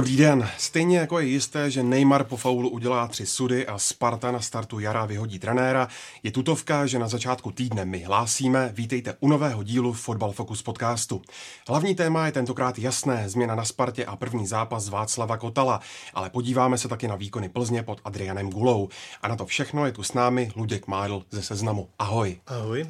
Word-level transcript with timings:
Dobrý 0.00 0.16
den. 0.16 0.48
Stejně 0.58 0.98
jako 0.98 1.18
je 1.18 1.26
jisté, 1.26 1.70
že 1.70 1.82
Neymar 1.82 2.24
po 2.24 2.36
faulu 2.36 2.68
udělá 2.68 3.08
tři 3.08 3.26
sudy 3.26 3.66
a 3.66 3.78
Sparta 3.78 4.30
na 4.30 4.40
startu 4.40 4.78
jara 4.78 5.04
vyhodí 5.04 5.38
trenéra, 5.38 5.88
je 6.22 6.30
tutovka, 6.30 6.86
že 6.86 6.98
na 6.98 7.08
začátku 7.08 7.52
týdne 7.52 7.84
my 7.84 7.98
hlásíme. 7.98 8.70
Vítejte 8.74 9.16
u 9.20 9.28
nového 9.28 9.62
dílu 9.62 9.92
Fotbal 9.92 10.32
Focus 10.32 10.62
podcastu. 10.62 11.22
Hlavní 11.68 11.94
téma 11.94 12.26
je 12.26 12.32
tentokrát 12.32 12.78
jasné, 12.78 13.28
změna 13.28 13.54
na 13.54 13.64
Spartě 13.64 14.04
a 14.04 14.16
první 14.16 14.46
zápas 14.46 14.88
Václava 14.88 15.36
Kotala, 15.36 15.80
ale 16.14 16.30
podíváme 16.30 16.78
se 16.78 16.88
taky 16.88 17.08
na 17.08 17.16
výkony 17.16 17.48
Plzně 17.48 17.82
pod 17.82 18.00
Adrianem 18.04 18.50
Gulou. 18.50 18.88
A 19.22 19.28
na 19.28 19.36
to 19.36 19.46
všechno 19.46 19.86
je 19.86 19.92
tu 19.92 20.02
s 20.02 20.12
námi 20.12 20.50
Luděk 20.56 20.86
Mádl 20.86 21.22
ze 21.30 21.42
Seznamu. 21.42 21.88
Ahoj. 21.98 22.40
Ahoj. 22.46 22.86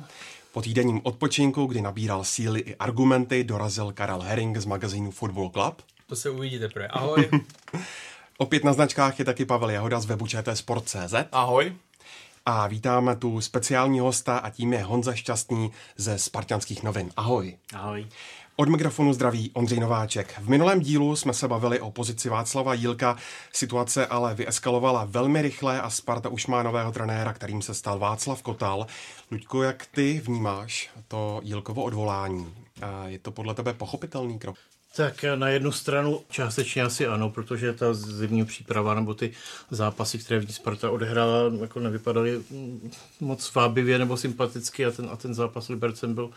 Po 0.53 0.63
týdenním 0.63 1.01
odpočinku, 1.03 1.67
kdy 1.67 1.81
nabíral 1.81 2.25
síly 2.25 2.61
i 2.61 2.77
argumenty, 2.77 3.45
dorazil 3.45 3.93
Karel 3.93 4.21
Herring 4.21 4.57
z 4.57 4.65
magazínu 4.65 5.11
Football 5.11 5.51
Club. 5.51 5.83
To 6.11 6.17
se 6.17 6.31
uvidí 6.31 6.59
teprve. 6.59 6.89
Ahoj. 6.91 7.29
Opět 8.39 8.65
na 8.65 8.73
značkách 8.73 9.19
je 9.19 9.25
taky 9.25 9.45
Pavel 9.45 9.71
Jahoda 9.71 10.01
z 10.01 10.05
webu 10.05 10.27
Sport.cz. 10.55 11.15
Ahoj. 11.33 11.77
A 12.47 12.67
vítáme 12.67 13.17
tu 13.17 13.41
speciální 13.41 14.01
hosta 14.01 14.39
a 14.39 14.51
tím 14.51 14.73
je 14.73 14.83
Honza 14.83 15.15
Šťastný 15.15 15.71
ze 15.97 16.19
Spartanských 16.19 16.83
novin. 16.83 17.11
Ahoj. 17.17 17.57
Ahoj. 17.75 18.07
Od 18.57 18.69
mikrofonu 18.69 19.13
zdraví 19.13 19.51
Ondřej 19.55 19.81
Nováček. 19.81 20.41
V 20.41 20.49
minulém 20.49 20.81
dílu 20.81 21.17
jsme 21.17 21.33
se 21.33 21.49
bavili 21.49 21.81
o 21.81 21.91
pozici 21.91 22.29
Václava 22.29 22.75
Jílka. 22.75 23.17
Situace 23.53 24.07
ale 24.07 24.35
vyeskalovala 24.35 25.05
velmi 25.05 25.43
rychle 25.43 25.81
a 25.81 25.91
Sparta 25.91 26.29
už 26.29 26.47
má 26.47 26.63
nového 26.63 26.93
trenéra, 26.93 27.33
kterým 27.33 27.63
se 27.63 27.75
stal 27.75 27.99
Václav 27.99 28.43
Kotal. 28.43 28.87
Luďko, 29.31 29.63
jak 29.63 29.87
ty 29.87 30.21
vnímáš 30.25 30.91
to 31.09 31.41
Jílkovo 31.45 31.83
odvolání? 31.83 32.55
A 32.83 33.09
je 33.09 33.19
to 33.19 33.31
podle 33.31 33.55
tebe 33.55 33.75
pochopitelný 33.75 34.39
krok? 34.39 34.57
Tak 34.97 35.25
na 35.35 35.49
jednu 35.49 35.73
stranu 35.73 36.21
částečně 36.31 36.83
asi 36.83 37.07
ano, 37.07 37.31
protože 37.31 37.73
ta 37.73 37.95
zimní 37.95 38.45
příprava 38.45 38.95
nebo 38.95 39.15
ty 39.15 39.33
zápasy, 39.71 40.19
které 40.19 40.41
v 40.41 40.47
ní 40.47 40.55
Sparta 40.55 40.91
odehrála, 40.91 41.53
jako 41.61 41.81
nevypadaly 41.81 42.43
moc 43.21 43.55
vábivě 43.55 43.99
nebo 43.99 44.17
sympaticky 44.17 44.87
a 44.87 44.91
ten, 44.91 45.09
a 45.13 45.17
ten 45.17 45.35
zápas 45.35 45.69
Libercem 45.69 46.15
byl 46.15 46.31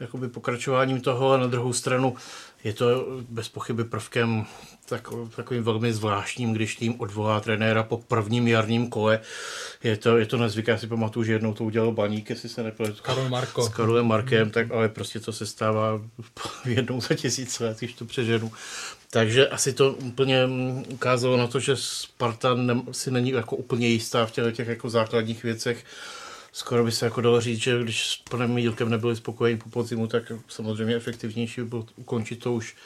jakoby 0.00 0.28
pokračováním 0.28 1.00
toho 1.00 1.32
a 1.32 1.36
na 1.36 1.46
druhou 1.46 1.72
stranu 1.72 2.16
je 2.64 2.72
to 2.72 3.06
bez 3.28 3.48
pochyby 3.48 3.84
prvkem 3.84 4.46
tak, 4.88 5.08
takovým 5.36 5.62
velmi 5.62 5.92
zvláštním, 5.92 6.52
když 6.52 6.76
tým 6.76 7.00
odvolá 7.00 7.40
trenéra 7.40 7.82
po 7.82 7.98
prvním 7.98 8.48
jarním 8.48 8.88
kole. 8.88 9.20
Je 9.82 9.96
to, 9.96 10.18
je 10.18 10.26
to 10.26 10.36
nezvyk, 10.36 10.68
já 10.68 10.78
si 10.78 10.86
pamatuju, 10.86 11.24
že 11.24 11.32
jednou 11.32 11.54
to 11.54 11.64
udělal 11.64 11.92
Baník, 11.92 12.30
jestli 12.30 12.48
se 12.48 12.62
nepletu. 12.62 13.02
Karol 13.02 13.28
Marko. 13.28 13.62
S 13.62 13.68
Karolem 13.68 14.06
Markem, 14.06 14.50
tak 14.50 14.70
ale 14.70 14.88
prostě 14.88 15.20
to 15.20 15.32
se 15.32 15.46
stává 15.46 16.00
jednou 16.64 17.00
za 17.00 17.14
tisíc 17.14 17.60
let, 17.60 17.78
když 17.78 17.92
to 17.92 18.04
přeženu. 18.04 18.52
Takže 19.10 19.48
asi 19.48 19.72
to 19.72 19.92
úplně 19.92 20.48
ukázalo 20.88 21.36
na 21.36 21.46
to, 21.46 21.60
že 21.60 21.76
Sparta 21.76 22.56
si 22.92 23.10
není 23.10 23.30
jako 23.30 23.56
úplně 23.56 23.88
jistá 23.88 24.26
v 24.26 24.30
těch, 24.30 24.56
těch 24.56 24.68
jako 24.68 24.90
základních 24.90 25.42
věcech 25.42 25.84
skoro 26.52 26.84
by 26.84 26.92
se 26.92 27.04
jako 27.04 27.20
dalo 27.20 27.40
říct, 27.40 27.62
že 27.62 27.82
když 27.82 28.06
s 28.06 28.16
panem 28.16 28.58
Jílkem 28.58 28.90
nebyli 28.90 29.16
spokojeni 29.16 29.58
po 29.58 29.70
podzimu, 29.70 30.06
tak 30.06 30.32
samozřejmě 30.48 30.96
efektivnější 30.96 31.60
by 31.60 31.66
bylo 31.66 31.86
ukončit 31.96 32.36
to 32.36 32.52
už 32.52 32.76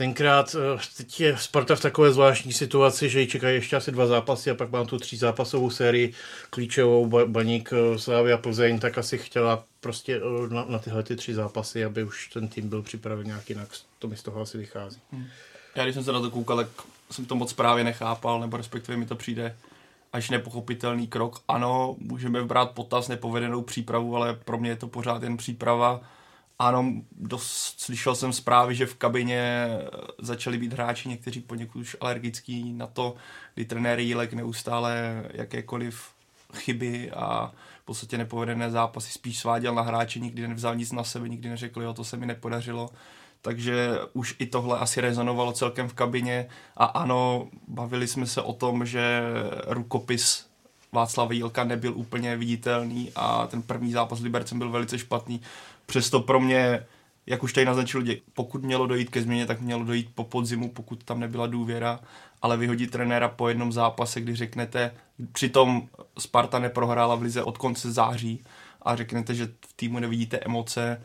Tenkrát 0.00 0.56
teď 0.96 1.20
je 1.20 1.36
Sparta 1.38 1.76
v 1.76 1.80
takové 1.80 2.12
zvláštní 2.12 2.52
situaci, 2.52 3.08
že 3.08 3.20
ji 3.20 3.26
čekají 3.26 3.54
ještě 3.54 3.76
asi 3.76 3.92
dva 3.92 4.06
zápasy 4.06 4.50
a 4.50 4.54
pak 4.54 4.70
mám 4.70 4.86
tu 4.86 4.98
tří 4.98 5.16
zápasovou 5.16 5.70
sérii 5.70 6.12
klíčovou 6.50 7.26
Baník, 7.26 7.70
Slávia, 7.96 8.36
Plzeň, 8.36 8.78
tak 8.78 8.98
asi 8.98 9.18
chtěla 9.18 9.64
prostě 9.80 10.20
na, 10.48 10.64
na 10.68 10.78
tyhle 10.78 11.02
ty 11.02 11.16
tři 11.16 11.34
zápasy, 11.34 11.84
aby 11.84 12.04
už 12.04 12.28
ten 12.28 12.48
tým 12.48 12.68
byl 12.68 12.82
připraven 12.82 13.26
nějak 13.26 13.48
jinak. 13.48 13.68
To 13.98 14.08
mi 14.08 14.16
z 14.16 14.22
toho 14.22 14.40
asi 14.40 14.58
vychází. 14.58 15.00
Hmm. 15.12 15.26
Já 15.74 15.84
když 15.84 15.94
jsem 15.94 16.04
se 16.04 16.12
na 16.12 16.20
to 16.20 16.30
koukal, 16.30 16.56
tak 16.56 16.68
jsem 17.10 17.24
to 17.24 17.34
moc 17.34 17.52
právě 17.52 17.84
nechápal, 17.84 18.40
nebo 18.40 18.56
respektive 18.56 18.98
mi 18.98 19.06
to 19.06 19.16
přijde 19.16 19.56
až 20.12 20.30
nepochopitelný 20.30 21.06
krok. 21.06 21.42
Ano, 21.48 21.96
můžeme 21.98 22.44
brát 22.44 22.70
potaz 22.70 23.08
nepovedenou 23.08 23.62
přípravu, 23.62 24.16
ale 24.16 24.34
pro 24.34 24.58
mě 24.58 24.70
je 24.70 24.76
to 24.76 24.88
pořád 24.88 25.22
jen 25.22 25.36
příprava. 25.36 26.00
Ano, 26.58 26.92
dost, 27.12 27.80
slyšel 27.80 28.14
jsem 28.14 28.32
zprávy, 28.32 28.74
že 28.74 28.86
v 28.86 28.94
kabině 28.94 29.68
začali 30.18 30.58
být 30.58 30.72
hráči 30.72 31.08
někteří 31.08 31.40
poněkud 31.40 31.78
už 31.78 31.96
alergický 32.00 32.72
na 32.72 32.86
to, 32.86 33.14
kdy 33.54 33.64
trenér 33.64 33.98
Jílek 33.98 34.32
neustále 34.32 35.24
jakékoliv 35.32 36.10
chyby 36.54 37.10
a 37.10 37.52
v 37.82 37.84
podstatě 37.84 38.18
nepovedené 38.18 38.70
zápasy 38.70 39.12
spíš 39.12 39.38
sváděl 39.38 39.74
na 39.74 39.82
hráče, 39.82 40.20
nikdy 40.20 40.48
nevzal 40.48 40.76
nic 40.76 40.92
na 40.92 41.04
sebe, 41.04 41.28
nikdy 41.28 41.48
neřekl, 41.48 41.82
jo, 41.82 41.94
to 41.94 42.04
se 42.04 42.16
mi 42.16 42.26
nepodařilo 42.26 42.90
takže 43.42 43.98
už 44.12 44.36
i 44.38 44.46
tohle 44.46 44.78
asi 44.78 45.00
rezonovalo 45.00 45.52
celkem 45.52 45.88
v 45.88 45.94
kabině 45.94 46.48
a 46.76 46.84
ano, 46.84 47.48
bavili 47.68 48.08
jsme 48.08 48.26
se 48.26 48.42
o 48.42 48.52
tom, 48.52 48.86
že 48.86 49.22
rukopis 49.66 50.50
Václava 50.92 51.32
Jílka 51.32 51.64
nebyl 51.64 51.92
úplně 51.96 52.36
viditelný 52.36 53.12
a 53.16 53.46
ten 53.46 53.62
první 53.62 53.92
zápas 53.92 54.18
s 54.18 54.22
Libercem 54.22 54.58
byl 54.58 54.70
velice 54.70 54.98
špatný. 54.98 55.40
Přesto 55.86 56.20
pro 56.20 56.40
mě, 56.40 56.86
jak 57.26 57.42
už 57.42 57.52
tady 57.52 57.64
naznačil, 57.64 58.04
pokud 58.34 58.62
mělo 58.62 58.86
dojít 58.86 59.10
ke 59.10 59.22
změně, 59.22 59.46
tak 59.46 59.60
mělo 59.60 59.84
dojít 59.84 60.10
po 60.14 60.24
podzimu, 60.24 60.70
pokud 60.70 61.04
tam 61.04 61.20
nebyla 61.20 61.46
důvěra, 61.46 62.00
ale 62.42 62.56
vyhodit 62.56 62.90
trenéra 62.90 63.28
po 63.28 63.48
jednom 63.48 63.72
zápase, 63.72 64.20
kdy 64.20 64.36
řeknete, 64.36 64.94
přitom 65.32 65.88
Sparta 66.18 66.58
neprohrála 66.58 67.14
v 67.14 67.22
lize 67.22 67.42
od 67.42 67.58
konce 67.58 67.92
září 67.92 68.44
a 68.82 68.96
řeknete, 68.96 69.34
že 69.34 69.46
v 69.46 69.72
týmu 69.76 69.98
nevidíte 69.98 70.38
emoce, 70.38 71.02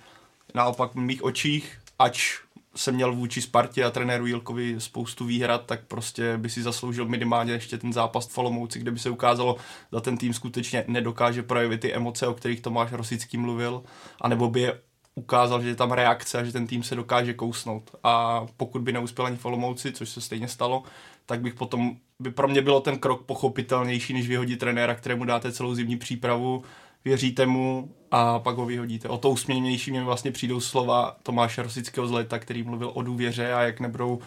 naopak 0.54 0.92
v 0.92 1.00
mých 1.00 1.24
očích 1.24 1.78
ač 2.00 2.40
jsem 2.76 2.96
měl 2.96 3.16
vůči 3.16 3.42
Spartě 3.42 3.84
a 3.84 3.92
trenéru 3.92 4.26
Jilkovi 4.26 4.76
spoustu 4.78 5.26
výhrad, 5.26 5.66
tak 5.66 5.86
prostě 5.86 6.38
by 6.38 6.50
si 6.50 6.64
zasloužil 6.64 7.06
minimálně 7.06 7.54
ještě 7.54 7.78
ten 7.78 7.94
zápas 7.94 8.28
v 8.28 8.32
Falomouci, 8.32 8.80
kde 8.80 8.92
by 8.92 9.00
se 9.00 9.10
ukázalo, 9.10 9.56
že 9.96 10.02
ten 10.02 10.18
tým 10.18 10.34
skutečně 10.34 10.86
nedokáže 10.88 11.44
projevit 11.44 11.82
ty 11.82 11.94
emoce, 11.94 12.28
o 12.28 12.34
kterých 12.34 12.62
Tomáš 12.62 12.92
Rosický 12.92 13.38
mluvil, 13.38 13.84
anebo 14.22 14.50
by 14.50 14.62
je 14.62 14.82
ukázal, 15.16 15.62
že 15.62 15.68
je 15.68 15.76
tam 15.76 15.92
reakce 15.92 16.40
a 16.40 16.44
že 16.44 16.52
ten 16.52 16.68
tým 16.68 16.84
se 16.84 16.96
dokáže 16.96 17.34
kousnout. 17.34 17.96
A 18.04 18.46
pokud 18.58 18.82
by 18.82 18.92
neuspěl 18.92 19.26
ani 19.26 19.38
Falomouci, 19.38 19.92
což 19.92 20.10
se 20.10 20.22
stejně 20.22 20.48
stalo, 20.48 20.84
tak 21.26 21.42
bych 21.42 21.54
potom, 21.54 21.98
by 22.20 22.32
pro 22.32 22.48
mě 22.48 22.62
bylo 22.62 22.80
ten 22.80 23.00
krok 23.00 23.26
pochopitelnější, 23.26 24.14
než 24.14 24.28
vyhodit 24.28 24.60
trenéra, 24.60 24.96
kterému 24.96 25.26
dáte 25.26 25.52
celou 25.52 25.76
zimní 25.76 25.98
přípravu 25.98 26.64
věříte 27.06 27.46
mu 27.46 27.96
a 28.16 28.40
pak 28.40 28.56
ho 28.56 28.66
vyhodíte. 28.66 29.10
O 29.10 29.18
to 29.18 29.30
usměvnější 29.30 29.92
mě 29.92 30.04
vlastně 30.04 30.32
přijdou 30.32 30.60
slova 30.60 31.16
Tomáše 31.24 31.64
Rosického 31.64 32.08
z 32.08 32.12
leta, 32.12 32.40
který 32.40 32.64
mluvil 32.64 32.92
o 32.94 33.02
důvěře 33.02 33.54
a 33.54 33.62
jak 33.62 33.80
nebudou 33.80 34.20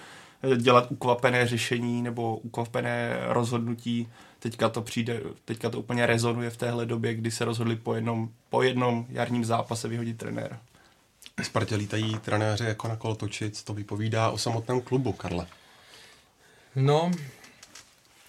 eh, 0.43 0.57
dělat 0.57 0.87
ukvapené 0.91 1.47
řešení 1.47 2.03
nebo 2.03 2.37
ukvapené 2.37 3.19
rozhodnutí. 3.27 4.09
Teďka 4.39 4.69
to 4.69 4.83
přijde, 4.83 5.21
teďka 5.45 5.71
to 5.71 5.79
úplně 5.79 6.07
rezonuje 6.07 6.51
v 6.51 6.57
téhle 6.57 6.87
době, 6.87 7.15
kdy 7.15 7.31
se 7.31 7.45
rozhodli 7.45 7.77
po 7.77 7.95
jednom, 7.95 8.29
po 8.51 8.63
jednom 8.63 9.07
jarním 9.09 9.45
zápase 9.45 9.89
vyhodit 9.89 10.19
trenéra. 10.19 10.61
Spartě 11.43 11.77
lítají 11.77 12.19
trenéři 12.19 12.65
jako 12.65 12.89
na 12.89 12.97
kolotočic, 12.97 13.63
to 13.63 13.75
vypovídá 13.75 14.31
o 14.31 14.39
samotném 14.39 14.81
klubu, 14.81 15.13
Karle. 15.13 15.47
No, 16.77 17.11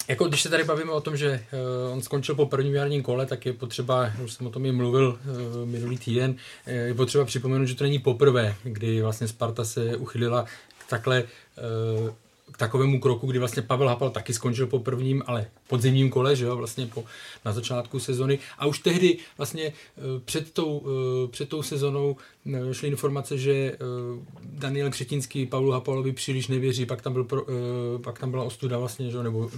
jako 0.10 0.26
když 0.28 0.42
se 0.42 0.50
tady 0.50 0.64
bavíme 0.64 0.92
o 0.92 1.02
tom, 1.02 1.18
že 1.18 1.46
uh, 1.88 1.94
on 1.94 2.02
skončil 2.02 2.36
po 2.36 2.46
prvním 2.46 2.76
jarním 2.76 3.04
kole, 3.04 3.26
tak 3.26 3.46
je 3.46 3.54
potřeba, 3.54 4.12
už 4.24 4.34
jsem 4.34 4.48
o 4.48 4.50
tom 4.50 4.66
i 4.66 4.72
mluvil 4.72 5.20
uh, 5.20 5.70
minulý 5.70 5.98
týden, 5.98 6.32
uh, 6.32 6.74
je 6.74 6.94
potřeba 6.94 7.26
připomenout, 7.26 7.66
že 7.66 7.76
to 7.76 7.84
není 7.84 8.00
poprvé, 8.00 8.56
kdy 8.64 9.02
vlastně 9.02 9.28
Sparta 9.28 9.64
se 9.64 9.98
uchylila 9.98 10.46
takhle 10.90 11.24
uh, 11.24 12.10
k 12.52 12.58
takovému 12.58 13.00
kroku, 13.00 13.28
kdy 13.28 13.40
vlastně 13.40 13.62
Pavel 13.62 13.88
Hapal 13.88 14.10
taky 14.10 14.34
skončil 14.34 14.68
po 14.68 14.80
prvním, 14.80 15.24
ale 15.26 15.46
podzimním 15.68 16.10
kole, 16.10 16.36
že 16.36 16.46
jo, 16.46 16.58
vlastně 16.58 16.86
po, 16.86 17.04
na 17.46 17.54
začátku 17.54 18.00
sezony. 18.00 18.40
A 18.58 18.66
už 18.66 18.80
tehdy 18.80 19.18
vlastně 19.38 19.64
eh, 19.64 20.02
před 20.26 20.52
tou, 20.52 20.84
eh, 20.86 21.28
před 21.28 21.50
tou 21.50 21.64
sezonou 21.64 22.18
eh, 22.54 22.74
šly 22.74 22.88
informace, 22.88 23.38
že 23.38 23.78
Daniel 24.44 24.90
Křetinský 24.90 25.46
Pavlu 25.46 25.72
Hapalovi 25.72 26.12
příliš 26.12 26.48
nevěří, 26.48 26.86
pak 26.86 27.02
tam, 27.02 27.14
byl 27.14 27.24
pro, 27.24 27.46
pak 28.04 28.20
tam 28.20 28.32
byla 28.32 28.44
ostuda 28.44 28.78
vlastně, 28.78 29.12
že 29.12 29.18
jo, 29.18 29.24
nebo 29.24 29.50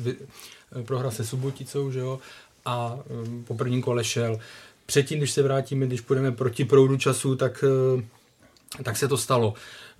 prohra 0.85 1.11
se 1.11 1.25
Suboticou, 1.25 1.91
že 1.91 1.99
jo, 1.99 2.19
a 2.65 2.99
po 3.47 3.55
prvním 3.55 3.81
kole 3.81 4.03
šel. 4.03 4.39
Předtím, 4.85 5.17
když 5.17 5.31
se 5.31 5.43
vrátíme, 5.43 5.87
když 5.87 6.01
půjdeme 6.01 6.31
proti 6.31 6.65
proudu 6.65 6.97
času, 6.97 7.35
tak 7.35 7.63
tak 8.83 8.97
se 8.97 9.07
to 9.07 9.17
stalo. 9.17 9.53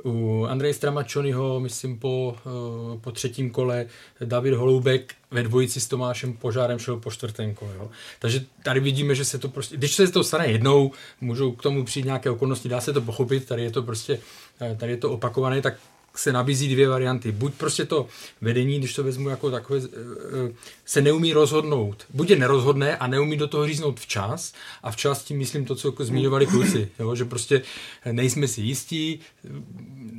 U 0.05 0.45
Andrej 0.45 0.73
Stramačonyho, 0.73 1.59
myslím 1.59 1.99
po, 1.99 2.35
eh, 2.37 2.99
po 3.01 3.11
třetím 3.11 3.49
kole, 3.49 3.85
David 4.25 4.53
Holoubek 4.53 5.15
ve 5.31 5.43
dvojici 5.43 5.79
s 5.81 5.87
Tomášem 5.87 6.33
Požárem 6.33 6.79
šel 6.79 6.97
po 6.97 7.11
čtvrtém 7.11 7.53
kole. 7.53 7.71
Jo. 7.75 7.89
Takže 8.19 8.45
tady 8.63 8.79
vidíme, 8.79 9.15
že 9.15 9.25
se 9.25 9.37
to 9.37 9.49
prostě, 9.49 9.77
když 9.77 9.95
se 9.95 10.07
to 10.07 10.23
stane 10.23 10.47
jednou, 10.47 10.91
můžou 11.21 11.51
k 11.51 11.61
tomu 11.61 11.85
přijít 11.85 12.05
nějaké 12.05 12.29
okolnosti, 12.29 12.69
dá 12.69 12.81
se 12.81 12.93
to 12.93 13.01
pochopit, 13.01 13.45
tady 13.45 13.63
je 13.63 13.71
to 13.71 13.83
prostě, 13.83 14.19
eh, 14.61 14.75
tady 14.79 14.91
je 14.91 14.97
to 14.97 15.11
opakované, 15.11 15.61
tak 15.61 15.73
se 16.15 16.33
nabízí 16.33 16.73
dvě 16.73 16.89
varianty. 16.89 17.31
Buď 17.31 17.53
prostě 17.53 17.85
to 17.85 18.07
vedení, 18.41 18.79
když 18.79 18.93
to 18.93 19.03
vezmu 19.03 19.29
jako 19.29 19.51
takové, 19.51 19.79
eh, 19.79 20.53
se 20.85 21.01
neumí 21.01 21.33
rozhodnout. 21.33 22.05
Buď 22.13 22.29
je 22.29 22.35
nerozhodné 22.35 22.97
a 22.97 23.07
neumí 23.07 23.37
do 23.37 23.47
toho 23.47 23.67
říznout 23.67 23.99
včas. 23.99 24.53
A 24.83 24.91
včas 24.91 25.23
tím 25.23 25.37
myslím 25.37 25.65
to, 25.65 25.75
co 25.75 25.87
jako 25.87 26.05
zmiňovali 26.05 26.45
kluci. 26.45 26.89
Jo? 26.99 27.15
Že 27.15 27.25
prostě 27.25 27.61
nejsme 28.11 28.47
si 28.47 28.61
jistí, 28.61 29.19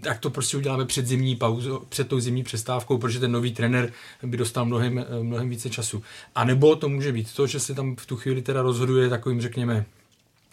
tak 0.03 0.19
to 0.19 0.31
prostě 0.31 0.57
uděláme 0.57 0.85
před 0.85 1.07
zimní 1.07 1.37
pauzu, 1.37 1.83
před 1.89 2.09
tou 2.09 2.21
zimní 2.21 2.43
přestávkou, 2.43 2.99
protože 2.99 3.21
ten 3.21 3.33
nový 3.33 3.53
trenér 3.53 3.93
by 4.23 4.37
dostal 4.37 4.65
mnohem, 4.65 4.99
eh, 4.99 5.23
mnohem 5.23 5.49
více 5.49 5.71
času. 5.71 6.03
A 6.35 6.45
nebo 6.45 6.77
to 6.77 6.89
může 6.89 7.13
být 7.13 7.35
to, 7.35 7.47
že 7.47 7.61
se 7.61 7.75
tam 7.75 7.97
v 7.97 8.07
tu 8.07 8.17
chvíli 8.17 8.43
teda 8.43 8.63
rozhoduje 8.63 9.09
takovým, 9.09 9.41
řekněme, 9.41 9.87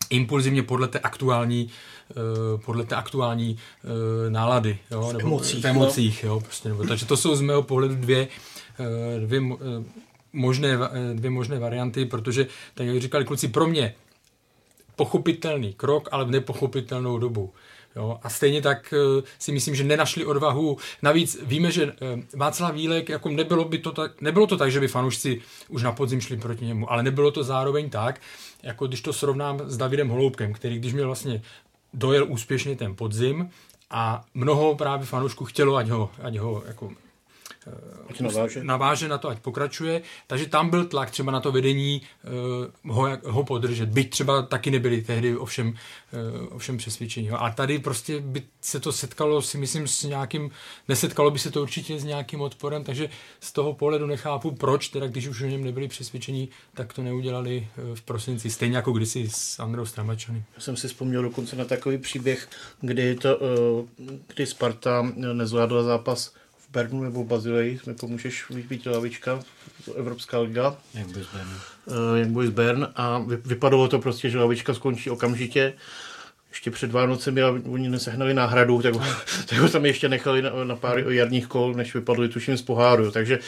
impulzivně 0.10 0.64
podle 0.64 0.88
té 0.88 1.00
aktuální, 1.00 1.70
uh, 2.16 2.62
podle 2.62 2.86
té 2.86 2.96
aktuální 2.96 3.58
uh, 3.84 4.32
nálady, 4.32 4.80
jo, 4.92 5.14
nebo 5.14 5.20
emocích, 5.20 5.64
v 5.64 5.68
emocích, 5.68 6.24
jo, 6.24 6.40
prostě, 6.40 6.70
nebo, 6.70 6.84
takže 6.84 7.06
to 7.06 7.18
jsou 7.18 7.36
z 7.36 7.42
mého 7.42 7.64
pohledu 7.64 7.96
dvě, 7.96 8.28
uh, 8.80 9.28
dvě 9.28 9.42
možné, 10.34 10.78
dvě 11.14 11.32
možné 11.32 11.60
varianty, 11.60 12.06
protože, 12.06 12.48
tak 12.74 12.88
jak 12.88 13.02
říkali 13.02 13.26
kluci, 13.26 13.48
pro 13.48 13.68
mě 13.68 13.94
pochopitelný 14.96 15.74
krok, 15.74 16.10
ale 16.12 16.26
v 16.26 16.32
nepochopitelnou 16.32 17.18
dobu. 17.18 17.54
Jo, 17.96 18.20
a 18.24 18.30
stejně 18.30 18.62
tak 18.62 18.94
uh, 19.18 19.24
si 19.40 19.52
myslím, 19.52 19.76
že 19.76 19.84
nenašli 19.84 20.26
odvahu. 20.26 20.78
Navíc 21.02 21.38
víme, 21.42 21.72
že 21.72 21.86
uh, 21.86 21.92
Václav 22.36 22.74
Vílek, 22.74 23.10
jako 23.10 23.30
nebylo, 23.30 23.66
by 23.66 23.78
to 23.78 23.92
tak, 23.92 24.22
nebylo 24.22 24.48
to 24.48 24.58
tak, 24.58 24.72
že 24.72 24.80
by 24.80 24.88
fanoušci 24.88 25.42
už 25.68 25.84
na 25.84 25.92
podzim 25.92 26.22
šli 26.22 26.38
proti 26.38 26.66
němu, 26.66 26.92
ale 26.92 27.04
nebylo 27.04 27.32
to 27.32 27.44
zároveň 27.44 27.90
tak, 27.90 28.22
jako 28.64 28.88
když 28.88 29.02
to 29.02 29.14
srovnám 29.14 29.60
s 29.66 29.78
Davidem 29.78 30.10
Holoubkem, 30.10 30.54
který 30.54 30.80
když 30.80 30.94
měl 30.94 31.06
vlastně 31.06 31.42
dojel 31.94 32.26
úspěšně 32.30 32.76
ten 32.76 32.96
podzim 32.96 33.50
a 33.90 34.26
mnoho 34.34 34.76
právě 34.76 35.06
fanoušků 35.06 35.46
chtělo, 35.46 35.76
ať 35.76 35.90
ho, 35.90 36.10
ať 36.22 36.38
ho 36.38 36.64
jako 36.68 36.92
Ať 38.10 38.19
naváže. 38.21 38.63
naváže 38.63 39.07
na 39.07 39.18
to, 39.18 39.30
ať 39.30 39.39
pokračuje. 39.39 40.01
Takže 40.27 40.45
tam 40.45 40.69
byl 40.69 40.86
tlak 40.86 41.12
třeba 41.12 41.31
na 41.31 41.39
to 41.39 41.51
vedení 41.51 42.01
uh, 42.83 42.95
ho, 42.95 43.18
ho 43.25 43.44
podržet. 43.44 43.89
Byť 43.89 44.10
třeba 44.10 44.42
taky 44.42 44.71
nebyli 44.71 45.01
tehdy 45.01 45.38
ovšem, 45.38 45.68
uh, 45.68 45.75
ovšem 46.56 46.77
přesvědčení. 46.77 47.30
A 47.30 47.50
tady 47.50 47.80
prostě 47.80 48.19
by 48.19 48.44
se 48.62 48.80
to 48.80 48.92
setkalo, 48.92 49.42
si 49.42 49.57
myslím, 49.57 49.88
s 49.88 50.04
nějakým, 50.04 50.51
nesetkalo 50.88 51.31
by 51.31 51.39
se 51.39 51.51
to 51.51 51.62
určitě 51.62 52.00
s 52.00 52.04
nějakým 52.04 52.42
odporem, 52.42 52.83
takže 52.83 53.10
z 53.39 53.51
toho 53.51 53.74
pohledu 53.74 54.07
nechápu, 54.07 54.51
proč, 54.51 54.89
teda 54.89 55.07
když 55.07 55.27
už 55.27 55.42
o 55.42 55.45
něm 55.45 55.63
nebyli 55.63 55.88
přesvědčení, 55.88 56.50
tak 56.74 56.94
to 56.94 57.01
neudělali 57.01 57.68
uh, 57.77 57.95
v 57.95 58.01
prosinci. 58.01 58.50
Stejně 58.50 58.75
jako 58.75 58.92
kdysi 58.92 59.30
s 59.30 59.60
Androu 59.60 59.86
Stramačany. 59.86 60.44
Já 60.56 60.62
jsem 60.62 60.77
si 60.77 60.88
vzpomněl 60.88 61.21
dokonce 61.21 61.56
na 61.56 61.66
takový 61.66 61.98
příběh, 61.98 62.50
kdy, 62.81 63.16
to, 63.16 63.39
kdy 64.27 64.45
Sparta 64.45 65.12
nezvládla 65.33 65.83
zápas 65.83 66.33
Bernu 66.71 67.04
nebo 67.04 67.24
v 67.24 67.27
Bazileji, 67.27 67.80
mi 67.88 67.94
pomůžeš 67.94 68.45
být 68.50 68.86
lavička, 68.86 69.39
Evropská 69.95 70.39
liga. 70.39 70.77
Jak 70.94 71.07
Boys 71.07 71.27
Bern. 71.33 71.50
Uh, 72.25 72.31
Boys 72.31 72.50
Bern 72.50 72.88
a 72.95 73.19
vy, 73.19 73.36
vypadalo 73.36 73.88
to 73.88 74.00
prostě, 74.00 74.30
že 74.30 74.39
lavička 74.39 74.74
skončí 74.74 75.10
okamžitě. 75.10 75.74
Ještě 76.50 76.71
před 76.71 76.92
Vánocemi 76.92 77.44
oni 77.44 77.89
nesehnali 77.89 78.33
náhradu, 78.33 78.81
tak, 78.81 78.94
tak 79.45 79.60
ho 79.60 79.69
tam 79.69 79.86
ještě 79.86 80.10
nechali 80.10 80.42
na, 80.42 80.63
na 80.63 80.75
pár 80.75 81.00
jarních 81.00 81.48
kol, 81.48 81.74
než 81.74 81.94
vypadli 81.94 82.30
tuším 82.30 82.57
z 82.57 82.62
poháru. 82.62 83.12
Takže 83.12 83.39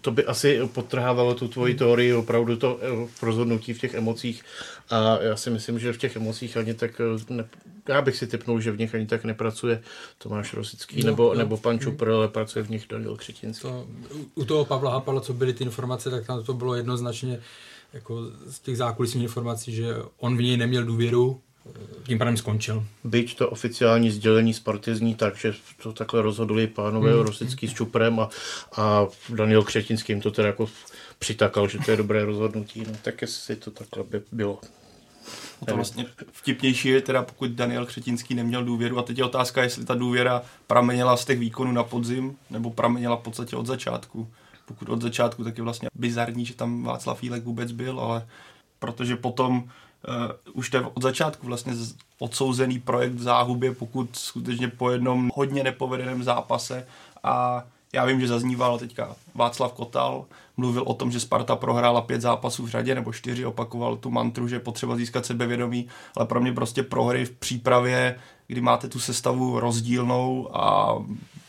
to 0.00 0.10
by 0.10 0.24
asi 0.24 0.60
potrhávalo 0.72 1.34
tu 1.34 1.48
tvoji 1.48 1.74
teorii, 1.74 2.14
opravdu 2.14 2.56
to 2.56 2.78
eh, 2.82 3.08
rozhodnutí 3.22 3.72
v 3.72 3.80
těch 3.80 3.94
emocích. 3.94 4.42
A 4.90 5.18
já 5.22 5.36
si 5.36 5.50
myslím, 5.50 5.78
že 5.78 5.92
v 5.92 5.98
těch 5.98 6.16
emocích 6.16 6.56
ani 6.56 6.74
tak, 6.74 7.00
eh, 7.00 7.34
ne, 7.34 7.48
já 7.88 8.02
bych 8.02 8.16
si 8.16 8.26
typnul, 8.26 8.60
že 8.60 8.72
v 8.72 8.78
nich 8.78 8.94
ani 8.94 9.06
tak 9.06 9.24
nepracuje 9.24 9.82
Tomáš 10.18 10.54
Rosický 10.54 11.00
no, 11.00 11.06
nebo, 11.06 11.28
no. 11.28 11.38
nebo 11.38 11.56
pan 11.56 11.78
Čupr, 11.78 12.10
ale 12.10 12.28
pracuje 12.28 12.62
v 12.62 12.70
nich 12.70 12.86
Daniel 12.88 13.16
Křetinský. 13.16 13.62
To, 13.62 13.86
u 14.34 14.44
toho 14.44 14.64
Pavla 14.64 14.92
Hapala, 14.92 15.20
co 15.20 15.32
byly 15.32 15.52
ty 15.52 15.64
informace, 15.64 16.10
tak 16.10 16.26
tam 16.26 16.44
to 16.44 16.54
bylo 16.54 16.74
jednoznačně 16.74 17.40
jako 17.92 18.22
z 18.46 18.58
těch 18.58 18.76
zákulisních 18.76 19.22
informací, 19.22 19.72
že 19.72 19.94
on 20.18 20.36
v 20.36 20.42
něj 20.42 20.56
neměl 20.56 20.84
důvěru, 20.84 21.40
tím 22.06 22.18
pádem 22.18 22.36
skončil. 22.36 22.84
Byť 23.04 23.36
to 23.36 23.50
oficiální 23.50 24.10
sdělení 24.10 24.54
Sparty 24.54 24.94
zní 24.94 25.14
tak, 25.14 25.36
že 25.36 25.54
to 25.82 25.92
takhle 25.92 26.22
rozhodli 26.22 26.66
pánové 26.66 27.12
hmm. 27.12 27.20
Rosický 27.20 27.68
s 27.68 27.74
Čuprem 27.74 28.20
a, 28.20 28.28
a 28.76 29.06
Daniel 29.28 29.62
Křetinský 29.62 30.12
jim 30.12 30.20
to 30.20 30.30
teda 30.30 30.48
jako 30.48 30.68
přitakal, 31.18 31.68
že 31.68 31.78
to 31.78 31.90
je 31.90 31.96
dobré 31.96 32.24
rozhodnutí, 32.24 32.84
no 32.88 32.92
tak 33.02 33.22
jestli 33.22 33.56
to 33.56 33.70
takhle 33.70 34.04
by 34.04 34.22
bylo. 34.32 34.58
No 35.60 35.66
to 35.66 35.76
vlastně 35.76 36.06
vtipnější 36.32 36.88
je 36.88 37.00
teda, 37.00 37.22
pokud 37.22 37.50
Daniel 37.50 37.86
Křetinský 37.86 38.34
neměl 38.34 38.64
důvěru 38.64 38.98
a 38.98 39.02
teď 39.02 39.18
je 39.18 39.24
otázka, 39.24 39.62
jestli 39.62 39.84
ta 39.84 39.94
důvěra 39.94 40.42
pramenila 40.66 41.16
z 41.16 41.24
těch 41.24 41.38
výkonů 41.38 41.72
na 41.72 41.84
podzim, 41.84 42.36
nebo 42.50 42.70
pramenila 42.70 43.16
v 43.16 43.20
podstatě 43.20 43.56
od 43.56 43.66
začátku. 43.66 44.28
Pokud 44.66 44.88
od 44.88 45.02
začátku, 45.02 45.44
tak 45.44 45.58
je 45.58 45.64
vlastně 45.64 45.88
bizarní, 45.94 46.46
že 46.46 46.54
tam 46.54 46.82
Václav 46.82 47.18
Fílek 47.18 47.44
vůbec 47.44 47.72
byl, 47.72 48.00
ale 48.00 48.26
protože 48.78 49.16
potom 49.16 49.70
uh, 50.08 50.14
už 50.52 50.70
to 50.70 50.76
je 50.76 50.82
od 50.82 51.02
začátku 51.02 51.46
vlastně 51.46 51.72
odsouzený 52.18 52.78
projekt 52.78 53.12
v 53.12 53.22
záhubě, 53.22 53.74
pokud 53.74 54.08
skutečně 54.12 54.68
po 54.68 54.90
jednom 54.90 55.30
hodně 55.34 55.64
nepovedeném 55.64 56.22
zápase. 56.22 56.86
A 57.22 57.64
já 57.92 58.04
vím, 58.04 58.20
že 58.20 58.28
zazníval 58.28 58.78
teďka 58.78 59.16
Václav 59.34 59.72
Kotal, 59.72 60.24
mluvil 60.56 60.82
o 60.86 60.94
tom, 60.94 61.10
že 61.10 61.20
Sparta 61.20 61.56
prohrála 61.56 62.00
pět 62.00 62.20
zápasů 62.20 62.64
v 62.64 62.68
řadě 62.68 62.94
nebo 62.94 63.12
čtyři, 63.12 63.44
opakoval 63.44 63.96
tu 63.96 64.10
mantru, 64.10 64.48
že 64.48 64.58
potřeba 64.58 64.96
získat 64.96 65.26
sebevědomí, 65.26 65.88
ale 66.16 66.26
pro 66.26 66.40
mě 66.40 66.52
prostě 66.52 66.82
prohry 66.82 67.24
v 67.24 67.30
přípravě, 67.30 68.18
kdy 68.46 68.60
máte 68.60 68.88
tu 68.88 69.00
sestavu 69.00 69.60
rozdílnou 69.60 70.56
a 70.56 70.94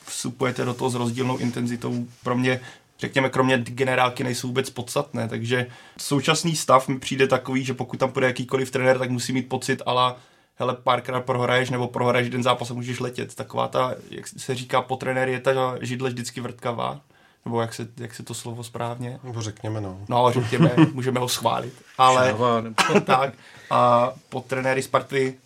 vstupujete 0.06 0.66
do 0.66 0.74
toho 0.74 0.90
s 0.90 0.96
rozdílnou 0.96 1.38
intenzitou, 1.38 2.06
pro 2.24 2.38
mě 2.38 2.60
řekněme, 3.02 3.30
kromě 3.30 3.58
generálky 3.58 4.24
nejsou 4.24 4.48
vůbec 4.48 4.70
podstatné, 4.70 5.28
takže 5.28 5.68
současný 5.98 6.56
stav 6.56 6.88
mi 6.88 7.00
přijde 7.00 7.28
takový, 7.28 7.66
že 7.66 7.74
pokud 7.74 8.00
tam 8.00 8.12
půjde 8.12 8.28
jakýkoliv 8.28 8.72
trenér, 8.72 9.00
tak 9.00 9.10
musí 9.10 9.34
mít 9.34 9.50
pocit, 9.50 9.82
ale 9.86 10.16
hele, 10.56 10.76
párkrát 10.84 11.22
prohraješ 11.22 11.70
nebo 11.70 11.88
prohraješ 11.88 12.26
jeden 12.26 12.44
zápas 12.44 12.72
a 12.72 12.74
můžeš 12.74 13.00
letět. 13.00 13.36
Taková 13.36 13.68
ta, 13.68 13.96
jak 14.10 14.28
se 14.28 14.56
říká 14.56 14.82
po 14.82 14.96
trenér, 14.96 15.30
je 15.30 15.40
ta 15.40 15.76
židle 15.82 16.10
vždycky 16.10 16.42
vrtkavá. 16.42 17.02
Nebo 17.46 17.62
jak 17.62 17.74
se, 17.74 17.88
jak 17.98 18.16
se 18.16 18.24
to 18.24 18.34
slovo 18.34 18.64
správně? 18.64 19.20
Nebo 19.24 19.42
řekněme, 19.42 19.82
no. 19.82 20.06
No, 20.10 20.32
řekněme, 20.32 20.72
můžeme 20.94 21.20
ho 21.20 21.30
schválit. 21.30 21.74
Ale 21.98 22.30
Šava, 22.30 22.64
tak. 23.06 23.34
A 23.70 24.14
po 24.30 24.42
trenéry 24.42 24.84
Sparty 24.84 25.38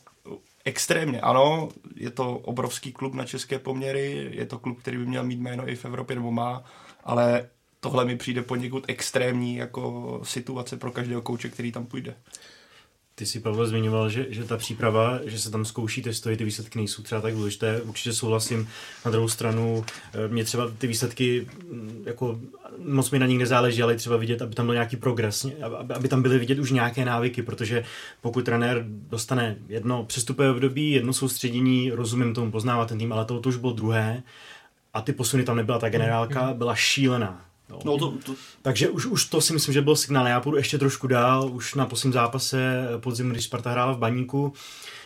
extrémně, 0.66 1.22
ano, 1.22 1.70
je 1.96 2.10
to 2.10 2.38
obrovský 2.38 2.92
klub 2.94 3.14
na 3.14 3.26
české 3.26 3.60
poměry, 3.60 4.30
je 4.32 4.46
to 4.46 4.60
klub, 4.60 4.80
který 4.80 4.98
by 4.98 5.06
měl 5.06 5.24
mít 5.24 5.40
jméno 5.40 5.70
i 5.70 5.76
v 5.76 5.86
Evropě, 5.86 6.16
nebo 6.16 6.32
má, 6.32 6.64
ale 7.06 7.50
tohle 7.80 8.06
mi 8.06 8.18
přijde 8.18 8.42
poněkud 8.42 8.84
extrémní 8.88 9.56
jako 9.56 10.22
situace 10.24 10.78
pro 10.78 10.92
každého 10.92 11.22
kouče, 11.22 11.50
který 11.50 11.72
tam 11.72 11.86
půjde. 11.86 12.16
Ty 13.18 13.26
si, 13.26 13.40
Pavel, 13.40 13.68
zmiňoval, 13.68 14.10
že, 14.10 14.26
že 14.30 14.44
ta 14.44 14.58
příprava, 14.58 15.20
že 15.26 15.40
se 15.40 15.52
tam 15.52 15.66
zkouší, 15.66 16.02
testojí, 16.02 16.38
ty 16.38 16.44
výsledky 16.44 16.80
nejsou 16.80 17.04
třeba 17.04 17.22
tak 17.22 17.34
důležité. 17.34 17.82
Určitě 17.82 18.14
souhlasím. 18.14 18.70
Na 19.06 19.12
druhou 19.12 19.28
stranu, 19.28 19.86
eh, 20.14 20.28
mě 20.28 20.44
třeba 20.44 20.72
ty 20.78 20.88
výsledky, 20.88 21.48
mm, 21.72 22.04
jako 22.06 22.40
moc 22.78 23.12
mi 23.12 23.20
na 23.20 23.26
nich 23.26 23.40
nezáleží, 23.40 23.84
ale 23.84 23.96
třeba 23.96 24.18
vidět, 24.18 24.42
aby 24.42 24.56
tam 24.56 24.66
byl 24.66 24.76
nějaký 24.76 24.98
progres, 24.98 25.46
aby, 25.62 25.94
aby 25.94 26.08
tam 26.08 26.22
byly 26.22 26.40
vidět 26.40 26.60
už 26.60 26.72
nějaké 26.72 27.06
návyky, 27.06 27.42
protože 27.42 27.84
pokud 28.22 28.46
trenér 28.46 28.86
dostane 28.88 29.56
jedno 29.68 30.06
přestupové 30.06 30.52
období, 30.52 30.92
jedno 30.92 31.14
soustředění, 31.14 31.92
rozumím 31.92 32.34
tomu, 32.34 32.52
poznává 32.52 32.86
ten 32.86 32.98
tým, 32.98 33.14
ale 33.14 33.26
to, 33.26 33.40
to 33.40 33.50
už 33.50 33.58
bylo 33.58 33.74
druhé 33.74 34.24
a 34.96 35.02
ty 35.02 35.14
posuny 35.14 35.44
tam 35.44 35.58
nebyla, 35.58 35.80
ta 35.80 35.90
generálka 35.90 36.48
mm. 36.48 36.58
byla 36.58 36.76
šílená 36.76 37.46
No. 37.70 37.80
No 37.86 37.98
to, 37.98 38.14
to... 38.26 38.36
Takže 38.62 38.90
už, 38.90 39.06
už 39.06 39.26
to 39.26 39.42
si 39.42 39.54
myslím, 39.54 39.74
že 39.74 39.82
byl 39.82 39.96
signál. 39.96 40.28
Já 40.28 40.40
půjdu 40.40 40.58
ještě 40.58 40.78
trošku 40.78 41.08
dál. 41.08 41.50
Už 41.54 41.76
na 41.76 41.86
posledním 41.86 42.14
zápase 42.14 42.88
podzim, 43.00 43.30
když 43.30 43.44
Sparta 43.44 43.72
hrála 43.72 43.94
v 43.94 43.98
Baníku, 43.98 44.54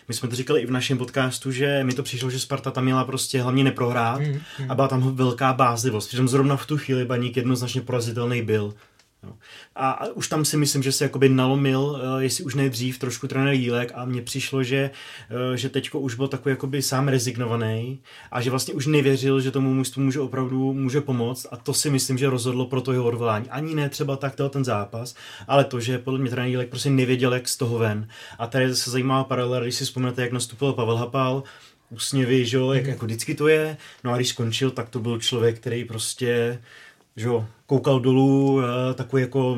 my 0.08 0.14
jsme 0.14 0.30
to 0.30 0.36
říkali 0.36 0.62
i 0.62 0.66
v 0.66 0.72
našem 0.72 0.98
podcastu, 0.98 1.52
že 1.52 1.84
mi 1.84 1.94
to 1.94 2.04
přišlo, 2.04 2.30
že 2.30 2.40
Sparta 2.40 2.72
tam 2.72 2.84
měla 2.84 3.04
prostě 3.04 3.42
hlavně 3.42 3.64
neprohrát 3.64 4.20
mm, 4.20 4.40
mm. 4.60 4.72
a 4.72 4.76
byla 4.76 4.88
tam 4.88 5.16
velká 5.16 5.54
bázlivost. 5.54 6.14
Že 6.14 6.28
zrovna 6.28 6.58
v 6.58 6.66
tu 6.66 6.78
chvíli 6.78 7.06
Baník 7.06 7.38
jednoznačně 7.38 7.82
porazitelný 7.82 8.42
byl. 8.42 8.74
Jo. 9.24 9.34
A, 9.76 9.92
a 9.92 10.08
už 10.08 10.28
tam 10.28 10.46
si 10.46 10.58
myslím, 10.58 10.84
že 10.84 10.92
se 10.92 11.04
jakoby 11.04 11.30
nalomil, 11.30 11.80
uh, 11.80 12.20
jestli 12.20 12.44
už 12.44 12.56
nejdřív 12.56 13.00
trošku 13.00 13.28
trenér 13.28 13.54
Jílek 13.54 13.92
a 13.96 14.06
mně 14.06 14.22
přišlo, 14.22 14.64
že, 14.64 14.92
uh, 15.50 15.56
že 15.56 15.70
teďko 15.70 16.00
už 16.00 16.16
byl 16.16 16.28
takový 16.28 16.54
jakoby 16.54 16.82
sám 16.82 17.08
rezignovaný 17.08 18.00
a 18.32 18.42
že 18.42 18.50
vlastně 18.50 18.74
už 18.74 18.86
nevěřil, 18.86 19.42
že 19.42 19.52
tomu 19.52 19.74
mužstvu 19.74 20.02
může 20.02 20.20
opravdu 20.20 20.74
může 20.74 21.02
pomoct 21.02 21.48
a 21.52 21.58
to 21.58 21.74
si 21.74 21.90
myslím, 21.90 22.18
že 22.18 22.30
rozhodlo 22.30 22.66
pro 22.66 22.82
to 22.82 22.92
jeho 22.92 23.06
odvolání. 23.06 23.50
Ani 23.50 23.76
ne 23.76 23.90
třeba 23.90 24.16
tak 24.16 24.36
ten 24.50 24.66
zápas, 24.66 25.16
ale 25.48 25.64
to, 25.64 25.80
že 25.80 25.98
podle 25.98 26.20
mě 26.20 26.30
trenér 26.30 26.50
Jílek 26.50 26.70
prostě 26.70 26.90
nevěděl, 26.90 27.34
jak 27.34 27.48
z 27.48 27.58
toho 27.58 27.78
ven. 27.78 28.08
A 28.38 28.48
tady 28.48 28.76
se 28.76 28.92
zajímavá 28.92 29.24
paralela, 29.24 29.64
když 29.64 29.76
si 29.76 29.86
vzpomínáte, 29.86 30.22
jak 30.22 30.32
nastupil 30.32 30.74
Pavel 30.74 30.98
Hapal, 30.98 31.44
úsměvy, 31.90 32.46
že 32.46 32.58
jo, 32.58 32.72
jak 32.72 32.86
jako 32.86 33.06
vždycky 33.06 33.36
to 33.36 33.48
je. 33.48 33.78
No 34.04 34.12
a 34.12 34.16
když 34.16 34.30
skončil, 34.30 34.72
tak 34.72 34.90
to 34.90 35.00
byl 35.00 35.20
člověk, 35.20 35.60
který 35.60 35.86
prostě 35.86 36.62
že 37.20 37.28
jo, 37.28 37.48
koukal 37.66 38.00
dolů, 38.00 38.62
eh, 38.62 38.94
takový 38.94 39.22
jako 39.22 39.58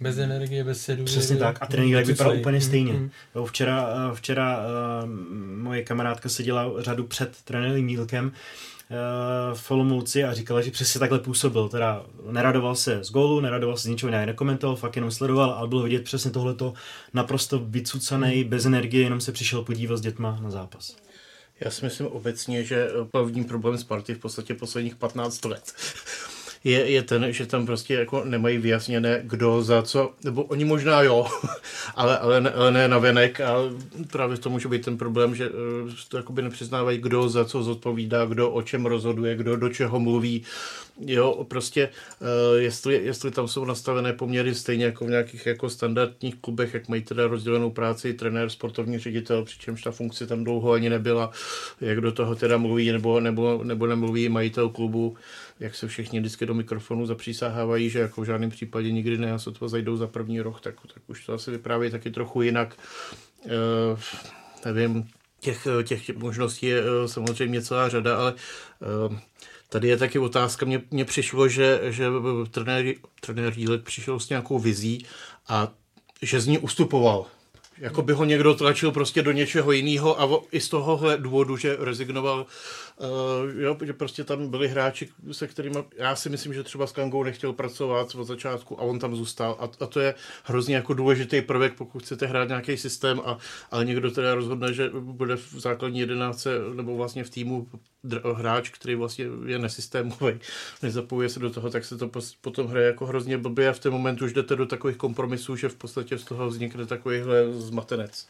bez 0.00 0.18
energie, 0.18 0.64
bez 0.64 0.82
sedu. 0.82 1.04
Přesně 1.04 1.36
tak. 1.36 1.58
A 1.60 1.66
trenér 1.66 2.04
vypadal 2.04 2.36
úplně 2.36 2.60
stejně. 2.60 2.92
Mm, 2.92 3.10
mm. 3.34 3.44
Včera, 3.46 3.88
eh, 3.88 4.14
včera 4.14 4.58
uh, 4.58 5.08
moje 5.56 5.82
kamarádka 5.82 6.28
seděla 6.28 6.72
řadu 6.78 7.04
před 7.04 7.36
trenérem 7.44 7.84
Mílkem 7.84 8.26
uh, 8.26 9.56
v 9.58 9.70
Olomouci 9.70 10.24
a 10.24 10.34
říkala, 10.34 10.60
že 10.60 10.70
přesně 10.70 10.98
takhle 10.98 11.18
působil. 11.18 11.68
Teda 11.68 12.06
neradoval 12.30 12.74
se 12.74 13.04
z 13.04 13.10
gólu, 13.10 13.40
neradoval 13.40 13.76
se 13.76 13.82
z 13.82 13.90
ničeho, 13.90 14.10
nějak 14.10 14.26
nekomentoval, 14.26 14.76
fakt 14.76 14.96
jenom 14.96 15.10
sledoval, 15.10 15.50
ale 15.50 15.68
bylo 15.68 15.82
vidět 15.82 16.04
přesně 16.04 16.30
tohleto 16.30 16.74
naprosto 17.14 17.58
vycucaný, 17.58 18.44
mm. 18.44 18.50
bez 18.50 18.66
energie, 18.66 19.02
jenom 19.02 19.20
se 19.20 19.32
přišel 19.32 19.62
podívat 19.62 19.96
s 19.96 20.00
dětma 20.00 20.38
na 20.42 20.50
zápas. 20.50 20.96
Já 21.60 21.70
si 21.70 21.84
myslím 21.84 22.06
obecně, 22.06 22.64
že 22.64 22.88
hlavní 23.14 23.44
problém 23.44 23.78
Sparty 23.78 24.14
v 24.14 24.18
podstatě 24.18 24.54
posledních 24.54 24.96
15 24.96 25.44
let 25.44 25.72
je, 26.64 26.90
je 26.90 27.02
ten, 27.02 27.32
že 27.32 27.46
tam 27.46 27.66
prostě 27.66 27.94
jako 27.94 28.24
nemají 28.24 28.58
vyjasněné, 28.58 29.20
kdo 29.24 29.62
za 29.62 29.82
co, 29.82 30.14
nebo 30.24 30.42
oni 30.42 30.64
možná 30.64 31.02
jo, 31.02 31.26
ale, 31.94 32.18
ale, 32.18 32.40
ne, 32.40 32.50
ale 32.50 32.70
ne 32.70 32.88
na 32.88 32.98
venek 32.98 33.40
a 33.40 33.56
právě 34.10 34.36
to 34.36 34.50
může 34.50 34.68
být 34.68 34.84
ten 34.84 34.98
problém, 34.98 35.34
že 35.34 35.50
uh, 35.50 35.54
to 36.08 36.16
jakoby 36.16 36.42
nepřiznávají, 36.42 36.98
kdo 36.98 37.28
za 37.28 37.44
co 37.44 37.62
zodpovídá, 37.62 38.26
kdo 38.26 38.50
o 38.50 38.62
čem 38.62 38.86
rozhoduje, 38.86 39.36
kdo 39.36 39.56
do 39.56 39.68
čeho 39.68 40.00
mluví, 40.00 40.42
jo, 41.00 41.44
prostě 41.48 41.88
uh, 42.20 42.60
jestli, 42.60 42.94
jestli 43.04 43.30
tam 43.30 43.48
jsou 43.48 43.64
nastavené 43.64 44.12
poměry 44.12 44.54
stejně 44.54 44.84
jako 44.84 45.04
v 45.04 45.10
nějakých 45.10 45.46
jako 45.46 45.70
standardních 45.70 46.34
klubech, 46.40 46.74
jak 46.74 46.88
mají 46.88 47.02
teda 47.02 47.26
rozdělenou 47.26 47.70
práci 47.70 48.14
trenér, 48.14 48.50
sportovní 48.50 48.98
ředitel, 48.98 49.44
přičemž 49.44 49.82
ta 49.82 49.90
funkce 49.90 50.26
tam 50.26 50.44
dlouho 50.44 50.72
ani 50.72 50.90
nebyla, 50.90 51.30
jak 51.80 52.00
do 52.00 52.12
toho 52.12 52.34
teda 52.34 52.56
mluví 52.56 52.92
nebo, 52.92 53.20
nebo, 53.20 53.60
nebo 53.64 53.86
nemluví 53.86 54.28
majitel 54.28 54.68
klubu, 54.68 55.16
jak 55.60 55.74
se 55.74 55.88
všichni 55.88 56.20
vždycky 56.20 56.46
do 56.46 56.54
mikrofonu 56.54 57.06
zapřísahávají, 57.06 57.90
že 57.90 57.98
jako 57.98 58.20
v 58.20 58.24
žádném 58.24 58.50
případě 58.50 58.92
nikdy 58.92 59.18
ne, 59.18 59.32
a 59.32 59.38
sotva 59.38 59.68
zajdou 59.68 59.96
za 59.96 60.06
první 60.06 60.40
rok, 60.40 60.60
tak, 60.60 60.74
tak 60.94 61.02
už 61.06 61.26
to 61.26 61.32
asi 61.32 61.50
vypráví 61.50 61.90
taky 61.90 62.10
trochu 62.10 62.42
jinak. 62.42 62.76
Uh, 63.44 63.50
nevím, 64.64 65.08
těch, 65.40 65.66
těch 65.84 66.16
možností 66.16 66.66
je 66.66 66.82
uh, 66.82 67.06
samozřejmě 67.06 67.62
celá 67.62 67.88
řada, 67.88 68.16
ale 68.16 68.34
uh, 69.08 69.16
tady 69.68 69.88
je 69.88 69.96
taky 69.96 70.18
otázka, 70.18 70.66
mně, 70.66 70.82
mně 70.90 71.04
přišlo, 71.04 71.48
že, 71.48 71.80
že 71.84 72.06
trenér, 72.50 72.94
trenér 73.20 73.52
Jílek 73.56 73.82
přišel 73.82 74.20
s 74.20 74.28
nějakou 74.28 74.58
vizí 74.58 75.06
a 75.48 75.72
že 76.22 76.40
z 76.40 76.46
ní 76.46 76.58
ustupoval 76.58 77.26
jako 77.78 78.02
by 78.02 78.12
ho 78.12 78.24
někdo 78.24 78.54
tlačil 78.54 78.92
prostě 78.92 79.22
do 79.22 79.32
něčeho 79.32 79.72
jiného 79.72 80.20
a 80.20 80.40
i 80.52 80.60
z 80.60 80.68
tohohle 80.68 81.18
důvodu, 81.18 81.56
že 81.56 81.76
rezignoval, 81.80 82.46
uh, 82.98 83.60
jo, 83.60 83.76
že 83.84 83.92
prostě 83.92 84.24
tam 84.24 84.50
byli 84.50 84.68
hráči, 84.68 85.08
se 85.32 85.48
kterými 85.48 85.78
já 85.96 86.16
si 86.16 86.28
myslím, 86.28 86.54
že 86.54 86.62
třeba 86.62 86.86
s 86.86 86.92
Kangou 86.92 87.22
nechtěl 87.22 87.52
pracovat 87.52 88.14
od 88.14 88.24
začátku 88.24 88.80
a 88.80 88.82
on 88.82 88.98
tam 88.98 89.16
zůstal 89.16 89.56
a, 89.60 89.84
a 89.84 89.86
to 89.86 90.00
je 90.00 90.14
hrozně 90.44 90.76
jako 90.76 90.94
důležitý 90.94 91.40
prvek, 91.42 91.74
pokud 91.74 92.02
chcete 92.02 92.26
hrát 92.26 92.48
nějaký 92.48 92.76
systém 92.76 93.20
a, 93.24 93.38
ale 93.70 93.84
někdo 93.84 94.10
teda 94.10 94.34
rozhodne, 94.34 94.72
že 94.72 94.90
bude 94.90 95.36
v 95.36 95.52
základní 95.52 96.00
jedenáctce 96.00 96.50
nebo 96.74 96.96
vlastně 96.96 97.24
v 97.24 97.30
týmu 97.30 97.68
hráč, 98.34 98.70
který 98.70 98.94
vlastně 98.94 99.26
je 99.46 99.58
nesystémový, 99.58 100.40
nezapojuje 100.82 101.28
se 101.28 101.40
do 101.40 101.50
toho, 101.50 101.70
tak 101.70 101.84
se 101.84 101.98
to 101.98 102.10
potom 102.40 102.66
hraje 102.66 102.86
jako 102.86 103.06
hrozně 103.06 103.38
blbě 103.38 103.68
a 103.68 103.72
v 103.72 103.78
ten 103.78 103.92
moment 103.92 104.22
už 104.22 104.32
jdete 104.32 104.56
do 104.56 104.66
takových 104.66 104.96
kompromisů, 104.96 105.56
že 105.56 105.68
v 105.68 105.74
podstatě 105.74 106.18
z 106.18 106.24
toho 106.24 106.48
vznikne 106.48 106.86
takovýhle 106.86 107.52
zmatenec. 107.52 108.28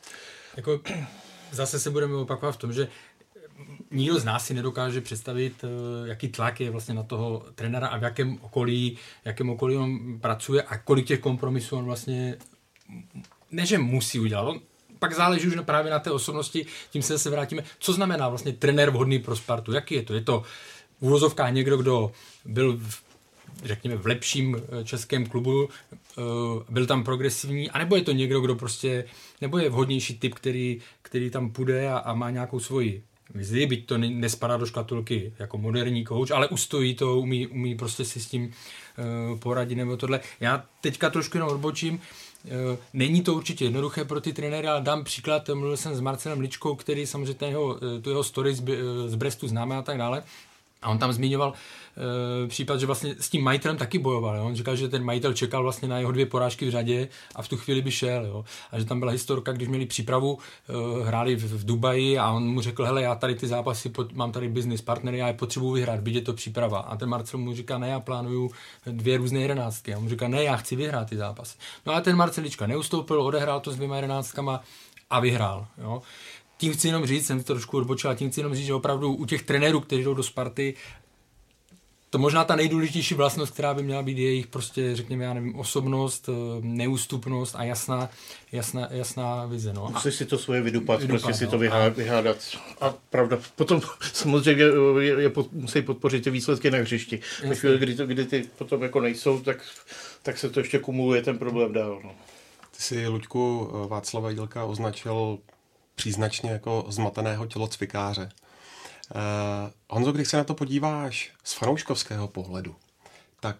Jako, 0.57 0.81
zase 1.53 1.81
se 1.81 1.91
budeme 1.91 2.15
opakovat 2.15 2.53
v 2.53 2.57
tom, 2.57 2.73
že 2.73 2.89
nikdo 3.91 4.19
z 4.19 4.25
nás 4.25 4.47
si 4.47 4.55
nedokáže 4.55 5.01
představit, 5.01 5.65
eh, 5.65 6.09
jaký 6.09 6.29
tlak 6.29 6.61
je 6.61 6.71
vlastně 6.71 6.95
na 6.95 7.03
toho 7.03 7.47
trenéra 7.55 7.89
a 7.89 7.99
v 7.99 8.03
jakém 8.03 8.39
okolí, 8.41 8.99
jakém 9.25 9.51
okolí 9.51 9.77
on 9.77 10.19
pracuje 10.21 10.63
a 10.63 10.79
kolik 10.79 11.07
těch 11.07 11.21
kompromisů 11.21 11.77
on 11.77 11.85
vlastně 11.85 12.37
ne, 13.51 13.67
že 13.67 13.79
musí 13.79 14.21
udělat. 14.21 14.43
On 14.43 14.61
pak 14.99 15.15
záleží 15.15 15.49
už 15.49 15.57
právě 15.65 15.93
na 15.93 15.99
té 15.99 16.11
osobnosti, 16.11 16.67
tím 16.91 17.03
se 17.03 17.13
zase 17.13 17.31
vrátíme. 17.31 17.65
Co 17.79 17.93
znamená 17.93 18.29
vlastně 18.29 18.53
trenér 18.53 18.91
vhodný 18.91 19.19
pro 19.19 19.37
Spartu? 19.37 19.73
Jaký 19.73 19.95
je 19.95 20.03
to? 20.03 20.15
Je 20.15 20.21
to 20.21 20.43
v 21.01 21.03
úvozovkách 21.03 21.53
někdo, 21.53 21.77
kdo 21.77 22.13
byl 22.45 22.77
v, 22.77 23.03
řekněme 23.65 23.97
v 23.97 24.07
lepším 24.07 24.57
eh, 24.57 24.85
českém 24.85 25.27
klubu, 25.27 25.69
eh, 25.93 26.23
byl 26.69 26.87
tam 26.87 27.05
progresivní, 27.05 27.71
anebo 27.71 27.97
je 27.97 28.03
to 28.03 28.13
někdo, 28.13 28.41
kdo 28.41 28.55
prostě, 28.55 29.05
nebo 29.41 29.59
je 29.59 29.71
vhodnější 29.71 30.19
typ, 30.19 30.35
který, 30.35 30.81
který 31.03 31.31
tam 31.31 31.51
půjde 31.51 31.89
a, 31.89 31.99
a 31.99 32.15
má 32.15 32.31
nějakou 32.31 32.61
svoji 32.61 33.03
vizi, 33.35 33.67
byť 33.67 33.87
to 33.87 33.99
nespadá 33.99 34.57
do 34.57 34.67
škatulky 34.67 35.33
jako 35.39 35.59
moderní 35.59 36.05
coach, 36.05 36.31
ale 36.31 36.49
ustojí 36.49 36.95
to, 36.95 37.19
umí, 37.19 37.47
umí 37.47 37.75
prostě 37.75 38.05
si 38.05 38.21
s 38.21 38.27
tím 38.27 38.45
uh, 39.33 39.39
poradit 39.39 39.75
nebo 39.75 39.97
tohle. 39.97 40.21
Já 40.41 40.65
teďka 40.81 41.11
trošku 41.11 41.37
jenom 41.37 41.51
odbočím, 41.51 42.01
Eh, 42.49 42.79
není 42.93 43.23
to 43.23 43.35
určitě 43.35 43.65
jednoduché 43.65 44.05
pro 44.05 44.21
ty 44.21 44.33
trenéry, 44.33 44.69
ale 44.69 44.81
dám 44.81 45.05
příklad, 45.05 45.49
mluvil 45.49 45.77
jsem 45.77 45.95
s 45.95 46.01
Marcelem 46.01 46.41
Ličkou, 46.41 46.75
který 46.75 47.07
samozřejmě 47.07 47.35
ten 47.35 47.49
jeho, 47.49 47.77
eh, 47.77 48.01
tu 48.01 48.11
jeho 48.11 48.25
story 48.25 48.55
z, 48.55 48.63
z 49.07 49.15
Brestu 49.15 49.49
známe 49.49 49.77
a 49.77 49.83
tak 49.83 49.99
dále. 49.99 50.23
A 50.85 50.91
on 50.91 50.99
tam 50.99 51.13
zmiňoval 51.13 51.49
uh, 51.53 52.49
případ, 52.49 52.81
že 52.81 52.87
vlastně 52.87 53.15
s 53.21 53.31
tím 53.31 53.45
majitelem 53.45 53.77
taky 53.77 53.99
bojoval. 53.99 54.37
Jo? 54.37 54.45
On 54.45 54.55
říkal, 54.55 54.77
že 54.77 54.89
ten 54.89 55.05
majitel 55.05 55.33
čekal 55.33 55.63
vlastně 55.63 55.89
na 55.89 55.99
jeho 55.99 56.13
dvě 56.13 56.27
porážky 56.27 56.67
v 56.67 56.71
řadě 56.71 57.09
a 57.35 57.43
v 57.43 57.49
tu 57.49 57.57
chvíli 57.57 57.83
by 57.83 57.91
šel. 57.91 58.27
Jo? 58.27 58.45
A 58.73 58.79
že 58.79 58.85
tam 58.85 58.99
byla 58.99 59.13
historka, 59.13 59.53
když 59.53 59.69
měli 59.69 59.87
přípravu, 59.87 60.33
uh, 60.35 61.07
hráli 61.07 61.37
v, 61.37 61.45
v 61.45 61.65
Dubaji 61.65 62.19
a 62.19 62.31
on 62.31 62.43
mu 62.43 62.61
řekl, 62.61 62.85
hele, 62.85 63.03
já 63.03 63.15
tady 63.15 63.35
ty 63.35 63.47
zápasy, 63.47 63.89
pod, 63.89 64.13
mám 64.13 64.33
tady 64.33 64.49
business 64.49 64.83
partnery, 64.83 65.19
já 65.19 65.27
je 65.27 65.35
potřebuji 65.35 65.73
vyhrát, 65.73 66.01
byť 66.01 66.15
je 66.15 66.21
to 66.21 66.33
příprava. 66.33 66.79
A 66.79 66.97
ten 66.97 67.09
Marcel 67.09 67.41
mu 67.41 67.55
říká, 67.55 67.79
ne, 67.79 67.89
já 67.89 68.01
plánuju 68.01 68.51
dvě 68.87 69.17
různé 69.17 69.41
jedenáctky. 69.41 69.95
A 69.95 69.97
on 69.97 70.03
mu 70.03 70.09
říká, 70.09 70.29
ne, 70.29 70.45
já 70.45 70.57
chci 70.57 70.77
vyhrát 70.77 71.09
ty 71.09 71.17
zápasy. 71.17 71.57
No 71.87 71.95
a 71.95 72.01
ten 72.01 72.17
Marcelička 72.17 72.67
neustoupil, 72.67 73.23
odehrál 73.23 73.61
to 73.61 73.73
s 73.73 73.77
dvěma 73.77 73.97
jedenáctkama 73.97 74.61
a 75.11 75.21
vyhrál. 75.21 75.67
Jo? 75.79 76.03
Tím 76.57 76.73
chci 76.73 76.89
jenom 76.89 77.07
říct, 77.07 77.27
jsem 77.27 77.43
to 77.43 77.53
trošku 77.53 77.77
odbočil, 77.77 78.15
tím 78.15 78.31
chci 78.31 78.41
jenom 78.41 78.55
říct, 78.55 78.67
že 78.67 78.75
opravdu 78.75 79.15
u 79.15 79.25
těch 79.25 79.43
trenérů, 79.43 79.81
kteří 79.81 80.03
jdou 80.03 80.15
do 80.15 80.23
Sparty, 80.23 80.75
to 82.15 82.19
možná 82.19 82.45
ta 82.45 82.57
nejdůležitější 82.57 83.15
vlastnost, 83.15 83.53
která 83.53 83.75
by 83.75 83.83
měla 83.83 84.03
být 84.03 84.19
jejich 84.19 84.47
prostě, 84.47 84.97
řekněme, 84.97 85.25
já 85.25 85.35
nevím, 85.35 85.57
osobnost, 85.57 86.29
eh, 86.29 86.33
neústupnost 86.61 87.55
a 87.59 87.65
jasná, 87.65 88.11
jasná, 88.53 88.89
jasná 88.91 89.47
vize. 89.47 89.73
No. 89.73 89.89
Musí 89.93 90.13
si 90.13 90.27
to 90.27 90.39
svoje 90.39 90.61
vydupat, 90.61 91.01
vydupat 91.01 91.23
prostě 91.23 91.39
si 91.39 91.45
no. 91.45 91.51
to 91.51 91.59
vyhádat, 91.59 91.97
vyhádat. 91.97 92.37
A 92.81 92.95
pravda, 93.11 93.39
potom 93.57 93.81
samozřejmě 94.13 94.65
je, 95.01 95.23
je 95.23 95.31
pod, 95.31 95.53
musí 95.53 95.83
podpořit 95.83 96.25
ty 96.25 96.31
výsledky 96.31 96.71
na 96.71 96.79
hřišti. 96.79 97.21
Ve 97.49 97.55
chvíli, 97.55 97.79
kdy, 97.79 97.95
to, 97.95 98.07
kdy 98.07 98.25
ty 98.25 98.45
potom 98.59 98.83
jako 98.83 99.01
nejsou, 99.01 99.41
tak, 99.41 99.57
tak 100.23 100.39
se 100.39 100.51
to 100.51 100.61
ještě 100.61 100.79
kumuluje 100.79 101.23
ten 101.23 101.39
problém 101.39 101.73
dál. 101.73 102.01
No. 102.05 102.11
Ty 102.77 102.83
si 102.83 103.09
Luďku 103.09 103.71
Václava 103.89 104.31
Jílka 104.31 104.65
označil 104.65 105.39
příznačně 105.95 106.51
jako 106.51 106.85
zmateného 106.89 107.47
tělocvikáře. 107.47 108.29
Uh, 109.15 109.21
Honzo, 109.91 110.13
když 110.13 110.29
se 110.29 110.37
na 110.37 110.45
to 110.45 110.55
podíváš 110.55 111.33
z 111.45 111.53
fanouškovského 111.53 112.29
pohledu, 112.29 112.77
tak 113.41 113.57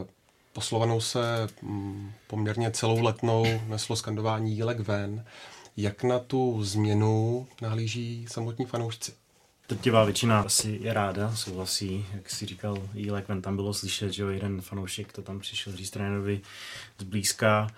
uh, 0.00 0.08
poslovanou 0.52 1.00
se 1.00 1.48
um, 1.62 2.12
poměrně 2.26 2.70
celou 2.70 3.02
letnou 3.02 3.44
neslo 3.66 3.96
skandování 3.96 4.54
jílek 4.54 4.80
ven. 4.80 5.24
Jak 5.76 6.02
na 6.02 6.18
tu 6.18 6.64
změnu 6.64 7.46
nahlíží 7.62 8.26
samotní 8.28 8.66
fanoušci? 8.66 9.12
Drtivá 9.68 10.04
většina 10.04 10.40
asi 10.40 10.78
je 10.82 10.92
ráda, 10.92 11.36
souhlasí, 11.36 12.06
jak 12.14 12.30
si 12.30 12.46
říkal 12.46 12.88
Jílek, 12.94 13.28
ven 13.28 13.42
tam 13.42 13.56
bylo 13.56 13.74
slyšet, 13.74 14.12
že 14.12 14.22
jeden 14.22 14.60
fanoušek 14.60 15.12
to 15.12 15.22
tam 15.22 15.40
přišel 15.40 15.76
říct 15.76 15.90
trénerovi 15.90 16.40
zblízka. 16.98 17.70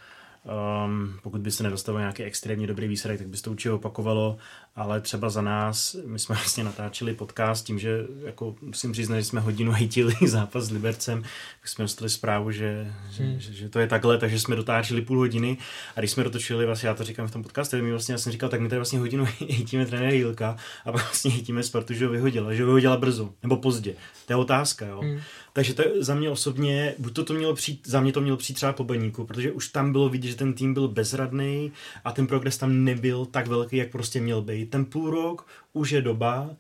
Um, 0.45 1.19
pokud 1.23 1.41
by 1.41 1.51
se 1.51 1.63
nedostalo 1.63 1.99
nějaký 1.99 2.23
extrémně 2.23 2.67
dobrý 2.67 2.89
výsledek, 2.89 3.19
tak 3.19 3.29
by 3.29 3.37
se 3.37 3.43
to 3.43 3.51
určitě 3.51 3.71
opakovalo, 3.71 4.39
ale 4.77 5.01
třeba 5.01 5.31
za 5.31 5.43
nás, 5.43 5.97
my 6.07 6.19
jsme 6.19 6.35
vlastně 6.35 6.65
natáčeli 6.65 7.15
podcast 7.15 7.67
tím, 7.67 7.79
že 7.79 8.07
jako 8.25 8.55
musím 8.63 8.93
přiznat, 8.93 9.17
že 9.17 9.25
jsme 9.25 9.41
hodinu 9.41 9.73
hejtili 9.73 10.15
zápas 10.27 10.65
s 10.65 10.71
Libercem, 10.71 11.23
tak 11.61 11.69
jsme 11.69 11.85
dostali 11.85 12.11
zprávu, 12.11 12.51
že, 12.51 12.93
hmm. 13.19 13.41
že, 13.41 13.53
že, 13.53 13.69
to 13.69 13.79
je 13.79 13.87
takhle, 13.87 14.19
takže 14.19 14.41
jsme 14.41 14.57
dotáčeli 14.57 15.03
půl 15.03 15.19
hodiny 15.19 15.59
a 15.97 16.01
když 16.01 16.11
jsme 16.11 16.25
dotočili, 16.25 16.67
vlastně 16.67 16.89
já 16.89 16.95
to 16.95 17.05
říkám 17.05 17.29
v 17.29 17.31
tom 17.31 17.43
podcastu, 17.43 17.77
my 17.77 17.91
vlastně 17.91 18.13
já 18.13 18.19
jsem 18.19 18.33
říkal, 18.33 18.49
tak 18.49 18.61
my 18.61 18.69
tady 18.69 18.79
vlastně 18.79 18.99
hodinu 18.99 19.25
hejtíme 19.41 19.87
trenéra 19.87 20.11
Jílka 20.11 20.57
a 20.85 20.93
pak 20.93 21.03
vlastně 21.03 21.31
hejtíme 21.31 21.63
Spartu, 21.63 21.95
že 21.95 22.07
ho 22.07 22.13
vyhodila, 22.13 22.55
že 22.55 22.63
ho 22.63 22.67
vyhodila 22.67 22.97
brzo 22.97 23.31
nebo 23.43 23.57
pozdě. 23.57 23.95
To 24.27 24.33
je 24.33 24.37
otázka, 24.37 24.87
jo. 24.87 25.01
Hmm. 25.01 25.21
Takže 25.53 25.75
to 25.75 25.83
je 25.83 26.05
za 26.05 26.15
mě 26.15 26.31
osobně, 26.31 26.95
buď 26.99 27.13
to, 27.13 27.25
to 27.25 27.35
mělo 27.35 27.55
přijít, 27.55 27.83
za 27.87 28.01
mě 28.01 28.13
to 28.13 28.21
mělo 28.21 28.37
přijít 28.37 28.55
třeba 28.55 28.73
po 28.73 28.85
baníku, 28.85 29.25
protože 29.25 29.53
už 29.53 29.69
tam 29.69 29.93
bylo 29.93 30.09
vidět, 30.09 30.29
že 30.29 30.37
ten 30.37 30.53
tým 30.53 30.75
byl 30.75 30.89
bezradný 30.89 31.73
a 32.05 32.13
ten 32.13 32.27
progres 32.27 32.59
tam 32.59 32.85
nebyl 32.85 33.27
tak 33.27 33.47
velký, 33.47 33.77
jak 33.77 33.91
prostě 33.91 34.21
měl 34.21 34.43
být. 34.43 34.60
Ten 34.67 34.85
půl 34.85 35.11
rok 35.11 35.47
už 35.73 35.91
je 35.91 36.03
doba, 36.03 36.51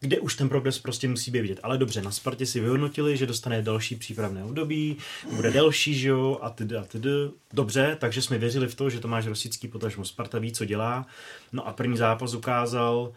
kde 0.00 0.20
už 0.20 0.34
ten 0.34 0.48
progres 0.48 0.78
prostě 0.78 1.08
musí 1.08 1.30
být 1.30 1.40
vidět. 1.40 1.60
Ale 1.62 1.78
dobře, 1.78 2.02
na 2.02 2.10
Spartě 2.10 2.46
si 2.46 2.60
vyhodnotili, 2.60 3.16
že 3.16 3.26
dostane 3.26 3.62
další 3.62 3.96
přípravné 3.96 4.44
období, 4.44 4.96
bude 5.32 5.50
delší, 5.50 5.94
že 5.94 6.08
jo, 6.08 6.38
a 6.42 6.50
tedy 6.50 6.76
a 6.76 6.84
tedy. 6.84 7.10
Dobře, 7.52 7.96
takže 8.00 8.22
jsme 8.22 8.38
věřili 8.38 8.68
v 8.68 8.74
to, 8.74 8.90
že 8.90 9.00
Tomáš 9.00 9.26
Rosický, 9.26 9.68
potažmo 9.68 10.04
Sparta 10.04 10.38
ví, 10.38 10.52
co 10.52 10.64
dělá. 10.64 11.06
No 11.52 11.68
a 11.68 11.72
první 11.72 11.96
zápas 11.96 12.34
ukázal, 12.34 13.12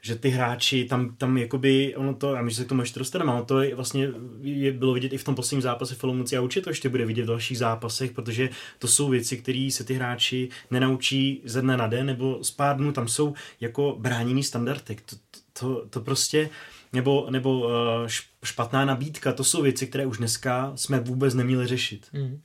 že 0.00 0.14
ty 0.16 0.28
hráči 0.28 0.84
tam, 0.84 1.14
tam 1.16 1.38
jakoby, 1.38 1.96
ono 1.96 2.14
to, 2.14 2.36
a 2.36 2.42
my 2.42 2.50
se 2.50 2.64
k 2.64 2.68
tomu 2.68 2.82
ještě 2.82 2.98
dostaneme, 2.98 3.32
ono 3.32 3.44
to 3.44 3.60
je 3.60 3.74
vlastně 3.74 4.08
je, 4.40 4.72
bylo 4.72 4.92
vidět 4.92 5.12
i 5.12 5.18
v 5.18 5.24
tom 5.24 5.34
posledním 5.34 5.62
zápase 5.62 5.94
v 5.94 6.04
Olomouci 6.04 6.36
a 6.36 6.40
určitě 6.40 6.64
to 6.64 6.70
ještě 6.70 6.88
bude 6.88 7.06
vidět 7.06 7.22
v 7.22 7.26
dalších 7.26 7.58
zápasech, 7.58 8.12
protože 8.12 8.50
to 8.78 8.88
jsou 8.88 9.08
věci, 9.08 9.36
které 9.36 9.68
se 9.72 9.84
ty 9.84 9.94
hráči 9.94 10.48
nenaučí 10.70 11.42
ze 11.44 11.62
dne 11.62 11.76
na 11.76 11.86
den 11.86 12.06
nebo 12.06 12.44
z 12.44 12.50
pár 12.50 12.76
dnů, 12.76 12.92
tam 12.92 13.08
jsou 13.08 13.34
jako 13.60 13.96
bránění 13.98 14.42
standardy. 14.42 14.96
To, 15.06 15.16
to, 15.60 15.86
to 15.90 16.00
prostě, 16.00 16.50
nebo, 16.92 17.26
nebo 17.30 17.70
eh, 17.70 18.08
špatná 18.44 18.84
nabídka, 18.84 19.32
to 19.32 19.44
jsou 19.44 19.62
věci, 19.62 19.86
které 19.86 20.06
už 20.06 20.18
dneska 20.18 20.72
jsme 20.74 21.00
vůbec 21.00 21.34
neměli 21.34 21.66
řešit. 21.66 22.06
Mm. 22.12 22.40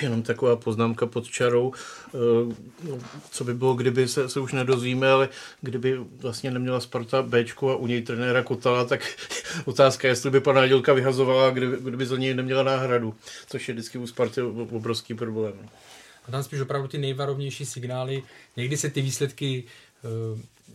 Jenom 0.00 0.22
taková 0.22 0.56
poznámka 0.56 1.06
pod 1.06 1.26
čarou, 1.26 1.72
eh, 1.74 2.18
no, 2.88 2.98
co 3.30 3.44
by 3.44 3.54
bylo, 3.54 3.74
kdyby 3.74 4.08
se, 4.08 4.28
se 4.28 4.40
už 4.40 4.52
nedozvíme, 4.52 5.10
ale 5.10 5.28
kdyby 5.60 5.98
vlastně 5.98 6.50
neměla 6.50 6.80
Sparta 6.80 7.22
B 7.22 7.44
a 7.62 7.74
u 7.76 7.86
něj 7.86 8.02
trenéra 8.02 8.42
Kotala, 8.42 8.84
tak 8.84 9.00
otázka, 9.64 10.08
jestli 10.08 10.30
by 10.30 10.40
pana 10.40 10.66
Dělka 10.66 10.92
vyhazovala, 10.92 11.50
kdyby, 11.50 11.76
kdyby 11.80 12.06
za 12.06 12.16
něj 12.16 12.34
neměla 12.34 12.62
náhradu, 12.62 13.14
což 13.46 13.68
je 13.68 13.74
vždycky 13.74 13.98
u 13.98 14.06
Sparty 14.06 14.42
obrovský 14.42 15.14
problém. 15.14 15.68
A 16.28 16.30
tam 16.30 16.42
spíš 16.42 16.60
opravdu 16.60 16.88
ty 16.88 16.98
nejvarovnější 16.98 17.66
signály, 17.66 18.22
někdy 18.56 18.76
se 18.76 18.90
ty 18.90 19.00
výsledky 19.00 19.64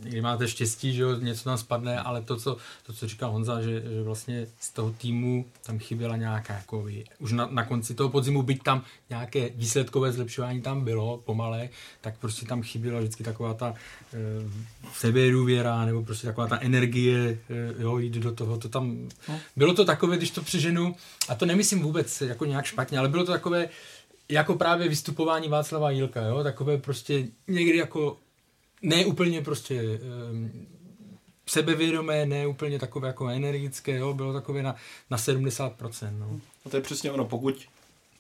někdy 0.03 0.21
máte 0.21 0.47
štěstí, 0.47 0.93
že 0.93 1.03
něco 1.19 1.43
tam 1.43 1.57
spadne, 1.57 1.99
ale 1.99 2.21
to, 2.21 2.37
co, 2.37 2.57
to, 2.85 2.93
co 2.93 3.07
říkal 3.07 3.31
Honza, 3.31 3.61
že, 3.61 3.81
že 3.81 4.03
vlastně 4.03 4.47
z 4.59 4.69
toho 4.69 4.91
týmu 4.91 5.45
tam 5.65 5.79
chyběla 5.79 6.17
nějaká, 6.17 6.53
jako, 6.53 6.85
už 7.19 7.31
na, 7.31 7.47
na 7.51 7.65
konci 7.65 7.93
toho 7.93 8.09
podzimu, 8.09 8.41
byť 8.41 8.63
tam 8.63 8.83
nějaké 9.09 9.49
výsledkové 9.49 10.11
zlepšování 10.11 10.61
tam 10.61 10.83
bylo, 10.83 11.17
pomalé, 11.17 11.69
tak 12.01 12.17
prostě 12.17 12.45
tam 12.45 12.61
chyběla 12.61 12.99
vždycky 12.99 13.23
taková 13.23 13.53
ta 13.53 13.73
e, 14.13 14.17
sebedůvěra, 14.93 15.85
nebo 15.85 16.03
prostě 16.03 16.27
taková 16.27 16.47
ta 16.47 16.59
energie, 16.61 17.39
e, 17.49 17.83
jo, 17.83 17.97
jít 17.97 18.13
do 18.13 18.31
toho, 18.31 18.57
to 18.57 18.69
tam, 18.69 19.09
no. 19.29 19.39
bylo 19.55 19.73
to 19.73 19.85
takové, 19.85 20.17
když 20.17 20.31
to 20.31 20.41
přeženu, 20.41 20.95
a 21.29 21.35
to 21.35 21.45
nemyslím 21.45 21.81
vůbec 21.81 22.21
jako 22.21 22.45
nějak 22.45 22.65
špatně, 22.65 22.99
ale 22.99 23.09
bylo 23.09 23.25
to 23.25 23.31
takové, 23.31 23.69
jako 24.29 24.55
právě 24.55 24.89
vystupování 24.89 25.47
Václava 25.47 25.91
Jílka, 25.91 26.21
jo, 26.21 26.43
takové 26.43 26.77
prostě 26.77 27.27
někdy 27.47 27.77
jako 27.77 28.17
ne 28.81 29.05
úplně 29.05 29.41
prostě 29.41 29.81
um, 30.31 30.67
sebevědomé, 31.45 32.25
ne 32.25 32.47
úplně 32.47 32.79
takové 32.79 33.07
jako 33.07 33.27
energické, 33.27 33.97
jo, 33.97 34.13
bylo 34.13 34.33
takové 34.33 34.63
na, 34.63 34.75
na 35.09 35.17
70%. 35.17 36.17
No. 36.19 36.39
A 36.65 36.69
to 36.69 36.75
je 36.75 36.81
přesně 36.81 37.11
ono, 37.11 37.25
pokud 37.25 37.65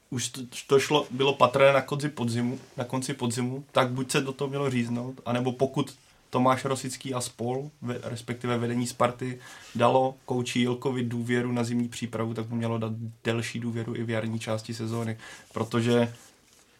už 0.09 0.27
to, 0.29 0.41
to 0.67 0.79
šlo, 0.79 1.07
bylo 1.11 1.33
patrné 1.33 1.73
na 1.73 1.81
konci 1.81 2.09
podzimu, 2.09 2.59
na 2.77 2.83
konci 2.83 3.13
podzimu, 3.13 3.63
tak 3.71 3.89
buď 3.89 4.11
se 4.11 4.21
do 4.21 4.31
toho 4.31 4.49
mělo 4.49 4.69
říznout, 4.69 5.21
anebo 5.25 5.51
pokud 5.51 5.95
Tomáš 6.29 6.65
Rosický 6.65 7.13
a 7.13 7.21
spol, 7.21 7.69
respektive 8.03 8.57
vedení 8.57 8.87
Sparty, 8.87 9.39
dalo 9.75 10.15
kouči 10.25 10.59
Jilkovi 10.59 11.03
důvěru 11.03 11.51
na 11.51 11.63
zimní 11.63 11.89
přípravu, 11.89 12.33
tak 12.33 12.49
mu 12.49 12.55
mělo 12.55 12.77
dát 12.77 12.91
delší 13.23 13.59
důvěru 13.59 13.95
i 13.95 14.03
v 14.03 14.09
jarní 14.09 14.39
části 14.39 14.73
sezóny, 14.73 15.17
protože 15.53 16.13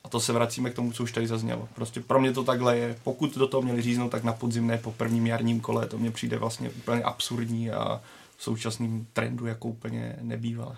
a 0.08 0.10
to 0.10 0.20
se 0.20 0.34
vracíme 0.34 0.70
k 0.70 0.76
tomu, 0.76 0.92
co 0.92 1.04
už 1.04 1.12
tady 1.12 1.28
zaznělo. 1.28 1.68
Prostě 1.76 2.00
pro 2.00 2.20
mě 2.20 2.34
to 2.34 2.44
takhle 2.44 2.78
je. 2.78 2.96
Pokud 3.04 3.38
do 3.38 3.48
toho 3.48 3.62
měli 3.62 3.82
říznout, 3.82 4.10
tak 4.10 4.24
na 4.24 4.34
podzimné 4.34 4.78
po 4.78 4.92
prvním 4.92 5.28
jarním 5.28 5.60
kole, 5.60 5.88
to 5.88 5.98
mě 5.98 6.12
přijde 6.12 6.38
vlastně 6.38 6.70
úplně 6.70 7.04
absurdní 7.04 7.72
a 7.72 8.02
v 8.38 8.44
současném 8.44 9.06
trendu 9.14 9.46
jako 9.46 9.68
úplně 9.68 10.16
nebývá. 10.22 10.76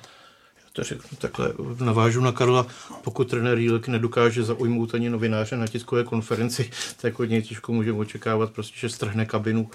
To 0.74 0.84
řeknu 0.84 1.18
takhle, 1.18 1.54
navážu 1.80 2.22
na 2.22 2.32
Karla, 2.32 2.68
pokud 3.04 3.30
trenér 3.30 3.58
Jílek 3.58 3.88
nedokáže 3.88 4.44
zaujmout 4.44 4.96
ani 4.96 5.10
novináře 5.10 5.58
na 5.58 5.68
tiskové 5.68 6.04
konferenci, 6.04 6.72
tak 7.02 7.20
od 7.20 7.26
něj 7.26 7.42
těžko 7.42 7.74
můžeme 7.74 7.98
očekávat, 7.98 8.52
prostě, 8.52 8.80
že 8.80 8.90
strhne 8.90 9.26
kabinu 9.26 9.66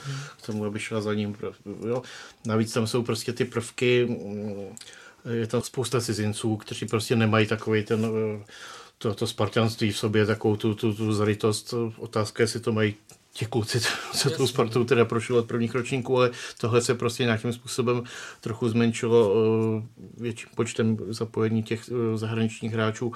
k 0.43 0.47
tomu, 0.47 0.65
aby 0.65 0.81
šla 0.81 1.01
za 1.01 1.15
ním. 1.15 1.37
Jo. 1.87 2.03
Navíc 2.47 2.73
tam 2.73 2.87
jsou 2.87 3.03
prostě 3.03 3.33
ty 3.33 3.45
prvky, 3.45 4.07
mm, 4.07 4.77
je 5.31 5.47
tam 5.47 5.63
spousta 5.63 6.01
cizinců, 6.01 6.57
kteří 6.57 6.87
prostě 6.87 7.17
nemají 7.17 7.47
takový 7.47 7.83
ten 7.83 8.07
to, 8.99 9.15
to 9.15 9.27
spartanství 9.27 9.91
v 9.91 9.99
sobě, 9.99 10.27
takovou 10.27 10.57
tu, 10.57 10.75
tu, 10.75 10.95
tu 10.95 11.13
zritost. 11.13 11.75
Otázka, 11.99 12.43
jestli 12.43 12.61
to 12.61 12.73
mají 12.73 12.95
ti 13.35 13.47
kluci, 13.47 13.81
co 14.17 14.31
tou 14.31 14.47
Spartou 14.47 14.85
teda 14.85 15.05
prošli 15.05 15.37
od 15.39 15.47
prvních 15.47 15.75
ročníků, 15.75 16.17
ale 16.17 16.31
tohle 16.61 16.83
se 16.83 16.95
prostě 16.95 17.25
nějakým 17.25 17.53
způsobem 17.53 18.03
trochu 18.41 18.69
zmenšilo 18.69 19.35
eh, 19.35 19.83
větším 20.17 20.49
počtem 20.55 20.97
zapojení 21.09 21.63
těch 21.63 21.91
eh, 21.91 22.19
zahraničních 22.19 22.73
hráčů. 22.73 23.13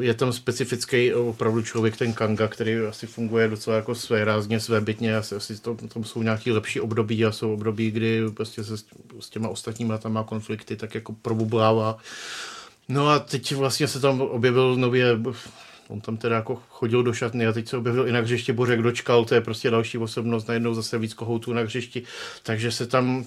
Je 0.00 0.14
tam 0.14 0.32
specifický 0.32 1.14
opravdu 1.14 1.62
člověk, 1.62 1.96
ten 1.96 2.12
Kanga, 2.12 2.48
který 2.48 2.76
asi 2.78 3.06
funguje 3.06 3.48
docela 3.48 3.76
jako 3.76 3.94
své 3.94 4.24
rázně, 4.24 4.60
své 4.60 4.80
bytně, 4.80 5.16
asi, 5.16 5.34
asi 5.34 5.60
to, 5.60 5.74
tam 5.74 6.04
jsou 6.04 6.22
nějaké 6.22 6.52
lepší 6.52 6.80
období 6.80 7.24
a 7.24 7.32
jsou 7.32 7.52
období, 7.52 7.90
kdy 7.90 8.30
prostě 8.30 8.64
se 8.64 8.76
s 9.20 9.30
těma 9.30 9.48
ostatníma 9.48 9.98
tam 9.98 10.12
má 10.12 10.24
konflikty, 10.24 10.76
tak 10.76 10.94
jako 10.94 11.12
probublává 11.12 11.98
No 12.88 13.08
a 13.08 13.18
teď 13.18 13.52
vlastně 13.52 13.88
se 13.88 14.00
tam 14.00 14.20
objevil 14.20 14.76
nově, 14.76 15.18
on 15.88 16.00
tam 16.00 16.16
teda 16.16 16.36
jako 16.36 16.62
chodil 16.68 17.02
do 17.02 17.12
šatny 17.12 17.46
a 17.46 17.52
teď 17.52 17.68
se 17.68 17.76
objevil 17.76 18.08
i 18.08 18.12
na 18.12 18.20
hřišti 18.20 18.52
Bořek 18.52 18.82
dočkal, 18.82 19.24
to 19.24 19.34
je 19.34 19.40
prostě 19.40 19.70
další 19.70 19.98
osobnost, 19.98 20.48
najednou 20.48 20.74
zase 20.74 20.98
víc 20.98 21.14
kohoutů 21.14 21.52
na 21.52 21.62
hřišti, 21.62 22.02
takže 22.42 22.72
se 22.72 22.86
tam 22.86 23.24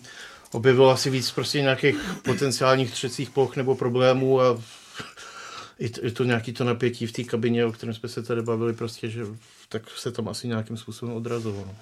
objevilo 0.52 0.90
asi 0.90 1.10
víc 1.10 1.32
prostě 1.32 1.62
nějakých 1.62 1.96
potenciálních 2.26 2.92
třecích 2.92 3.30
ploch 3.30 3.56
nebo 3.56 3.76
problémů 3.76 4.42
a 4.42 4.62
i 5.80 5.90
to, 5.90 6.06
i 6.06 6.12
to 6.12 6.24
nějaký 6.24 6.54
to 6.54 6.64
napětí 6.64 7.08
v 7.08 7.12
té 7.12 7.24
kabině, 7.24 7.66
o 7.66 7.72
kterém 7.72 7.96
jsme 7.96 8.10
se 8.10 8.24
tady 8.24 8.42
bavili, 8.42 8.74
prostě, 8.74 9.10
že 9.10 9.26
tak 9.70 9.84
se 9.98 10.12
tam 10.12 10.28
asi 10.28 10.48
nějakým 10.48 10.78
způsobem 10.78 11.16
odrazovalo. 11.16 11.76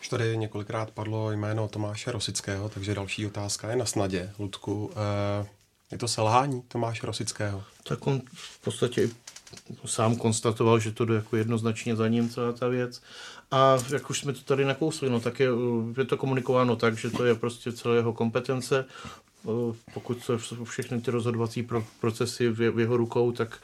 Už 0.00 0.08
tady 0.08 0.36
několikrát 0.36 0.90
padlo 0.90 1.30
jméno 1.32 1.68
Tomáše 1.68 2.12
Rosického, 2.12 2.68
takže 2.68 2.94
další 2.94 3.26
otázka 3.26 3.70
je 3.70 3.76
na 3.76 3.84
snadě. 3.84 4.30
Ludku, 4.38 4.90
eh, 5.42 5.46
je 5.92 5.98
to 5.98 6.08
selhání 6.08 6.62
Tomáše 6.68 7.06
Rosického? 7.06 7.64
Tak 7.82 8.06
on 8.06 8.20
v 8.32 8.60
podstatě 8.60 9.10
sám 9.84 10.16
konstatoval, 10.16 10.78
že 10.78 10.92
to 10.92 11.04
jde 11.04 11.14
jako 11.14 11.36
jednoznačně 11.36 11.96
za 11.96 12.08
ním 12.08 12.30
celá 12.30 12.52
ta 12.52 12.68
věc. 12.68 13.02
A 13.50 13.76
jak 13.92 14.10
už 14.10 14.20
jsme 14.20 14.32
to 14.32 14.40
tady 14.40 14.64
nakousli, 14.64 15.10
no, 15.10 15.20
tak 15.20 15.40
je, 15.40 15.48
je 15.98 16.04
to 16.04 16.16
komunikováno 16.16 16.76
tak, 16.76 16.98
že 16.98 17.10
to 17.10 17.24
je 17.24 17.34
prostě 17.34 17.72
celé 17.72 17.96
jeho 17.96 18.12
kompetence. 18.12 18.84
Pokud 19.94 20.24
jsou 20.24 20.64
všechny 20.64 21.00
ty 21.00 21.10
rozhodovací 21.10 21.68
procesy 22.00 22.48
v 22.48 22.80
jeho 22.80 22.96
rukou, 22.96 23.32
tak 23.32 23.60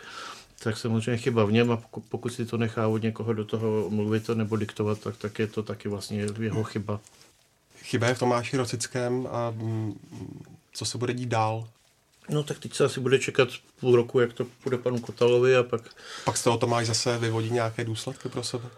tak 0.62 0.76
samozřejmě 0.76 1.16
chyba 1.16 1.44
v 1.44 1.52
něm 1.52 1.70
a 1.70 1.76
pokud, 1.76 2.04
pokud 2.08 2.28
si 2.32 2.46
to 2.46 2.56
nechá 2.56 2.88
od 2.88 3.02
někoho 3.02 3.32
do 3.32 3.44
toho 3.44 3.90
mluvit 3.90 4.28
nebo 4.28 4.56
diktovat, 4.56 4.98
tak, 4.98 5.16
tak 5.16 5.38
je 5.38 5.46
to 5.46 5.62
taky 5.62 5.88
vlastně 5.88 6.26
jeho 6.38 6.64
chyba. 6.64 7.00
Chyba 7.76 8.06
je 8.06 8.14
v 8.14 8.18
Tomáši 8.18 8.56
Rosickém 8.56 9.28
a 9.30 9.50
mm, 9.50 9.98
co 10.72 10.84
se 10.84 10.98
bude 10.98 11.14
dít 11.14 11.28
dál? 11.28 11.68
No 12.28 12.42
tak 12.42 12.58
teď 12.58 12.74
se 12.74 12.84
asi 12.84 13.00
bude 13.00 13.18
čekat 13.18 13.48
půl 13.80 13.96
roku, 13.96 14.20
jak 14.20 14.32
to 14.32 14.46
bude 14.64 14.78
panu 14.78 14.98
Kotalovi 15.00 15.56
a 15.56 15.62
pak... 15.62 15.82
Pak 16.24 16.36
z 16.36 16.42
toho 16.42 16.58
to 16.58 16.66
máš 16.66 16.86
zase 16.86 17.18
vyvodit 17.18 17.52
nějaké 17.52 17.84
důsledky 17.84 18.28
pro 18.28 18.42
sebe? 18.42 18.68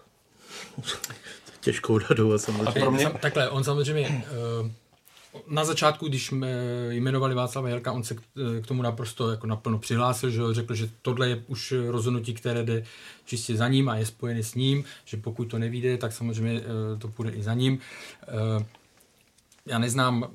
Těžko 1.60 1.94
odhadovat 1.94 2.40
samozřejmě. 2.40 2.68
A 2.68 2.72
pro 2.72 2.90
mě... 2.90 3.10
Takhle, 3.20 3.50
on 3.50 3.64
samozřejmě 3.64 4.24
eh, 4.26 4.70
na 5.48 5.64
začátku, 5.64 6.08
když 6.08 6.32
jmenovali 6.90 7.34
Václava 7.34 7.68
Jelka, 7.68 7.92
on 7.92 8.04
se 8.04 8.14
k 8.62 8.66
tomu 8.66 8.82
naprosto 8.82 9.30
jako 9.30 9.46
naplno 9.46 9.78
přihlásil, 9.78 10.30
že 10.30 10.40
řekl, 10.50 10.74
že 10.74 10.90
tohle 11.02 11.28
je 11.28 11.44
už 11.46 11.74
rozhodnutí, 11.88 12.34
které 12.34 12.62
jde 12.62 12.84
čistě 13.24 13.56
za 13.56 13.68
ním 13.68 13.88
a 13.88 13.96
je 13.96 14.06
spojené 14.06 14.42
s 14.42 14.54
ním, 14.54 14.84
že 15.04 15.16
pokud 15.16 15.44
to 15.44 15.58
nevíde, 15.58 15.98
tak 15.98 16.12
samozřejmě 16.12 16.60
eh, 16.60 16.98
to 16.98 17.08
půjde 17.08 17.30
i 17.30 17.42
za 17.42 17.54
ním. 17.54 17.78
Eh, 18.22 18.66
já 19.66 19.78
neznám 19.78 20.30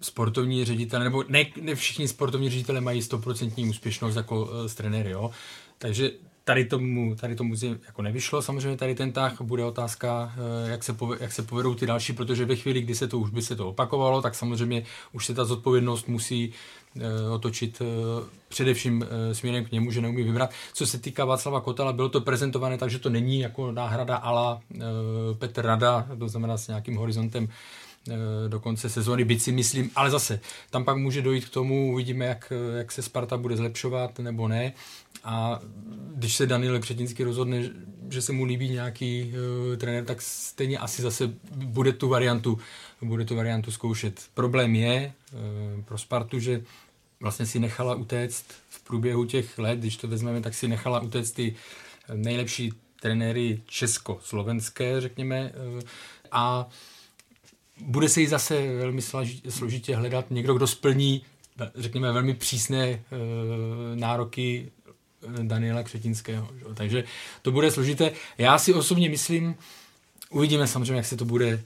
sportovní 0.00 0.64
ředitele, 0.64 1.04
nebo 1.04 1.24
ne, 1.28 1.44
ne 1.60 1.74
všichni 1.74 2.08
sportovní 2.08 2.50
ředitele 2.50 2.80
mají 2.80 3.02
stoprocentní 3.02 3.68
úspěšnost 3.68 4.16
jako 4.16 4.42
uh, 4.42 4.66
s 4.66 4.74
trenéry, 4.74 5.10
jo. 5.10 5.30
Takže 5.78 6.10
tady 6.44 6.64
tomu, 6.64 7.14
tady 7.14 7.36
tomu 7.36 7.54
jako 7.86 8.02
nevyšlo, 8.02 8.42
samozřejmě 8.42 8.76
tady 8.76 8.94
ten 8.94 9.12
tah, 9.12 9.40
bude 9.40 9.64
otázka, 9.64 10.32
uh, 10.36 10.70
jak 10.70 10.84
se, 10.84 10.92
pove, 10.92 11.16
jak 11.20 11.32
se 11.32 11.42
povedou 11.42 11.74
ty 11.74 11.86
další, 11.86 12.12
protože 12.12 12.44
ve 12.44 12.56
chvíli, 12.56 12.80
kdy 12.80 12.94
se 12.94 13.08
to 13.08 13.18
už 13.18 13.30
by 13.30 13.42
se 13.42 13.56
to 13.56 13.68
opakovalo, 13.68 14.22
tak 14.22 14.34
samozřejmě 14.34 14.84
už 15.12 15.26
se 15.26 15.34
ta 15.34 15.44
zodpovědnost 15.44 16.08
musí 16.08 16.52
uh, 16.96 17.02
otočit 17.32 17.82
především 18.48 19.06
směrem 19.32 19.64
k 19.64 19.72
němu, 19.72 19.90
že 19.90 20.00
neumí 20.00 20.22
vybrat. 20.22 20.50
Co 20.72 20.86
se 20.86 20.98
týká 20.98 21.24
Václava 21.24 21.60
Kotela, 21.60 21.92
bylo 21.92 22.08
to 22.08 22.20
prezentované 22.20 22.78
tak, 22.78 22.90
že 22.90 22.98
to 22.98 23.10
není 23.10 23.40
jako 23.40 23.72
náhrada 23.72 24.16
ala 24.16 24.60
Petr 25.38 25.66
Rada, 25.66 26.06
to 26.18 26.28
znamená 26.28 26.56
s 26.56 26.68
nějakým 26.68 26.96
horizontem 26.96 27.48
Eh, 27.48 27.83
do 28.48 28.60
konce 28.60 28.88
sezóny, 28.88 29.24
byť 29.24 29.42
si 29.42 29.52
myslím, 29.52 29.90
ale 29.96 30.10
zase, 30.10 30.40
tam 30.70 30.84
pak 30.84 30.96
může 30.96 31.22
dojít 31.22 31.44
k 31.44 31.50
tomu, 31.50 31.92
uvidíme, 31.92 32.24
jak, 32.24 32.52
jak 32.76 32.92
se 32.92 33.02
Sparta 33.02 33.36
bude 33.36 33.56
zlepšovat 33.56 34.18
nebo 34.18 34.48
ne. 34.48 34.72
A 35.24 35.60
když 36.14 36.36
se 36.36 36.46
Daniel 36.46 36.80
Křetinský 36.80 37.24
rozhodne, 37.24 37.70
že 38.10 38.22
se 38.22 38.32
mu 38.32 38.44
líbí 38.44 38.68
nějaký 38.68 39.32
uh, 39.32 39.76
trenér, 39.76 40.04
tak 40.04 40.22
stejně 40.22 40.78
asi 40.78 41.02
zase 41.02 41.30
bude 41.54 41.92
tu 41.92 42.08
variantu, 42.08 42.58
bude 43.02 43.24
tu 43.24 43.36
variantu 43.36 43.70
zkoušet. 43.70 44.22
Problém 44.34 44.74
je 44.74 45.12
uh, 45.32 45.82
pro 45.84 45.98
Spartu, 45.98 46.38
že 46.38 46.62
vlastně 47.20 47.46
si 47.46 47.58
nechala 47.58 47.94
utéct 47.94 48.44
v 48.68 48.84
průběhu 48.84 49.24
těch 49.24 49.58
let, 49.58 49.78
když 49.78 49.96
to 49.96 50.08
vezmeme, 50.08 50.40
tak 50.40 50.54
si 50.54 50.68
nechala 50.68 51.00
utéct 51.00 51.34
ty 51.34 51.54
nejlepší 52.14 52.72
trenéry 53.00 53.60
česko-slovenské, 53.66 55.00
řekněme, 55.00 55.52
uh, 55.74 55.80
a 56.32 56.68
bude 57.80 58.08
se 58.08 58.20
jí 58.20 58.26
zase 58.26 58.76
velmi 58.76 59.02
složitě 59.48 59.96
hledat 59.96 60.30
někdo, 60.30 60.54
kdo 60.54 60.66
splní, 60.66 61.22
řekněme, 61.74 62.12
velmi 62.12 62.34
přísné 62.34 62.86
e, 62.86 63.02
nároky 63.94 64.72
eh, 65.22 65.42
Daniela 65.42 65.82
Křetinského. 65.82 66.48
Že? 66.58 66.74
Takže 66.74 67.04
to 67.42 67.52
bude 67.52 67.70
složité. 67.70 68.12
Já 68.38 68.58
si 68.58 68.74
osobně 68.74 69.08
myslím, 69.08 69.54
uvidíme 70.30 70.66
samozřejmě, 70.66 70.96
jak 70.96 71.06
se 71.06 71.16
to 71.16 71.24
bude, 71.24 71.48
e, 71.48 71.60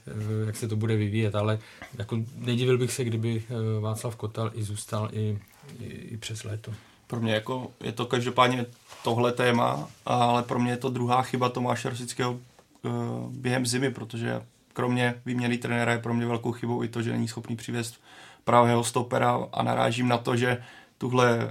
jak 0.45 0.55
se 0.55 0.67
to 0.67 0.75
bude 0.75 0.95
vyvíjet, 0.95 1.35
ale 1.35 1.59
jako 1.97 2.19
nedivil 2.35 2.77
bych 2.77 2.93
se, 2.93 3.03
kdyby 3.03 3.43
Václav 3.79 4.15
Kotal 4.15 4.51
i 4.53 4.63
zůstal 4.63 5.09
i, 5.13 5.39
i, 5.79 5.85
i 5.85 6.17
přes 6.17 6.43
léto. 6.43 6.73
Pro 7.07 7.19
mě 7.19 7.33
jako 7.33 7.71
je 7.83 7.91
to 7.91 8.05
každopádně 8.05 8.65
tohle 9.03 9.31
téma, 9.31 9.89
ale 10.05 10.43
pro 10.43 10.59
mě 10.59 10.71
je 10.71 10.77
to 10.77 10.89
druhá 10.89 11.21
chyba 11.21 11.49
Tomáše 11.49 11.89
Rosického 11.89 12.39
během 13.29 13.65
zimy, 13.65 13.91
protože 13.91 14.41
kromě 14.73 15.21
výměny 15.25 15.57
trenéra 15.57 15.91
je 15.91 15.99
pro 15.99 16.13
mě 16.13 16.25
velkou 16.25 16.51
chybou 16.51 16.83
i 16.83 16.87
to, 16.87 17.01
že 17.01 17.11
není 17.11 17.27
schopný 17.27 17.55
přivést 17.55 18.01
pravého 18.43 18.83
stopera 18.83 19.47
a 19.53 19.63
narážím 19.63 20.07
na 20.07 20.17
to, 20.17 20.35
že 20.35 20.63
tuhle 20.97 21.49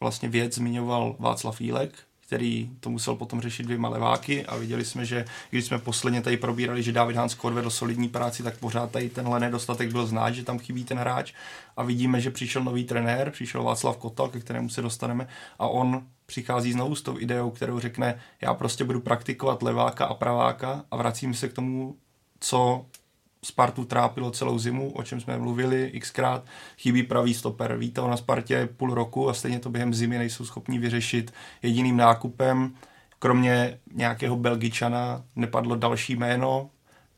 vlastně 0.00 0.28
věc 0.28 0.54
zmiňoval 0.54 1.16
Václav 1.18 1.60
Jílek, 1.60 1.92
který 2.28 2.70
to 2.80 2.90
musel 2.90 3.16
potom 3.16 3.40
řešit 3.40 3.62
dvěma 3.62 3.88
leváky 3.88 4.46
a 4.46 4.56
viděli 4.56 4.84
jsme, 4.84 5.04
že 5.04 5.24
když 5.50 5.64
jsme 5.64 5.78
posledně 5.78 6.22
tady 6.22 6.36
probírali, 6.36 6.82
že 6.82 6.92
David 6.92 7.16
Hans 7.16 7.36
odvedl 7.40 7.70
solidní 7.70 8.08
práci, 8.08 8.42
tak 8.42 8.58
pořád 8.58 8.90
tady 8.90 9.08
tenhle 9.08 9.40
nedostatek 9.40 9.92
byl 9.92 10.06
znát, 10.06 10.30
že 10.30 10.44
tam 10.44 10.58
chybí 10.58 10.84
ten 10.84 10.98
hráč. 10.98 11.32
A 11.76 11.82
vidíme, 11.82 12.20
že 12.20 12.30
přišel 12.30 12.64
nový 12.64 12.84
trenér, 12.84 13.30
přišel 13.30 13.62
Václav 13.62 13.96
Kotal, 13.96 14.28
ke 14.28 14.40
kterému 14.40 14.68
se 14.68 14.82
dostaneme 14.82 15.28
a 15.58 15.68
on 15.68 16.06
přichází 16.26 16.72
znovu 16.72 16.94
s 16.94 17.02
tou 17.02 17.18
ideou, 17.18 17.50
kterou 17.50 17.80
řekne, 17.80 18.20
já 18.40 18.54
prostě 18.54 18.84
budu 18.84 19.00
praktikovat 19.00 19.62
leváka 19.62 20.04
a 20.04 20.14
praváka 20.14 20.84
a 20.90 20.96
vracím 20.96 21.34
se 21.34 21.48
k 21.48 21.52
tomu 21.52 21.96
co 22.40 22.86
Spartu 23.44 23.84
trápilo 23.84 24.30
celou 24.30 24.58
zimu, 24.58 24.92
o 24.92 25.02
čem 25.02 25.20
jsme 25.20 25.38
mluvili 25.38 25.92
xkrát, 26.00 26.44
chybí 26.78 27.02
pravý 27.02 27.34
stoper. 27.34 27.76
Víte 27.76 28.00
na 28.00 28.16
Spartě 28.16 28.68
půl 28.76 28.94
roku 28.94 29.28
a 29.28 29.34
stejně 29.34 29.58
to 29.58 29.70
během 29.70 29.94
zimy 29.94 30.18
nejsou 30.18 30.44
schopni 30.44 30.78
vyřešit 30.78 31.32
jediným 31.62 31.96
nákupem. 31.96 32.74
Kromě 33.18 33.78
nějakého 33.94 34.36
Belgičana 34.36 35.24
nepadlo 35.36 35.76
další 35.76 36.16
jméno, 36.16 36.70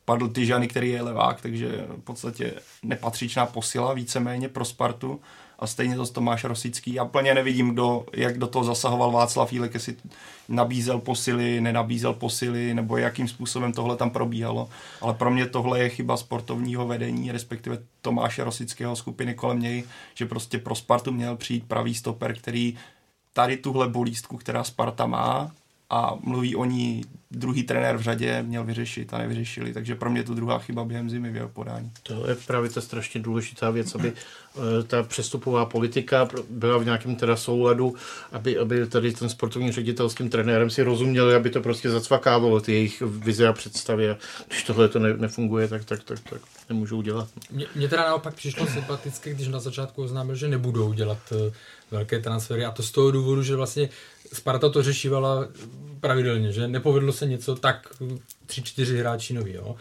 padl 0.04 0.28
Tyžany, 0.28 0.68
který 0.68 0.90
je 0.90 1.02
levák, 1.02 1.40
takže 1.40 1.86
v 1.96 2.00
podstatě 2.00 2.54
nepatřičná 2.82 3.46
posila 3.46 3.94
víceméně 3.94 4.48
pro 4.48 4.64
Spartu 4.64 5.20
a 5.60 5.66
stejně 5.66 5.96
to 5.96 6.06
Tomáš 6.06 6.44
Rosický. 6.44 6.94
Já 6.94 7.04
plně 7.04 7.34
nevidím, 7.34 7.70
kdo, 7.70 8.06
jak 8.12 8.38
do 8.38 8.46
toho 8.46 8.64
zasahoval 8.64 9.10
Václav 9.10 9.52
Jílek, 9.52 9.74
jestli 9.74 9.96
nabízel 10.48 10.98
posily, 10.98 11.60
nenabízel 11.60 12.14
posily, 12.14 12.74
nebo 12.74 12.96
jakým 12.96 13.28
způsobem 13.28 13.72
tohle 13.72 13.96
tam 13.96 14.10
probíhalo. 14.10 14.68
Ale 15.00 15.14
pro 15.14 15.30
mě 15.30 15.46
tohle 15.46 15.78
je 15.78 15.88
chyba 15.88 16.16
sportovního 16.16 16.86
vedení, 16.86 17.32
respektive 17.32 17.78
Tomáše 18.02 18.44
Rosického 18.44 18.96
skupiny 18.96 19.34
kolem 19.34 19.60
něj, 19.60 19.84
že 20.14 20.26
prostě 20.26 20.58
pro 20.58 20.74
Spartu 20.74 21.12
měl 21.12 21.36
přijít 21.36 21.64
pravý 21.68 21.94
stoper, 21.94 22.38
který 22.38 22.78
tady 23.32 23.56
tuhle 23.56 23.88
bolístku, 23.88 24.36
která 24.36 24.64
Sparta 24.64 25.06
má, 25.06 25.50
a 25.90 26.18
mluví 26.20 26.56
o 26.56 26.64
ní 26.64 27.04
druhý 27.30 27.62
trenér 27.62 27.96
v 27.96 28.00
řadě 28.00 28.42
měl 28.42 28.64
vyřešit 28.64 29.14
a 29.14 29.18
nevyřešili, 29.18 29.72
takže 29.72 29.94
pro 29.94 30.10
mě 30.10 30.22
to 30.22 30.34
druhá 30.34 30.58
chyba 30.58 30.84
během 30.84 31.10
zimy 31.10 31.30
v 31.30 31.36
jeho 31.36 31.48
podání. 31.48 31.92
To 32.02 32.28
je 32.28 32.36
právě 32.46 32.70
ta 32.70 32.80
strašně 32.80 33.20
důležitá 33.20 33.70
věc, 33.70 33.94
aby 33.94 34.12
eh, 34.12 34.82
ta 34.82 35.02
přestupová 35.02 35.64
politika 35.64 36.28
byla 36.50 36.78
v 36.78 36.84
nějakém 36.84 37.16
teda 37.16 37.36
souladu, 37.36 37.94
aby, 38.32 38.58
aby 38.58 38.86
tady 38.86 39.12
ten 39.12 39.28
sportovní 39.28 39.72
ředitel 39.72 40.10
s 40.10 40.14
tím 40.14 40.30
trenérem 40.30 40.70
si 40.70 40.82
rozuměli, 40.82 41.34
aby 41.34 41.50
to 41.50 41.60
prostě 41.60 41.90
zacvakávalo 41.90 42.60
ty 42.60 42.72
jejich 42.72 43.02
vize 43.02 43.48
a 43.48 43.52
představy 43.52 44.10
a 44.10 44.16
když 44.48 44.62
tohle 44.62 44.88
to 44.88 44.98
ne, 44.98 45.16
nefunguje, 45.16 45.68
tak, 45.68 45.84
tak, 45.84 46.04
tak, 46.04 46.18
tak 46.30 46.40
nemůžou 46.68 47.02
dělat. 47.02 47.28
Mně 47.74 47.88
teda 47.88 48.02
naopak 48.02 48.34
přišlo 48.34 48.66
sympatické, 48.66 49.34
když 49.34 49.48
na 49.48 49.60
začátku 49.60 50.02
oznámil, 50.02 50.34
že 50.34 50.48
nebudou 50.48 50.92
dělat 50.92 51.18
eh, 51.32 51.52
velké 51.90 52.18
transfery 52.18 52.64
a 52.64 52.70
to 52.70 52.82
z 52.82 52.90
toho 52.90 53.10
důvodu, 53.10 53.42
že 53.42 53.56
vlastně 53.56 53.88
Sparta 54.32 54.68
to 54.68 54.82
řešívala 54.82 55.48
pravidelně, 56.00 56.52
že 56.52 56.68
nepovedlo 56.68 57.12
se 57.12 57.26
něco 57.26 57.54
tak 57.54 57.88
tři, 58.46 58.62
čtyři 58.62 58.98
hráči 58.98 59.34
nový, 59.34 59.52
jo. 59.52 59.76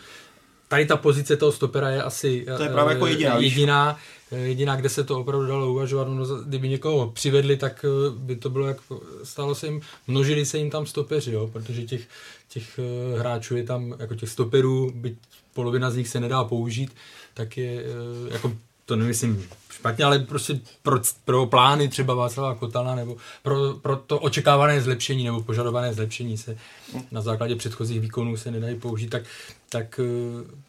Tady 0.68 0.86
ta 0.86 0.98
pozice 0.98 1.38
toho 1.38 1.52
stopera 1.52 1.90
je 1.90 2.04
asi 2.04 2.46
to 2.58 2.64
je 2.64 2.70
právě 2.70 2.94
jako 2.94 3.08
jediná, 3.08 3.38
jediná, 3.38 3.98
jediná, 4.32 4.76
kde 4.76 4.90
se 4.90 5.04
to 5.04 5.20
opravdu 5.20 5.48
dalo 5.48 5.72
uvažovat. 5.72 6.08
No, 6.08 6.26
kdyby 6.26 6.70
někoho 6.70 7.10
přivedli, 7.10 7.58
tak 7.58 7.86
eh, 7.86 8.12
by 8.18 8.36
to 8.36 8.50
bylo 8.50 8.68
jako, 8.68 9.02
stalo 9.24 9.56
se 9.56 9.68
jim, 9.68 9.82
množili 10.08 10.46
se 10.46 10.58
jim 10.58 10.70
tam 10.70 10.86
stopeři, 10.86 11.32
jo, 11.32 11.48
protože 11.54 11.84
těch, 11.84 12.08
těch 12.48 12.80
eh, 12.80 13.20
hráčů 13.20 13.58
je 13.58 13.64
tam, 13.64 13.96
jako 14.00 14.16
těch 14.16 14.30
stoperů, 14.30 14.92
byť 14.96 15.18
polovina 15.54 15.92
z 15.92 15.96
nich 15.96 16.08
se 16.08 16.20
nedá 16.20 16.44
použít, 16.44 16.96
tak 17.34 17.58
je, 17.58 17.84
eh, 17.84 18.34
jako 18.34 18.54
to 18.90 18.96
nemyslím 18.96 19.48
špatně, 19.72 20.06
ale 20.06 20.20
prostě 20.20 20.60
pro, 20.84 21.00
pro 21.26 21.46
plány 21.46 21.88
třeba 21.88 22.14
Václava 22.14 22.56
Kotala 22.56 22.96
nebo 22.96 23.18
pro, 23.44 23.74
pro 23.74 23.96
to 23.96 24.20
očekávané 24.20 24.82
zlepšení 24.82 25.24
nebo 25.24 25.42
požadované 25.42 25.94
zlepšení 25.94 26.38
se 26.38 26.58
na 27.12 27.22
základě 27.22 27.56
předchozích 27.56 28.02
výkonů 28.02 28.38
se 28.38 28.52
nedají 28.52 28.76
použít, 28.76 29.10
tak, 29.10 29.24
tak 29.70 30.00
eh, 30.00 30.60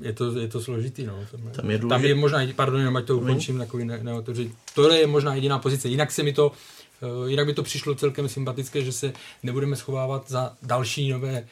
je 0.00 0.12
to, 0.12 0.38
je 0.38 0.48
to 0.48 0.60
složitý. 0.60 1.06
No. 1.06 1.18
Tam 1.52 1.70
je, 1.70 1.78
Tam 1.78 2.04
je 2.04 2.14
možná, 2.14 2.38
pardon, 2.56 2.80
jenom 2.80 2.96
ať 2.96 3.04
to 3.04 3.16
ukončím, 3.16 3.58
takový 3.58 3.84
ne, 3.84 3.98
ne, 4.02 4.22
to, 4.22 4.34
že 4.34 4.44
tohle 4.74 4.98
je 4.98 5.06
možná 5.06 5.34
jediná 5.34 5.58
pozice. 5.58 5.88
Jinak 5.88 6.12
se 6.12 6.22
mi 6.22 6.32
to, 6.32 6.52
uh, 7.00 7.28
jinak 7.28 7.46
by 7.46 7.54
to 7.54 7.62
přišlo 7.62 7.94
celkem 7.94 8.28
sympatické, 8.28 8.84
že 8.84 8.92
se 8.92 9.12
nebudeme 9.42 9.76
schovávat 9.76 10.30
za 10.30 10.52
další 10.62 11.08
nové 11.08 11.36
Eh, 11.38 11.44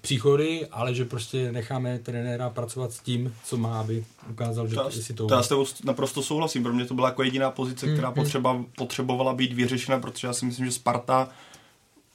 příchody, 0.00 0.66
ale 0.66 0.94
že 0.94 1.04
prostě 1.04 1.52
necháme 1.52 1.98
trenéra 1.98 2.50
pracovat 2.50 2.92
s 2.92 2.98
tím, 2.98 3.34
co 3.44 3.56
má, 3.56 3.80
aby 3.80 4.04
ukázal, 4.30 4.68
že 4.90 5.02
si 5.02 5.14
to... 5.14 5.26
Já 5.30 5.42
s 5.42 5.48
tebou 5.48 5.64
naprosto 5.84 6.22
souhlasím, 6.22 6.62
pro 6.62 6.72
mě 6.72 6.84
to 6.84 6.94
byla 6.94 7.08
jako 7.08 7.22
jediná 7.22 7.50
pozice, 7.50 7.92
která 7.92 8.08
mm, 8.08 8.14
potřeba, 8.14 8.64
potřebovala 8.76 9.34
být 9.34 9.52
vyřešena, 9.52 9.98
protože 9.98 10.26
já 10.26 10.32
si 10.32 10.46
myslím, 10.46 10.66
že 10.66 10.72
Sparta 10.72 11.28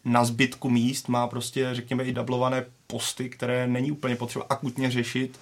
na 0.05 0.25
zbytku 0.25 0.69
míst 0.69 1.07
má 1.07 1.27
prostě, 1.27 1.69
řekněme, 1.71 2.03
i 2.03 2.11
dublované 2.11 2.65
posty, 2.87 3.29
které 3.29 3.67
není 3.67 3.91
úplně 3.91 4.15
potřeba 4.15 4.45
akutně 4.49 4.91
řešit, 4.91 5.39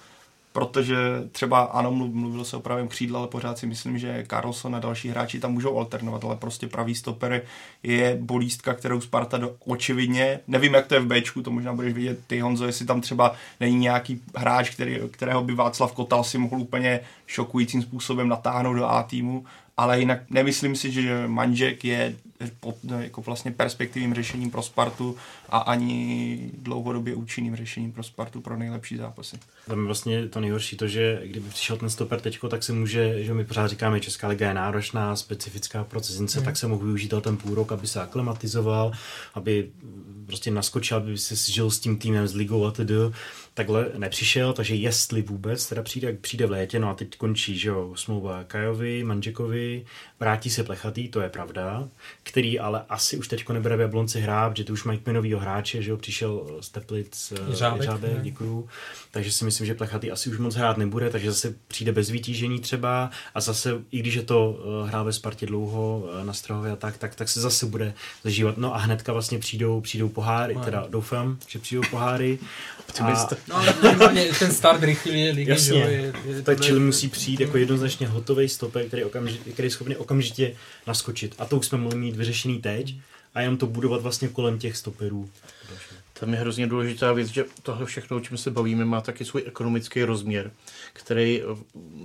protože 0.52 0.96
třeba 1.32 1.60
ano, 1.60 1.90
mluvilo 1.90 2.44
se 2.44 2.56
o 2.56 2.60
pravém 2.60 2.88
křídle, 2.88 3.18
ale 3.18 3.28
pořád 3.28 3.58
si 3.58 3.66
myslím, 3.66 3.98
že 3.98 4.24
Carlson 4.30 4.76
a 4.76 4.80
další 4.80 5.08
hráči 5.08 5.40
tam 5.40 5.52
můžou 5.52 5.78
alternovat, 5.78 6.24
ale 6.24 6.36
prostě 6.36 6.68
pravý 6.68 6.94
stoper 6.94 7.42
je 7.82 8.18
bolístka, 8.20 8.74
kterou 8.74 9.00
Sparta 9.00 9.38
do, 9.38 9.56
očividně, 9.66 10.40
nevím, 10.48 10.74
jak 10.74 10.86
to 10.86 10.94
je 10.94 11.00
v 11.00 11.06
Bčku, 11.06 11.42
to 11.42 11.50
možná 11.50 11.72
budeš 11.72 11.92
vidět 11.92 12.18
ty, 12.26 12.40
Honzo, 12.40 12.66
jestli 12.66 12.86
tam 12.86 13.00
třeba 13.00 13.34
není 13.60 13.76
nějaký 13.76 14.22
hráč, 14.36 14.70
který, 14.70 14.98
kterého 15.10 15.42
by 15.42 15.54
Václav 15.54 15.92
Kotal 15.92 16.24
si 16.24 16.38
mohl 16.38 16.60
úplně 16.60 17.00
šokujícím 17.26 17.82
způsobem 17.82 18.28
natáhnout 18.28 18.74
do 18.74 18.86
A 18.86 19.02
týmu, 19.02 19.44
ale 19.80 20.00
jinak 20.00 20.30
nemyslím 20.30 20.76
si, 20.76 20.92
že 20.92 21.28
Manžek 21.28 21.84
je 21.84 22.14
pod, 22.60 22.76
jako 22.98 23.22
vlastně 23.22 23.50
perspektivním 23.50 24.14
řešením 24.14 24.50
pro 24.50 24.62
Spartu 24.62 25.16
a 25.48 25.58
ani 25.58 26.50
dlouhodobě 26.58 27.14
účinným 27.14 27.56
řešením 27.56 27.92
pro 27.92 28.02
Spartu 28.02 28.40
pro 28.40 28.56
nejlepší 28.56 28.96
zápasy. 28.96 29.38
Tam 29.66 29.78
je 29.78 29.84
vlastně 29.84 30.28
to 30.28 30.40
nejhorší 30.40 30.76
to, 30.76 30.88
že 30.88 31.20
kdyby 31.24 31.48
přišel 31.48 31.76
ten 31.76 31.90
stoper 31.90 32.20
teďko, 32.20 32.48
tak 32.48 32.62
se 32.62 32.72
může, 32.72 33.24
že 33.24 33.34
my 33.34 33.44
pořád 33.44 33.66
říkáme, 33.66 33.96
že 33.96 34.04
Česká 34.04 34.28
liga 34.28 34.48
je 34.48 34.54
náročná, 34.54 35.16
specifická 35.16 35.84
pro 35.84 36.00
cizince, 36.00 36.38
mm. 36.38 36.44
tak 36.44 36.56
se 36.56 36.66
mohl 36.66 36.84
využít 36.84 37.14
ten 37.20 37.36
půl 37.36 37.54
rok, 37.54 37.72
aby 37.72 37.86
se 37.86 38.00
aklimatizoval, 38.00 38.92
aby 39.34 39.70
prostě 40.26 40.50
naskočil, 40.50 40.96
aby 40.96 41.18
se 41.18 41.52
žil 41.52 41.70
s 41.70 41.78
tím 41.78 41.98
týmem, 41.98 42.28
s 42.28 42.34
ligou 42.34 42.66
a 42.66 42.70
tedy 42.70 42.94
takhle 43.60 43.86
nepřišel, 43.96 44.52
takže 44.52 44.74
jestli 44.74 45.22
vůbec 45.22 45.66
teda 45.66 45.82
přijde, 45.82 46.08
jak 46.08 46.18
přijde 46.18 46.46
v 46.46 46.50
létě, 46.50 46.78
no 46.78 46.90
a 46.90 46.94
teď 46.94 47.16
končí, 47.18 47.58
že 47.58 47.68
jo, 47.68 47.92
smlouva 47.96 48.44
Kajovi, 48.44 49.04
Manžekovi, 49.04 49.84
vrátí 50.20 50.50
se 50.50 50.64
Plechatý, 50.64 51.08
to 51.08 51.20
je 51.20 51.28
pravda, 51.28 51.88
který 52.22 52.58
ale 52.58 52.84
asi 52.88 53.16
už 53.16 53.28
teď 53.28 53.48
nebude 53.48 53.76
v 53.76 53.80
Jablonci 53.80 54.20
hrát, 54.20 54.56
že 54.56 54.64
tu 54.64 54.72
už 54.72 54.84
mají 54.84 54.98
kmenovýho 54.98 55.40
hráče, 55.40 55.82
že 55.82 55.90
jo, 55.90 55.96
přišel 55.96 56.58
z 56.60 56.68
Teplic, 56.68 57.32
eh, 57.36 57.56
ne? 58.14 58.20
děkuju, 58.22 58.68
takže 59.10 59.32
si 59.32 59.44
myslím, 59.44 59.66
že 59.66 59.74
Plechatý 59.74 60.10
asi 60.10 60.30
už 60.30 60.38
moc 60.38 60.54
hrát 60.54 60.76
nebude, 60.76 61.10
takže 61.10 61.32
zase 61.32 61.54
přijde 61.68 61.92
bez 61.92 62.10
vytížení 62.10 62.60
třeba 62.60 63.10
a 63.34 63.40
zase, 63.40 63.78
i 63.90 63.98
když 63.98 64.14
je 64.14 64.22
to 64.22 64.50
uh, 64.50 64.88
hrál 64.88 65.04
ve 65.04 65.12
Spartě 65.12 65.46
dlouho 65.46 66.02
uh, 66.04 66.24
na 66.24 66.32
Strahově 66.32 66.72
a 66.72 66.76
tak, 66.76 66.98
tak, 66.98 67.14
tak 67.14 67.28
se 67.28 67.40
zase 67.40 67.66
bude 67.66 67.94
zažívat. 68.24 68.58
No 68.58 68.74
a 68.74 68.78
hnedka 68.78 69.12
vlastně 69.12 69.38
přijdou, 69.38 69.80
přijdou 69.80 70.08
poháry, 70.08 70.56
teda 70.64 70.86
doufám, 70.90 71.38
že 71.48 71.58
přijdou 71.58 71.82
poháry. 71.90 72.38
A, 73.49 73.49
No, 73.50 73.64
ten 74.38 74.52
start 74.52 74.82
rychlý 74.82 75.30
ligy, 75.30 75.50
Jasně. 75.50 75.66
že 75.66 75.80
jo, 75.80 75.88
je, 75.88 76.12
je 76.36 76.42
tak 76.42 76.60
Chile 76.60 76.80
musí 76.80 77.08
přijít 77.08 77.40
jako 77.40 77.56
jednoznačně 77.56 78.08
hotový 78.08 78.48
stoper, 78.48 78.86
který, 78.86 79.04
okamžitě, 79.04 79.52
který 79.52 79.66
je 79.66 79.70
schopný 79.70 79.96
okamžitě 79.96 80.56
naskočit. 80.86 81.34
A 81.38 81.44
to 81.44 81.56
už 81.56 81.66
jsme 81.66 81.78
mohli 81.78 81.98
mít 81.98 82.16
vyřešený 82.16 82.58
teď 82.58 82.94
a 83.34 83.40
jenom 83.40 83.56
to 83.56 83.66
budovat 83.66 84.02
vlastně 84.02 84.28
kolem 84.28 84.58
těch 84.58 84.76
stoperů. 84.76 85.30
Tam 86.12 86.32
je 86.32 86.40
hrozně 86.40 86.66
důležitá 86.66 87.12
věc, 87.12 87.28
že 87.28 87.44
tohle 87.62 87.86
všechno, 87.86 88.16
o 88.16 88.20
čem 88.20 88.36
se 88.36 88.50
bavíme, 88.50 88.84
má 88.84 89.00
taky 89.00 89.24
svůj 89.24 89.42
ekonomický 89.46 90.04
rozměr, 90.04 90.50
který 90.92 91.42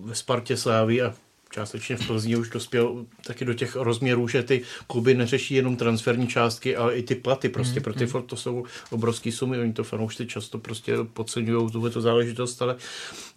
ve 0.04 0.16
Spartě 0.16 0.58
Slávy 0.58 1.02
a 1.02 1.14
částečně 1.52 1.98
v 1.98 2.08
Plzni 2.08 2.36
už 2.36 2.50
dospěl 2.50 3.06
taky 3.28 3.46
do 3.46 3.54
těch 3.54 3.76
rozměrů, 3.76 4.28
že 4.28 4.44
ty 4.44 4.62
kluby 4.88 5.14
neřeší 5.14 5.56
jenom 5.56 5.76
transferní 5.76 6.28
částky, 6.28 6.76
ale 6.76 6.96
i 6.96 7.04
ty 7.04 7.16
platy. 7.16 7.50
Prostě 7.50 7.80
pro 7.80 7.94
ty 7.94 8.06
furt 8.06 8.22
to 8.22 8.36
jsou 8.36 8.66
obrovské 8.90 9.32
sumy. 9.32 9.60
Oni 9.60 9.74
to 9.74 9.84
fanoušci 9.84 10.26
často 10.26 10.58
prostě 10.58 10.94
podceňují 11.14 11.72
tuhle 11.72 11.92
záležitost, 11.92 12.62
ale, 12.62 12.76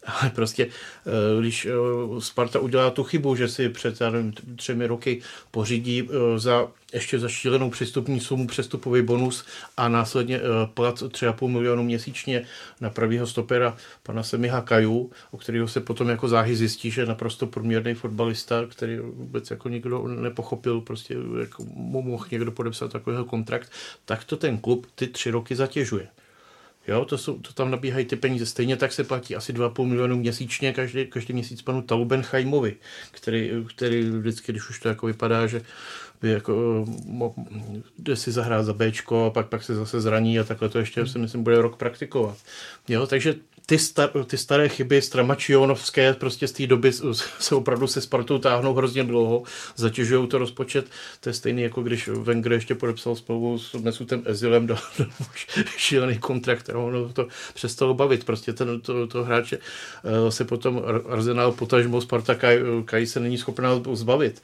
ale 0.07 0.31
prostě 0.31 0.67
eh, 0.67 1.41
když 1.41 1.67
eh, 1.67 1.71
Sparta 2.19 2.59
udělá 2.59 2.91
tu 2.91 3.05
chybu, 3.05 3.37
že 3.37 3.49
si 3.49 3.69
před 3.69 4.01
nevím, 4.01 4.33
třemi 4.57 4.87
roky 4.87 5.21
pořídí 5.51 6.03
eh, 6.03 6.39
za 6.39 6.69
ještě 6.93 7.19
za 7.19 7.29
šílenou 7.29 7.71
přestupní 7.71 8.21
sumu 8.21 8.47
přestupový 8.47 9.03
bonus 9.03 9.45
a 9.77 9.89
následně 9.89 10.37
eh, 10.37 10.41
plat 10.75 10.95
3,5 10.95 11.49
milionu 11.49 11.83
měsíčně 11.83 12.47
na 12.81 12.91
pravýho 12.91 13.27
stopera 13.27 13.77
pana 14.03 14.23
Semiha 14.23 14.61
Kaju, 14.61 15.11
o 15.31 15.37
kterého 15.37 15.69
se 15.69 15.81
potom 15.81 16.09
jako 16.09 16.29
záhy 16.29 16.57
zjistí, 16.57 16.91
že 16.91 17.03
je 17.03 17.07
naprosto 17.07 17.47
průměrný 17.47 17.95
fotbalista, 17.95 18.67
který 18.67 18.99
vůbec 18.99 19.51
jako 19.51 19.69
nikdo 19.69 20.09
nepochopil, 20.09 20.81
prostě 20.81 21.17
jako 21.41 21.65
mu 21.65 22.03
mohl 22.03 22.27
někdo 22.31 22.53
podepsat 22.53 22.93
takovýhle 22.93 23.25
kontrakt, 23.25 23.73
tak 24.05 24.25
to 24.25 24.37
ten 24.37 24.59
klub 24.59 24.87
ty 24.95 25.07
tři 25.07 25.31
roky 25.31 25.57
zatěžuje. 25.57 26.09
Jo, 26.89 27.05
to, 27.05 27.19
jsou, 27.19 27.39
to 27.39 27.53
tam 27.53 27.71
nabíhají 27.71 28.05
ty 28.07 28.17
peníze. 28.17 28.47
Stejně 28.47 28.77
tak 28.77 28.93
se 28.93 29.05
platí 29.05 29.37
asi 29.37 29.53
2,5 29.53 29.85
milionu 29.85 30.17
měsíčně 30.17 30.73
každý, 30.73 31.07
každý 31.07 31.35
měsíc 31.35 31.63
panu 31.63 31.83
Taubenheimovi, 31.83 32.77
který, 33.11 33.51
který 33.77 34.11
vždycky, 34.11 34.53
když 34.53 34.71
už 34.71 34.81
to 34.81 34.89
jako 34.89 35.07
vypadá, 35.07 35.47
že 35.47 35.63
by 36.23 36.31
jako 36.31 36.85
mo, 37.05 37.35
jde 37.99 38.17
si 38.17 38.33
zahrát 38.33 38.65
za 38.65 38.73
Bčko 38.73 39.25
a 39.25 39.31
pak, 39.31 39.49
pak 39.49 39.63
se 39.63 39.75
zase 39.75 40.01
zraní 40.01 40.39
a 40.39 40.45
takhle 40.45 40.69
to 40.69 40.79
ještě 40.79 41.07
si 41.07 41.19
myslím 41.19 41.43
bude 41.43 41.63
rok 41.63 41.77
praktikovat. 41.77 42.37
Jo, 42.89 43.07
takže 43.07 43.35
ty, 43.69 43.79
star, 43.79 44.11
ty 44.27 44.39
staré 44.39 44.69
chyby 44.69 45.03
stramačionovské 45.03 46.15
prostě 46.15 46.49
z 46.49 46.53
té 46.53 46.67
doby 46.67 46.93
se 47.39 47.55
opravdu 47.55 47.87
se 47.87 48.01
Spartou 48.01 48.39
táhnou 48.39 48.75
hrozně 48.75 49.05
dlouho, 49.05 49.43
zatěžují 49.77 50.29
to 50.29 50.39
rozpočet. 50.39 50.87
To 51.21 51.29
je 51.29 51.33
stejný, 51.33 51.63
jako 51.63 51.83
když 51.83 52.09
Wenger 52.09 52.53
ještě 52.53 52.75
podepsal 52.75 53.17
spolu 53.17 53.59
s 53.59 53.75
Mesutem 53.75 54.23
Ezilem 54.27 54.67
do, 54.67 54.77
do 54.99 55.07
šílený 55.77 56.19
kontrakt 56.19 56.71
a 56.71 56.79
ono 56.79 57.13
to 57.13 57.29
přestalo 57.55 57.95
bavit. 57.95 58.25
Prostě 58.25 58.53
ten, 58.53 58.81
to, 58.81 59.07
to 59.07 59.25
hráče 59.25 59.59
eh, 59.59 60.31
se 60.31 60.45
potom 60.45 60.83
Arsenal 61.09 61.53
potažmo 61.53 62.01
Sparta 62.01 62.35
Kaj, 62.35 62.61
Kaj 62.85 63.07
se 63.07 63.21
není 63.21 63.39
schopná 63.39 63.71
zbavit. 63.93 64.43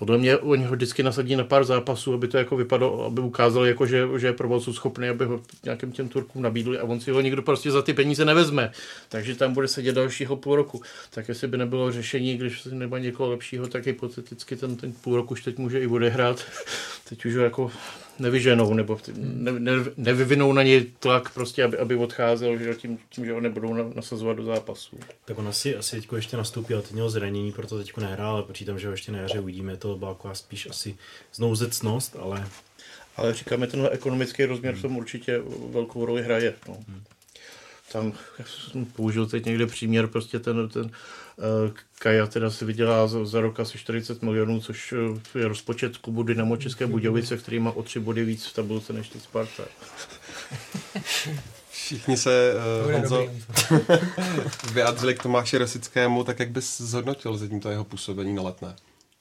Podle 0.00 0.18
mě 0.18 0.36
oni 0.36 0.64
ho 0.64 0.74
vždycky 0.74 1.02
nasadí 1.02 1.36
na 1.36 1.44
pár 1.44 1.64
zápasů, 1.64 2.14
aby 2.14 2.28
to 2.28 2.38
jako 2.38 2.56
vypadalo, 2.56 3.04
aby 3.04 3.20
ukázali, 3.20 3.68
jako, 3.68 3.86
že, 3.86 4.08
že 4.16 4.26
je 4.26 4.32
provozu 4.32 4.72
schopný, 4.72 5.08
aby 5.08 5.24
ho 5.24 5.40
nějakým 5.64 5.92
těm 5.92 6.08
Turkům 6.08 6.42
nabídli 6.42 6.78
a 6.78 6.84
on 6.84 7.00
si 7.00 7.10
ho 7.10 7.20
nikdo 7.20 7.42
prostě 7.42 7.70
za 7.70 7.82
ty 7.82 7.94
peníze 7.94 8.24
nevezme. 8.24 8.72
Takže 9.08 9.34
tam 9.34 9.54
bude 9.54 9.68
sedět 9.68 9.92
dalšího 9.92 10.36
půl 10.36 10.56
roku. 10.56 10.82
Tak 11.10 11.28
jestli 11.28 11.48
by 11.48 11.56
nebylo 11.56 11.92
řešení, 11.92 12.36
když 12.36 12.64
nemá 12.64 12.98
někoho 12.98 13.30
lepšího, 13.30 13.66
tak 13.66 13.86
hypoteticky 13.86 14.56
ten, 14.56 14.76
ten 14.76 14.92
půl 14.92 15.16
roku 15.16 15.32
už 15.32 15.44
teď 15.44 15.58
může 15.58 15.80
i 15.80 15.86
odehrát. 15.86 16.44
Teď 17.08 17.24
už 17.24 17.36
ho 17.36 17.42
jako 17.42 17.70
nevyženou, 18.18 18.74
nebo 18.74 18.98
ne, 19.16 19.52
ne, 19.52 19.72
nevyvinou 19.96 20.52
na 20.52 20.62
něj 20.62 20.86
tlak, 20.98 21.34
prostě, 21.34 21.64
aby, 21.64 21.78
aby 21.78 21.96
odcházel 21.96 22.58
že 22.58 22.74
tím, 22.74 22.98
tím, 23.08 23.24
že 23.24 23.32
ho 23.32 23.40
nebudou 23.40 23.74
na, 23.74 23.84
nasazovat 23.94 24.36
do 24.36 24.44
zápasu. 24.44 24.98
Tak 25.24 25.38
on 25.38 25.48
asi, 25.48 25.76
asi 25.76 26.00
teď 26.00 26.12
ještě 26.16 26.36
nastoupil, 26.36 26.78
a 26.78 26.82
teď 26.82 26.92
měl 26.92 27.10
zranění, 27.10 27.52
proto 27.52 27.78
teď 27.78 27.96
nehrál, 27.96 28.34
ale 28.34 28.42
počítám, 28.42 28.78
že 28.78 28.86
ho 28.86 28.92
ještě 28.92 29.12
na 29.12 29.18
jaře 29.18 29.40
uvidíme, 29.40 29.76
to 29.76 29.96
byla 29.96 30.14
taková 30.14 30.34
spíš 30.34 30.68
asi 30.70 30.96
znouzecnost, 31.34 32.16
ale... 32.18 32.48
Ale 33.16 33.34
říkáme, 33.34 33.66
tenhle 33.66 33.90
ekonomický 33.90 34.44
rozměr 34.44 34.74
v 34.74 34.82
tom 34.82 34.96
určitě 34.96 35.42
velkou 35.70 36.06
roli 36.06 36.22
hraje. 36.22 36.54
No. 36.68 36.76
Tam 37.92 38.12
jsem 38.44 38.84
použil 38.84 39.26
teď 39.26 39.44
někde 39.44 39.66
příměr, 39.66 40.06
prostě 40.06 40.38
ten, 40.38 40.68
ten 40.68 40.90
Kaja 41.98 42.26
teda 42.26 42.50
si 42.50 42.64
vydělá 42.64 43.06
za, 43.06 43.24
za 43.24 43.40
rok 43.40 43.60
asi 43.60 43.78
40 43.78 44.22
milionů, 44.22 44.60
což 44.60 44.94
je 45.38 45.48
rozpočet 45.48 45.96
klubu 45.96 46.22
Dynamo 46.22 46.56
České 46.56 46.86
Budějovice, 46.86 47.36
který 47.36 47.58
má 47.58 47.72
o 47.72 47.82
tři 47.82 48.00
body 48.00 48.24
víc 48.24 48.46
v 48.46 48.54
tabulce 48.54 48.92
než 48.92 49.08
teď 49.08 49.22
Sparta. 49.22 49.62
Všichni 51.70 52.16
se, 52.16 52.54
uh, 52.84 52.92
Honzo, 52.92 53.28
vyjádřili 54.72 55.14
k 55.14 55.22
Tomáši 55.22 55.58
Rosickému, 55.58 56.24
tak 56.24 56.40
jak 56.40 56.50
bys 56.50 56.80
zhodnotil 56.80 57.36
zatím 57.36 57.60
to 57.60 57.70
jeho 57.70 57.84
působení 57.84 58.34
na 58.34 58.42
letné? 58.42 58.76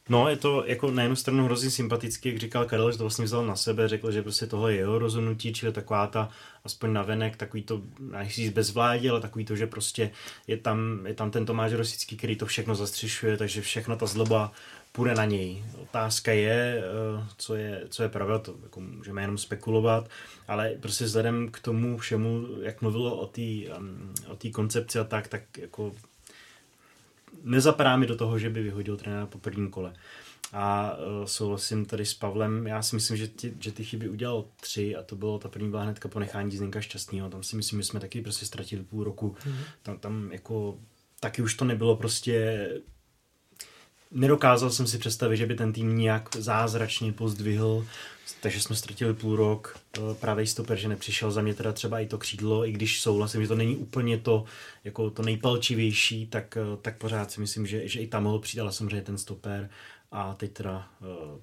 No, 0.09 0.29
je 0.29 0.37
to 0.37 0.63
jako 0.65 0.91
na 0.91 1.01
jednu 1.01 1.15
stranu 1.15 1.45
hrozně 1.45 1.71
sympatický, 1.71 2.29
jak 2.29 2.37
říkal 2.37 2.65
Karel, 2.65 2.91
že 2.91 2.97
to 2.97 3.03
vlastně 3.03 3.25
vzal 3.25 3.45
na 3.45 3.55
sebe, 3.55 3.87
řekl, 3.87 4.11
že 4.11 4.21
prostě 4.21 4.47
tohle 4.47 4.73
je 4.73 4.77
jeho 4.77 4.99
rozhodnutí, 4.99 5.53
čili 5.53 5.73
taková 5.73 6.07
ta, 6.07 6.29
aspoň 6.63 6.93
navenek, 6.93 7.37
takový 7.37 7.63
to, 7.63 7.81
nechci 7.99 8.41
říct 8.41 8.53
bezvládě, 8.53 9.09
ale 9.09 9.21
takový 9.21 9.45
to, 9.45 9.55
že 9.55 9.67
prostě 9.67 10.11
je 10.47 10.57
tam, 10.57 11.05
je 11.05 11.13
tam 11.13 11.31
ten 11.31 11.45
Tomáš 11.45 11.73
Rosický, 11.73 12.17
který 12.17 12.35
to 12.35 12.45
všechno 12.45 12.75
zastřešuje, 12.75 13.37
takže 13.37 13.61
všechno 13.61 13.95
ta 13.95 14.05
zloba 14.05 14.51
půjde 14.91 15.15
na 15.15 15.25
něj. 15.25 15.63
Otázka 15.81 16.31
je, 16.31 16.83
eh, 16.83 17.25
co 17.37 17.55
je, 17.55 17.83
co 17.89 18.03
je 18.03 18.09
pravda, 18.09 18.39
to 18.39 18.55
jako 18.63 18.79
můžeme 18.79 19.21
jenom 19.21 19.37
spekulovat, 19.37 20.09
ale 20.47 20.69
prostě 20.81 21.05
vzhledem 21.05 21.49
k 21.51 21.59
tomu 21.59 21.97
všemu, 21.97 22.47
jak 22.61 22.81
mluvilo 22.81 23.15
o 23.17 23.27
té 23.27 23.41
um, 23.77 24.13
o 24.27 24.35
té 24.35 24.49
koncepci 24.49 24.99
a 24.99 25.03
tak, 25.03 25.27
tak 25.27 25.57
jako 25.57 25.91
nezapadá 27.43 27.97
mi 27.97 28.07
do 28.07 28.15
toho, 28.15 28.39
že 28.39 28.49
by 28.49 28.63
vyhodil 28.63 28.97
trenéra 28.97 29.25
po 29.25 29.37
prvním 29.37 29.69
kole. 29.69 29.93
A 30.53 30.97
uh, 30.97 31.25
souhlasím 31.25 31.85
tady 31.85 32.05
s 32.05 32.13
Pavlem, 32.13 32.67
já 32.67 32.81
si 32.81 32.95
myslím, 32.95 33.17
že 33.17 33.27
ty, 33.27 33.53
že 33.59 33.71
ty 33.71 33.83
chyby 33.83 34.09
udělal 34.09 34.45
tři 34.61 34.95
a 34.95 35.03
to 35.03 35.15
bylo, 35.15 35.39
ta 35.39 35.49
první 35.49 35.69
byla 35.69 35.83
hnedka 35.83 36.09
ponechání 36.09 36.51
Zdenka 36.51 36.81
Šťastného, 36.81 37.29
tam 37.29 37.43
si 37.43 37.55
myslím, 37.55 37.79
že 37.79 37.85
jsme 37.85 37.99
taky 37.99 38.21
prostě 38.21 38.45
ztratili 38.45 38.83
půl 38.83 39.03
roku, 39.03 39.35
mm-hmm. 39.39 39.63
tam, 39.83 39.97
tam 39.97 40.31
jako 40.31 40.77
taky 41.19 41.41
už 41.41 41.53
to 41.53 41.65
nebylo 41.65 41.95
prostě 41.95 42.67
nedokázal 44.11 44.69
jsem 44.69 44.87
si 44.87 44.97
představit, 44.97 45.37
že 45.37 45.45
by 45.45 45.55
ten 45.55 45.73
tým 45.73 45.97
nějak 45.97 46.35
zázračně 46.35 47.13
pozdvihl, 47.13 47.85
takže 48.41 48.61
jsme 48.61 48.75
ztratili 48.75 49.13
půl 49.13 49.35
rok, 49.35 49.79
pravý 50.19 50.47
stoper, 50.47 50.77
že 50.77 50.87
nepřišel 50.87 51.31
za 51.31 51.41
mě 51.41 51.53
teda 51.53 51.71
třeba 51.71 51.99
i 51.99 52.07
to 52.07 52.17
křídlo, 52.17 52.67
i 52.67 52.71
když 52.71 53.01
souhlasím, 53.01 53.41
že 53.41 53.47
to 53.47 53.55
není 53.55 53.75
úplně 53.75 54.17
to, 54.17 54.45
jako 54.83 55.09
to 55.09 55.21
nejpalčivější, 55.21 56.27
tak, 56.27 56.57
tak 56.81 56.97
pořád 56.97 57.31
si 57.31 57.41
myslím, 57.41 57.67
že, 57.67 57.87
že 57.87 57.99
i 57.99 58.07
tam 58.07 58.23
mohl 58.23 58.39
přijít, 58.39 58.61
ale 58.61 58.71
samozřejmě 58.71 59.01
ten 59.01 59.17
stoper 59.17 59.69
a 60.11 60.33
teď 60.33 60.51
teda 60.53 60.87
uh, 61.01 61.39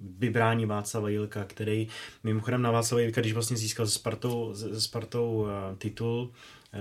vybrání 0.00 0.66
Václava 0.66 1.08
Jilka, 1.08 1.44
který 1.44 1.88
mimochodem 2.24 2.62
na 2.62 2.70
Václava 2.70 3.00
Jilka, 3.00 3.20
když 3.20 3.32
vlastně 3.32 3.56
získal 3.56 3.86
se 3.86 3.92
Spartou, 3.92 4.54
se 4.54 4.80
Spartou 4.80 5.46
titul, 5.78 6.32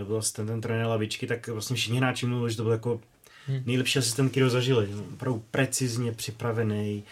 byl 0.04 0.22
ten, 0.36 0.48
ten 0.48 0.62
trenér 0.62 0.86
Lavičky, 0.86 1.28
tak 1.28 1.48
vlastně 1.48 1.76
všichni 1.76 1.98
hráči 1.98 2.26
mluvili, 2.26 2.52
že 2.52 2.58
to 2.58 2.64
byl 2.64 2.72
jako 2.72 3.02
hmm. 3.48 3.64
nejlepší 3.66 4.00
asistent, 4.00 4.32
který 4.32 4.44
ho 4.44 4.50
zažili. 4.50 4.90
Opravdu 5.14 5.44
precizně 5.52 6.12
připravený, 6.12 7.04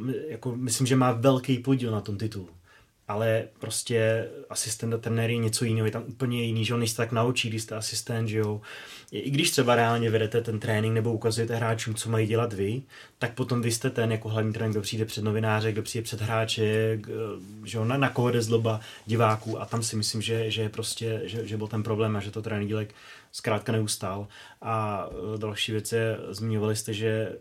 uh, 0.00 0.10
jako 0.28 0.56
myslím, 0.56 0.86
že 0.86 0.96
má 0.96 1.12
velký 1.12 1.58
podíl 1.58 1.90
na 1.90 2.00
tom 2.00 2.18
titulu. 2.18 2.48
Ale 3.08 3.44
prostě 3.58 4.28
asistent 4.50 4.94
a 4.94 4.98
trenér 4.98 5.30
je 5.30 5.36
něco 5.36 5.64
jiného, 5.64 5.86
je 5.86 5.92
tam 5.92 6.04
úplně 6.06 6.42
jiný, 6.42 6.64
že 6.64 6.74
on 6.74 6.80
nejste 6.80 6.96
tak 6.96 7.12
naučí, 7.12 7.48
když 7.48 7.62
jste 7.62 7.74
asistent, 7.74 8.28
že 8.28 8.38
jo. 8.38 8.60
I 9.12 9.30
když 9.30 9.50
třeba 9.50 9.74
reálně 9.74 10.10
vedete 10.10 10.40
ten 10.40 10.60
trénink 10.60 10.94
nebo 10.94 11.12
ukazujete 11.12 11.56
hráčům, 11.56 11.94
co 11.94 12.10
mají 12.10 12.26
dělat 12.26 12.52
vy, 12.52 12.82
tak 13.18 13.34
potom 13.34 13.62
vy 13.62 13.70
jste 13.70 13.90
ten 13.90 14.12
jako 14.12 14.28
hlavní 14.28 14.52
trenér, 14.52 14.70
kdo 14.70 14.80
přijde 14.80 15.04
před 15.04 15.24
novináře, 15.24 15.72
kdo 15.72 15.82
přijde 15.82 16.02
před 16.02 16.20
hráče, 16.20 17.00
že 17.64 17.76
jo, 17.76 17.84
na, 17.84 17.96
na 17.96 18.08
koho 18.08 18.30
jde 18.30 18.42
zloba 18.42 18.80
diváků 19.06 19.60
a 19.60 19.66
tam 19.66 19.82
si 19.82 19.96
myslím, 19.96 20.22
že, 20.22 20.50
že 20.50 20.68
prostě, 20.68 21.22
že, 21.24 21.46
že 21.46 21.56
byl 21.56 21.66
ten 21.66 21.82
problém 21.82 22.16
a 22.16 22.20
že 22.20 22.30
to 22.30 22.42
Dílek 22.64 22.94
zkrátka 23.34 23.72
neustál. 23.72 24.26
A 24.62 25.06
další 25.36 25.72
věc 25.72 25.92
je, 25.92 26.18
zmiňovali 26.30 26.76
jste, 26.76 26.92
že 26.94 27.32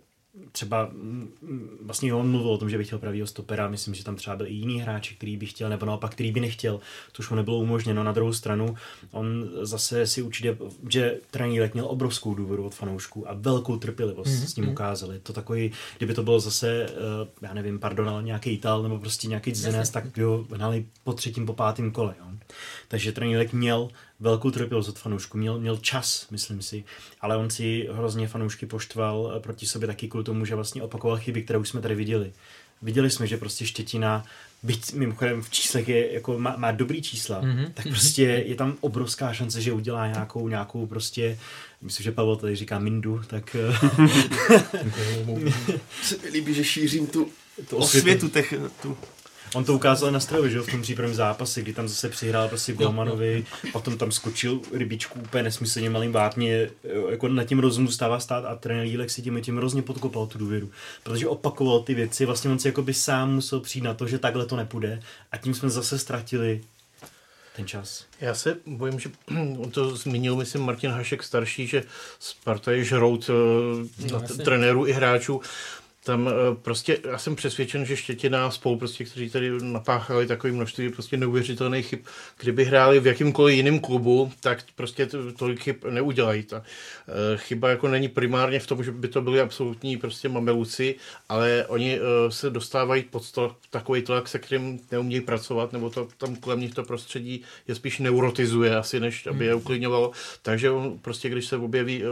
třeba 0.52 0.90
mm, 0.92 1.78
vlastně 1.82 2.14
on 2.14 2.32
mluvil 2.32 2.52
o 2.52 2.58
tom, 2.58 2.70
že 2.70 2.78
by 2.78 2.84
chtěl 2.84 3.00
pravýho 3.00 3.28
stopera, 3.28 3.68
myslím, 3.68 3.94
že 3.94 4.04
tam 4.04 4.16
třeba 4.16 4.36
byl 4.36 4.48
i 4.48 4.54
jiný 4.54 4.82
hráč, 4.82 5.14
který 5.14 5.38
by 5.38 5.46
chtěl, 5.46 5.70
nebo 5.70 5.86
naopak, 5.86 6.12
který 6.12 6.32
by 6.32 6.40
nechtěl, 6.40 6.80
to 7.12 7.20
už 7.20 7.30
mu 7.30 7.36
nebylo 7.36 7.58
umožněno. 7.58 8.04
Na 8.04 8.12
druhou 8.12 8.34
stranu, 8.34 8.76
on 9.12 9.50
zase 9.62 10.08
si 10.08 10.22
určitě, 10.22 10.58
že 10.90 11.18
trenír 11.32 11.70
měl 11.74 11.86
obrovskou 11.86 12.34
důvěru 12.36 12.66
od 12.66 12.76
fanoušků 12.76 13.30
a 13.30 13.34
velkou 13.34 13.78
trpělivost 13.78 14.30
mm-hmm. 14.30 14.46
s 14.46 14.56
ním 14.56 14.70
ukázali. 14.70 15.20
To 15.20 15.34
takový, 15.34 15.72
kdyby 15.98 16.14
to 16.14 16.24
bylo 16.24 16.40
zase, 16.40 16.86
eh, 16.90 17.28
já 17.42 17.54
nevím, 17.54 17.80
pardon, 17.80 18.10
ale 18.10 18.24
nějaký 18.24 18.50
Ital 18.50 18.84
nebo 18.84 19.00
prostě 19.00 19.28
nějaký 19.28 19.56
Zenés, 19.56 19.90
tak 19.90 20.06
by 20.06 20.24
ho 20.24 20.46
hnali 20.52 20.86
po 21.04 21.14
třetím, 21.14 21.46
po 21.46 21.54
pátém 21.54 21.92
kole. 21.92 22.16
Jo. 22.20 22.26
Takže 22.88 23.12
trenír 23.12 23.50
měl 23.54 23.90
velkou 24.24 24.52
trpělivost 24.52 24.90
od 24.90 25.00
fanoušků, 25.00 25.38
měl, 25.38 25.60
měl 25.60 25.78
čas, 25.78 26.28
myslím 26.32 26.62
si, 26.62 26.84
ale 27.22 27.38
on 27.38 27.50
si 27.50 27.90
hrozně 27.92 28.28
fanoušky 28.28 28.66
poštval 28.66 29.40
proti 29.40 29.66
sobě 29.66 29.88
taky 29.88 30.08
kvůli 30.08 30.24
tomu, 30.24 30.46
že 30.46 30.56
vlastně 30.56 30.84
opakoval 30.84 31.18
chyby, 31.18 31.44
které 31.44 31.60
už 31.60 31.70
jsme 31.70 31.82
tady 31.82 31.96
viděli. 31.96 32.34
Viděli 32.82 33.10
jsme, 33.10 33.28
že 33.28 33.38
prostě 33.38 33.66
Štětina, 33.66 34.26
byť 34.64 34.94
mimochodem 34.94 35.42
v 35.42 35.50
číslech 35.50 35.90
je, 35.90 36.14
jako 36.14 36.40
má, 36.40 36.56
má 36.58 36.72
dobrý 36.72 37.02
čísla, 37.02 37.42
mm-hmm. 37.42 37.72
tak 37.74 37.88
prostě 37.88 38.24
je 38.24 38.56
tam 38.56 38.78
obrovská 38.80 39.34
šance, 39.34 39.62
že 39.62 39.72
udělá 39.72 40.08
nějakou, 40.08 40.48
nějakou 40.48 40.88
prostě, 40.88 41.40
myslím, 41.82 42.04
že 42.04 42.12
Pavel 42.12 42.36
tady 42.36 42.56
říká 42.56 42.80
Mindu, 42.80 43.22
tak... 43.28 43.56
se 46.04 46.18
mi 46.24 46.30
líbí, 46.32 46.54
že 46.54 46.64
šířím 46.64 47.08
tu, 47.08 47.30
tu 47.70 47.78
osvětu, 47.78 48.30
těch, 48.30 48.54
tu 48.82 48.98
On 49.54 49.66
to 49.66 49.74
ukázal 49.74 50.12
na 50.12 50.20
Strovi, 50.20 50.52
že 50.52 50.62
v 50.62 50.72
tom 50.72 50.82
přípravném 50.82 51.16
zápase, 51.16 51.62
kdy 51.62 51.74
tam 51.74 51.88
zase 51.88 52.10
přihrál 52.10 52.48
prostě 52.48 52.74
Golmanovi, 52.74 53.46
potom 53.72 53.98
tam 53.98 54.12
skočil 54.12 54.60
rybičku 54.74 55.20
úplně 55.20 55.44
nesmyslně 55.44 55.90
malým 55.90 56.12
vápně, 56.12 56.70
jako 57.10 57.28
na 57.28 57.44
tím 57.44 57.60
rozumu 57.60 57.92
stává 57.92 58.20
stát 58.20 58.46
a 58.46 58.56
trenér 58.56 58.86
Jílek 58.86 59.10
si 59.10 59.22
tím, 59.22 59.42
tím 59.42 59.58
hrozně 59.58 59.82
podkopal 59.82 60.28
tu 60.28 60.38
důvěru, 60.38 60.72
protože 61.04 61.28
opakoval 61.28 61.80
ty 61.80 61.94
věci, 61.94 62.26
vlastně 62.26 62.52
on 62.52 62.60
si 62.60 62.68
jako 62.68 62.82
by 62.82 62.94
sám 62.94 63.34
musel 63.34 63.60
přijít 63.60 63.84
na 63.84 63.94
to, 63.94 64.08
že 64.08 64.20
takhle 64.20 64.46
to 64.46 64.56
nepůjde 64.56 65.02
a 65.32 65.38
tím 65.38 65.54
jsme 65.54 65.70
zase 65.70 66.00
ztratili 66.00 66.62
ten 67.56 67.68
čas. 67.68 68.06
Já 68.22 68.34
se 68.34 68.58
bojím, 68.66 69.00
že 69.00 69.10
on 69.58 69.72
to 69.72 69.96
zmínil, 69.96 70.36
myslím, 70.36 70.62
Martin 70.62 70.92
Hašek 70.92 71.24
starší, 71.24 71.68
že 71.68 71.84
Sparta 72.20 72.72
je 72.72 72.84
žrout 72.84 73.30
uh, 73.30 74.12
no, 74.12 74.22
trenérů 74.22 74.88
i 74.88 74.92
hráčů 74.92 75.42
tam 76.04 76.28
eh, 76.28 76.56
prostě, 76.62 77.00
já 77.12 77.18
jsem 77.18 77.36
přesvědčen, 77.36 77.86
že 77.86 77.98
Štětina 77.98 78.52
spolu, 78.52 78.78
prostě, 78.78 79.06
kteří 79.06 79.30
tady 79.30 79.52
napáchali 79.62 80.28
takové 80.28 80.54
množství 80.54 80.90
prostě 80.90 81.18
neuvěřitelných 81.18 81.88
chyb, 81.88 82.00
kdyby 82.40 82.66
hráli 82.66 83.00
v 83.00 83.08
jakýmkoliv 83.08 83.56
jiném 83.56 83.80
klubu, 83.80 84.32
tak 84.40 84.64
prostě 84.76 85.08
tolik 85.38 85.60
chyb 85.60 85.76
neudělají. 85.90 86.44
Ta 86.44 86.64
eh, 87.08 87.38
chyba 87.38 87.70
jako 87.70 87.88
není 87.88 88.08
primárně 88.08 88.60
v 88.60 88.68
tom, 88.68 88.84
že 88.84 88.92
by 88.92 89.08
to 89.08 89.22
byli 89.22 89.42
absolutní 89.42 89.98
prostě 89.98 90.30
mameluci, 90.30 90.96
ale 91.30 91.66
oni 91.68 92.00
eh, 92.00 92.32
se 92.32 92.50
dostávají 92.50 93.04
pod 93.04 93.32
to, 93.32 93.56
takový 93.70 94.02
tlak, 94.02 94.28
se 94.28 94.40
kterým 94.40 94.80
neumějí 94.92 95.22
pracovat, 95.22 95.74
nebo 95.74 95.90
to 95.90 96.08
tam 96.18 96.36
kolem 96.36 96.60
nich 96.60 96.74
to 96.74 96.84
prostředí 96.84 97.42
je 97.68 97.76
spíš 97.76 98.00
neurotizuje 98.00 98.76
asi, 98.76 99.00
než 99.00 99.28
aby 99.28 99.46
je 99.46 99.52
hmm. 99.52 99.62
uklidňovalo. 99.62 100.12
Takže 100.42 100.72
on 100.72 101.00
prostě, 101.02 101.30
když 101.30 101.46
se 101.46 101.58
objeví, 101.58 102.04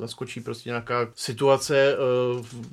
naskočí 0.00 0.40
prostě 0.40 0.68
nějaká 0.68 1.08
situace, 1.14 1.96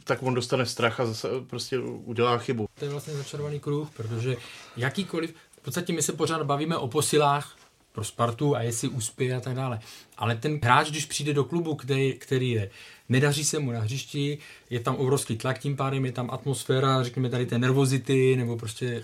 tak 0.04 0.24
on 0.24 0.34
dostane 0.46 0.66
strach 0.66 1.00
a 1.00 1.06
zase 1.06 1.28
prostě 1.48 1.80
udělá 1.80 2.38
chybu. 2.38 2.68
To 2.80 2.86
je 2.86 2.92
vlastně 2.92 3.14
začarovaný 3.14 3.60
kruh, 3.60 3.90
protože 3.98 4.36
jakýkoliv, 4.78 5.34
v 5.58 5.62
podstatě 5.62 5.94
my 5.94 6.02
se 6.02 6.14
pořád 6.14 6.44
bavíme 6.44 6.78
o 6.78 6.88
posilách 6.88 7.56
pro 7.96 8.04
Spartu 8.04 8.56
a 8.56 8.62
jestli 8.62 8.88
uspěje 8.88 9.36
a 9.36 9.40
tak 9.40 9.56
dále. 9.56 9.80
Ale 10.18 10.36
ten 10.36 10.60
hráč, 10.64 10.90
když 10.90 11.06
přijde 11.06 11.34
do 11.34 11.44
klubu, 11.44 11.76
který, 11.76 12.14
který 12.14 12.52
je, 12.52 12.70
nedaří 13.10 13.46
se 13.46 13.60
mu 13.60 13.72
na 13.72 13.80
hřišti, 13.80 14.38
je 14.70 14.80
tam 14.80 14.96
obrovský 14.96 15.38
tlak, 15.38 15.60
tím 15.60 15.76
pádem 15.76 16.06
je 16.06 16.12
tam 16.12 16.30
atmosféra, 16.32 17.04
řekněme 17.04 17.30
tady 17.30 17.46
té 17.46 17.58
nervozity 17.58 18.36
nebo 18.36 18.58
prostě 18.58 18.86
e, 18.86 19.02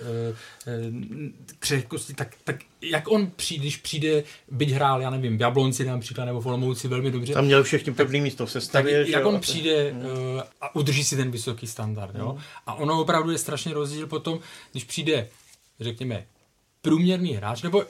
e, 0.71 0.91
křehkosti, 1.59 2.13
tak, 2.13 2.35
tak 2.43 2.55
jak 2.81 3.11
on 3.11 3.31
přijde, 3.35 3.61
když 3.61 3.77
přijde, 3.77 4.23
byť 4.51 4.69
hrál, 4.69 5.01
já 5.01 5.09
nevím, 5.09 5.37
v 5.37 5.41
Jablonci 5.41 5.85
například 5.85 6.25
nebo 6.25 6.41
v 6.41 6.45
Olomouci 6.45 6.87
velmi 6.87 7.11
dobře. 7.11 7.33
Tam 7.33 7.45
měl 7.45 7.63
všechny 7.63 7.93
pevný 7.93 8.21
místo 8.21 8.45
v 8.45 8.51
sestavě. 8.51 8.99
Tak, 8.99 9.07
jak 9.07 9.25
on 9.25 9.39
přijde 9.39 9.91
hmm. 9.91 10.05
uh, 10.05 10.41
a 10.61 10.75
udrží 10.75 11.03
si 11.03 11.15
ten 11.15 11.31
vysoký 11.31 11.67
standard. 11.67 12.15
Jo? 12.15 12.29
Hmm. 12.29 12.41
A 12.67 12.73
ono 12.73 13.01
opravdu 13.01 13.31
je 13.31 13.37
strašně 13.37 13.73
rozdíl 13.73 14.07
potom, 14.07 14.39
když 14.71 14.83
přijde, 14.83 15.29
řekněme, 15.79 16.25
průměrný 16.81 17.33
hráč, 17.33 17.61
nebo 17.61 17.83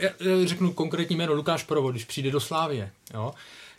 řeknu 0.43 0.73
konkrétní 0.73 1.15
jméno 1.15 1.34
Lukáš 1.34 1.63
Provo, 1.63 1.91
když 1.91 2.06
přijde 2.06 2.32
do 2.32 2.39
Slávie, 2.39 2.91
jo, 3.13 3.34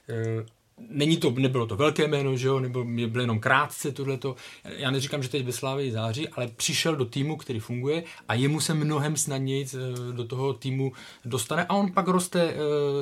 e, 0.08 0.44
Není 0.88 1.16
to, 1.16 1.30
nebylo 1.30 1.66
to 1.66 1.76
velké 1.76 2.08
jméno, 2.08 2.36
že 2.36 2.48
jo, 2.48 2.60
nebo 2.60 2.84
bylo 2.84 3.20
jenom 3.20 3.40
krátce 3.40 3.92
tohleto. 3.92 4.36
Já 4.64 4.90
neříkám, 4.90 5.22
že 5.22 5.28
teď 5.28 5.44
ve 5.44 5.52
Slávii 5.52 5.92
září, 5.92 6.28
ale 6.28 6.48
přišel 6.48 6.96
do 6.96 7.04
týmu, 7.04 7.36
který 7.36 7.60
funguje 7.60 8.04
a 8.28 8.34
jemu 8.34 8.60
se 8.60 8.74
mnohem 8.74 9.16
snadněji 9.16 9.66
e, 9.66 10.12
do 10.12 10.24
toho 10.24 10.54
týmu 10.54 10.92
dostane 11.24 11.66
a 11.68 11.74
on 11.74 11.92
pak 11.92 12.08
roste 12.08 12.42
e, 12.42 12.54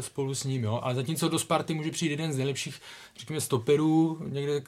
spolu 0.03 0.35
s 0.35 0.45
ním, 0.45 0.65
jo. 0.65 0.81
Ale 0.83 0.95
zatímco 0.95 1.29
do 1.29 1.39
Sparty 1.39 1.75
může 1.75 1.91
přijít 1.91 2.11
jeden 2.11 2.33
z 2.33 2.37
nejlepších 2.37 2.81
řekněme, 3.19 3.41
stoperů, 3.41 4.19
někde, 4.29 4.63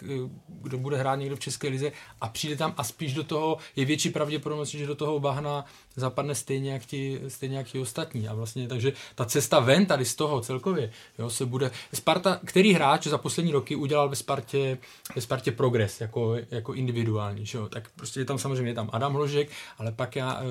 kdo 0.48 0.78
bude 0.78 0.96
hrát 0.96 1.16
někdo 1.16 1.37
v 1.37 1.40
České 1.40 1.68
lize 1.68 1.92
a 2.20 2.28
přijde 2.28 2.57
tam 2.57 2.74
a 2.76 2.85
spíš 2.85 3.14
do 3.14 3.24
toho 3.24 3.59
je 3.76 3.85
větší 3.85 4.11
pravděpodobnost, 4.11 4.68
že 4.68 4.87
do 4.87 4.94
toho 4.94 5.20
bahna 5.20 5.64
zapadne 5.96 6.35
stejně 6.35 6.72
jak 6.72 6.87
ti, 6.87 7.20
stejně 7.28 7.57
jak 7.57 7.66
ti 7.66 7.78
ostatní. 7.78 8.28
A 8.28 8.35
vlastně, 8.35 8.68
takže 8.68 8.92
ta 9.14 9.24
cesta 9.24 9.61
ven 9.61 9.87
tady 9.87 10.05
z 10.05 10.14
toho 10.14 10.40
celkově, 10.40 10.90
jo, 11.18 11.31
se 11.31 11.46
bude... 11.46 11.70
Sparta, 11.94 12.40
který 12.44 12.72
hráč 12.72 13.07
za 13.07 13.18
poslední 13.18 13.52
roky 13.52 13.76
udělal 13.76 14.09
ve 14.09 14.16
Spartě, 14.16 14.78
ve 15.14 15.22
Spartě 15.22 15.52
progres 15.52 16.00
jako, 16.00 16.37
jako 16.50 16.74
individuální, 16.74 17.46
že 17.46 17.59
jo? 17.59 17.68
tak 17.68 17.90
prostě 17.96 18.20
je 18.20 18.24
tam 18.24 18.38
samozřejmě 18.38 18.70
je 18.70 18.74
tam 18.74 18.90
Adam 18.92 19.14
Hložek, 19.14 19.50
ale 19.78 19.92
pak 19.92 20.16
já, 20.16 20.42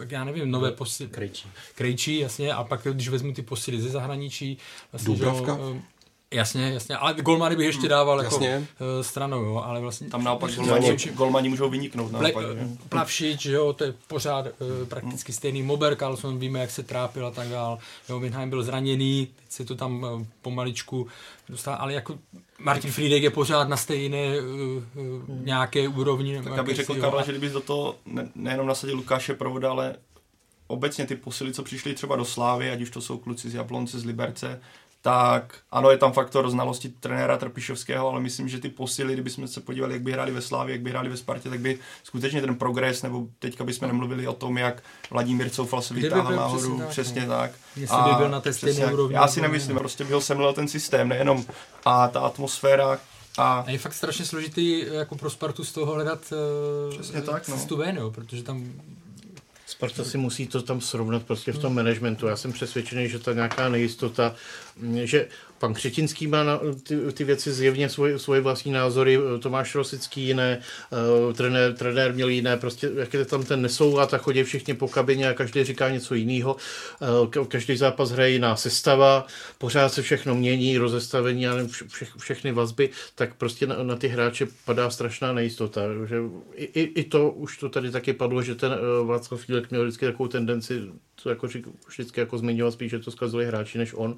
eh, 0.00 0.06
já 0.10 0.24
nevím, 0.24 0.50
nové 0.50 0.72
posily. 0.72 1.10
Krejčí. 1.10 1.48
Krejčí, 1.74 2.18
jasně, 2.18 2.52
a 2.52 2.64
pak 2.64 2.86
když 2.92 3.08
vezmu 3.08 3.32
ty 3.32 3.42
posily 3.42 3.80
ze 3.80 3.88
zahraničí, 3.88 4.58
vlastně, 4.92 5.14
Dubravka. 5.14 5.54
Že 5.54 5.62
jo, 5.62 5.76
eh, 5.76 5.97
Jasně, 6.34 6.72
jasně, 6.72 6.96
ale 6.96 7.14
golmany 7.14 7.56
bych 7.56 7.66
ještě 7.66 7.88
dával 7.88 8.18
jako 8.22 8.34
jasně. 8.34 8.48
jako 8.48 9.02
stranou, 9.02 9.44
jo, 9.44 9.62
ale 9.66 9.80
vlastně... 9.80 10.10
Tam 10.10 10.24
naopak 10.24 10.54
golmani, 10.54 10.96
golmani 10.96 11.48
můžou 11.48 11.70
vyniknout 11.70 12.12
naopak. 12.12 12.32
Ple, 12.32 12.68
Plavšič, 12.88 13.44
jo, 13.44 13.72
to 13.72 13.84
je 13.84 13.94
pořád 14.06 14.46
uh, 14.46 14.88
prakticky 14.88 15.32
stejný. 15.32 15.62
Mober 15.62 15.96
Carlson, 15.96 16.38
víme, 16.38 16.60
jak 16.60 16.70
se 16.70 16.82
trápil 16.82 17.26
a 17.26 17.30
tak 17.30 17.48
dál. 17.48 17.78
Jo, 18.08 18.20
Winheim 18.20 18.50
byl 18.50 18.62
zraněný, 18.62 19.26
teď 19.26 19.52
se 19.52 19.64
to 19.64 19.74
tam 19.74 20.02
uh, 20.02 20.22
pomaličku 20.42 21.06
dostal, 21.48 21.76
ale 21.80 21.94
jako 21.94 22.18
Martin 22.58 22.90
Friedek 22.90 23.22
je 23.22 23.30
pořád 23.30 23.68
na 23.68 23.76
stejné 23.76 24.40
uh, 24.40 24.46
uh, 24.46 25.22
nějaké 25.28 25.88
úrovni. 25.88 26.42
Tak 26.42 26.58
abych 26.58 26.76
řekl, 26.76 26.94
Karla, 26.94 27.22
že 27.22 27.32
kdybys 27.32 27.52
do 27.52 27.60
toho 27.60 27.96
ne, 28.06 28.28
nejenom 28.34 28.66
nasadil 28.66 28.96
Lukáše 28.96 29.34
Provoda, 29.34 29.70
ale 29.70 29.94
obecně 30.66 31.06
ty 31.06 31.16
posily, 31.16 31.52
co 31.52 31.62
přišly 31.62 31.94
třeba 31.94 32.16
do 32.16 32.24
Slávy, 32.24 32.70
ať 32.70 32.80
už 32.80 32.90
to 32.90 33.00
jsou 33.00 33.18
kluci 33.18 33.50
z 33.50 33.54
Jablonce, 33.54 33.98
z 33.98 34.04
Liberce, 34.04 34.60
tak 35.02 35.58
ano, 35.70 35.90
je 35.90 35.98
tam 35.98 36.12
faktor 36.12 36.50
znalosti 36.50 36.88
trenéra 36.88 37.36
Trpišovského, 37.36 38.08
ale 38.08 38.20
myslím, 38.20 38.48
že 38.48 38.58
ty 38.58 38.68
posily, 38.68 39.12
kdybychom 39.12 39.48
se 39.48 39.60
podívali, 39.60 39.92
jak 39.92 40.02
by 40.02 40.12
hráli 40.12 40.32
ve 40.32 40.40
Slávě, 40.40 40.74
jak 40.74 40.82
by 40.82 40.90
hráli 40.90 41.08
ve 41.08 41.16
Spartě, 41.16 41.50
tak 41.50 41.60
by 41.60 41.78
skutečně 42.02 42.40
ten 42.40 42.54
progres, 42.54 43.02
nebo 43.02 43.26
teďka 43.38 43.64
bychom 43.64 43.88
nemluvili 43.88 44.26
o 44.26 44.32
tom, 44.32 44.58
jak 44.58 44.82
Vladimír 45.10 45.50
Coufal 45.50 45.82
se 45.82 45.94
vytáhl 45.94 46.36
nahoru, 46.36 46.74
přesně, 46.76 46.86
přesně 46.86 47.26
tak. 47.26 47.50
Jestli 47.76 48.02
by 48.02 48.14
byl 48.16 48.28
na 48.28 48.40
té 48.40 48.52
stejné 48.52 48.92
úrovni. 48.92 49.14
Já 49.14 49.28
si 49.28 49.40
nemyslím, 49.40 49.74
ne. 49.74 49.78
prostě 49.78 50.04
by 50.04 50.12
ho 50.12 50.20
semlel 50.20 50.52
ten 50.52 50.68
systém, 50.68 51.08
nejenom 51.08 51.44
a 51.84 52.08
ta 52.08 52.20
atmosféra, 52.20 52.98
a, 53.38 53.64
a 53.66 53.70
je 53.70 53.78
fakt 53.78 53.94
strašně 53.94 54.24
složitý 54.24 54.84
jako 54.92 55.16
pro 55.16 55.30
Spartu 55.30 55.64
z 55.64 55.72
toho 55.72 55.94
hledat 55.94 56.32
uh, 56.32 56.94
Přesně 56.94 57.22
tak, 57.22 57.48
no. 57.48 57.56
cestu 57.56 57.76
ven, 57.76 57.96
jo, 57.96 58.10
protože 58.10 58.42
tam 58.42 58.72
Sparta 59.78 60.04
si 60.04 60.18
musí 60.18 60.46
to 60.46 60.62
tam 60.62 60.80
srovnat 60.80 61.22
prostě 61.22 61.52
v 61.52 61.58
tom 61.58 61.74
managementu. 61.74 62.26
Já 62.26 62.36
jsem 62.36 62.52
přesvědčený, 62.52 63.08
že 63.08 63.18
ta 63.18 63.32
nějaká 63.32 63.68
nejistota, 63.68 64.34
že 65.04 65.28
Pan 65.58 65.74
Křetinský 65.74 66.26
má 66.26 66.44
na 66.44 66.60
ty, 66.82 66.96
ty 67.12 67.24
věci 67.24 67.52
zjevně 67.52 67.88
svoje, 67.88 68.18
svoje 68.18 68.40
vlastní 68.40 68.72
názory, 68.72 69.18
Tomáš 69.40 69.74
Rosický 69.74 70.26
jiné, 70.26 70.60
uh, 71.26 71.32
trenér, 71.32 71.74
trenér 71.74 72.14
měl 72.14 72.28
jiné, 72.28 72.56
prostě 72.56 72.90
jak 72.94 73.14
je 73.14 73.24
tam 73.24 73.44
ten 73.44 73.62
nesoulad 73.62 74.14
a 74.14 74.18
chodí 74.18 74.42
všichni 74.42 74.74
po 74.74 74.88
kabině 74.88 75.28
a 75.28 75.34
každý 75.34 75.64
říká 75.64 75.90
něco 75.90 76.14
jiného. 76.14 76.56
Uh, 77.36 77.46
každý 77.46 77.76
zápas 77.76 78.10
hraje 78.10 78.30
jiná 78.30 78.56
sestava, 78.56 79.26
pořád 79.58 79.88
se 79.88 80.02
všechno 80.02 80.34
mění, 80.34 80.78
rozestavení 80.78 81.48
a 81.48 81.54
vše, 81.88 82.06
všechny 82.18 82.52
vazby, 82.52 82.90
tak 83.14 83.34
prostě 83.34 83.66
na, 83.66 83.82
na 83.82 83.96
ty 83.96 84.08
hráče 84.08 84.46
padá 84.64 84.90
strašná 84.90 85.32
nejistota. 85.32 85.80
Že 86.06 86.16
i, 86.54 86.64
i, 86.64 86.82
I 87.00 87.04
to 87.04 87.30
už 87.30 87.58
to 87.58 87.68
tady 87.68 87.90
taky 87.90 88.12
padlo, 88.12 88.42
že 88.42 88.54
ten 88.54 88.72
uh, 88.72 89.08
Václav 89.08 89.40
Fílek 89.40 89.70
měl 89.70 89.82
vždycky 89.82 90.06
takovou 90.06 90.28
tendenci, 90.28 90.82
to 91.22 91.30
jako 91.30 91.48
vždycky 91.88 92.20
jako 92.20 92.38
zmiňoval 92.38 92.72
spíš, 92.72 92.90
že 92.90 92.98
to 92.98 93.10
zkazili 93.10 93.46
hráči 93.46 93.78
než 93.78 93.94
on 93.94 94.16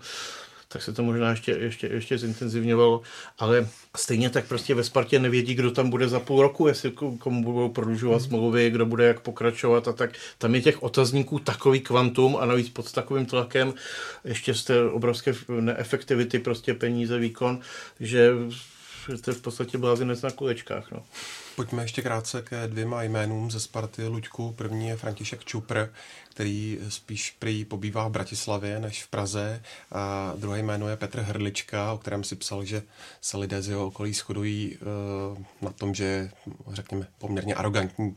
tak 0.73 0.83
se 0.83 0.93
to 0.93 1.03
možná 1.03 1.31
ještě, 1.31 1.53
ještě, 1.53 1.87
ještě 1.87 2.19
zintenzivňovalo, 2.19 3.03
ale 3.39 3.69
stejně 3.97 4.31
tak 4.31 4.47
prostě 4.47 4.75
ve 4.75 4.85
Spartě 4.85 5.19
nevědí, 5.19 5.55
kdo 5.55 5.71
tam 5.71 5.91
bude 5.91 6.09
za 6.09 6.21
půl 6.21 6.43
roku, 6.43 6.67
jestli 6.67 6.91
komu 7.19 7.45
budou 7.45 7.69
prodlužovat 7.69 8.21
hmm. 8.21 8.29
smlouvy, 8.29 8.71
kdo 8.71 8.87
bude 8.87 9.05
jak 9.05 9.21
pokračovat 9.21 9.89
a 9.89 9.93
tak. 9.93 10.11
Tam 10.39 10.55
je 10.55 10.61
těch 10.61 10.83
otazníků 10.83 11.39
takový 11.39 11.81
kvantum 11.81 12.37
a 12.37 12.47
navíc 12.47 12.69
pod 12.69 12.93
takovým 12.93 13.27
tlakem 13.27 13.75
ještě 14.25 14.55
z 14.55 14.65
té 14.65 14.83
obrovské 14.83 15.35
neefektivity 15.61 16.39
prostě 16.39 16.75
peníze, 16.75 17.19
výkon, 17.19 17.61
že 18.01 18.33
že 19.09 19.23
to 19.23 19.31
je 19.31 19.35
v 19.35 19.41
podstatě 19.41 19.79
blázinec 19.79 20.23
na 20.23 20.31
kulečkách. 20.31 20.91
No. 20.91 21.03
Pojďme 21.61 21.83
ještě 21.83 22.03
krátce 22.03 22.43
ke 22.43 22.67
dvěma 22.67 23.03
jménům 23.03 23.51
ze 23.51 23.61
Sparty 23.61 24.07
Luďku. 24.07 24.53
První 24.53 24.89
je 24.89 24.97
František 24.97 25.45
Čupr, 25.45 25.87
který 26.31 26.79
spíš 26.89 27.37
prý 27.39 27.65
pobývá 27.65 28.09
v 28.09 28.11
Bratislavě 28.11 28.81
než 28.81 29.05
v 29.05 29.09
Praze. 29.09 29.63
A 29.93 30.33
druhé 30.37 30.59
jméno 30.59 30.89
je 30.89 30.97
Petr 30.97 31.21
Hrlička, 31.21 31.93
o 31.93 31.99
kterém 31.99 32.25
si 32.25 32.37
psal, 32.37 32.65
že 32.65 32.83
se 33.21 33.37
lidé 33.37 33.63
z 33.63 33.69
jeho 33.69 33.87
okolí 33.87 34.13
shodují 34.13 34.77
uh, 34.77 35.39
na 35.63 35.71
tom, 35.71 35.95
že 35.95 36.05
je, 36.05 36.31
řekněme, 36.73 37.07
poměrně 37.19 37.55
arrogantní 37.55 38.17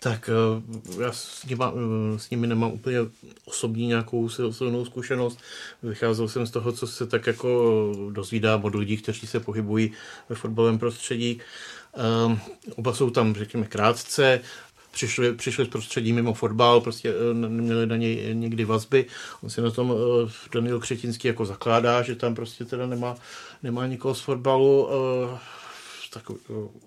tak 0.00 0.30
eh, 0.32 1.02
já 1.02 1.12
s, 1.12 1.46
nima, 1.46 1.72
eh, 1.74 2.18
s 2.18 2.30
nimi 2.30 2.46
nemám 2.46 2.72
úplně 2.72 2.98
osobní 3.44 3.86
nějakou 3.86 4.28
silnou 4.28 4.84
zkušenost. 4.84 5.38
Vycházel 5.82 6.28
jsem 6.28 6.46
z 6.46 6.50
toho, 6.50 6.72
co 6.72 6.86
se 6.86 7.06
tak 7.06 7.26
jako 7.26 7.92
dozvídám 8.10 8.64
od 8.64 8.74
lidí, 8.74 8.96
kteří 8.96 9.26
se 9.26 9.40
pohybují 9.40 9.92
ve 10.28 10.36
fotbalovém 10.36 10.78
prostředí. 10.78 11.40
Um, 12.26 12.40
oba 12.76 12.94
jsou 12.94 13.10
tam, 13.10 13.34
řekněme, 13.34 13.66
krátce, 13.66 14.40
přišli, 14.92 15.34
přišli 15.34 15.64
z 15.64 15.68
prostředí 15.68 16.12
mimo 16.12 16.34
fotbal, 16.34 16.80
prostě 16.80 17.14
neměli 17.32 17.86
na 17.86 17.96
něj 17.96 18.34
nikdy 18.34 18.64
vazby. 18.64 19.06
On 19.42 19.50
si 19.50 19.60
na 19.60 19.70
tom 19.70 19.94
Daniel 20.54 20.80
Křetinský 20.80 21.28
jako 21.28 21.46
zakládá, 21.46 22.02
že 22.02 22.14
tam 22.14 22.34
prostě 22.34 22.64
teda 22.64 22.86
nemá, 22.86 23.16
nemá 23.62 23.86
nikoho 23.86 24.14
z 24.14 24.20
fotbalu. 24.20 24.86
Uh, 24.86 25.38
tak 26.12 26.22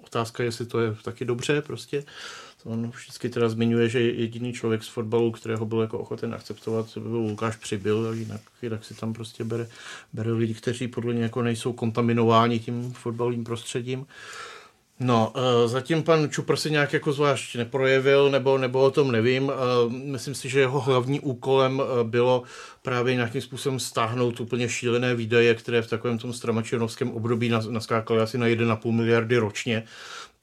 otázka, 0.04 0.44
jestli 0.44 0.66
to 0.66 0.80
je 0.80 0.96
taky 1.04 1.26
dobře 1.26 1.62
prostě. 1.62 2.04
On 2.64 2.92
vždycky 2.92 3.30
teda 3.30 3.50
zmiňuje, 3.50 3.90
že 3.90 4.02
jediný 4.02 4.54
člověk 4.54 4.84
z 4.84 4.88
fotbalu, 4.88 5.32
kterého 5.32 5.66
byl 5.66 5.82
jako 5.82 6.00
ochoten 6.00 6.34
akceptovat, 6.34 6.98
byl 6.98 7.18
Lukáš 7.18 7.56
Přibyl, 7.56 8.08
a 8.10 8.14
jinak, 8.14 8.42
jinak 8.62 8.86
si 8.86 8.94
tam 8.94 9.14
prostě 9.14 9.44
bere, 9.44 9.68
bere 10.14 10.32
lidi, 10.32 10.54
kteří 10.54 10.88
podle 10.88 11.14
něj 11.14 11.24
jako 11.24 11.42
nejsou 11.42 11.74
kontaminováni 11.74 12.60
tím 12.60 12.94
fotbalovým 12.94 13.44
prostředím. 13.44 14.06
No, 15.04 15.34
uh, 15.36 15.70
zatím 15.70 16.04
pan 16.04 16.30
Čupr 16.30 16.56
se 16.56 16.70
nějak 16.70 16.94
jako 16.94 17.14
zvlášť 17.14 17.56
neprojevil, 17.56 18.32
nebo, 18.32 18.58
nebo 18.58 18.82
o 18.82 18.92
tom 18.92 19.12
nevím. 19.12 19.44
Uh, 19.44 19.92
myslím 19.92 20.36
si, 20.36 20.50
že 20.50 20.60
jeho 20.60 20.80
hlavní 20.80 21.20
úkolem 21.20 21.80
uh, 21.80 22.04
bylo 22.04 22.44
právě 22.82 23.16
nějakým 23.16 23.42
způsobem 23.42 23.80
stáhnout 23.80 24.40
úplně 24.40 24.70
šílené 24.70 25.16
výdaje, 25.16 25.56
které 25.56 25.82
v 25.82 25.90
takovém 25.90 26.18
tom 26.18 26.34
stramačenovském 26.34 27.12
období 27.12 27.52
naskákaly 27.70 28.22
asi 28.22 28.38
na 28.38 28.48
1,5 28.48 28.92
miliardy 28.92 29.38
ročně 29.38 29.84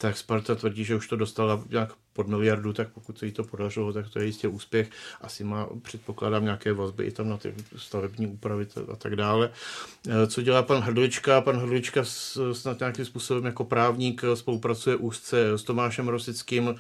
tak 0.00 0.16
Sparta 0.16 0.54
tvrdí, 0.54 0.84
že 0.84 0.96
už 0.96 1.09
to 1.09 1.16
dostala 1.16 1.64
nějak 1.70 1.92
pod 2.19 2.29
miliardu, 2.29 2.73
tak 2.73 2.89
pokud 2.89 3.19
se 3.19 3.27
jí 3.27 3.33
to 3.33 3.45
podařilo, 3.45 3.93
tak 3.93 4.09
to 4.09 4.19
je 4.19 4.27
jistě 4.27 4.49
úspěch. 4.49 4.91
Asi 5.21 5.45
má, 5.45 5.69
předpokládám, 5.83 6.45
nějaké 6.45 6.73
vazby 6.73 7.05
i 7.05 7.11
tam 7.11 7.29
na 7.29 7.37
ty 7.37 7.55
stavební 7.77 8.27
úpravy 8.27 8.66
a 8.93 8.97
tak 8.97 9.16
dále. 9.16 9.51
Eh, 10.09 10.27
co 10.27 10.43
dělá 10.43 10.62
pan 10.62 10.83
Hrdlička? 10.83 11.41
Pan 11.41 11.57
Hrdlička 11.57 12.05
snad 12.53 12.79
nějakým 12.79 13.05
způsobem 13.05 13.45
jako 13.45 13.64
právník 13.64 14.23
spolupracuje 14.35 14.97
úzce 14.97 15.53
s 15.59 15.62
Tomášem 15.62 16.09
Rosickým, 16.09 16.75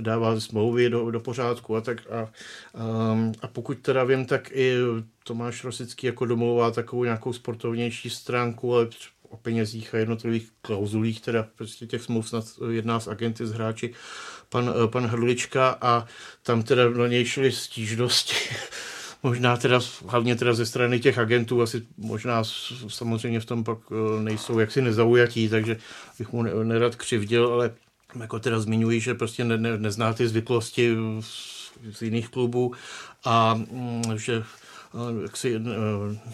dává 0.00 0.40
smlouvy 0.40 0.90
do, 0.90 1.10
do 1.10 1.20
pořádku 1.20 1.76
a 1.76 1.80
tak. 1.80 1.98
A, 2.10 2.30
ehm, 2.74 3.32
a 3.42 3.46
pokud 3.48 3.78
teda 3.78 4.04
vím, 4.04 4.26
tak 4.26 4.50
i 4.52 4.76
Tomáš 5.24 5.64
Rosický 5.64 6.06
jako 6.06 6.26
domluvá 6.26 6.70
takovou 6.70 7.04
nějakou 7.04 7.32
sportovnější 7.32 8.10
stránku, 8.10 8.74
ale 8.74 8.86
o 9.34 9.36
penězích 9.36 9.94
a 9.94 9.98
jednotlivých 9.98 10.48
klauzulích, 10.62 11.20
teda 11.20 11.46
prostě 11.56 11.86
těch 11.86 12.02
smluv 12.02 12.28
snad 12.28 12.44
jedná 12.70 13.00
s 13.00 13.08
agenty, 13.08 13.46
s 13.46 13.52
hráči, 13.52 13.94
pan, 14.48 14.74
eh, 14.84 14.88
pan 14.88 15.06
Hrdlička 15.06 15.78
a 15.80 16.06
tam 16.42 16.62
teda 16.62 16.90
na 16.90 17.06
něj 17.06 17.24
šly 17.24 17.52
stížnosti. 17.52 18.34
možná 19.22 19.56
teda, 19.56 19.80
hlavně 20.06 20.36
teda 20.36 20.54
ze 20.54 20.66
strany 20.66 21.00
těch 21.00 21.18
agentů, 21.18 21.62
asi 21.62 21.82
možná 21.96 22.44
samozřejmě 22.88 23.40
v 23.40 23.44
tom 23.44 23.64
pak 23.64 23.78
eh, 23.90 24.22
nejsou 24.22 24.58
jaksi 24.58 24.82
nezaujatí, 24.82 25.48
takže 25.48 25.76
bych 26.18 26.32
mu 26.32 26.42
nerad 26.42 26.96
křivdil, 26.96 27.52
ale 27.52 27.70
jako 28.20 28.38
teda 28.38 28.60
zmiňují, 28.60 29.00
že 29.00 29.14
prostě 29.14 29.44
ne, 29.44 29.58
ne, 29.58 29.78
nezná 29.78 30.12
ty 30.12 30.28
zvyklosti 30.28 30.96
z 31.92 32.02
jiných 32.02 32.28
klubů 32.28 32.74
a 33.24 33.54
mm, 33.54 34.02
že 34.16 34.44
eh, 34.94 35.22
jak 35.22 35.36
si 35.36 35.60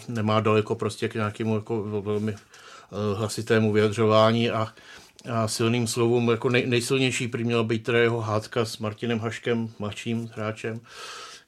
nemá 0.07 0.39
daleko 0.39 0.75
prostě 0.75 1.09
k 1.09 1.13
nějakému 1.13 1.55
jako 1.55 2.01
velmi 2.01 2.35
hlasitému 3.15 3.71
vyjadřování 3.71 4.49
a, 4.49 4.73
a 5.31 5.47
silným 5.47 5.87
slovům. 5.87 6.29
Jako 6.29 6.49
nej, 6.49 6.67
nejsilnější 6.67 7.27
prý 7.27 7.43
měla 7.43 7.63
být 7.63 7.83
teda 7.83 7.99
jeho 7.99 8.21
hádka 8.21 8.65
s 8.65 8.77
Martinem 8.77 9.19
Haškem, 9.19 9.69
mladším 9.79 10.31
hráčem, 10.33 10.79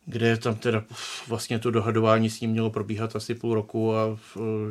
kde 0.06 0.38
tam 0.38 0.56
teda 0.56 0.84
vlastně 1.28 1.60
to 1.60 1.72
dohadování 1.72 2.30
s 2.30 2.42
ním 2.42 2.52
mělo 2.52 2.70
probíhat 2.70 3.16
asi 3.16 3.36
půl 3.36 3.54
roku 3.54 3.96
a 3.96 4.20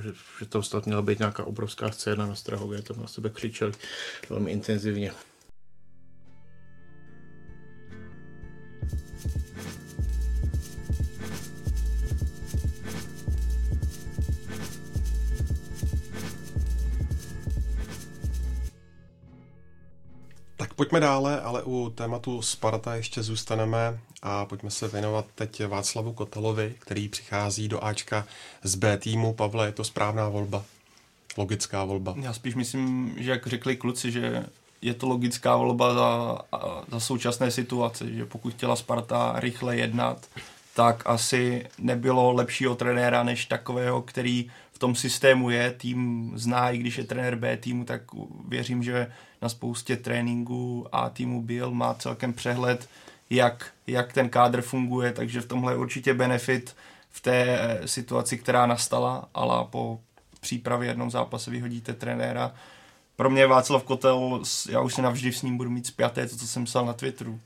že, 0.01 0.13
že 0.41 0.47
tam 0.47 0.63
snad 0.63 0.87
měla 0.87 1.03
být 1.03 1.19
nějaká 1.19 1.45
obrovská 1.45 1.91
scéna 1.91 2.27
na 2.27 2.35
Strahově, 2.35 2.83
tam 2.83 3.01
na 3.01 3.07
sebe 3.07 3.31
křičeli 3.31 3.73
velmi 4.31 4.51
intenzivně. 4.51 5.13
Pojďme 20.83 21.01
dále, 21.01 21.41
ale 21.41 21.63
u 21.63 21.91
tématu 21.91 22.43
Sparta 22.43 22.95
ještě 22.95 23.23
zůstaneme 23.23 23.99
a 24.23 24.45
pojďme 24.45 24.71
se 24.71 24.89
věnovat 24.89 25.27
teď 25.35 25.67
Václavu 25.67 26.13
Kotelovi, 26.13 26.75
který 26.79 27.09
přichází 27.09 27.69
do 27.69 27.85
Ačka 27.85 28.27
z 28.63 28.75
B 28.75 28.99
týmu. 28.99 29.35
Pavle, 29.35 29.67
je 29.67 29.73
to 29.73 29.85
správná 29.85 30.29
volba? 30.29 30.65
Logická 31.37 31.85
volba? 31.85 32.15
Já 32.21 32.33
spíš 32.33 32.55
myslím, 32.55 33.15
že 33.19 33.31
jak 33.31 33.47
řekli 33.47 33.77
kluci, 33.77 34.13
že 34.13 34.47
je 34.83 34.95
to 34.95 35.09
logická 35.09 35.57
volba 35.57 35.95
za, 35.95 36.39
za 36.89 37.01
současné 37.01 37.51
situace, 37.51 38.13
že 38.13 38.27
pokud 38.27 38.55
chtěla 38.55 38.77
Sparta 38.77 39.33
rychle 39.37 39.77
jednat, 39.77 40.27
tak 40.75 41.03
asi 41.07 41.67
nebylo 41.79 42.33
lepšího 42.33 42.75
trenéra 42.75 43.23
než 43.23 43.47
takového, 43.47 44.03
který 44.03 44.51
v 44.73 44.79
tom 44.79 44.95
systému 44.95 45.51
je, 45.51 45.71
tým 45.71 46.33
zná, 46.35 46.71
i 46.71 46.79
když 46.79 46.99
je 46.99 47.05
trenér 47.05 47.37
B 47.37 47.57
týmu, 47.57 47.85
tak 47.85 48.03
věřím, 48.49 48.83
že 48.83 49.13
na 49.43 49.49
spoustě 49.49 49.97
tréninků 49.97 50.87
a 50.93 51.11
týmu 51.11 51.43
byl, 51.43 51.71
má 51.71 51.95
celkem 51.95 52.33
přehled, 52.33 52.89
jak, 53.31 53.71
jak 53.87 54.13
ten 54.13 54.29
kádr 54.29 54.63
funguje, 54.63 55.13
takže 55.13 55.41
v 55.41 55.47
tomhle 55.47 55.73
je 55.73 55.77
určitě 55.77 56.15
benefit 56.15 56.77
v 57.11 57.21
té 57.21 57.59
eh, 57.61 57.89
situaci, 57.89 58.39
která 58.39 58.67
nastala, 58.67 59.29
ale 59.35 59.65
po 59.71 59.99
přípravě 60.41 60.89
jednom 60.89 61.11
zápase 61.11 61.51
vyhodíte 61.51 61.93
trenéra. 61.93 62.55
Pro 63.17 63.31
mě 63.31 63.47
Václav 63.47 63.83
Kotel, 63.83 64.43
já 64.71 64.81
už 64.81 64.95
si 64.95 65.03
navždy 65.03 65.33
s 65.33 65.43
ním 65.43 65.57
budu 65.57 65.71
mít 65.71 65.87
zpěté 65.87 66.29
to, 66.29 66.37
co 66.37 66.47
jsem 66.47 66.65
psal 66.65 66.87
na 66.87 66.93
Twitteru. 66.93 67.41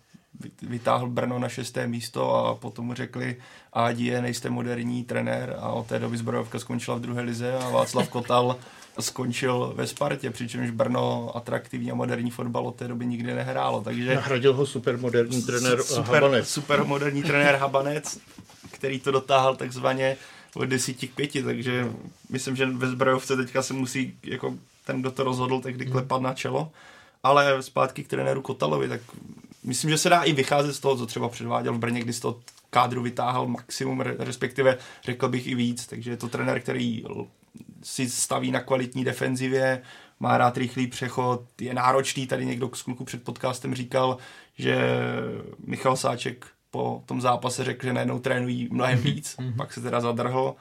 Vytáhl 0.62 1.06
Brno 1.08 1.38
na 1.38 1.48
šesté 1.48 1.86
místo 1.86 2.34
a 2.34 2.54
potom 2.54 2.86
mu 2.86 2.94
řekli, 2.94 3.36
Adi 3.72 4.04
je 4.04 4.22
nejste 4.22 4.50
moderní 4.50 5.04
trenér 5.04 5.56
a 5.60 5.68
od 5.68 5.86
té 5.86 5.98
doby 5.98 6.16
zbrojovka 6.16 6.58
skončila 6.58 6.96
v 6.96 7.00
druhé 7.00 7.22
lize 7.22 7.58
a 7.58 7.70
Václav 7.70 8.08
Kotal 8.08 8.56
skončil 9.00 9.72
ve 9.76 9.86
Spartě, 9.86 10.30
přičemž 10.30 10.70
Brno 10.70 11.36
atraktivní 11.36 11.90
a 11.90 11.94
moderní 11.94 12.30
fotbal 12.30 12.66
od 12.66 12.76
té 12.76 12.88
doby 12.88 13.06
nikdy 13.06 13.34
nehrálo. 13.34 13.82
Takže 13.82 14.14
Nahradil 14.14 14.54
ho 14.54 14.66
supermoderní 14.66 15.42
trenér 15.42 15.82
super, 15.82 16.14
Habanec. 16.14 16.48
Super 16.48 16.84
moderní 16.84 17.22
trenér 17.22 17.56
Habanec, 17.56 18.18
který 18.70 19.00
to 19.00 19.10
dotáhl 19.10 19.56
takzvaně 19.56 20.16
od 20.54 20.64
10 20.64 20.94
k 20.94 21.14
5, 21.14 21.44
takže 21.44 21.88
myslím, 22.30 22.56
že 22.56 22.66
ve 22.66 22.88
zbrojovce 22.88 23.36
teďka 23.36 23.62
se 23.62 23.74
musí 23.74 24.18
jako 24.22 24.54
ten, 24.84 25.00
kdo 25.00 25.10
to 25.10 25.24
rozhodl, 25.24 25.60
tehdy 25.60 25.84
hmm. 25.84 25.92
klepat 25.92 26.22
na 26.22 26.34
čelo. 26.34 26.72
Ale 27.22 27.62
zpátky 27.62 28.04
k 28.04 28.08
trenéru 28.08 28.42
Kotalovi, 28.42 28.88
tak 28.88 29.00
myslím, 29.64 29.90
že 29.90 29.98
se 29.98 30.08
dá 30.08 30.22
i 30.22 30.32
vycházet 30.32 30.74
z 30.74 30.80
toho, 30.80 30.96
co 30.96 31.06
třeba 31.06 31.28
předváděl 31.28 31.72
v 31.72 31.78
Brně, 31.78 32.00
kdy 32.00 32.12
z 32.12 32.20
toho 32.20 32.40
kádru 32.70 33.02
vytáhl 33.02 33.46
maximum, 33.46 34.00
respektive 34.00 34.78
řekl 35.04 35.28
bych 35.28 35.46
i 35.46 35.54
víc, 35.54 35.86
takže 35.86 36.10
je 36.10 36.16
to 36.16 36.28
trenér, 36.28 36.60
který 36.60 37.04
si 37.82 38.10
staví 38.10 38.50
na 38.50 38.60
kvalitní 38.60 39.04
defenzivě, 39.04 39.82
má 40.20 40.38
rád 40.38 40.56
rychlý 40.56 40.86
přechod, 40.86 41.42
je 41.60 41.74
náročný, 41.74 42.26
tady 42.26 42.46
někdo 42.46 42.70
z 42.74 42.82
kluku 42.82 43.04
před 43.04 43.22
podcastem 43.22 43.74
říkal, 43.74 44.18
že 44.58 44.78
Michal 45.66 45.96
Sáček 45.96 46.46
po 46.70 47.02
tom 47.06 47.20
zápase 47.20 47.64
řekl, 47.64 47.86
že 47.86 47.92
najednou 47.92 48.18
trénují 48.18 48.68
mnohem 48.70 48.98
víc, 48.98 49.36
mm-hmm. 49.38 49.56
pak 49.56 49.72
se 49.72 49.80
teda 49.80 50.00
zadrhl, 50.00 50.56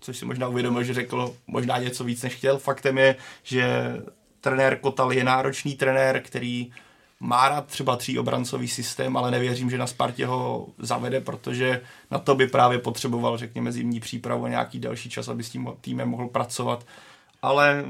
což 0.00 0.18
si 0.18 0.24
možná 0.24 0.48
uvědomil, 0.48 0.82
že 0.82 0.94
řekl 0.94 1.36
možná 1.46 1.78
něco 1.78 2.04
víc, 2.04 2.22
než 2.22 2.34
chtěl. 2.34 2.58
Faktem 2.58 2.98
je, 2.98 3.16
že 3.42 3.92
trenér 4.40 4.78
Kotal 4.78 5.12
je 5.12 5.24
náročný 5.24 5.76
trenér, 5.76 6.22
který 6.22 6.72
má 7.20 7.48
rád 7.48 7.66
třeba 7.66 7.96
tříobrancový 7.96 8.68
systém, 8.68 9.16
ale 9.16 9.30
nevěřím, 9.30 9.70
že 9.70 9.78
na 9.78 9.86
Spartě 9.86 10.26
ho 10.26 10.66
zavede, 10.78 11.20
protože 11.20 11.80
na 12.10 12.18
to 12.18 12.34
by 12.34 12.46
právě 12.46 12.78
potřeboval, 12.78 13.38
řekněme, 13.38 13.72
zimní 13.72 14.00
přípravu 14.00 14.44
a 14.44 14.48
nějaký 14.48 14.78
další 14.78 15.10
čas, 15.10 15.28
aby 15.28 15.44
s 15.44 15.50
tím 15.50 15.68
týmem 15.80 16.08
mohl 16.08 16.28
pracovat. 16.28 16.86
Ale 17.42 17.84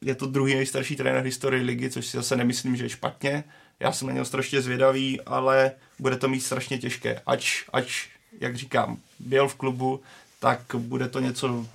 je 0.00 0.14
to 0.14 0.26
druhý 0.26 0.54
nejstarší 0.54 0.96
trenér 0.96 1.24
historii 1.24 1.62
ligy, 1.62 1.90
což 1.90 2.06
si 2.06 2.16
zase 2.16 2.36
nemyslím, 2.36 2.76
že 2.76 2.84
je 2.84 2.88
špatně. 2.88 3.44
Já 3.80 3.92
jsem 3.92 4.08
na 4.08 4.14
něj 4.14 4.24
strašně 4.24 4.60
zvědavý, 4.60 5.20
ale 5.20 5.72
bude 5.98 6.16
to 6.16 6.28
mít 6.28 6.40
strašně 6.40 6.78
těžké. 6.78 7.22
Ač, 7.26 7.64
ač 7.72 8.06
jak 8.40 8.56
říkám, 8.56 8.96
byl 9.18 9.48
v 9.48 9.54
klubu, 9.54 10.00
tak 10.40 10.60
bude 10.74 11.08
to 11.08 11.20
něco 11.20 11.66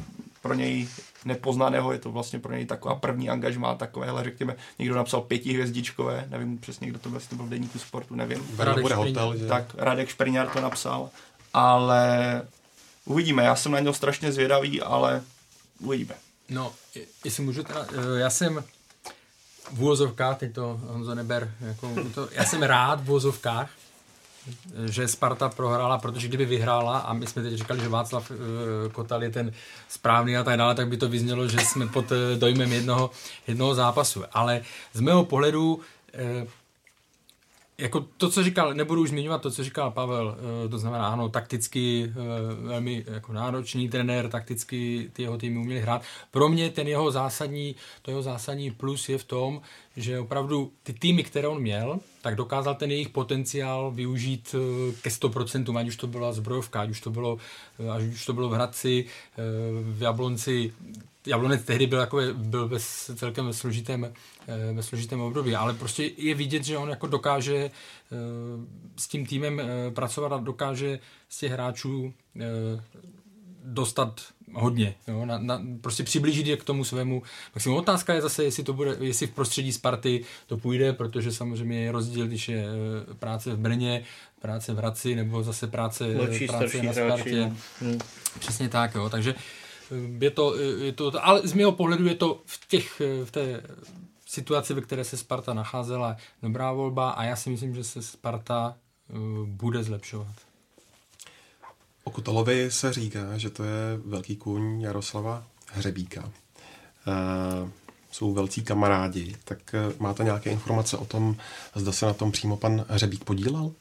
pro 0.42 0.54
něj 0.54 0.88
nepoznaného, 1.26 1.92
je 1.92 2.00
to 2.00 2.12
vlastně 2.12 2.40
pro 2.40 2.54
něj 2.54 2.66
taková 2.66 2.96
první 2.96 3.30
angažmá, 3.30 3.76
takovéhle, 3.76 4.24
řekněme, 4.24 4.56
někdo 4.80 4.96
napsal 4.96 5.22
pětihvězdičkové, 5.22 6.26
nevím 6.30 6.58
přesně, 6.58 6.88
kdo 6.88 7.00
to 7.00 7.10
to 7.30 7.36
byl 7.36 7.46
v 7.46 7.50
deníku 7.50 7.80
sportu, 7.80 8.16
nevím. 8.16 8.48
Radek 8.58 8.82
bude 8.82 8.96
hotel, 8.96 9.38
že? 9.38 9.46
Tak 9.48 9.76
Radek 9.78 10.10
Špriňár 10.10 10.50
to 10.50 10.62
napsal, 10.62 11.10
ale 11.54 12.42
uvidíme, 13.06 13.44
já 13.44 13.56
jsem 13.56 13.72
na 13.72 13.80
něj 13.80 13.94
strašně 13.94 14.32
zvědavý, 14.32 14.82
ale 14.82 15.22
uvidíme. 15.80 16.16
No, 16.50 16.74
jestli 17.26 17.44
můžu 17.44 17.64
teda, 17.64 17.86
eh, 17.92 18.20
já 18.20 18.30
jsem 18.30 18.64
v 19.72 19.82
úvozovkách, 19.82 20.38
teď 20.38 20.54
to 20.54 20.80
Honzo 20.84 21.16
neber, 21.16 21.52
jako 21.62 21.96
to, 22.16 22.30
já 22.32 22.46
jsem 22.46 22.64
rád 22.64 23.04
v 23.04 23.10
úvozovkách, 23.10 23.70
že 24.86 25.08
Sparta 25.08 25.50
prohrála, 25.50 25.98
protože 25.98 26.28
kdyby 26.28 26.46
vyhrála, 26.46 26.98
a 26.98 27.14
my 27.14 27.28
jsme 27.28 27.44
teď 27.44 27.54
říkali, 27.54 27.80
že 27.80 27.90
Václav 27.90 28.32
uh, 28.32 28.38
Kotal 28.92 29.24
je 29.24 29.30
ten 29.30 29.52
správný 29.90 30.38
a 30.38 30.44
tak 30.44 30.58
dále, 30.58 30.76
tak 30.76 30.88
by 30.88 30.98
to 30.98 31.10
vyznělo, 31.10 31.48
že 31.48 31.60
jsme 31.60 31.88
pod 31.88 32.12
uh, 32.12 32.18
dojmem 32.38 32.74
jednoho, 32.74 33.12
jednoho 33.48 33.76
zápasu. 33.76 34.24
Ale 34.32 34.62
z 34.94 35.00
mého 35.00 35.26
pohledu 35.26 35.76
uh, 35.76 35.82
jako 37.78 38.06
to, 38.18 38.30
co 38.30 38.44
říkal, 38.44 38.74
nebudu 38.74 39.02
už 39.02 39.10
zmiňovat 39.10 39.42
to, 39.42 39.52
co 39.52 39.64
říkal 39.64 39.92
Pavel, 39.92 40.38
to 40.70 40.78
znamená, 40.78 41.08
ano, 41.08 41.30
takticky 41.30 42.14
velmi 42.62 43.06
jako 43.08 43.34
náročný 43.34 43.90
trenér, 43.90 44.30
takticky 44.30 45.10
ty 45.14 45.22
jeho 45.22 45.38
týmy 45.38 45.58
uměli 45.58 45.82
hrát. 45.82 46.02
Pro 46.32 46.50
mě 46.50 46.70
ten 46.70 46.88
jeho 46.88 47.12
zásadní, 47.12 47.76
to 48.02 48.12
jeho 48.12 48.22
zásadní 48.22 48.72
plus 48.72 49.10
je 49.10 49.18
v 49.18 49.24
tom, 49.24 49.62
že 49.98 50.20
opravdu 50.20 50.72
ty 50.84 50.94
týmy, 50.94 51.24
které 51.24 51.48
on 51.48 51.62
měl, 51.62 52.00
tak 52.22 52.36
dokázal 52.36 52.76
ten 52.76 52.92
jejich 52.92 53.10
potenciál 53.10 53.92
využít 53.92 54.56
eh, 54.56 54.94
ke 55.02 55.10
100%, 55.10 55.78
ať 55.78 55.88
už 55.88 55.96
to 55.96 56.08
byla 56.08 56.34
zbrojovka, 56.34 56.82
ať 56.82 56.90
už 56.90 57.02
to 57.02 57.12
bylo, 57.12 57.38
eh, 57.80 57.90
ať 57.90 58.04
už 58.04 58.26
to 58.26 58.34
bylo 58.34 58.50
v 58.50 58.54
Hradci, 58.54 59.06
eh, 59.06 59.42
v 59.82 60.02
Jablonci, 60.02 60.74
Jablonec 61.28 61.64
tehdy 61.64 61.88
byl, 61.88 62.00
jako, 62.00 62.20
byl 62.34 62.68
ve 62.68 62.80
celkem 63.16 63.46
ve 63.46 63.54
složitém, 63.54 64.14
ve 64.74 64.84
složitém 64.84 65.22
období, 65.22 65.56
ale 65.56 65.74
prostě 65.74 66.12
je 66.18 66.36
vidět, 66.36 66.64
že 66.64 66.78
on 66.78 66.90
jako 66.90 67.08
dokáže 67.08 67.72
s 68.98 69.08
tím 69.08 69.26
týmem 69.26 69.62
pracovat 69.94 70.32
a 70.32 70.38
dokáže 70.38 71.00
z 71.30 71.40
těch 71.40 71.52
hráčů 71.52 72.14
dostat 73.64 74.22
hodně, 74.54 74.96
jo, 75.08 75.26
na, 75.26 75.38
na, 75.38 75.62
prostě 75.82 76.04
přiblížit 76.04 76.48
je 76.48 76.58
k 76.58 76.64
tomu 76.64 76.84
svému 76.84 77.24
maximum. 77.56 77.78
Otázka 77.78 78.14
je 78.14 78.22
zase, 78.22 78.44
jestli 78.44 78.64
to 78.64 78.74
bude, 78.74 78.98
jestli 79.00 79.28
v 79.28 79.32
prostředí 79.32 79.74
Sparty 79.74 80.24
to 80.48 80.58
půjde, 80.58 80.94
protože 80.94 81.32
samozřejmě 81.32 81.82
je 81.82 81.92
rozdíl, 81.92 82.28
když 82.28 82.50
je 82.50 82.66
práce 83.20 83.54
v 83.54 83.58
Brně, 83.58 84.04
práce 84.42 84.74
v 84.74 84.78
Hradci, 84.78 85.16
nebo 85.16 85.44
zase 85.44 85.68
práce, 85.68 86.06
Lepší, 86.06 86.48
práce 86.48 86.84
na 86.84 86.94
Spartě. 86.94 87.52
Hmm. 87.80 88.00
Přesně 88.40 88.70
tak, 88.70 88.96
jo, 88.96 89.10
takže 89.10 89.36
je 90.22 90.32
to, 90.32 90.58
je 90.58 90.92
to, 90.92 91.26
ale 91.26 91.48
z 91.48 91.54
mého 91.54 91.72
pohledu 91.72 92.08
je 92.08 92.16
to 92.16 92.42
v 92.46 92.68
těch, 92.68 93.02
v 93.24 93.32
té 93.32 93.64
situaci, 94.26 94.74
ve 94.74 94.82
které 94.82 95.04
se 95.04 95.18
Sparta 95.18 95.54
nacházela, 95.54 96.18
dobrá 96.42 96.72
volba 96.72 97.12
a 97.12 97.24
já 97.24 97.36
si 97.36 97.50
myslím, 97.50 97.76
že 97.76 97.84
se 97.84 98.02
Sparta 98.02 98.76
bude 99.46 99.84
zlepšovat. 99.84 100.36
O 102.04 102.12
Kutalovi 102.12 102.72
se 102.72 102.94
říká, 102.94 103.38
že 103.38 103.50
to 103.50 103.64
je 103.64 104.00
velký 104.06 104.36
kůň 104.36 104.82
Jaroslava 104.82 105.44
Hřebíka. 105.72 106.22
E, 106.22 106.32
jsou 108.12 108.34
velcí 108.34 108.64
kamarádi, 108.64 109.36
tak 109.44 109.74
e, 109.74 109.94
máte 110.00 110.24
nějaké 110.24 110.50
informace 110.50 110.98
o 110.98 111.06
tom, 111.06 111.36
zda 111.76 111.92
se 111.92 112.06
na 112.06 112.14
tom 112.14 112.32
přímo 112.32 112.58
pan 112.58 112.86
Hřebík 112.90 113.24
podílel? 113.24 113.72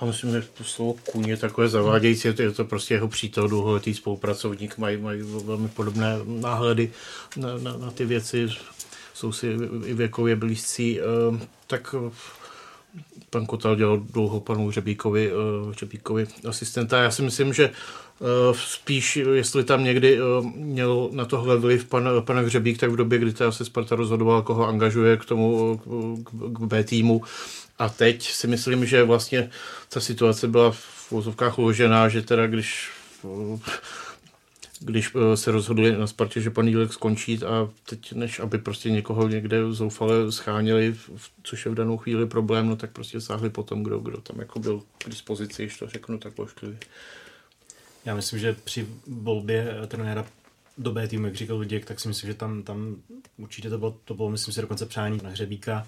A 0.00 0.04
myslím, 0.04 0.32
že 0.32 0.48
to 0.58 0.64
slovo 0.64 0.94
kůň 1.12 1.28
je 1.28 1.36
takové 1.36 1.68
zavádějící, 1.68 2.28
je 2.28 2.50
to 2.50 2.64
prostě 2.64 2.94
jeho 2.94 3.08
přítel, 3.08 3.48
dlouholetý 3.48 3.94
spolupracovník, 3.94 4.78
mají, 4.78 4.96
mají 4.96 5.22
velmi 5.22 5.68
podobné 5.68 6.18
náhledy 6.24 6.90
na, 7.36 7.58
na, 7.58 7.76
na 7.76 7.90
ty 7.90 8.04
věci, 8.04 8.48
jsou 9.14 9.32
si 9.32 9.56
i 9.84 9.94
věkově 9.94 10.36
blízcí, 10.36 11.00
e, 11.00 11.04
tak 11.66 11.94
pan 13.30 13.46
Kotal 13.46 13.76
dělal 13.76 13.96
dlouho 13.98 14.40
panu 14.40 14.70
Řebíkovi, 14.70 15.32
uh, 15.32 15.72
Řebíkovi 15.72 16.26
asistenta. 16.48 17.02
Já 17.02 17.10
si 17.10 17.22
myslím, 17.22 17.52
že 17.52 17.70
uh, 18.18 18.56
spíš, 18.56 19.16
jestli 19.16 19.64
tam 19.64 19.84
někdy 19.84 20.18
měl 20.54 21.08
na 21.12 21.24
tohle 21.24 21.56
vliv 21.56 21.84
pan, 21.84 22.08
pan 22.20 22.44
Hřebík, 22.44 22.78
tak 22.78 22.90
v 22.90 22.96
době, 22.96 23.18
kdy 23.18 23.34
se 23.50 23.64
Sparta 23.64 23.96
rozhodoval, 23.96 24.42
koho 24.42 24.68
angažuje 24.68 25.16
k 25.16 25.24
tomu, 25.24 25.76
k, 26.24 26.30
k 26.52 26.60
B 26.60 26.84
týmu. 26.84 27.22
A 27.78 27.88
teď 27.88 28.30
si 28.30 28.46
myslím, 28.46 28.86
že 28.86 29.02
vlastně 29.02 29.50
ta 29.88 30.00
situace 30.00 30.48
byla 30.48 30.70
v 30.70 31.10
vozovkách 31.10 31.58
uložená, 31.58 32.08
že 32.08 32.22
teda 32.22 32.46
když 32.46 32.90
když 34.80 35.12
eh, 35.14 35.36
se 35.36 35.50
rozhodli 35.50 35.96
na 35.96 36.06
Spartě, 36.06 36.40
že 36.40 36.50
pan 36.50 36.68
Jílek 36.68 36.92
skončí 36.92 37.38
a 37.42 37.70
teď 37.88 38.12
než 38.12 38.40
aby 38.40 38.58
prostě 38.58 38.90
někoho 38.90 39.28
někde 39.28 39.72
zoufale 39.72 40.32
scháněli, 40.32 40.96
což 41.42 41.64
je 41.64 41.72
v 41.72 41.74
danou 41.74 41.96
chvíli 41.96 42.26
problém, 42.26 42.68
no 42.68 42.76
tak 42.76 42.90
prostě 42.90 43.20
sáhli 43.20 43.50
potom, 43.50 43.82
kdo, 43.82 43.98
kdo 43.98 44.20
tam 44.20 44.38
jako 44.38 44.58
byl 44.58 44.82
k 44.98 45.08
dispozici, 45.08 45.62
když 45.62 45.78
to 45.78 45.88
řeknu 45.88 46.18
tak 46.18 46.32
pošklivě. 46.32 46.78
Já 48.04 48.14
myslím, 48.14 48.38
že 48.38 48.56
při 48.64 48.86
volbě 49.06 49.76
trenéra 49.86 50.26
do 50.78 50.92
B 50.92 51.08
týmu, 51.08 51.26
jak 51.26 51.34
říkal 51.34 51.56
Luděk, 51.56 51.84
tak 51.84 52.00
si 52.00 52.08
myslím, 52.08 52.30
že 52.30 52.34
tam, 52.34 52.62
tam 52.62 52.96
určitě 53.38 53.70
to 53.70 53.78
bylo, 53.78 53.96
to 54.04 54.14
bylo, 54.14 54.30
myslím 54.30 54.54
si, 54.54 54.60
dokonce 54.60 54.86
přání 54.86 55.20
na 55.22 55.30
Hřebíka, 55.30 55.86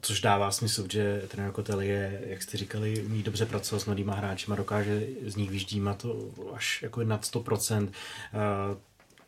Což 0.00 0.20
dává 0.20 0.50
smysl, 0.50 0.86
že 0.92 1.22
trenér 1.28 1.52
Kotel 1.52 1.80
je, 1.80 2.22
jak 2.26 2.42
jste 2.42 2.56
říkali, 2.56 3.02
umí 3.02 3.22
dobře 3.22 3.46
pracovat 3.46 3.80
s 3.80 3.86
mladýma 3.86 4.14
hráči 4.14 4.52
a 4.52 4.54
dokáže 4.54 5.06
z 5.26 5.36
nich 5.36 5.50
vyždímat 5.50 6.06
až 6.54 6.82
jako 6.82 7.04
nad 7.04 7.22
100% 7.22 7.88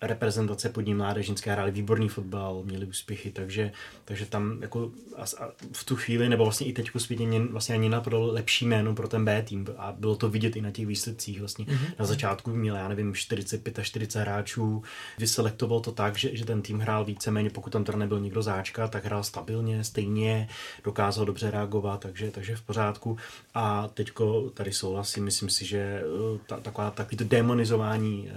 reprezentace 0.01 0.69
podní 0.69 0.95
mládežnické 0.95 1.53
hráli 1.53 1.71
výborný 1.71 2.09
fotbal, 2.09 2.63
měli 2.65 2.87
úspěchy, 2.87 3.31
takže, 3.31 3.73
takže 4.05 4.27
tam 4.27 4.59
jako 4.61 4.91
a, 5.17 5.23
a 5.23 5.51
v 5.73 5.85
tu 5.85 5.97
chvíli, 5.97 6.29
nebo 6.29 6.45
vlastně 6.45 6.67
i 6.67 6.73
teď 6.73 6.91
zpětně 6.99 7.41
vlastně 7.41 7.75
ani 7.75 7.89
napadlo 7.89 8.33
lepší 8.33 8.67
jméno 8.67 8.95
pro 8.95 9.09
ten 9.09 9.25
B 9.25 9.43
tým 9.43 9.67
a 9.77 9.93
bylo 9.93 10.17
to 10.17 10.31
vidět 10.31 10.57
i 10.57 10.61
na 10.61 10.71
těch 10.71 10.87
výsledcích 10.87 11.41
vlastně. 11.41 11.65
Mm-hmm. 11.65 11.95
Na 11.99 12.07
začátku 12.07 12.51
měl, 12.51 12.77
já 12.77 12.89
nevím, 12.89 13.15
45 13.15 13.79
a 13.79 13.83
40 13.83 14.21
hráčů, 14.21 14.83
vyselektoval 15.19 15.81
to 15.81 15.93
tak, 15.93 16.19
že, 16.19 16.37
že 16.37 16.45
ten 16.45 16.63
tým 16.63 16.79
hrál 16.79 17.05
víceméně, 17.05 17.51
pokud 17.51 17.71
tam 17.71 17.85
teda 17.85 17.99
nebyl 17.99 18.21
nikdo 18.21 18.43
záčka, 18.43 18.89
tak 18.89 19.05
hrál 19.05 19.25
stabilně, 19.25 19.85
stejně, 19.85 20.49
dokázal 20.85 21.25
dobře 21.25 21.51
reagovat, 21.51 22.01
takže, 22.01 22.31
takže 22.31 22.57
v 22.57 22.63
pořádku. 22.63 23.17
A 23.55 23.89
teďko 23.95 24.51
tady 24.55 24.73
souhlasím, 24.73 25.25
myslím 25.25 25.51
si, 25.51 25.67
že 25.67 25.79
eh, 25.79 26.39
ta, 26.47 26.61
taková, 26.61 26.91
takový 26.91 27.17
to 27.17 27.25
demonizování 27.25 28.31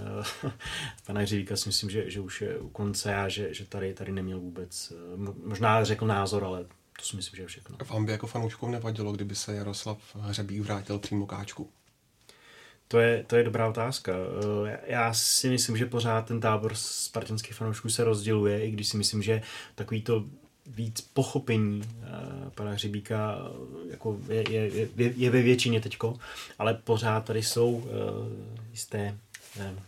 uh, 0.44 0.50
pana 1.06 1.20
Hřivíka 1.20 1.49
si 1.56 1.68
myslím, 1.68 1.90
že, 1.90 2.10
že 2.10 2.20
už 2.20 2.42
je 2.42 2.58
u 2.58 2.68
konce 2.68 3.14
a 3.14 3.28
že, 3.28 3.54
že 3.54 3.64
tady, 3.64 3.94
tady 3.94 4.12
neměl 4.12 4.40
vůbec, 4.40 4.92
eh, 4.92 5.32
možná 5.44 5.84
řekl 5.84 6.06
názor, 6.06 6.44
ale 6.44 6.64
to 6.98 7.04
si 7.06 7.16
myslím, 7.16 7.36
že 7.36 7.42
je 7.42 7.46
všechno. 7.46 7.76
A 7.80 7.84
vám 7.84 8.04
by 8.04 8.12
jako 8.12 8.26
fanouškům 8.26 8.70
nevadilo, 8.70 9.12
kdyby 9.12 9.34
se 9.34 9.54
Jaroslav 9.54 9.98
Hřebík 10.14 10.60
vrátil 10.60 10.98
přímo 10.98 11.26
káčku? 11.26 11.70
To 12.88 12.98
je, 12.98 13.24
to 13.26 13.36
je 13.36 13.44
dobrá 13.44 13.68
otázka. 13.68 14.12
Já 14.86 15.14
si 15.14 15.48
myslím, 15.48 15.76
že 15.76 15.86
pořád 15.86 16.26
ten 16.26 16.40
tábor 16.40 16.74
spartanských 16.74 17.54
fanoušků 17.54 17.88
se 17.88 18.04
rozděluje, 18.04 18.66
i 18.66 18.70
když 18.70 18.88
si 18.88 18.96
myslím, 18.96 19.22
že 19.22 19.42
takový 19.74 20.02
to 20.02 20.24
víc 20.66 21.00
pochopení 21.00 21.82
uh, 21.82 22.50
pana 22.50 22.70
Hřibíka 22.70 23.38
jako 23.90 24.18
je, 24.28 24.52
je, 24.52 24.88
je, 24.96 25.12
je 25.16 25.30
ve 25.30 25.42
většině 25.42 25.80
teďko, 25.80 26.18
ale 26.58 26.74
pořád 26.74 27.24
tady 27.24 27.42
jsou 27.42 27.84
jisté 28.70 29.18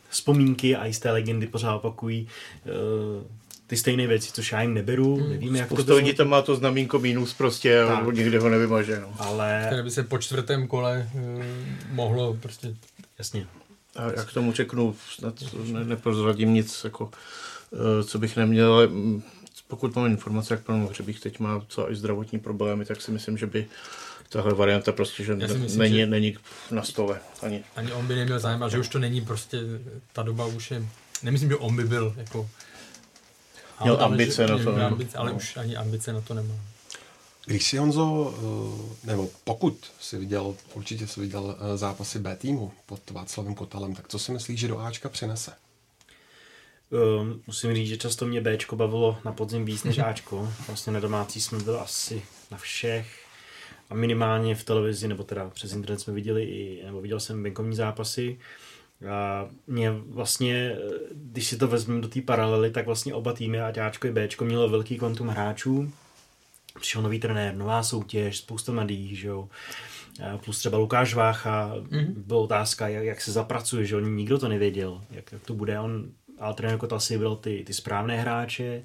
vzpomínky 0.08 0.76
a 0.76 0.86
jisté 0.86 1.10
legendy 1.10 1.46
pořád 1.46 1.74
opakují 1.74 2.28
uh, 2.64 3.26
ty 3.66 3.76
stejné 3.76 4.06
věci, 4.06 4.32
což 4.32 4.52
já 4.52 4.62
jim 4.62 4.74
neberu, 4.74 5.16
hmm. 5.16 5.30
nevím, 5.30 5.56
jak 5.56 5.66
Spousta 5.66 5.86
to 5.86 5.96
lidí 5.96 6.14
tam 6.14 6.28
má 6.28 6.42
to 6.42 6.56
znamínko 6.56 6.98
mínus 6.98 7.34
prostě 7.34 7.82
a 7.82 8.02
nikdy 8.12 8.38
ho 8.38 8.48
nevymaže. 8.48 9.00
No. 9.00 9.14
Ale... 9.18 9.62
Které 9.66 9.82
by 9.82 9.90
se 9.90 10.02
po 10.02 10.18
čtvrtém 10.18 10.66
kole 10.66 11.10
uh, 11.14 11.44
mohlo 11.90 12.34
prostě... 12.34 12.74
Jasně. 13.18 13.46
A 13.96 14.04
jak 14.04 14.30
k 14.30 14.34
tomu 14.34 14.52
řeknu, 14.52 14.96
snad 15.14 15.34
ne, 15.64 15.84
neprozradím 15.84 16.54
nic, 16.54 16.84
jako, 16.84 17.04
uh, 17.04 18.06
co 18.06 18.18
bych 18.18 18.36
neměl, 18.36 18.72
ale 18.72 18.86
mm, 18.86 19.22
pokud 19.68 19.96
mám 19.96 20.06
informace, 20.06 20.54
jak 20.54 20.62
pan 20.62 20.86
Hřebík 20.86 21.20
teď 21.20 21.38
má 21.38 21.62
co 21.68 21.90
i 21.90 21.96
zdravotní 21.96 22.38
problémy, 22.38 22.84
tak 22.84 23.00
si 23.00 23.10
myslím, 23.10 23.38
že 23.38 23.46
by 23.46 23.66
tahle 24.32 24.54
varianta 24.54 24.92
prostě, 24.92 25.24
že 25.24 25.34
myslím, 25.34 25.78
není, 25.78 25.96
že 25.96 26.06
není 26.06 26.36
na 26.70 26.82
stole. 26.82 27.20
Ani. 27.42 27.64
ani 27.76 27.92
on 27.92 28.06
by 28.06 28.14
neměl 28.14 28.38
zájem, 28.38 28.70
že 28.70 28.78
už 28.78 28.88
to 28.88 28.98
není 28.98 29.20
prostě, 29.20 29.58
ta 30.12 30.22
doba 30.22 30.46
už 30.46 30.70
je, 30.70 30.82
nemyslím, 31.22 31.50
že 31.50 31.56
on 31.56 31.76
by 31.76 31.84
byl 31.84 32.14
jako 32.16 32.48
Měl 33.82 33.94
ale, 33.94 34.04
ambice 34.04 34.44
ale, 34.44 34.64
na 34.64 34.72
to. 34.72 34.86
Ambice, 34.86 35.18
ale 35.18 35.30
no. 35.30 35.36
už 35.36 35.56
ani 35.56 35.76
ambice 35.76 36.12
na 36.12 36.20
to 36.20 36.34
nemá. 36.34 36.54
Když 37.46 37.66
si 37.66 37.76
Honzo, 37.76 38.34
eh, 38.36 39.06
nebo 39.06 39.30
pokud 39.44 39.92
si 40.00 40.18
viděl, 40.18 40.54
určitě 40.74 41.06
si 41.06 41.20
viděl 41.20 41.56
eh, 41.58 41.76
zápasy 41.76 42.18
B 42.18 42.36
týmu 42.36 42.72
pod 42.86 43.10
Václavem 43.10 43.54
Kotalem, 43.54 43.94
tak 43.94 44.08
co 44.08 44.18
si 44.18 44.32
myslíš, 44.32 44.60
že 44.60 44.68
do 44.68 44.78
Ačka 44.78 45.08
přinese? 45.08 45.52
Um, 46.90 47.42
musím 47.46 47.74
říct, 47.74 47.88
že 47.88 47.96
často 47.96 48.26
mě 48.26 48.40
Bčko 48.40 48.76
bavilo 48.76 49.18
na 49.24 49.32
podzim 49.32 49.64
víc 49.64 49.84
než 49.84 49.98
Ačko. 49.98 50.52
Vlastně 50.66 50.92
na 50.92 51.00
domácí 51.00 51.40
jsme 51.40 51.58
byli 51.58 51.78
asi 51.78 52.22
na 52.50 52.58
všech 52.58 53.21
a 53.92 53.94
minimálně 53.94 54.54
v 54.54 54.64
televizi, 54.64 55.08
nebo 55.08 55.24
teda 55.24 55.50
přes 55.50 55.72
internet 55.72 56.00
jsme 56.00 56.12
viděli 56.12 56.42
i, 56.44 56.82
nebo 56.84 57.00
viděl 57.00 57.20
jsem 57.20 57.42
venkovní 57.42 57.76
zápasy. 57.76 58.38
A 59.10 59.48
mě 59.66 59.90
vlastně, 59.90 60.76
když 61.12 61.46
si 61.46 61.56
to 61.56 61.68
vezmeme 61.68 62.00
do 62.00 62.08
té 62.08 62.20
paralely, 62.20 62.70
tak 62.70 62.86
vlastně 62.86 63.14
oba 63.14 63.32
týmy, 63.32 63.60
ať 63.60 63.78
Ačko 63.78 64.06
i 64.06 64.12
Bčko, 64.12 64.44
mělo 64.44 64.68
velký 64.68 64.98
kvantum 64.98 65.28
hráčů. 65.28 65.92
Přišel 66.80 67.02
nový 67.02 67.20
trenér, 67.20 67.54
nová 67.54 67.82
soutěž, 67.82 68.38
spousta 68.38 68.72
mladých, 68.72 69.18
že 69.18 69.28
jo. 69.28 69.48
Plus 70.44 70.58
třeba 70.58 70.78
Lukáš 70.78 71.14
Vácha, 71.14 71.74
mm-hmm. 71.76 72.12
byla 72.16 72.40
otázka, 72.40 72.88
jak, 72.88 73.04
jak 73.04 73.20
se 73.20 73.32
zapracuje, 73.32 73.86
že 73.86 73.96
on 73.96 74.16
nikdo 74.16 74.38
to 74.38 74.48
nevěděl, 74.48 75.02
jak, 75.10 75.32
jak 75.32 75.42
to 75.42 75.54
bude. 75.54 75.80
On, 75.80 76.10
ale 76.38 76.54
trenér 76.54 76.78
Kotal 76.78 77.00
si 77.00 77.14
vybral 77.14 77.36
ty, 77.36 77.62
ty 77.66 77.74
správné 77.74 78.20
hráče 78.20 78.84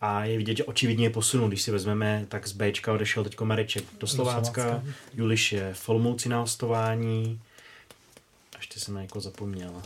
a 0.00 0.24
je 0.24 0.36
vidět, 0.36 0.56
že 0.56 0.64
očividně 0.64 1.06
je 1.06 1.10
posunul. 1.10 1.48
Když 1.48 1.62
si 1.62 1.70
vezmeme, 1.70 2.26
tak 2.28 2.46
z 2.46 2.52
Bčka 2.52 2.92
odešel 2.92 3.24
teď 3.24 3.40
Mareček 3.40 3.84
do 4.00 4.06
Slovácka, 4.06 4.64
do 4.64 4.70
Slovácka. 4.70 4.92
Juliš 5.14 5.52
je 5.52 5.74
v 5.74 5.78
na 6.28 6.38
hostování, 6.40 7.40
ještě 8.56 8.80
jsem 8.80 8.94
na 8.94 9.02
někoho 9.02 9.22
zapomněl. 9.22 9.82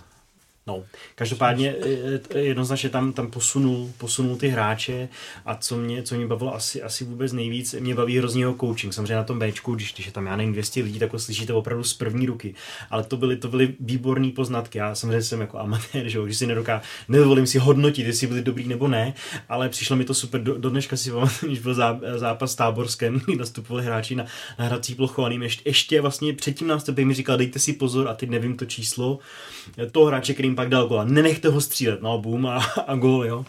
No, 0.70 0.84
každopádně 1.14 1.74
jednoznačně 2.34 2.88
tam, 2.88 3.12
tam 3.12 3.30
posunul, 3.30 3.92
posunul 3.98 4.36
ty 4.36 4.48
hráče 4.48 5.08
a 5.44 5.54
co 5.54 5.76
mě, 5.76 6.02
co 6.02 6.14
mě 6.14 6.26
bavilo 6.26 6.54
asi, 6.54 6.82
asi 6.82 7.04
vůbec 7.04 7.32
nejvíc, 7.32 7.74
mě 7.78 7.94
baví 7.94 8.18
hrozně 8.18 8.42
jeho 8.42 8.54
coaching. 8.60 8.94
Samozřejmě 8.94 9.14
na 9.14 9.24
tom 9.24 9.38
Bčku, 9.38 9.74
když, 9.74 9.94
když 9.94 10.06
je 10.06 10.12
tam 10.12 10.26
já 10.26 10.36
nevím 10.36 10.52
200 10.52 10.82
lidí, 10.82 10.98
tak 10.98 11.12
ho 11.12 11.18
slyšíte 11.18 11.52
opravdu 11.52 11.84
z 11.84 11.94
první 11.94 12.26
ruky. 12.26 12.54
Ale 12.90 13.04
to 13.04 13.16
byly, 13.16 13.36
to 13.36 13.48
byly 13.48 13.74
výborné 13.80 14.30
poznatky. 14.30 14.78
Já 14.78 14.94
samozřejmě 14.94 15.22
jsem 15.22 15.40
jako 15.40 15.58
amatér, 15.58 16.08
že, 16.08 16.18
že 16.26 16.34
si 16.34 16.46
nedoká, 16.46 16.82
nedovolím 17.08 17.46
si 17.46 17.58
hodnotit, 17.58 18.06
jestli 18.06 18.26
byli 18.26 18.42
dobrý 18.42 18.68
nebo 18.68 18.88
ne, 18.88 19.14
ale 19.48 19.68
přišlo 19.68 19.96
mi 19.96 20.04
to 20.04 20.14
super. 20.14 20.42
Do, 20.42 20.58
do 20.58 20.70
dneška 20.70 20.96
si 20.96 21.10
pamatuju, 21.10 21.52
když 21.52 21.58
byl 21.58 21.74
zá, 21.74 22.00
zápas 22.16 22.52
s 22.52 22.54
Táborskem, 22.54 23.20
kdy 23.24 23.36
nastupovali 23.36 23.86
hráči 23.86 24.14
na, 24.14 24.26
na 24.58 24.64
hrací 24.64 24.94
plochu 24.94 25.24
a 25.24 25.30
ještě, 25.30 25.62
ještě 25.64 26.00
vlastně 26.00 26.32
předtím 26.32 26.66
nástupem 26.66 27.08
mi 27.08 27.14
říkal, 27.14 27.36
dejte 27.36 27.58
si 27.58 27.72
pozor 27.72 28.08
a 28.08 28.14
teď 28.14 28.30
nevím 28.30 28.56
to 28.56 28.64
číslo 28.64 29.18
toho 29.92 30.06
hráče, 30.06 30.34
kterým 30.34 30.56
pak 30.56 30.68
dal 30.68 30.86
gola. 30.86 31.04
Nenechte 31.04 31.48
ho 31.48 31.60
střílet, 31.60 32.02
no 32.02 32.18
boom 32.18 32.46
a, 32.46 32.58
a 32.86 32.94
gol, 32.94 33.24
jo. 33.24 33.44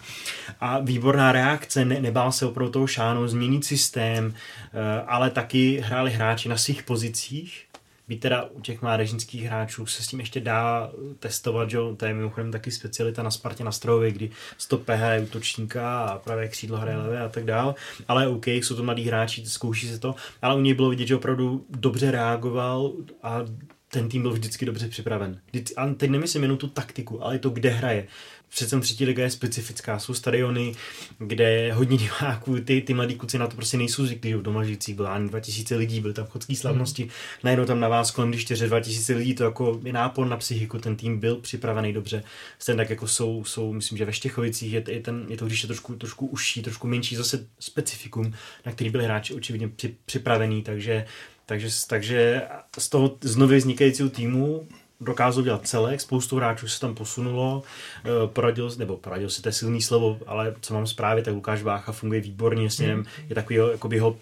A 0.60 0.80
výborná 0.80 1.32
reakce, 1.32 1.86
ne, 1.86 2.02
nebál 2.02 2.32
se 2.32 2.46
opravdu 2.46 2.72
toho 2.72 2.88
šánu, 2.88 3.28
změnit 3.28 3.66
systém, 3.66 4.34
eh, 4.34 5.04
ale 5.08 5.30
taky 5.30 5.84
hráli 5.86 6.12
hráči 6.12 6.50
na 6.50 6.58
svých 6.58 6.84
pozicích, 6.84 7.66
být 8.12 8.20
teda 8.20 8.44
u 8.44 8.62
těch 8.62 8.82
mládežnických 8.82 9.44
hráčů 9.44 9.86
se 9.86 10.04
s 10.04 10.08
tím 10.08 10.20
ještě 10.20 10.40
dá 10.40 10.92
testovat, 11.20 11.70
že 11.70 11.78
to 11.98 12.06
je 12.06 12.14
mimochodem 12.14 12.52
taky 12.52 12.72
specialita 12.72 13.24
na 13.24 13.32
Spartě 13.32 13.64
na 13.64 13.72
Strojovi, 13.72 14.12
kdy 14.12 14.32
stop 14.58 14.90
hraje 14.90 15.22
útočníka 15.22 16.04
a 16.04 16.18
pravé 16.18 16.48
křídlo 16.48 16.78
hraje 16.78 16.98
levé 16.98 17.22
a 17.22 17.30
tak 17.30 17.46
dál, 17.46 17.76
ale 18.08 18.28
OK, 18.28 18.48
jsou 18.48 18.76
to 18.76 18.84
mladí 18.84 19.04
hráči, 19.04 19.46
zkouší 19.46 19.88
se 19.88 20.00
to, 20.00 20.16
ale 20.42 20.56
u 20.56 20.60
něj 20.60 20.74
bylo 20.74 20.90
vidět, 20.90 21.08
že 21.08 21.16
opravdu 21.16 21.66
dobře 21.70 22.12
reagoval 22.12 22.92
a 23.24 23.46
ten 23.92 24.10
tým 24.10 24.22
byl 24.22 24.32
vždycky 24.32 24.66
dobře 24.66 24.88
připraven. 24.88 25.40
A 25.78 25.88
teď 25.88 26.10
nemyslím 26.10 26.42
jenom 26.42 26.58
tu 26.58 26.68
taktiku, 26.68 27.24
ale 27.24 27.40
to, 27.40 27.50
kde 27.50 27.70
hraje. 27.70 28.08
Přece 28.50 28.80
třetí 28.80 29.06
liga 29.06 29.24
je 29.24 29.30
specifická, 29.30 30.00
jsou 30.00 30.14
stadiony, 30.14 30.76
kde 31.18 31.52
je 31.52 31.74
hodně 31.74 31.98
diváků, 31.98 32.60
ty, 32.60 32.82
ty 32.82 32.94
mladí 32.94 33.16
kluci 33.16 33.38
na 33.38 33.48
to 33.48 33.56
prostě 33.56 33.78
nejsou 33.78 34.06
zvyklí, 34.06 34.34
v 34.34 34.42
domažících 34.42 34.96
bylo 34.96 35.12
ani 35.12 35.30
2000 35.30 35.76
lidí, 35.76 36.02
byly 36.02 36.14
tam 36.14 36.26
chodské 36.26 36.56
slavnosti, 36.56 37.04
mm. 37.04 37.10
najednou 37.44 37.66
tam 37.66 37.80
na 37.80 37.88
vás 37.88 38.12
kolem 38.12 38.30
když 38.30 38.42
4 38.42 38.68
2000 38.68 39.14
lidí, 39.14 39.36
to 39.36 39.44
jako 39.44 39.80
je 39.84 39.94
nápor 39.94 40.28
na 40.28 40.38
psychiku, 40.38 40.78
ten 40.78 40.96
tým 40.96 41.20
byl 41.20 41.36
připravený 41.36 41.94
dobře, 41.94 42.24
stejně 42.60 42.78
tak 42.78 42.90
jako 42.90 43.08
jsou, 43.08 43.44
jsou 43.44 43.74
myslím, 43.74 43.98
že 43.98 44.06
ve 44.06 44.14
Štěchovicích 44.14 44.74
je, 44.74 44.84
je, 44.88 45.00
ten, 45.00 45.26
je 45.30 45.38
to, 45.38 45.48
je 45.48 45.68
trošku, 45.68 45.96
trošku 45.96 46.28
užší, 46.28 46.62
trošku 46.62 46.88
menší 46.88 47.16
zase 47.16 47.48
specifikum, 47.60 48.34
na 48.66 48.72
který 48.72 48.90
byli 48.90 49.04
hráči 49.04 49.34
očividně 49.34 49.68
při, 49.68 49.96
připravený, 50.06 50.64
takže 50.64 51.06
takže, 51.52 51.70
takže 51.88 52.42
z 52.78 52.90
toho 52.90 53.18
znovu 53.22 53.56
vznikajícího 53.56 54.10
týmu 54.10 54.68
dokázal 55.02 55.44
dělat 55.44 55.68
celek, 55.68 56.02
spoustu 56.02 56.36
hráčů 56.36 56.68
se 56.68 56.80
tam 56.80 56.96
posunulo, 56.96 57.64
eh, 58.06 58.28
poradil, 58.28 58.72
nebo 58.78 58.98
poradil 58.98 59.30
si, 59.30 59.42
to 59.42 59.50
je 59.50 59.54
silný 59.54 59.82
slovo, 59.82 60.20
ale 60.28 60.56
co 60.62 60.74
mám 60.74 60.88
zprávy, 60.88 61.22
tak 61.22 61.34
Lukáš 61.34 61.62
Vácha 61.62 61.92
funguje 61.92 62.22
výborně 62.22 62.70
s 62.70 62.80
ním, 62.80 62.98
mm. 62.98 63.06
je 63.30 63.36
takový 63.36 63.60
jako 63.72 63.90
jeho 63.94 64.18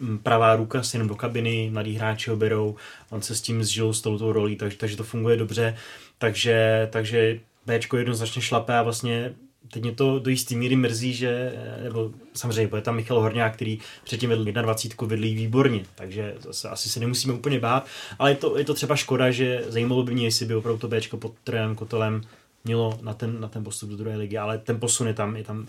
mm, 0.00 0.18
pravá 0.18 0.56
ruka 0.56 0.82
s 0.82 0.94
jenom 0.94 1.08
do 1.08 1.14
kabiny, 1.14 1.70
mladí 1.72 1.94
hráči 1.94 2.30
ho 2.30 2.36
berou, 2.36 2.76
on 3.10 3.22
se 3.22 3.34
s 3.34 3.40
tím 3.40 3.64
zžil 3.64 3.94
s 3.94 4.00
touto 4.00 4.32
rolí, 4.32 4.56
takže, 4.56 4.76
takže 4.76 4.96
to 4.96 5.04
funguje 5.04 5.36
dobře, 5.36 5.76
takže, 6.18 6.88
takže 6.92 7.40
Bčko 7.66 7.96
jednoznačně 7.96 8.42
šlape 8.42 8.78
a 8.78 8.82
vlastně 8.82 9.34
teď 9.72 9.82
mě 9.82 9.92
to 9.92 10.18
do 10.18 10.30
jistý 10.30 10.56
míry 10.56 10.76
mrzí, 10.76 11.14
že, 11.14 11.52
nebo 11.82 12.10
samozřejmě 12.34 12.66
bude 12.66 12.82
tam 12.82 12.96
Michal 12.96 13.20
Horňák, 13.20 13.54
který 13.54 13.78
předtím 14.04 14.30
vedl 14.30 14.44
21 14.44 15.08
vedl 15.08 15.22
výborně, 15.22 15.84
takže 15.94 16.34
zase 16.40 16.68
asi 16.68 16.88
se 16.88 17.00
nemusíme 17.00 17.34
úplně 17.34 17.60
bát, 17.60 17.86
ale 18.18 18.30
je 18.30 18.36
to, 18.36 18.58
je 18.58 18.64
to 18.64 18.74
třeba 18.74 18.96
škoda, 18.96 19.30
že 19.30 19.64
zajímalo 19.68 20.02
by 20.02 20.14
mě, 20.14 20.24
jestli 20.24 20.46
by 20.46 20.54
opravdu 20.54 20.78
to 20.78 20.88
Bčko 20.88 21.16
pod 21.16 21.34
trenem 21.44 21.74
Kotelem 21.74 22.20
mělo 22.64 22.98
na 23.02 23.14
ten, 23.14 23.40
na 23.40 23.48
ten 23.48 23.64
postup 23.64 23.90
do 23.90 23.96
druhé 23.96 24.16
ligy, 24.16 24.38
ale 24.38 24.58
ten 24.58 24.80
posun 24.80 25.06
je 25.06 25.14
tam, 25.14 25.36
je 25.36 25.44
tam 25.44 25.66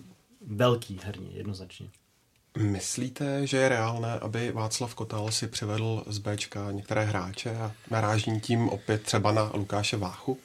velký 0.48 1.00
herně, 1.04 1.30
jednoznačně. 1.34 1.88
Myslíte, 2.58 3.48
že 3.48 3.58
je 3.58 3.70
reálné, 3.70 4.20
aby 4.20 4.52
Václav 4.52 4.96
Kotal 4.96 5.32
si 5.32 5.48
přivedl 5.48 6.04
z 6.08 6.18
Bčka 6.18 6.72
některé 6.72 7.04
hráče 7.04 7.58
a 7.58 7.72
naráží 7.91 8.39
tím 8.39 8.70
opět 8.70 9.02
třeba 9.04 9.32
na 9.32 9.52
Lukáše 9.54 9.98
Váchu? 9.98 10.38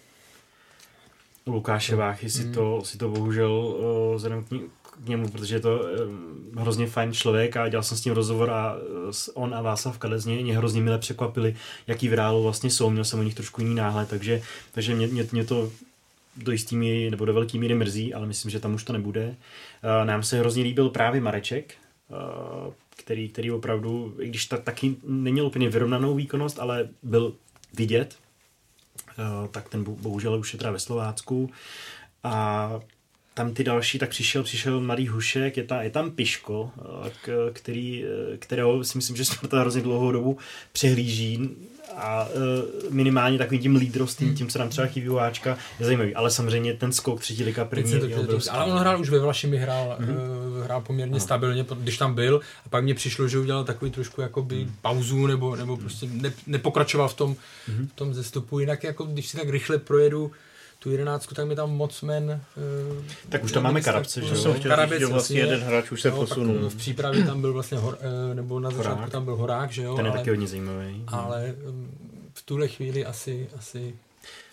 U 1.51 1.53
Lukáše 1.53 1.97
Váchy 1.97 2.31
si, 2.31 2.45
mm. 2.45 2.53
to, 2.53 2.83
si 2.85 2.99
to 2.99 3.09
bohužel 3.09 3.53
uh, 3.53 4.17
vzhledem 4.17 4.45
k, 4.45 4.51
ní, 4.51 4.63
k 5.05 5.09
němu, 5.09 5.29
protože 5.29 5.57
je 5.57 5.61
to 5.61 5.81
uh, 5.81 6.63
hrozně 6.63 6.87
fajn 6.87 7.13
člověk 7.13 7.57
a 7.57 7.69
dělal 7.69 7.83
jsem 7.83 7.99
s 7.99 8.05
ním 8.05 8.15
rozhovor 8.15 8.51
a 8.51 8.75
uh, 8.75 9.13
on 9.35 9.55
a 9.55 9.63
Václav 9.63 9.99
Kadezně 9.99 10.37
mě 10.37 10.57
hrozně 10.57 10.81
mile 10.81 10.99
překvapili, 10.99 11.57
jaký 11.87 12.09
v 12.09 12.15
reálu 12.15 12.43
vlastně 12.43 12.71
jsou, 12.71 12.91
měl 12.91 13.05
jsem 13.05 13.19
o 13.19 13.23
nich 13.23 13.35
trošku 13.35 13.61
jiný 13.61 13.75
náhled, 13.75 14.09
takže, 14.09 14.43
takže 14.73 14.95
mě, 14.95 15.07
mě, 15.07 15.27
mě 15.33 15.45
to 15.45 15.71
do 16.37 16.53
jistý 16.53 16.77
míry, 16.77 17.11
nebo 17.11 17.25
do 17.25 17.35
velké 17.35 17.59
míry 17.59 17.75
mrzí, 17.75 18.15
ale 18.15 18.27
myslím, 18.27 18.51
že 18.51 18.61
tam 18.61 18.75
už 18.75 18.85
to 18.85 18.93
nebude. 18.93 19.27
Uh, 19.27 20.07
nám 20.07 20.23
se 20.23 20.39
hrozně 20.39 20.63
líbil 20.63 20.89
právě 20.89 21.21
Mareček, 21.21 21.75
uh, 22.09 22.73
který, 22.97 23.29
který 23.29 23.51
opravdu, 23.51 24.15
i 24.21 24.29
když 24.29 24.47
ta, 24.47 24.57
taky 24.57 24.97
neměl 25.05 25.47
úplně 25.47 25.69
vyrovnanou 25.69 26.15
výkonnost, 26.15 26.59
ale 26.59 26.89
byl 27.03 27.33
vidět, 27.75 28.15
Eh, 28.15 28.30
tak 29.51 29.69
ten 29.69 29.85
bohužel 29.85 30.39
už 30.39 30.53
je 30.53 30.59
teda 30.59 30.71
ve 30.71 30.79
Slovácku. 30.79 31.51
A 32.25 32.71
tam 33.41 33.55
ty 33.55 33.65
další, 33.65 33.99
tak 33.99 34.11
přišel, 34.11 34.43
přišel 34.43 34.81
Mladý 34.81 35.09
Hušek, 35.09 35.57
je, 35.57 35.65
ta, 35.65 35.83
je 35.83 35.91
tam 35.91 36.11
Piško, 36.11 36.71
eh, 37.07 37.33
který, 37.53 38.05
eh, 38.05 38.37
kterého 38.37 38.85
si 38.85 38.99
myslím, 38.99 39.17
že 39.17 39.25
Sparta 39.25 39.61
hrozně 39.61 39.83
dlouhou 39.83 40.13
dobu 40.13 40.39
přehlíží 40.73 41.49
a 41.97 42.29
minimálně 42.91 43.39
takovým 43.39 43.63
tím 43.63 43.77
lídrostím, 43.77 44.29
hmm. 44.29 44.37
tím, 44.37 44.49
co 44.49 44.59
nám 44.59 44.69
třeba 44.69 44.87
chybí 44.87 45.09
Háčka, 45.09 45.59
je 45.81 45.87
zajímavý. 45.87 46.15
Ale 46.15 46.31
samozřejmě 46.31 46.75
ten 46.75 46.93
skok 46.93 47.21
třetí 47.21 47.45
liga 47.45 47.65
první 47.65 47.93
je 47.93 48.17
obrovský. 48.17 48.51
Ale 48.51 48.73
on 48.73 48.79
hrál 48.79 49.01
už 49.01 49.11
ve 49.11 49.19
Vlašimi, 49.19 49.57
hrál, 49.57 49.97
mm-hmm. 50.01 50.63
hrál 50.63 50.81
poměrně 50.81 51.13
ano. 51.13 51.21
stabilně, 51.21 51.67
když 51.75 51.99
tam 51.99 52.15
byl 52.15 52.41
a 52.67 52.69
pak 52.69 52.85
mně 52.85 52.95
přišlo, 52.95 53.29
že 53.29 53.39
udělal 53.39 53.65
takový 53.65 53.91
trošku 53.91 54.21
jakoby 54.21 54.63
hmm. 54.63 54.75
pauzu 54.83 55.27
nebo, 55.27 55.57
nebo 55.57 55.77
prostě 55.77 56.07
ne, 56.13 56.33
nepokračoval 56.47 57.09
v 57.09 57.15
tom, 57.15 57.35
mm-hmm. 57.35 57.89
v 57.89 57.93
tom 57.93 58.15
zestupu. 58.15 58.59
Jinak 58.59 58.85
jako 58.85 59.05
když 59.05 59.27
si 59.29 59.37
tak 59.37 59.49
rychle 59.49 59.79
projedu 59.79 60.33
tu 60.83 60.91
jedenáctku, 60.91 61.35
tak 61.35 61.47
mi 61.47 61.57
tam 61.57 61.77
moc 61.77 62.03
men... 62.03 62.41
Uh, 62.91 63.05
tak 63.29 63.45
už 63.45 63.53
tam 63.53 63.63
máme 63.63 63.81
Karabce, 63.81 64.23
že 64.23 64.35
jo? 64.35 64.55
Karabec, 64.63 65.03
vlastně 65.03 65.41
jeden 65.41 65.61
hráč 65.61 65.91
už 65.91 66.01
se 66.01 66.11
no, 66.11 66.17
posunul. 66.17 66.69
V 66.69 66.77
přípravě 66.77 67.25
tam 67.25 67.41
byl 67.41 67.53
vlastně, 67.53 67.79
hor, 67.79 67.99
uh, 68.29 68.35
nebo 68.35 68.61
na 68.61 68.71
začátku 68.71 68.95
horák. 68.95 69.11
tam 69.11 69.25
byl 69.25 69.37
Horák, 69.37 69.71
že 69.73 69.83
jo? 69.83 69.97
Ten 69.97 70.05
je 70.05 70.11
ale, 70.11 70.21
taky 70.21 70.31
hodně 70.31 70.47
zajímavý. 70.47 71.05
Ale 71.07 71.55
um, 71.69 71.91
v 72.35 72.43
tuhle 72.43 72.69
chvíli 72.69 73.07
asi, 73.07 73.49
asi 73.59 73.95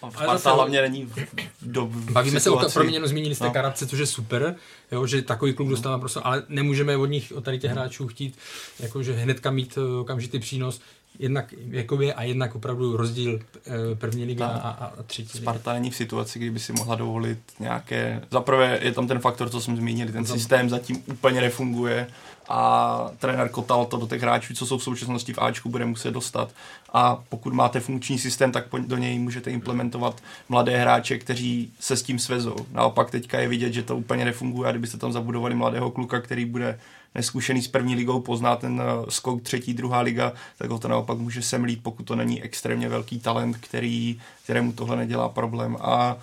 Sparta 0.09 0.53
hlavně 0.53 0.81
není 0.81 1.05
v, 1.05 1.15
do, 1.61 1.85
v 1.85 2.11
Bavíme 2.11 2.39
situaci. 2.39 2.71
se 2.71 2.77
o 2.77 2.79
proměněnu, 2.79 3.07
zmínili 3.07 3.35
jste 3.35 3.45
no. 3.45 3.51
Karabce, 3.51 3.87
což 3.87 3.99
je 3.99 4.05
super, 4.05 4.55
jo, 4.91 5.07
že 5.07 5.21
takový 5.21 5.53
klub 5.53 5.69
dostává 5.69 5.99
prostě, 5.99 6.19
ale 6.23 6.43
nemůžeme 6.49 6.97
od 6.97 7.05
nich, 7.05 7.33
od 7.35 7.43
tady 7.43 7.59
těch 7.59 7.71
hráčů 7.71 8.07
chtít, 8.07 8.37
jakože 8.79 9.13
hnedka 9.13 9.51
mít 9.51 9.77
eh, 9.77 9.99
okamžitý 9.99 10.39
přínos 10.39 10.81
jednak 11.19 11.53
věkově 11.57 12.13
a 12.13 12.23
jednak 12.23 12.55
opravdu 12.55 12.97
rozdíl 12.97 13.39
eh, 13.65 13.71
první 13.95 14.25
ligy 14.25 14.43
a, 14.43 14.47
a, 14.47 15.03
třetí 15.03 15.37
Sparta 15.37 15.73
není 15.73 15.91
v 15.91 15.95
situaci, 15.95 16.39
kdy 16.39 16.51
by 16.51 16.59
si 16.59 16.73
mohla 16.73 16.95
dovolit 16.95 17.39
nějaké... 17.59 18.21
Zaprvé 18.31 18.79
je 18.81 18.91
tam 18.91 19.07
ten 19.07 19.19
faktor, 19.19 19.49
co 19.49 19.61
jsem 19.61 19.77
zmínil, 19.77 20.11
ten 20.11 20.25
systém 20.25 20.69
zatím 20.69 21.03
úplně 21.07 21.41
nefunguje 21.41 22.07
a 22.49 23.11
trenér 23.17 23.49
Kotal 23.49 23.85
to 23.85 23.97
do 23.97 24.07
těch 24.07 24.21
hráčů, 24.21 24.53
co 24.53 24.65
jsou 24.65 24.77
v 24.77 24.83
současnosti 24.83 25.33
v 25.33 25.39
Ačku, 25.39 25.69
bude 25.69 25.85
muset 25.85 26.11
dostat. 26.11 26.51
A 26.93 27.23
pokud 27.29 27.53
máte 27.53 27.79
funkční 27.79 28.19
systém, 28.19 28.51
tak 28.51 28.65
do 28.79 28.97
něj 28.97 29.19
můžete 29.19 29.51
implementovat 29.51 30.21
mladé 30.49 30.77
hráče, 30.77 31.17
kteří 31.17 31.71
se 31.79 31.97
s 31.97 32.03
tím 32.03 32.19
svezou. 32.19 32.55
Naopak 32.71 33.11
teďka 33.11 33.39
je 33.39 33.47
vidět, 33.47 33.73
že 33.73 33.83
to 33.83 33.97
úplně 33.97 34.25
nefunguje 34.25 34.69
a 34.69 34.71
kdybyste 34.71 34.97
tam 34.97 35.13
zabudovali 35.13 35.55
mladého 35.55 35.91
kluka, 35.91 36.21
který 36.21 36.45
bude 36.45 36.79
neskušený 37.15 37.61
s 37.61 37.67
první 37.67 37.95
ligou, 37.95 38.19
pozná 38.19 38.55
ten 38.55 38.81
eh, 38.81 39.11
skok 39.11 39.41
třetí, 39.41 39.73
druhá 39.73 39.99
liga, 39.99 40.33
tak 40.57 40.69
ho 40.69 40.79
to 40.79 40.87
naopak 40.87 41.17
může 41.17 41.41
semlít, 41.41 41.83
pokud 41.83 42.03
to 42.03 42.15
není 42.15 42.43
extrémně 42.43 42.89
velký 42.89 43.19
talent, 43.19 43.57
který, 43.57 44.19
kterému 44.43 44.71
tohle 44.71 44.95
nedělá 44.95 45.29
problém. 45.29 45.77
A 45.81 46.17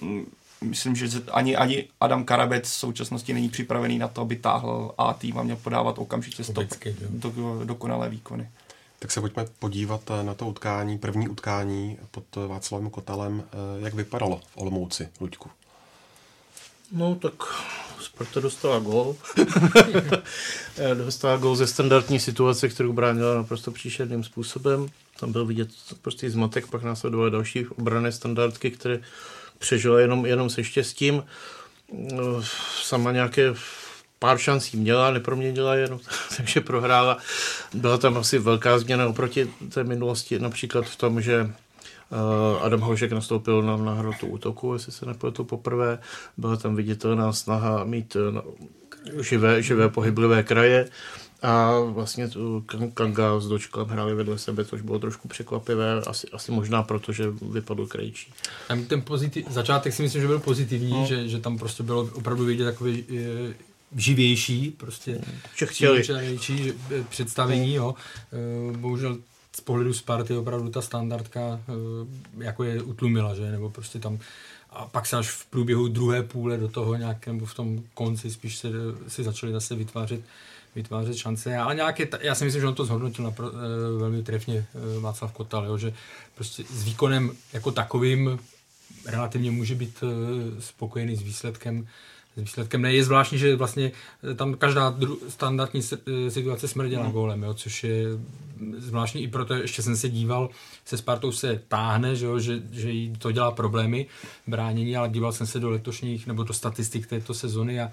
mm, 0.00 0.26
myslím, 0.62 0.96
že 0.96 1.08
ani, 1.32 1.56
ani 1.56 1.88
Adam 2.00 2.24
Karabec 2.24 2.68
v 2.68 2.72
současnosti 2.72 3.32
není 3.32 3.48
připravený 3.48 3.98
na 3.98 4.08
to, 4.08 4.20
aby 4.20 4.36
táhl 4.36 4.94
A 4.98 5.12
tým 5.12 5.38
a 5.38 5.42
měl 5.42 5.56
podávat 5.56 5.98
okamžitě 5.98 6.44
stop 6.44 6.66
do, 7.10 7.64
dokonalé 7.64 8.08
výkony. 8.08 8.50
Tak 8.98 9.10
se 9.10 9.20
pojďme 9.20 9.44
podívat 9.58 10.10
eh, 10.10 10.22
na 10.22 10.34
to 10.34 10.46
utkání, 10.46 10.98
první 10.98 11.28
utkání 11.28 11.98
pod 12.10 12.24
Václavem 12.46 12.90
Kotalem. 12.90 13.44
Jak 13.78 13.94
vypadalo 13.94 14.40
v 14.46 14.56
Olomouci, 14.56 15.08
Luďku? 15.20 15.50
No 16.92 17.14
tak 17.14 17.34
Sparta 18.00 18.40
dostala 18.40 18.78
gol. 18.78 19.16
dostala 20.94 21.36
gol 21.36 21.56
ze 21.56 21.66
standardní 21.66 22.20
situace, 22.20 22.68
kterou 22.68 22.92
bránila 22.92 23.34
naprosto 23.34 23.70
příšerným 23.70 24.24
způsobem. 24.24 24.86
Tam 25.20 25.32
byl 25.32 25.46
vidět 25.46 25.68
prostě 26.02 26.30
zmatek, 26.30 26.66
pak 26.66 26.82
následovaly 26.82 27.30
další 27.30 27.66
obrané 27.66 28.12
standardky, 28.12 28.70
které 28.70 29.00
přežila 29.62 30.00
jenom, 30.00 30.26
jenom 30.26 30.50
se 30.50 30.64
štěstím. 30.64 31.24
Sama 32.82 33.12
nějaké 33.12 33.54
pár 34.18 34.38
šancí 34.38 34.76
měla, 34.76 35.10
neproměnila 35.10 35.74
jenom, 35.74 36.00
takže 36.36 36.60
prohrála. 36.60 37.18
Byla 37.74 37.98
tam 37.98 38.16
asi 38.16 38.38
velká 38.38 38.78
změna 38.78 39.06
oproti 39.06 39.50
té 39.74 39.84
minulosti, 39.84 40.38
například 40.38 40.86
v 40.86 40.96
tom, 40.96 41.22
že 41.22 41.52
Eh, 42.12 42.58
Adam 42.60 42.80
Hošek 42.80 43.12
nastoupil 43.12 43.62
na, 43.62 43.76
na 43.76 43.92
hrotu 43.94 44.26
útoku, 44.26 44.72
jestli 44.72 44.92
se 44.92 45.06
nepletu 45.06 45.44
poprvé. 45.44 45.98
Byla 46.36 46.56
tam 46.56 46.76
viditelná 46.76 47.32
snaha 47.32 47.84
mít 47.84 48.16
eh, 48.16 48.32
no, 48.32 48.44
živé, 49.20 49.62
živé 49.62 49.88
pohyblivé 49.88 50.42
kraje 50.42 50.88
a 51.42 51.80
vlastně 51.80 52.28
tu 52.28 52.64
Kanga 52.94 53.40
s 53.40 53.48
Dočkem 53.48 53.84
hráli 53.84 54.14
vedle 54.14 54.38
sebe, 54.38 54.64
což 54.64 54.80
bylo 54.80 54.98
trošku 54.98 55.28
překvapivé, 55.28 56.00
asi, 56.00 56.28
asi 56.28 56.52
možná 56.52 56.82
proto, 56.82 57.12
že 57.12 57.24
vypadl 57.30 57.86
krejčí. 57.86 58.32
Ten 58.88 59.02
pozitiv, 59.02 59.46
začátek 59.50 59.94
si 59.94 60.02
myslím, 60.02 60.22
že 60.22 60.28
byl 60.28 60.38
pozitivní, 60.38 60.90
no. 60.90 61.06
že, 61.06 61.28
že 61.28 61.38
tam 61.38 61.58
prostě 61.58 61.82
bylo 61.82 62.00
opravdu 62.14 62.44
vidět 62.44 62.64
takový 62.64 63.04
eh, 63.10 63.54
živější, 63.96 64.70
prostě 64.70 65.20
že 65.56 65.66
chtěli. 65.66 66.04
představení, 67.08 67.74
jo. 67.74 67.94
Bohužel 68.76 69.18
z 69.56 69.60
pohledu 69.60 69.94
Sparty 69.94 70.36
opravdu 70.36 70.70
ta 70.70 70.82
standardka 70.82 71.60
jako 72.38 72.64
je 72.64 72.82
utlumila, 72.82 73.34
že, 73.34 73.50
nebo 73.50 73.70
prostě 73.70 73.98
tam 73.98 74.18
a 74.70 74.84
pak 74.84 75.06
se 75.06 75.16
až 75.16 75.30
v 75.30 75.46
průběhu 75.46 75.88
druhé 75.88 76.22
půle 76.22 76.56
do 76.56 76.68
toho 76.68 76.94
nějak, 76.94 77.26
nebo 77.26 77.46
v 77.46 77.54
tom 77.54 77.82
konci 77.94 78.30
spíš 78.30 78.58
se, 78.58 78.68
si 79.08 79.24
začali 79.24 79.52
zase 79.52 79.74
vytvářet 79.74 80.20
vytvářet 80.74 81.16
šance, 81.16 81.56
ale 81.56 81.74
nějaké, 81.74 82.08
já 82.20 82.34
si 82.34 82.44
myslím, 82.44 82.60
že 82.60 82.68
on 82.68 82.74
to 82.74 82.84
zhodnotil 82.84 83.24
napr- 83.24 83.52
eh, 83.54 83.98
velmi 83.98 84.22
trefně 84.22 84.66
eh, 84.74 85.00
Václav 85.00 85.32
Kotal, 85.32 85.66
jo, 85.66 85.78
že 85.78 85.92
prostě 86.34 86.64
s 86.64 86.84
výkonem 86.84 87.30
jako 87.52 87.70
takovým 87.70 88.38
relativně 89.06 89.50
může 89.50 89.74
být 89.74 90.04
spokojený 90.58 91.16
s 91.16 91.22
výsledkem, 91.22 91.86
s 92.36 92.40
výsledkem. 92.40 92.82
Ne, 92.82 92.94
je 92.94 93.04
zvláštní, 93.04 93.38
že 93.38 93.56
vlastně 93.56 93.92
tam 94.36 94.54
každá 94.54 94.92
dru- 94.92 95.18
standardní 95.28 95.82
situace 96.28 96.68
smrděla 96.68 97.04
mm. 97.04 97.12
gólem, 97.12 97.42
jo, 97.42 97.54
což 97.54 97.84
je 97.84 98.04
zvláštní 98.78 99.22
i 99.22 99.28
proto, 99.28 99.54
ještě 99.54 99.82
jsem 99.82 99.96
se 99.96 100.08
díval, 100.08 100.50
se 100.84 100.96
Spartou 100.96 101.32
se 101.32 101.62
táhne, 101.68 102.16
že, 102.16 102.26
jo, 102.26 102.38
že, 102.38 102.62
že 102.70 102.90
jí 102.90 103.12
to 103.18 103.32
dělá 103.32 103.50
problémy 103.50 104.06
bránění, 104.46 104.96
ale 104.96 105.08
díval 105.08 105.32
jsem 105.32 105.46
se 105.46 105.60
do 105.60 105.70
letošních 105.70 106.26
nebo 106.26 106.42
do 106.42 106.54
statistik 106.54 107.06
této 107.06 107.34
sezony 107.34 107.80
a 107.80 107.90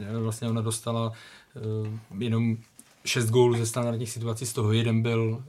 e, 0.00 0.18
vlastně 0.18 0.48
ona 0.48 0.60
dostala 0.60 1.12
jenom 2.18 2.56
šest 3.04 3.30
gólů 3.30 3.56
ze 3.56 3.66
standardních 3.66 4.10
situací, 4.10 4.46
z 4.46 4.52
toho 4.52 4.72
jeden 4.72 5.02
byl, 5.02 5.44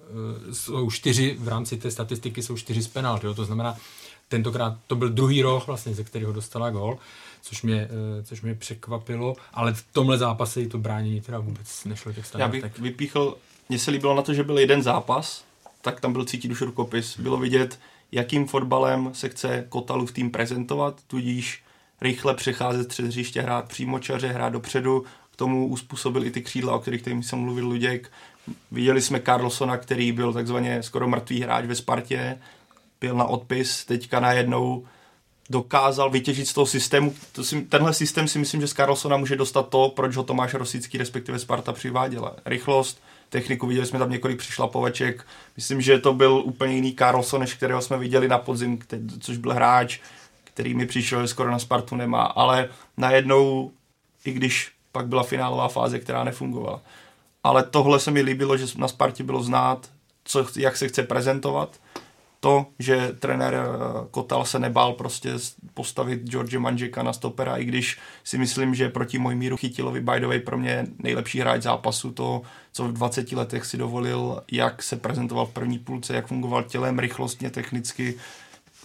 uh, 0.48 0.54
jsou 0.54 0.92
čtyři, 0.92 1.38
v 1.40 1.48
rámci 1.48 1.78
té 1.78 1.92
statistiky 1.92 2.44
jsou 2.44 2.58
čtyři 2.58 2.82
z 2.82 2.88
penalt, 2.88 3.24
jo, 3.24 3.34
to 3.34 3.46
znamená, 3.46 3.78
tentokrát 4.28 4.78
to 4.88 4.96
byl 4.96 5.10
druhý 5.10 5.42
roh, 5.42 5.68
vlastně, 5.68 5.94
ze 5.94 6.04
kterého 6.04 6.34
dostala 6.34 6.70
gól, 6.70 6.98
což 7.42 7.62
mě, 7.62 7.90
což 8.24 8.42
mě 8.42 8.56
překvapilo, 8.56 9.36
ale 9.54 9.74
v 9.74 9.86
tomhle 9.92 10.18
zápase 10.18 10.62
i 10.62 10.68
to 10.68 10.78
bránění 10.78 11.22
teda 11.22 11.40
vůbec 11.40 11.86
nešlo 11.86 12.14
těch 12.14 12.26
standardek. 12.26 12.64
Já 12.64 12.70
bych 12.70 12.80
vypíchl 12.80 13.38
mně 13.70 13.80
se 13.80 13.92
líbilo 13.92 14.16
na 14.16 14.22
to, 14.22 14.34
že 14.34 14.44
byl 14.44 14.60
jeden 14.60 14.84
zápas, 14.84 15.46
tak 15.82 16.02
tam 16.02 16.14
byl 16.14 16.26
cítit 16.26 16.52
už 16.52 16.62
rukopis. 16.62 17.20
Bylo 17.20 17.38
vidět, 17.38 17.80
jakým 18.12 18.48
fotbalem 18.48 19.10
se 19.14 19.30
chce 19.30 19.66
Kotalu 19.70 20.06
v 20.06 20.12
tým 20.12 20.32
prezentovat, 20.32 21.02
tudíž 21.08 21.64
rychle 22.02 22.34
přecházet 22.34 22.88
přes 22.88 23.06
hřiště, 23.06 23.42
hrát 23.42 23.68
přímočaře, 23.68 24.28
hrát 24.28 24.54
dopředu, 24.54 25.04
k 25.36 25.38
tomu 25.38 25.68
uspůsobil 25.68 26.26
i 26.26 26.32
ty 26.32 26.42
křídla, 26.42 26.76
o 26.76 26.80
kterých 26.80 27.02
tady 27.02 27.24
jsem 27.24 27.40
mluvil 27.40 27.68
Luděk. 27.68 28.12
Viděli 28.72 29.02
jsme 29.02 29.20
Carlsona, 29.20 29.78
který 29.78 30.12
byl 30.12 30.34
takzvaně 30.34 30.84
skoro 30.84 31.08
mrtvý 31.08 31.42
hráč 31.42 31.66
ve 31.66 31.76
Spartě, 31.76 32.40
byl 33.02 33.16
na 33.16 33.26
odpis, 33.26 33.86
teďka 33.86 34.20
najednou 34.20 34.86
dokázal 35.50 36.10
vytěžit 36.10 36.48
z 36.48 36.54
toho 36.54 36.66
systému. 36.66 37.16
To 37.32 37.44
si, 37.44 37.62
tenhle 37.62 37.94
systém 37.94 38.28
si 38.28 38.40
myslím, 38.40 38.62
že 38.62 38.68
z 38.68 38.74
Carlsona 38.74 39.18
může 39.18 39.36
dostat 39.36 39.70
to, 39.70 39.94
proč 39.96 40.16
ho 40.16 40.24
Tomáš 40.24 40.54
Rosický, 40.54 40.98
respektive 40.98 41.40
Sparta 41.40 41.74
přiváděla. 41.74 42.36
Rychlost, 42.46 43.02
techniku, 43.30 43.68
viděli 43.68 43.88
jsme 43.88 44.00
tam 44.00 44.12
několik 44.12 44.38
přišlapovaček. 44.38 45.28
Myslím, 45.58 45.82
že 45.82 46.00
to 46.00 46.14
byl 46.14 46.42
úplně 46.46 46.76
jiný 46.76 46.96
Carlson, 46.96 47.42
než 47.42 47.54
kterého 47.54 47.82
jsme 47.82 47.98
viděli 47.98 48.28
na 48.28 48.38
podzim, 48.38 48.80
což 49.20 49.38
byl 49.38 49.54
hráč, 49.54 50.00
který 50.44 50.74
mi 50.74 50.86
přišel, 50.86 51.22
že 51.22 51.28
skoro 51.28 51.52
na 51.52 51.60
Spartu 51.60 51.96
nemá, 51.96 52.24
ale 52.24 52.70
najednou, 52.98 53.72
i 54.26 54.32
když 54.32 54.75
pak 54.96 55.08
byla 55.08 55.24
finálová 55.24 55.68
fáze, 55.68 56.00
která 56.00 56.24
nefungovala. 56.24 56.82
Ale 57.44 57.64
tohle 57.64 58.00
se 58.00 58.12
mi 58.12 58.22
líbilo, 58.22 58.58
že 58.58 58.66
na 58.78 58.88
Spartě 58.88 59.24
bylo 59.24 59.44
znát, 59.44 59.90
co, 60.24 60.46
jak 60.56 60.78
se 60.78 60.88
chce 60.88 61.04
prezentovat 61.04 61.80
to, 62.40 62.66
že 62.80 63.12
trenér 63.20 63.54
eh, 63.54 64.08
Kotal 64.12 64.46
se 64.46 64.60
nebál 64.60 64.94
prostě 64.94 65.34
postavit 65.74 66.30
George 66.30 66.58
Manžeka 66.58 67.04
na 67.04 67.14
stopera, 67.14 67.58
i 67.58 67.66
když 67.66 67.98
si 68.24 68.38
myslím, 68.38 68.76
že 68.76 68.90
proti 68.90 69.20
míru 69.20 69.58
Chytilovi 69.58 70.02
Bajdovi 70.02 70.40
pro 70.40 70.58
mě 70.58 70.86
nejlepší 71.00 71.40
hráč 71.40 71.62
zápasu, 71.62 72.12
to, 72.12 72.42
co 72.72 72.84
v 72.84 72.94
20 72.94 73.32
letech 73.32 73.66
si 73.66 73.78
dovolil, 73.78 74.44
jak 74.52 74.84
se 74.84 74.96
prezentoval 74.96 75.46
v 75.46 75.54
první 75.54 75.80
půlce, 75.80 76.16
jak 76.16 76.28
fungoval 76.28 76.64
tělem, 76.64 77.00
rychlostně, 77.00 77.50
technicky. 77.50 78.16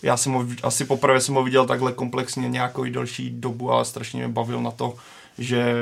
Já 0.02 0.16
jsem 0.16 0.32
ho, 0.32 0.46
asi 0.62 0.84
poprvé 0.84 1.20
jsem 1.20 1.34
ho 1.34 1.44
viděl 1.44 1.66
takhle 1.66 1.92
komplexně 1.92 2.48
nějakou 2.48 2.84
delší 2.84 3.30
dobu 3.30 3.72
a 3.72 3.84
strašně 3.84 4.18
mě 4.18 4.28
bavil 4.28 4.62
na 4.62 4.70
to, 4.70 4.94
že 5.38 5.74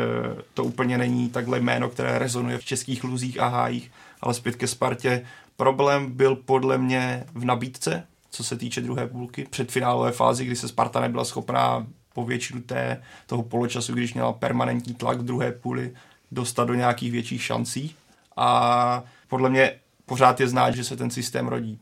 to 0.55 0.65
úplně 0.65 0.99
není 0.99 1.31
takhle 1.31 1.61
jméno, 1.61 1.89
které 1.89 2.19
rezonuje 2.19 2.59
v 2.59 2.65
českých 2.65 3.05
luzích 3.05 3.41
a 3.41 3.49
hájích, 3.49 3.91
ale 4.21 4.35
zpět 4.35 4.57
ke 4.57 4.67
Spartě 4.67 5.27
Problém 5.59 6.13
byl 6.13 6.37
podle 6.37 6.79
mě 6.79 7.25
v 7.35 7.45
nabídce, 7.45 8.07
co 8.31 8.45
se 8.45 8.57
týče 8.57 8.81
druhé 8.81 9.07
půlky, 9.07 9.47
před 9.51 9.71
finálové 9.71 10.13
fázi, 10.13 10.45
kdy 10.45 10.57
se 10.57 10.69
Sparta 10.69 11.01
nebyla 11.01 11.25
schopná 11.25 11.87
po 12.15 12.25
většinu 12.25 12.61
té, 12.61 13.03
toho 13.27 13.43
poločasu, 13.43 13.95
když 13.95 14.15
měla 14.15 14.33
permanentní 14.33 14.95
tlak 14.95 15.19
v 15.19 15.25
druhé 15.25 15.53
půli, 15.53 15.95
dostat 16.33 16.65
do 16.65 16.75
nějakých 16.75 17.13
větších 17.13 17.43
šancí. 17.43 17.95
A 18.37 19.03
podle 19.29 19.51
mě 19.51 19.73
pořád 20.07 20.41
je 20.41 20.49
znát, 20.49 20.71
že 20.71 20.85
se 20.85 20.97
ten 20.97 21.11
systém 21.11 21.49
rodí. 21.49 21.79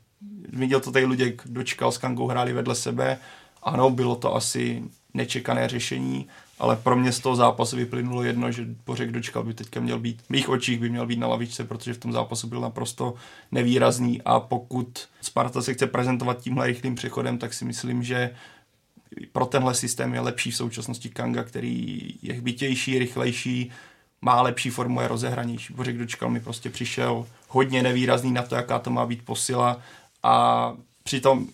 Viděl 0.48 0.80
to 0.80 0.92
tady 0.92 1.04
Luděk, 1.04 1.42
dočkal 1.46 1.92
s 1.92 1.98
Kangou, 1.98 2.26
hráli 2.26 2.52
vedle 2.52 2.74
sebe. 2.74 3.18
Ano, 3.62 3.90
bylo 3.90 4.16
to 4.16 4.34
asi 4.34 4.82
nečekané 5.14 5.68
řešení, 5.68 6.28
ale 6.58 6.76
pro 6.76 6.96
mě 6.96 7.12
z 7.12 7.20
toho 7.20 7.36
zápasu 7.36 7.76
vyplynulo 7.76 8.22
jedno, 8.22 8.52
že 8.52 8.66
Bořek 8.86 9.12
Dočkal 9.12 9.42
by 9.42 9.54
teďka 9.54 9.80
měl 9.80 9.98
být, 9.98 10.22
v 10.22 10.30
mých 10.30 10.48
očích 10.48 10.80
by 10.80 10.90
měl 10.90 11.06
být 11.06 11.18
na 11.18 11.26
lavičce, 11.26 11.64
protože 11.64 11.94
v 11.94 11.98
tom 11.98 12.12
zápasu 12.12 12.46
byl 12.46 12.60
naprosto 12.60 13.14
nevýrazný 13.52 14.22
a 14.22 14.40
pokud 14.40 15.08
Sparta 15.20 15.62
se 15.62 15.74
chce 15.74 15.86
prezentovat 15.86 16.40
tímhle 16.40 16.66
rychlým 16.66 16.94
přechodem, 16.94 17.38
tak 17.38 17.54
si 17.54 17.64
myslím, 17.64 18.02
že 18.02 18.30
pro 19.32 19.46
tenhle 19.46 19.74
systém 19.74 20.14
je 20.14 20.20
lepší 20.20 20.50
v 20.50 20.56
současnosti 20.56 21.08
Kanga, 21.08 21.44
který 21.44 22.00
je 22.22 22.34
hbitější, 22.34 22.98
rychlejší, 22.98 23.70
má 24.22 24.42
lepší 24.42 24.70
formu, 24.70 25.00
je 25.00 25.08
rozehranější. 25.08 25.74
Bořek 25.74 25.98
Dočkal 25.98 26.30
mi 26.30 26.40
prostě 26.40 26.70
přišel 26.70 27.26
hodně 27.48 27.82
nevýrazný 27.82 28.32
na 28.32 28.42
to, 28.42 28.54
jaká 28.54 28.78
to 28.78 28.90
má 28.90 29.06
být 29.06 29.24
posila 29.24 29.80
a 30.22 30.72
přitom 31.02 31.48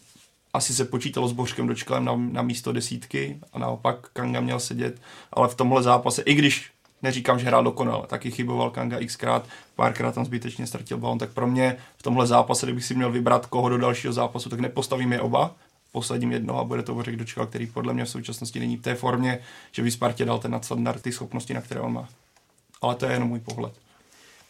asi 0.55 0.75
se 0.75 0.85
počítalo 0.85 1.29
s 1.29 1.33
Bořkem 1.33 1.67
Dočkalem 1.67 2.05
na, 2.05 2.17
na 2.17 2.43
místo 2.43 2.73
desítky 2.73 3.39
a 3.53 3.59
naopak 3.59 4.09
Kanga 4.13 4.41
měl 4.41 4.61
sedět, 4.61 5.01
ale 5.33 5.49
v 5.49 5.55
tomhle 5.55 5.83
zápase, 5.83 6.23
i 6.23 6.35
když 6.35 6.71
neříkám, 7.03 7.39
že 7.39 7.47
hrál 7.47 7.65
dokonale, 7.65 8.07
taky 8.07 8.31
chyboval 8.31 8.71
Kanga 8.71 8.99
xkrát, 9.07 9.47
párkrát 9.77 10.15
tam 10.15 10.25
zbytečně 10.25 10.67
ztratil 10.67 10.99
balon, 10.99 11.19
tak 11.19 11.33
pro 11.33 11.47
mě 11.47 11.77
v 11.97 12.03
tomhle 12.03 12.27
zápase, 12.27 12.67
kdybych 12.67 12.85
si 12.85 12.95
měl 12.95 13.13
vybrat 13.13 13.47
koho 13.47 13.69
do 13.69 13.79
dalšího 13.79 14.13
zápasu, 14.13 14.49
tak 14.49 14.61
nepostavím 14.61 15.13
je 15.13 15.21
oba, 15.21 15.55
posadím 15.93 16.33
jednoho 16.33 16.61
a 16.61 16.65
bude 16.65 16.83
to 16.83 16.95
Bořek 16.95 17.17
Dočkal, 17.17 17.47
který 17.47 17.67
podle 17.67 17.95
mě 17.95 18.05
v 18.05 18.11
současnosti 18.11 18.61
není 18.61 18.77
v 18.77 18.83
té 18.83 18.95
formě, 18.95 19.39
že 19.73 19.83
by 19.83 19.91
Spartě 19.91 20.25
dal 20.25 20.39
ten 20.39 20.51
nadstandard, 20.51 21.03
ty 21.03 21.13
schopnosti, 21.13 21.55
na 21.55 21.61
které 21.61 21.81
on 21.81 21.93
má. 21.93 22.09
Ale 22.83 22.95
to 22.95 23.07
je 23.07 23.13
jenom 23.13 23.29
můj 23.29 23.41
pohled. 23.41 23.73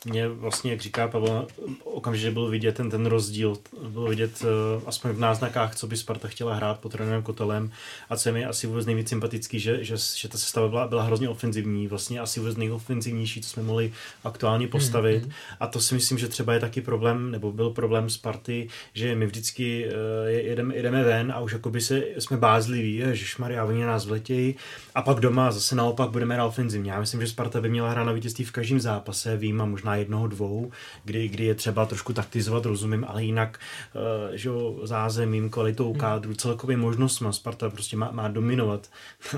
Mě 0.05 0.29
vlastně, 0.29 0.71
jak 0.71 0.81
říká 0.81 1.09
Pavel, 1.09 1.47
okamžitě 1.85 2.31
byl 2.31 2.49
vidět 2.49 2.75
ten, 2.75 2.91
ten 2.91 3.07
rozdíl, 3.07 3.57
bylo 3.89 4.09
vidět 4.09 4.43
uh, 4.43 4.83
aspoň 4.87 5.11
v 5.11 5.19
náznakách, 5.19 5.77
co 5.77 5.87
by 5.87 5.97
Sparta 5.97 6.29
chtěla 6.29 6.55
hrát 6.55 6.81
pod 6.81 6.93
trenérem 6.93 7.23
Kotelem 7.23 7.71
a 8.11 8.17
co 8.17 8.29
je 8.29 8.33
mi 8.33 8.45
asi 8.45 8.67
vůbec 8.67 8.87
nejvíc 8.87 9.09
sympatický, 9.09 9.61
že, 9.61 9.85
že, 9.85 9.97
že 10.17 10.29
ta 10.29 10.39
sestava 10.39 10.69
byla, 10.69 10.89
byla 10.89 11.03
hrozně 11.03 11.29
ofenzivní, 11.29 11.87
vlastně 11.87 12.21
asi 12.21 12.41
vůbec 12.41 12.57
nejofenzivnější, 12.57 13.41
co 13.41 13.49
jsme 13.49 13.63
mohli 13.63 13.93
aktuálně 14.25 14.69
postavit 14.69 15.25
mm-hmm. 15.25 15.33
a 15.61 15.67
to 15.67 15.81
si 15.81 15.95
myslím, 15.95 16.19
že 16.19 16.29
třeba 16.29 16.55
je 16.55 16.61
taky 16.61 16.81
problém, 16.81 17.31
nebo 17.31 17.53
byl 17.53 17.71
problém 17.71 18.11
Sparty, 18.11 18.69
že 18.95 19.15
my 19.15 19.27
vždycky 19.27 19.87
uh, 19.87 19.93
jedeme, 20.29 20.77
jedeme 20.77 21.03
ven 21.03 21.33
a 21.33 21.41
už 21.41 21.53
jakoby 21.53 21.81
se, 21.81 22.03
jsme 22.19 22.37
bázliví, 22.37 23.03
že 23.13 23.27
Maria, 23.39 23.65
oni 23.65 23.85
nás 23.85 24.07
vletějí 24.07 24.55
a 24.95 25.03
pak 25.03 25.21
doma 25.21 25.51
zase 25.51 25.75
naopak 25.75 26.11
budeme 26.11 26.35
hrát 26.35 26.47
ofenzivně. 26.47 26.93
Já 26.93 27.01
myslím, 27.01 27.21
že 27.21 27.27
Sparta 27.27 27.61
by 27.61 27.69
měla 27.69 27.91
hrát 27.91 28.05
na 28.05 28.13
vítězství 28.13 28.45
v 28.45 28.53
každém 28.53 28.81
zápase, 28.81 29.37
vím 29.37 29.61
a 29.61 29.65
možná 29.65 29.92
jednoho, 29.97 30.27
dvou, 30.27 30.71
kdy, 31.05 31.29
kdy 31.29 31.45
je 31.45 31.55
třeba 31.55 31.87
trošku 31.87 32.13
taktizovat, 32.13 32.65
rozumím, 32.65 33.05
ale 33.09 33.25
jinak, 33.25 33.61
uh, 33.95 34.35
že 34.35 34.49
jo, 34.49 34.81
zázemím, 34.83 35.51
kvalitou 35.51 35.91
hmm. 35.91 36.01
kádru, 36.01 36.35
celkově 36.35 36.77
možnostma 36.77 37.33
Sparta 37.33 37.71
prostě 37.71 37.97
má, 37.97 38.11
má 38.11 38.29
dominovat 38.29 38.91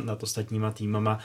nad 0.05 0.23
ostatníma 0.23 0.71
týmama. 0.71 1.19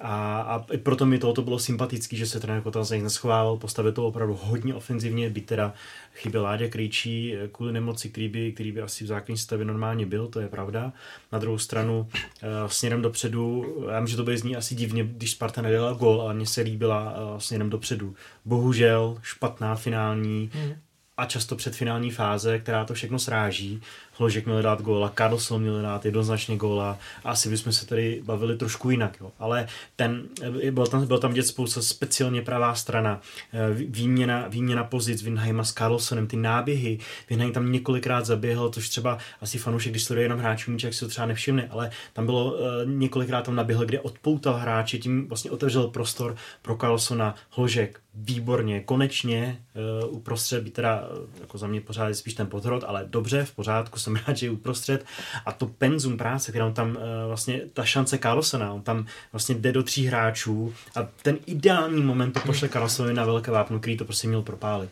A, 0.00 0.40
a 0.40 0.64
proto 0.82 1.06
mi 1.06 1.18
tohoto 1.18 1.42
bylo 1.42 1.58
sympatický, 1.58 2.16
že 2.16 2.26
se 2.26 2.40
trenér 2.40 2.62
Kotal 2.62 2.84
za 2.84 2.94
nich 2.94 3.04
neschovával, 3.04 3.56
postavil 3.56 3.92
to 3.92 4.06
opravdu 4.06 4.38
hodně 4.42 4.74
ofenzivně, 4.74 5.30
by 5.30 5.40
teda 5.40 5.74
chyběl 6.14 6.42
Láďa 6.42 6.68
Krejčí 6.68 7.34
kvůli 7.52 7.72
nemoci, 7.72 8.08
který 8.08 8.28
by, 8.28 8.52
který 8.52 8.72
by 8.72 8.82
asi 8.82 9.04
v 9.04 9.06
základní 9.06 9.38
stavě 9.38 9.64
normálně 9.66 10.06
byl, 10.06 10.28
to 10.28 10.40
je 10.40 10.48
pravda. 10.48 10.92
Na 11.32 11.38
druhou 11.38 11.58
stranu 11.58 12.00
uh, 12.00 12.48
směrem 12.66 13.02
dopředu, 13.02 13.76
já 13.90 13.98
vím, 13.98 14.06
že 14.06 14.16
to 14.16 14.24
bude 14.24 14.38
zní 14.38 14.56
asi 14.56 14.74
divně, 14.74 15.04
když 15.04 15.30
Sparta 15.30 15.62
nedala 15.62 15.92
gol, 15.92 16.22
ale 16.22 16.34
mně 16.34 16.46
se 16.46 16.60
líbila 16.60 17.14
uh, 17.32 17.38
směrem 17.38 17.70
dopředu. 17.70 18.14
Bohužel 18.44 19.18
špatná 19.22 19.76
finální, 19.76 20.50
hmm 20.54 20.74
a 21.20 21.26
často 21.26 21.56
předfinální 21.56 22.10
fáze, 22.10 22.58
která 22.58 22.84
to 22.84 22.94
všechno 22.94 23.18
sráží. 23.18 23.80
Hložek 24.20 24.46
měl 24.46 24.62
dát 24.62 24.82
góla, 24.82 25.12
Carlson 25.16 25.62
měl 25.62 25.82
dát 25.82 26.04
jednoznačně 26.04 26.56
góla 26.56 26.98
asi 27.24 27.48
bychom 27.48 27.72
se 27.72 27.86
tady 27.86 28.22
bavili 28.24 28.56
trošku 28.56 28.90
jinak. 28.90 29.16
Jo. 29.20 29.32
Ale 29.38 29.66
ten, 29.96 30.22
byl 30.70 30.86
tam, 30.86 31.06
byl 31.06 31.18
tam 31.18 31.32
dět 31.32 31.42
spousta 31.42 31.82
speciálně 31.82 32.42
pravá 32.42 32.74
strana, 32.74 33.20
eh, 33.52 33.74
výměna, 33.74 34.48
výměna 34.48 34.84
pozic 34.84 35.22
Winheima 35.22 35.64
s 35.64 35.72
Carlsonem, 35.72 36.26
ty 36.26 36.36
náběhy, 36.36 36.98
Winheim 37.30 37.52
tam 37.52 37.72
několikrát 37.72 38.26
zaběhl, 38.26 38.70
což 38.70 38.88
třeba 38.88 39.18
asi 39.40 39.58
fanoušek, 39.58 39.92
když 39.92 40.04
sleduje 40.04 40.24
jenom 40.24 40.38
hráčů 40.38 40.76
jak 40.82 40.94
si 40.94 41.00
to 41.00 41.08
třeba 41.08 41.26
nevšimne, 41.26 41.68
ale 41.70 41.90
tam 42.12 42.26
bylo 42.26 42.52
uh, 42.52 42.58
několikrát 42.84 43.44
tam 43.44 43.54
naběhl, 43.54 43.84
kde 43.84 44.00
odpoutal 44.00 44.54
hráče, 44.54 44.98
tím 44.98 45.28
vlastně 45.28 45.50
otevřel 45.50 45.88
prostor 45.88 46.36
pro 46.62 46.76
Carlsona, 46.76 47.34
Hložek, 47.50 48.00
výborně, 48.14 48.80
konečně 48.80 49.62
uprostřed, 50.08 50.64
by 50.64 50.70
teda 50.70 51.08
jako 51.40 51.58
za 51.58 51.66
mě 51.66 51.80
pořád 51.80 52.08
je 52.08 52.14
spíš 52.14 52.34
ten 52.34 52.46
podhrod, 52.46 52.84
ale 52.86 53.04
dobře, 53.08 53.44
v 53.44 53.52
pořádku, 53.52 53.98
jsem 53.98 54.09
rád, 54.16 54.36
že 54.36 54.46
je 54.46 54.50
uprostřed. 54.50 55.04
A 55.46 55.52
to 55.52 55.66
penzum 55.66 56.16
práce, 56.16 56.52
kterou 56.52 56.72
tam 56.72 56.90
uh, 56.90 56.96
vlastně, 57.26 57.60
ta 57.72 57.84
šance 57.84 58.18
Carlsona, 58.18 58.72
on 58.72 58.82
tam 58.82 59.06
vlastně 59.32 59.54
jde 59.54 59.72
do 59.72 59.82
tří 59.82 60.06
hráčů 60.06 60.74
a 60.94 61.08
ten 61.22 61.38
ideální 61.46 62.02
moment 62.02 62.32
to 62.32 62.40
pošle 62.40 62.68
Carlsonovi 62.68 63.14
na 63.14 63.24
velké 63.24 63.50
vápno, 63.50 63.78
který 63.78 63.96
to 63.96 64.04
prostě 64.04 64.28
měl 64.28 64.42
propálit. 64.42 64.90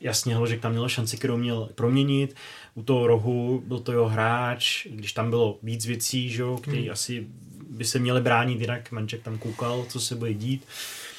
Jasně, 0.00 0.36
že 0.46 0.56
tam 0.56 0.72
měl 0.72 0.88
šanci, 0.88 1.16
kterou 1.16 1.36
měl 1.36 1.68
proměnit. 1.74 2.36
U 2.74 2.82
toho 2.82 3.06
rohu 3.06 3.62
byl 3.66 3.80
to 3.80 3.92
jeho 3.92 4.08
hráč, 4.08 4.86
když 4.90 5.12
tam 5.12 5.30
bylo 5.30 5.58
víc 5.62 5.86
věcí, 5.86 6.30
že, 6.30 6.42
který 6.62 6.82
hmm. 6.82 6.92
asi 6.92 7.26
by 7.70 7.84
se 7.84 7.98
měli 7.98 8.20
bránit, 8.20 8.60
jinak 8.60 8.92
Manček 8.92 9.22
tam 9.22 9.38
koukal, 9.38 9.84
co 9.88 10.00
se 10.00 10.14
bude 10.14 10.34
dít. 10.34 10.62
Uh, 10.62 11.11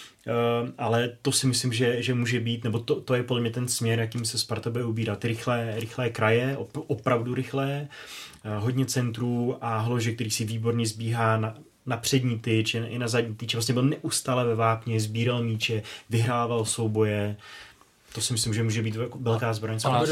ale 0.78 1.18
to 1.22 1.32
si 1.32 1.48
myslím, 1.48 1.74
že, 1.74 2.02
že 2.02 2.14
může 2.14 2.40
být, 2.40 2.64
nebo 2.64 2.80
to, 2.80 3.02
to 3.02 3.14
je 3.14 3.24
podle 3.24 3.42
mě 3.42 3.52
ten 3.52 3.68
směr, 3.68 4.00
jakým 4.00 4.26
se 4.26 4.38
Sparta 4.38 4.70
bude 4.70 4.86
ubírat. 4.86 5.26
Rychlé, 5.26 5.74
rychlé 5.78 6.10
kraje, 6.10 6.58
op, 6.58 6.78
opravdu 6.88 7.34
rychlé, 7.34 7.88
uh, 8.46 8.64
hodně 8.64 8.86
centrů 8.86 9.58
a 9.62 9.78
hlože, 9.78 10.12
který 10.12 10.32
si 10.32 10.46
výborně 10.46 10.86
zbíhá 10.86 11.38
na, 11.38 11.56
na 11.86 11.98
přední 11.98 12.40
tyč, 12.40 12.76
i 12.76 13.00
na 13.00 13.08
zadní 13.08 13.36
tyč. 13.36 13.56
Vlastně 13.56 13.74
byl 13.74 13.84
neustále 13.84 14.46
ve 14.46 14.56
vápně, 14.56 15.00
sbíral 15.00 15.44
míče, 15.44 15.84
vyhrával 16.10 16.66
souboje. 16.66 17.38
To 18.14 18.22
si 18.22 18.34
myslím, 18.34 18.54
že 18.54 18.64
může 18.64 18.82
být 18.82 18.96
velká 19.20 19.54
zbraň. 19.54 19.80
Ale 19.84 20.08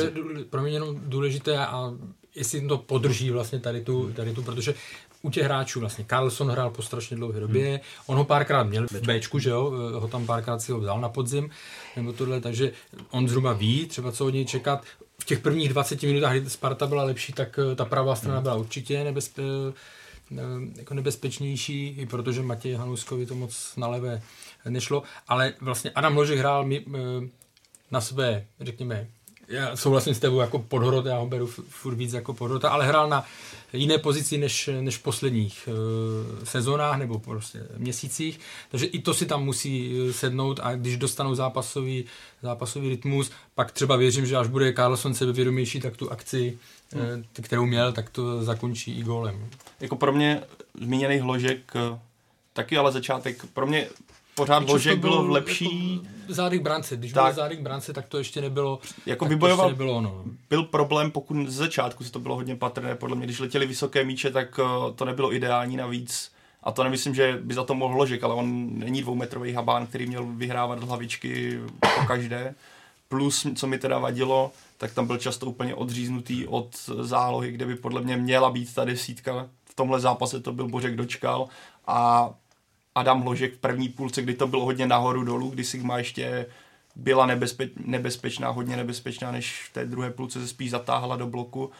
pro 0.49 0.62
mě 0.62 0.72
jenom 0.72 1.01
důležité 1.05 1.57
a 1.57 1.93
jestli 2.36 2.68
to 2.68 2.78
podrží 2.78 3.32
vlastně 3.32 3.59
tady 3.59 3.82
tu, 3.82 4.12
tady 4.14 4.34
tu 4.34 4.43
protože 4.43 4.74
u 5.22 5.30
těch 5.30 5.43
hráčů 5.43 5.80
vlastně 5.80 6.05
Carlson 6.09 6.49
hrál 6.49 6.69
po 6.69 6.82
strašně 6.82 7.17
dlouhé 7.17 7.39
době, 7.39 7.69
hmm. 7.69 7.80
on 8.05 8.17
ho 8.17 8.24
párkrát 8.24 8.63
měl 8.63 8.88
v 8.88 9.01
Bčku, 9.01 9.39
že 9.39 9.49
jo, 9.49 9.72
ho 9.99 10.07
tam 10.07 10.26
párkrát 10.26 10.59
si 10.59 10.72
ho 10.72 10.80
vzal 10.80 11.01
na 11.01 11.09
podzim, 11.09 11.49
nebo 11.95 12.13
tohle, 12.13 12.41
takže 12.41 12.72
on 13.11 13.28
zhruba 13.28 13.53
ví 13.53 13.86
třeba, 13.86 14.11
co 14.11 14.26
od 14.26 14.34
něj 14.34 14.45
čekat. 14.45 14.84
V 15.19 15.26
těch 15.26 15.39
prvních 15.39 15.69
20 15.69 16.03
minutách, 16.03 16.38
kdy 16.38 16.49
Sparta 16.49 16.88
byla 16.88 17.03
lepší, 17.03 17.34
tak 17.34 17.59
eh, 17.72 17.76
ta 17.76 17.86
pravá 17.86 18.15
strana 18.15 18.36
hmm. 18.36 18.43
byla 18.43 18.55
určitě 18.55 19.03
nebezpe, 19.03 19.41
eh, 20.32 20.43
jako 20.76 20.93
nebezpečnější, 20.93 21.88
i 21.88 22.05
protože 22.05 22.41
Matěj 22.41 22.74
Hanuskovi 22.74 23.26
to 23.26 23.36
moc 23.36 23.74
na 23.78 23.88
levé 23.88 24.22
nešlo, 24.69 25.03
ale 25.28 25.53
vlastně 25.61 25.91
Adam 25.91 26.17
Ložek 26.17 26.39
hrál 26.39 26.65
mi, 26.65 26.86
eh, 26.88 27.28
na 27.91 28.01
své, 28.01 28.45
řekněme, 28.61 29.07
já 29.51 29.76
souhlasím 29.76 30.15
s 30.15 30.19
tebou 30.19 30.39
jako 30.39 30.59
podhrot, 30.59 31.05
já 31.05 31.17
ho 31.17 31.28
beru 31.28 31.47
furt 31.47 31.95
víc 31.95 32.13
jako 32.13 32.34
podhrota, 32.34 32.69
ale 32.69 32.88
hrál 32.88 33.09
na 33.09 33.26
jiné 33.74 33.97
pozici 33.97 34.38
než, 34.38 34.69
než 34.82 34.97
v 34.97 35.01
posledních 35.01 35.69
uh, 35.72 36.43
sezónách 36.43 36.97
nebo 36.97 37.19
prostě 37.19 37.63
měsících, 37.78 38.39
takže 38.72 38.86
i 38.86 38.99
to 39.01 39.13
si 39.13 39.26
tam 39.26 39.43
musí 39.43 39.99
eh, 40.09 40.13
sednout 40.13 40.59
a 40.63 40.76
když 40.76 40.97
dostanou 40.97 41.36
zápasový, 41.36 42.05
zápasový 42.41 42.89
rytmus, 42.89 43.32
pak 43.55 43.72
třeba 43.72 43.95
věřím, 43.95 44.26
že 44.26 44.38
až 44.38 44.47
bude 44.47 44.74
Carlson 44.74 45.13
sebevědomější, 45.13 45.80
tak 45.80 45.97
tu 45.97 46.11
akci, 46.11 46.57
hmm. 46.91 47.24
kterou 47.41 47.65
měl, 47.65 47.93
tak 47.93 48.09
to 48.09 48.43
zakončí 48.43 48.99
i 48.99 49.03
gólem. 49.03 49.49
Jako 49.80 49.95
pro 49.95 50.13
mě 50.13 50.43
zmíněný 50.82 51.19
hložek 51.19 51.74
taky 52.53 52.78
ale 52.78 52.91
začátek, 52.91 53.45
pro 53.53 53.67
mě 53.67 53.88
pořád 54.41 54.63
Božek 54.63 54.99
bylo 54.99 55.23
v 55.23 55.29
lepší... 55.29 55.93
Jako 55.95 56.33
zádech 56.33 56.59
brance, 56.59 56.97
když 56.97 57.13
tak, 57.13 57.23
byl 57.23 57.33
zádech 57.33 57.59
brance, 57.59 57.93
tak 57.93 58.07
to 58.07 58.17
ještě 58.17 58.41
nebylo... 58.41 58.79
Jako 59.05 59.25
vybojoval, 59.25 59.69
nebylo 59.69 59.93
ono. 59.93 60.23
byl 60.49 60.63
problém, 60.63 61.11
pokud 61.11 61.47
z 61.47 61.55
začátku 61.55 62.03
se 62.03 62.11
to 62.11 62.19
bylo 62.19 62.35
hodně 62.35 62.55
patrné, 62.55 62.95
podle 62.95 63.15
mě, 63.15 63.25
když 63.25 63.39
letěli 63.39 63.65
vysoké 63.65 64.03
míče, 64.03 64.31
tak 64.31 64.59
uh, 64.59 64.95
to 64.95 65.05
nebylo 65.05 65.33
ideální 65.33 65.77
navíc. 65.77 66.31
A 66.63 66.71
to 66.71 66.83
nemyslím, 66.83 67.15
že 67.15 67.39
by 67.41 67.53
za 67.53 67.63
to 67.63 67.73
mohl 67.73 67.97
Ložek, 67.97 68.23
ale 68.23 68.33
on 68.33 68.79
není 68.79 69.01
dvoumetrový 69.01 69.53
habán, 69.53 69.87
který 69.87 70.07
měl 70.07 70.25
vyhrávat 70.25 70.83
hlavičky 70.83 71.59
po 71.79 72.05
každé. 72.07 72.55
Plus, 73.09 73.47
co 73.55 73.67
mi 73.67 73.77
teda 73.77 73.99
vadilo, 73.99 74.51
tak 74.77 74.93
tam 74.93 75.07
byl 75.07 75.17
často 75.17 75.45
úplně 75.45 75.75
odříznutý 75.75 76.47
od 76.47 76.75
zálohy, 76.99 77.51
kde 77.51 77.65
by 77.65 77.75
podle 77.75 78.01
mě 78.01 78.17
měla 78.17 78.49
být 78.49 78.75
ta 78.75 78.85
desítka. 78.85 79.49
V 79.65 79.75
tomhle 79.75 79.99
zápase 79.99 80.39
to 80.39 80.53
byl 80.53 80.67
Bořek 80.67 80.95
dočkal 80.95 81.47
a 81.87 82.29
Adam 82.95 83.21
Hložek 83.21 83.53
v 83.53 83.57
první 83.57 83.89
půlce, 83.89 84.21
kdy 84.21 84.33
to 84.33 84.47
bylo 84.47 84.65
hodně 84.65 84.87
nahoru 84.87 85.23
dolů, 85.23 85.49
kdy 85.49 85.63
Sigma 85.63 85.97
ještě 85.97 86.45
byla 86.95 87.27
nebezpe- 87.27 87.69
nebezpečná, 87.85 88.49
hodně 88.49 88.77
nebezpečná, 88.77 89.31
než 89.31 89.63
v 89.69 89.73
té 89.73 89.85
druhé 89.85 90.11
půlce 90.11 90.39
se 90.39 90.47
spíš 90.47 90.71
zatáhla 90.71 91.15
do 91.15 91.27
bloku, 91.27 91.71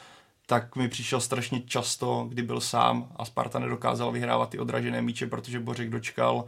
tak 0.45 0.76
mi 0.76 0.88
přišel 0.88 1.22
strašně 1.22 1.62
často, 1.62 2.26
kdy 2.30 2.41
byl 2.41 2.62
sám 2.62 3.12
a 3.16 3.26
Sparta 3.26 3.59
nedokázal 3.59 4.12
vyhrávat 4.12 4.49
ty 4.49 4.59
odražené 4.59 5.01
míče, 5.01 5.28
protože 5.28 5.59
Bořek 5.59 5.89
dočkal 5.89 6.45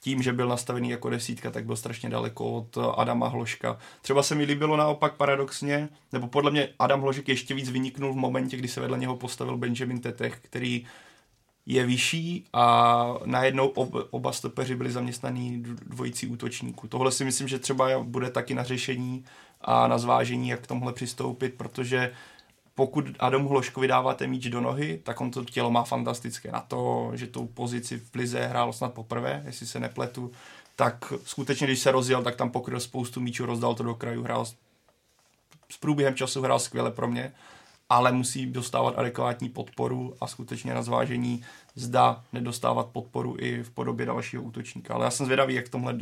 tím, 0.00 0.22
že 0.22 0.32
byl 0.32 0.48
nastavený 0.48 0.90
jako 0.90 1.10
desítka, 1.10 1.50
tak 1.50 1.64
byl 1.64 1.76
strašně 1.76 2.08
daleko 2.10 2.52
od 2.52 2.78
Adama 2.96 3.28
Hloška. 3.28 3.78
Třeba 4.02 4.22
se 4.22 4.34
mi 4.34 4.44
líbilo 4.44 4.76
naopak 4.76 5.14
paradoxně, 5.14 5.88
nebo 6.12 6.26
podle 6.26 6.50
mě 6.50 6.68
Adam 6.78 7.00
Hložek 7.00 7.28
ještě 7.28 7.54
víc 7.54 7.70
vyniknul 7.70 8.12
v 8.12 8.16
momentě, 8.16 8.56
kdy 8.56 8.68
se 8.68 8.80
vedle 8.80 8.98
něho 8.98 9.16
postavil 9.16 9.56
Benjamin 9.56 10.00
Tetech, 10.00 10.38
který 10.42 10.86
je 11.66 11.86
vyšší 11.86 12.44
a 12.52 13.14
najednou 13.24 13.68
ob, 13.68 13.94
oba 14.10 14.32
stopeři 14.32 14.76
byli 14.76 14.92
zaměstnaní 14.92 15.62
dvojicí 15.62 16.26
útočníků. 16.26 16.88
Tohle 16.88 17.12
si 17.12 17.24
myslím, 17.24 17.48
že 17.48 17.58
třeba 17.58 18.02
bude 18.02 18.30
taky 18.30 18.54
na 18.54 18.64
řešení 18.64 19.24
a 19.60 19.88
na 19.88 19.98
zvážení, 19.98 20.48
jak 20.48 20.60
k 20.60 20.66
tomhle 20.66 20.92
přistoupit, 20.92 21.54
protože 21.54 22.12
pokud 22.74 23.06
Adam 23.18 23.46
Hloškovi 23.46 23.88
dáváte 23.88 24.26
míč 24.26 24.46
do 24.46 24.60
nohy, 24.60 25.00
tak 25.02 25.20
on 25.20 25.30
to 25.30 25.44
tělo 25.44 25.70
má 25.70 25.84
fantastické. 25.84 26.52
Na 26.52 26.60
to, 26.60 27.10
že 27.14 27.26
tu 27.26 27.46
pozici 27.46 27.98
v 27.98 28.10
Plize 28.10 28.46
hrál 28.46 28.72
snad 28.72 28.94
poprvé, 28.94 29.42
jestli 29.46 29.66
se 29.66 29.80
nepletu, 29.80 30.32
tak 30.76 31.12
skutečně, 31.24 31.66
když 31.66 31.78
se 31.78 31.90
rozjel, 31.90 32.22
tak 32.22 32.36
tam 32.36 32.50
pokryl 32.50 32.80
spoustu 32.80 33.20
míčů, 33.20 33.46
rozdal 33.46 33.74
to 33.74 33.82
do 33.82 33.94
kraju, 33.94 34.22
hrál 34.22 34.44
s 35.68 35.76
průběhem 35.80 36.14
času 36.14 36.42
hrál 36.42 36.58
skvěle 36.58 36.90
pro 36.90 37.08
mě 37.08 37.32
ale 37.88 38.12
musí 38.12 38.46
dostávat 38.46 38.98
adekvátní 38.98 39.48
podporu 39.48 40.14
a 40.20 40.26
skutečně 40.26 40.74
na 40.74 40.82
zvážení 40.82 41.42
zda 41.74 42.24
nedostávat 42.32 42.86
podporu 42.86 43.36
i 43.38 43.62
v 43.62 43.70
podobě 43.70 44.06
dalšího 44.06 44.42
útočníka. 44.42 44.94
Ale 44.94 45.04
já 45.04 45.10
jsem 45.10 45.26
zvědavý, 45.26 45.54
jak 45.54 45.68
tomhle 45.68 45.98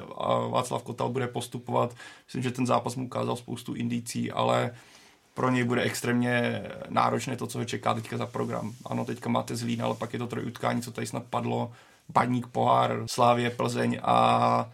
Václav 0.50 0.82
Kotal 0.82 1.08
bude 1.08 1.26
postupovat. 1.28 1.94
Myslím, 2.26 2.42
že 2.42 2.50
ten 2.50 2.66
zápas 2.66 2.96
mu 2.96 3.04
ukázal 3.04 3.36
spoustu 3.36 3.74
indicí, 3.74 4.32
ale 4.32 4.70
pro 5.34 5.50
něj 5.50 5.64
bude 5.64 5.82
extrémně 5.82 6.62
náročné 6.88 7.36
to, 7.36 7.46
co 7.46 7.58
ho 7.58 7.64
čeká 7.64 7.94
teďka 7.94 8.16
za 8.16 8.26
program. 8.26 8.72
Ano, 8.86 9.04
teďka 9.04 9.28
máte 9.30 9.56
Zlín, 9.56 9.82
ale 9.82 9.94
pak 9.94 10.12
je 10.12 10.18
to 10.18 10.26
trojutkání, 10.26 10.82
co 10.82 10.92
tady 10.92 11.06
snad 11.06 11.24
padlo. 11.30 11.72
Baník, 12.08 12.46
Pohár, 12.46 13.02
Slávě, 13.06 13.50
Plzeň 13.50 14.00
a 14.02 14.70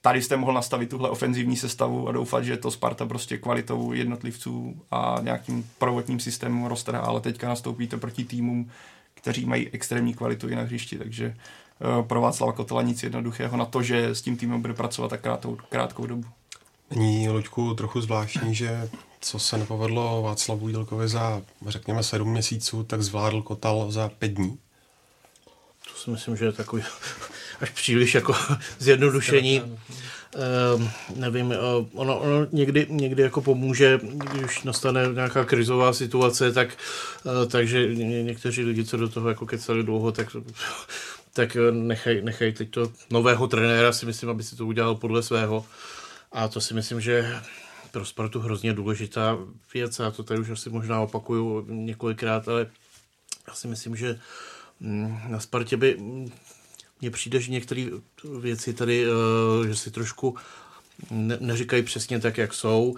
tady 0.00 0.22
jste 0.22 0.36
mohl 0.36 0.52
nastavit 0.52 0.90
tuhle 0.90 1.10
ofenzivní 1.10 1.56
sestavu 1.56 2.08
a 2.08 2.12
doufat, 2.12 2.44
že 2.44 2.56
to 2.56 2.70
Sparta 2.70 3.06
prostě 3.06 3.38
kvalitou 3.38 3.92
jednotlivců 3.92 4.82
a 4.90 5.16
nějakým 5.22 5.70
prvotním 5.78 6.20
systémem 6.20 6.64
roztrhá, 6.64 7.00
ale 7.00 7.20
teďka 7.20 7.48
nastoupíte 7.48 7.96
proti 7.96 8.24
týmům, 8.24 8.70
kteří 9.14 9.46
mají 9.46 9.68
extrémní 9.68 10.14
kvalitu 10.14 10.48
i 10.48 10.56
na 10.56 10.62
hřišti, 10.62 10.98
takže 10.98 11.36
uh, 11.98 12.06
pro 12.06 12.20
Václava 12.20 12.52
Kotela 12.52 12.82
nic 12.82 13.02
jednoduchého 13.02 13.56
na 13.56 13.64
to, 13.64 13.82
že 13.82 14.06
s 14.08 14.22
tím 14.22 14.36
týmem 14.36 14.60
bude 14.60 14.74
pracovat 14.74 15.08
tak 15.08 15.20
krátkou, 15.20 15.58
krátkou 15.68 16.06
dobu. 16.06 16.24
Není, 16.90 17.28
Luďku, 17.28 17.74
trochu 17.74 18.00
zvláštní, 18.00 18.54
že 18.54 18.90
co 19.20 19.38
se 19.38 19.58
nepovedlo 19.58 20.22
Václavu 20.22 20.68
Jídelkovi 20.68 21.08
za, 21.08 21.42
řekněme, 21.66 22.02
sedm 22.02 22.30
měsíců, 22.30 22.84
tak 22.84 23.02
zvládl 23.02 23.42
Kotal 23.42 23.90
za 23.90 24.08
pět 24.08 24.28
dní? 24.28 24.58
To 25.92 25.98
si 25.98 26.10
myslím, 26.10 26.36
že 26.36 26.44
je 26.44 26.52
takový 26.52 26.82
až 27.60 27.70
příliš 27.70 28.14
jako 28.14 28.34
zjednodušení. 28.78 29.62
Uh, 29.62 30.82
nevím, 31.16 31.46
uh, 31.46 31.54
ono, 31.92 32.18
ono 32.18 32.46
někdy, 32.52 32.86
někdy 32.90 33.22
jako 33.22 33.42
pomůže, 33.42 34.00
když 34.02 34.62
nastane 34.62 35.08
nějaká 35.14 35.44
krizová 35.44 35.92
situace, 35.92 36.52
tak, 36.52 36.68
uh, 37.24 37.32
takže 37.50 37.94
ně, 37.94 38.22
někteří 38.22 38.64
lidi, 38.64 38.84
co 38.84 38.96
do 38.96 39.08
toho 39.08 39.28
jako 39.28 39.46
kecali 39.46 39.82
dlouho, 39.82 40.12
tak 40.12 40.36
tak 41.32 41.56
nechaj, 41.70 42.22
nechaj 42.22 42.52
teď 42.52 42.70
to 42.70 42.92
nového 43.10 43.46
trenéra, 43.46 43.92
si 43.92 44.06
myslím, 44.06 44.30
aby 44.30 44.42
si 44.42 44.56
to 44.56 44.66
udělal 44.66 44.94
podle 44.94 45.22
svého. 45.22 45.66
A 46.32 46.48
to 46.48 46.60
si 46.60 46.74
myslím, 46.74 47.00
že 47.00 47.40
pro 47.90 48.04
Spartu 48.04 48.40
hrozně 48.40 48.72
důležitá 48.72 49.38
věc, 49.74 50.00
a 50.00 50.10
to 50.10 50.22
tady 50.22 50.40
už 50.40 50.50
asi 50.50 50.70
možná 50.70 51.00
opakuju 51.00 51.66
několikrát, 51.68 52.48
ale 52.48 52.66
já 53.48 53.54
si 53.54 53.68
myslím, 53.68 53.96
že 53.96 54.18
mm, 54.80 55.20
na 55.28 55.40
Spartě 55.40 55.76
by 55.76 55.96
mně 57.00 57.10
přijde, 57.10 57.40
že 57.40 57.52
některé 57.52 57.86
věci 58.40 58.74
tady, 58.74 59.04
eh, 59.04 59.68
že 59.68 59.76
si 59.76 59.90
trošku 59.90 60.36
ne, 61.10 61.38
neříkají 61.40 61.82
přesně 61.82 62.20
tak, 62.20 62.38
jak 62.38 62.54
jsou. 62.54 62.96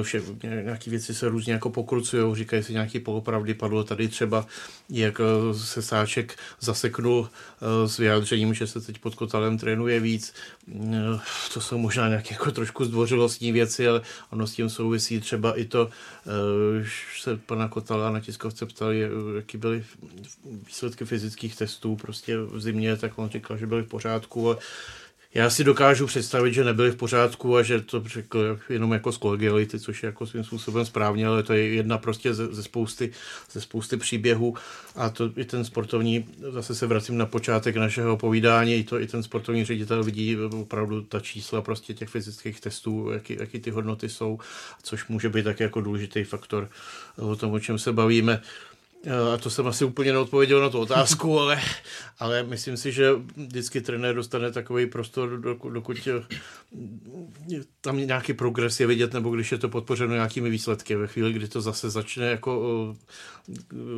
Eh, 0.00 0.02
vše, 0.02 0.22
nějaké 0.42 0.90
věci 0.90 1.14
se 1.14 1.28
různě 1.28 1.52
jako 1.52 1.70
pokrucují, 1.70 2.36
říkají 2.36 2.62
si 2.62 2.72
nějaké 2.72 3.00
polopravdy. 3.00 3.54
Padlo 3.54 3.84
tady 3.84 4.08
třeba, 4.08 4.46
jak 4.90 5.20
eh, 5.20 5.54
se 5.54 5.82
Sáček 5.82 6.36
zaseknul 6.60 7.28
eh, 7.30 7.88
s 7.88 7.98
vyjádřením, 7.98 8.54
že 8.54 8.66
se 8.66 8.80
teď 8.80 8.98
pod 8.98 9.14
Kotalem 9.14 9.58
trénuje 9.58 10.00
víc. 10.00 10.34
To 11.54 11.60
jsou 11.60 11.78
možná 11.78 12.08
nějaké 12.08 12.34
jako 12.34 12.50
trošku 12.50 12.84
zdvořilostní 12.84 13.52
věci, 13.52 13.88
ale 13.88 14.00
ono 14.30 14.46
s 14.46 14.52
tím 14.52 14.68
souvisí 14.70 15.20
třeba 15.20 15.58
i 15.58 15.64
to, 15.64 15.90
se 17.20 17.36
pana 17.36 17.68
Kotala 17.68 18.10
na 18.10 18.20
tiskovce 18.20 18.66
ptali, 18.66 19.08
jaký 19.36 19.58
byly 19.58 19.84
výsledky 20.66 21.04
fyzických 21.04 21.56
testů 21.56 21.96
prostě 21.96 22.36
v 22.38 22.60
zimě, 22.60 22.96
tak 22.96 23.18
on 23.18 23.30
říkal, 23.30 23.56
že 23.56 23.66
byly 23.66 23.82
v 23.82 23.88
pořádku. 23.88 24.56
Já 25.34 25.50
si 25.50 25.64
dokážu 25.64 26.06
představit, 26.06 26.54
že 26.54 26.64
nebyli 26.64 26.90
v 26.90 26.96
pořádku 26.96 27.56
a 27.56 27.62
že 27.62 27.80
to 27.80 28.02
řekl 28.06 28.58
jenom 28.68 28.92
jako 28.92 29.12
z 29.12 29.16
kolegiality, 29.16 29.80
což 29.80 30.02
je 30.02 30.06
jako 30.06 30.26
svým 30.26 30.44
způsobem 30.44 30.84
správně, 30.84 31.26
ale 31.26 31.42
to 31.42 31.52
je 31.52 31.68
jedna 31.68 31.98
prostě 31.98 32.34
ze, 32.34 32.46
ze, 32.46 32.62
spousty, 32.62 33.12
ze 33.52 33.60
spousty 33.60 33.96
příběhů 33.96 34.54
a 34.96 35.10
to 35.10 35.30
i 35.36 35.44
ten 35.44 35.64
sportovní, 35.64 36.24
zase 36.52 36.74
se 36.74 36.86
vracím 36.86 37.18
na 37.18 37.26
počátek 37.26 37.76
našeho 37.76 38.16
povídání, 38.16 38.74
i 38.74 38.84
to 38.84 39.00
i 39.00 39.06
ten 39.06 39.22
sportovní 39.22 39.64
ředitel 39.64 40.04
vidí 40.04 40.36
opravdu 40.36 41.02
ta 41.02 41.20
čísla 41.20 41.62
prostě 41.62 41.94
těch 41.94 42.08
fyzických 42.08 42.60
testů, 42.60 43.10
jaký, 43.12 43.36
jaký 43.40 43.60
ty 43.60 43.70
hodnoty 43.70 44.08
jsou, 44.08 44.38
což 44.82 45.08
může 45.08 45.28
být 45.28 45.42
také 45.44 45.64
jako 45.64 45.80
důležitý 45.80 46.24
faktor 46.24 46.68
o 47.16 47.36
tom, 47.36 47.52
o 47.52 47.60
čem 47.60 47.78
se 47.78 47.92
bavíme. 47.92 48.42
A 49.34 49.36
to 49.36 49.50
jsem 49.50 49.66
asi 49.66 49.84
úplně 49.84 50.12
neodpověděl 50.12 50.60
na 50.60 50.68
tu 50.68 50.78
otázku, 50.78 51.38
ale, 51.40 51.60
ale 52.18 52.42
myslím 52.42 52.76
si, 52.76 52.92
že 52.92 53.10
vždycky 53.36 53.80
trenér 53.80 54.14
dostane 54.14 54.52
takový 54.52 54.86
prostor, 54.86 55.40
dokud 55.72 56.08
tam 57.80 57.96
nějaký 57.96 58.32
progres 58.32 58.80
je 58.80 58.86
vidět, 58.86 59.12
nebo 59.12 59.30
když 59.30 59.52
je 59.52 59.58
to 59.58 59.68
podpořeno 59.68 60.14
nějakými 60.14 60.50
výsledky. 60.50 60.96
Ve 60.96 61.06
chvíli, 61.06 61.32
kdy 61.32 61.48
to 61.48 61.60
zase 61.60 61.90
začne 61.90 62.26
jako 62.26 62.62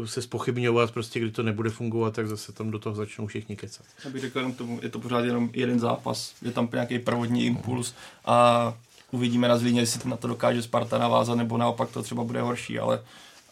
se 0.04 0.22
spochybňovat, 0.22 0.90
prostě 0.90 1.20
kdy 1.20 1.30
to 1.30 1.42
nebude 1.42 1.70
fungovat, 1.70 2.14
tak 2.14 2.28
zase 2.28 2.52
tam 2.52 2.70
do 2.70 2.78
toho 2.78 2.94
začnou 2.94 3.26
všichni 3.26 3.56
kecat. 3.56 3.86
Já 4.04 4.10
bych 4.10 4.20
řekl 4.20 4.38
jenom 4.38 4.52
tomu, 4.52 4.80
je 4.82 4.88
to 4.88 4.98
pořád 4.98 5.24
jenom 5.24 5.50
jeden 5.52 5.80
zápas, 5.80 6.34
je 6.42 6.50
tam 6.50 6.68
nějaký 6.72 6.98
pravodní 6.98 7.46
impuls 7.46 7.94
a 8.24 8.74
uvidíme 9.10 9.48
na 9.48 9.58
Zlíně, 9.58 9.80
jestli 9.80 10.10
na 10.10 10.16
to 10.16 10.28
dokáže 10.28 10.62
Sparta 10.62 10.98
navázat, 10.98 11.38
nebo 11.38 11.58
naopak 11.58 11.90
to 11.90 12.02
třeba 12.02 12.24
bude 12.24 12.40
horší, 12.40 12.78
ale, 12.78 13.02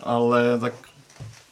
ale 0.01 0.59
tak 0.59 0.75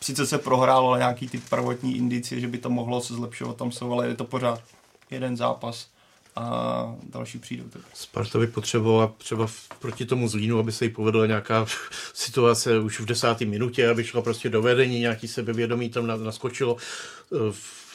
sice 0.05 0.26
se 0.26 0.38
prohrálo, 0.38 0.88
ale 0.88 0.98
nějaký 0.98 1.28
ty 1.28 1.38
prvotní 1.38 1.96
indicie, 1.96 2.40
že 2.40 2.48
by 2.48 2.59
to 2.59 2.70
mohlo 2.70 3.01
se 3.01 3.14
zlepšovat, 3.14 3.57
tam 3.57 3.72
jsou, 3.72 3.92
ale 3.92 4.09
je 4.09 4.14
to 4.14 4.24
pořád 4.24 4.62
jeden 5.11 5.36
zápas 5.36 5.88
a 6.36 6.96
další 7.11 7.38
přijdou. 7.38 7.64
Tak. 7.64 7.82
Sparta 7.94 8.38
by 8.38 8.46
potřebovala 8.46 9.12
třeba 9.18 9.46
proti 9.78 10.07
tomu 10.07 10.28
Zlínu, 10.28 10.59
aby 10.59 10.72
se 10.72 10.84
jí 10.84 10.90
povedla 10.90 11.26
nějaká 11.26 11.66
situace 12.14 12.78
už 12.78 13.01
v 13.01 13.05
desáté 13.05 13.44
minutě, 13.44 13.88
aby 13.88 14.05
šla 14.05 14.22
prostě 14.22 14.48
do 14.48 14.62
vedení, 14.62 15.01
nějaký 15.01 15.28
sebevědomí 15.28 15.90
tam 15.90 16.07
naskočilo 16.24 16.76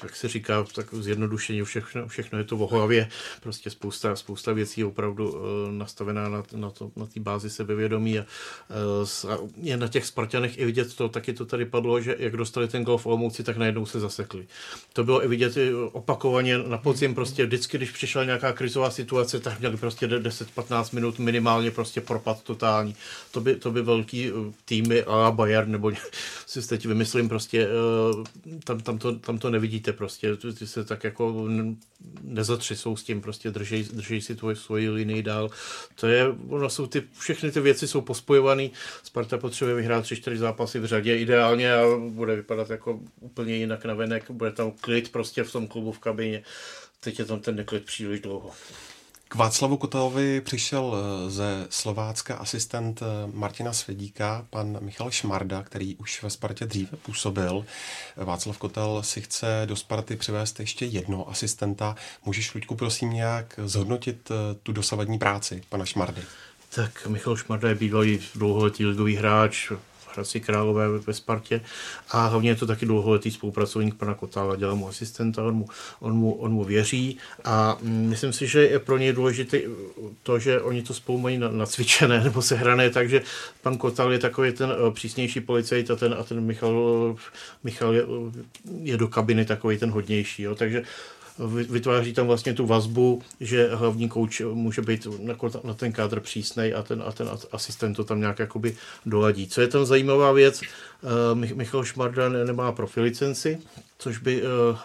jak 0.05 0.15
se 0.15 0.27
říká, 0.27 0.65
tak 0.75 0.93
zjednodušení, 0.93 1.61
všechno, 1.61 2.07
všechno 2.07 2.37
je 2.37 2.43
to 2.43 2.57
v 2.57 2.71
hlavě, 2.71 3.09
prostě 3.41 3.69
spousta, 3.69 4.15
spousta 4.15 4.53
věcí 4.53 4.81
je 4.81 4.85
opravdu 4.85 5.31
uh, 5.31 5.41
nastavená 5.71 6.29
na, 6.29 6.43
na, 6.55 6.69
to, 6.69 6.91
na 6.95 7.05
té 7.05 7.19
bázi 7.19 7.49
sebevědomí 7.49 8.19
a, 8.19 8.25
uh, 9.23 9.31
a 9.31 9.37
je 9.61 9.77
na 9.77 9.87
těch 9.87 10.05
Spartanech 10.05 10.57
i 10.57 10.65
vidět 10.65 10.95
to, 10.95 11.09
taky 11.09 11.33
to 11.33 11.45
tady 11.45 11.65
padlo, 11.65 12.01
že 12.01 12.15
jak 12.19 12.37
dostali 12.37 12.67
ten 12.67 12.83
gol 12.83 12.97
v 12.97 13.05
Olomouci, 13.05 13.43
tak 13.43 13.57
najednou 13.57 13.85
se 13.85 13.99
zasekli. 13.99 14.47
To 14.93 15.03
bylo 15.03 15.23
i 15.23 15.27
vidět 15.27 15.57
opakovaně 15.91 16.57
na 16.57 16.77
podzim, 16.77 17.15
prostě 17.15 17.45
vždycky, 17.45 17.77
když 17.77 17.91
přišla 17.91 18.23
nějaká 18.23 18.53
krizová 18.53 18.89
situace, 18.89 19.39
tak 19.39 19.59
měli 19.59 19.77
prostě 19.77 20.07
10-15 20.07 20.95
minut 20.95 21.19
minimálně 21.19 21.71
prostě 21.71 22.01
propad 22.01 22.43
totální. 22.43 22.95
To 23.31 23.41
by, 23.41 23.55
to 23.55 23.71
by 23.71 23.81
velký 23.81 24.31
týmy 24.65 25.03
a 25.03 25.31
Bayern, 25.31 25.71
nebo 25.71 25.91
si 26.45 26.67
teď 26.67 26.85
vymyslím, 26.85 27.29
prostě 27.29 27.67
tam, 28.63 28.79
tam, 28.79 28.97
to, 28.97 29.15
tam 29.19 29.37
to 29.37 29.49
nevidíte 29.49 29.93
prostě, 29.95 30.35
ty 30.35 30.67
se 30.67 30.85
tak 30.85 31.03
jako 31.03 31.47
nezatřesou 32.21 32.95
s 32.95 33.03
tím, 33.03 33.21
prostě 33.21 33.51
drží, 33.51 33.83
drží 33.83 34.21
si 34.21 34.35
tvoji, 34.35 34.55
svoji 34.55 34.89
linii 34.89 35.23
dál. 35.23 35.49
To 35.95 36.07
je, 36.07 36.25
ono 36.49 36.69
jsou 36.69 36.87
ty, 36.87 37.03
všechny 37.19 37.51
ty 37.51 37.59
věci 37.59 37.87
jsou 37.87 38.01
pospojované. 38.01 38.69
Sparta 39.03 39.37
potřebuje 39.37 39.75
vyhrát 39.75 40.05
3-4 40.05 40.37
zápasy 40.37 40.79
v 40.79 40.85
řadě 40.85 41.17
ideálně 41.17 41.73
a 41.73 41.83
bude 42.09 42.35
vypadat 42.35 42.69
jako 42.69 42.99
úplně 43.19 43.55
jinak 43.55 43.85
na 43.85 43.93
venek, 43.93 44.31
bude 44.31 44.51
tam 44.51 44.71
klid 44.71 45.11
prostě 45.11 45.43
v 45.43 45.51
tom 45.51 45.67
klubu 45.67 45.91
v 45.91 45.99
kabině. 45.99 46.43
Teď 46.99 47.19
je 47.19 47.25
tam 47.25 47.39
ten 47.39 47.55
neklid 47.55 47.85
příliš 47.85 48.19
dlouho. 48.19 48.51
K 49.27 49.35
Václavu 49.35 49.77
Kotelovi 49.77 50.41
přišel 50.41 50.95
eh, 50.95 51.29
ze 51.29 51.67
Slovácka 51.69 52.35
asistent 52.35 53.01
eh, 53.01 53.05
Martina 53.33 53.73
Svědíka, 53.73 54.45
pan 54.49 54.77
Michal 54.81 55.11
Šmarda, 55.11 55.63
který 55.63 55.95
už 55.95 56.23
ve 56.23 56.29
Spartě 56.29 56.65
dříve 56.65 56.97
působil. 56.97 57.65
Václav 58.17 58.57
Kotel 58.57 59.03
si 59.03 59.21
chce 59.21 59.61
do 59.65 59.75
Sparty 59.75 60.15
přivést 60.15 60.59
ještě 60.59 60.85
jednoho 60.85 61.29
asistenta. 61.29 61.95
Můžeš, 62.25 62.53
Luďku, 62.53 62.75
prosím 62.75 63.13
nějak 63.13 63.59
zhodnotit 63.63 64.31
eh, 64.31 64.55
tu 64.63 64.71
dosavadní 64.71 65.17
práci 65.17 65.63
pana 65.69 65.85
Šmardy? 65.85 66.21
Tak 66.75 67.07
Michal 67.07 67.37
Šmarda 67.37 67.69
je 67.69 67.75
bývalý 67.75 68.19
dlouholetý 68.35 68.85
ligový 68.85 69.15
hráč, 69.15 69.71
Hradci 70.15 70.39
Králové 70.39 70.87
ve 70.89 71.13
Spartě. 71.13 71.61
A 72.11 72.27
hlavně 72.27 72.49
je 72.49 72.55
to 72.55 72.67
taky 72.67 72.85
dlouholetý 72.85 73.31
spolupracovník 73.31 73.95
pana 73.95 74.13
Kotála, 74.13 74.55
dělá 74.55 74.75
mu 74.75 74.87
asistenta, 74.87 75.43
on 75.43 75.55
mu, 75.55 75.65
on 75.99 76.13
mu, 76.13 76.33
on 76.33 76.51
mu 76.51 76.63
věří. 76.63 77.17
A 77.43 77.77
mm, 77.81 78.09
myslím 78.09 78.33
si, 78.33 78.47
že 78.47 78.67
je 78.67 78.79
pro 78.79 78.97
něj 78.97 79.13
důležité 79.13 79.61
to, 80.23 80.39
že 80.39 80.61
oni 80.61 80.83
to 80.83 80.93
spolu 80.93 81.17
mají 81.19 81.37
nacvičené 81.37 82.23
nebo 82.23 82.41
sehrané, 82.41 82.89
takže 82.89 83.21
pan 83.61 83.77
Kotal 83.77 84.11
je 84.11 84.19
takový 84.19 84.51
ten 84.51 84.69
eh, 84.71 84.91
přísnější 84.91 85.39
policajt 85.39 85.91
a 85.91 85.95
ten, 85.95 86.15
a 86.19 86.23
ten 86.23 86.41
Michal, 86.41 87.15
Michal 87.63 87.93
je, 87.93 88.03
je 88.81 88.97
do 88.97 89.07
kabiny 89.07 89.45
takový 89.45 89.77
ten 89.77 89.91
hodnější, 89.91 90.43
jo, 90.43 90.55
takže 90.55 90.83
vytváří 91.69 92.13
tam 92.13 92.27
vlastně 92.27 92.53
tu 92.53 92.65
vazbu, 92.65 93.21
že 93.39 93.75
hlavní 93.75 94.09
kouč 94.09 94.41
může 94.53 94.81
být 94.81 95.07
na 95.63 95.73
ten 95.73 95.91
kádr 95.91 96.19
přísnej 96.19 96.73
a 96.73 96.83
ten, 96.83 97.03
a 97.05 97.11
ten 97.11 97.29
asistent 97.51 97.97
to 97.97 98.03
tam 98.03 98.19
nějak 98.19 98.39
jakoby 98.39 98.75
doladí. 99.05 99.47
Co 99.47 99.61
je 99.61 99.67
tam 99.67 99.85
zajímavá 99.85 100.31
věc, 100.31 100.61
uh, 100.61 101.55
Michal 101.57 101.83
Šmarda 101.83 102.29
nemá 102.29 102.71
profilicenci, 102.71 103.59
což 103.97 104.17
by 104.17 104.41
uh, 104.41 104.77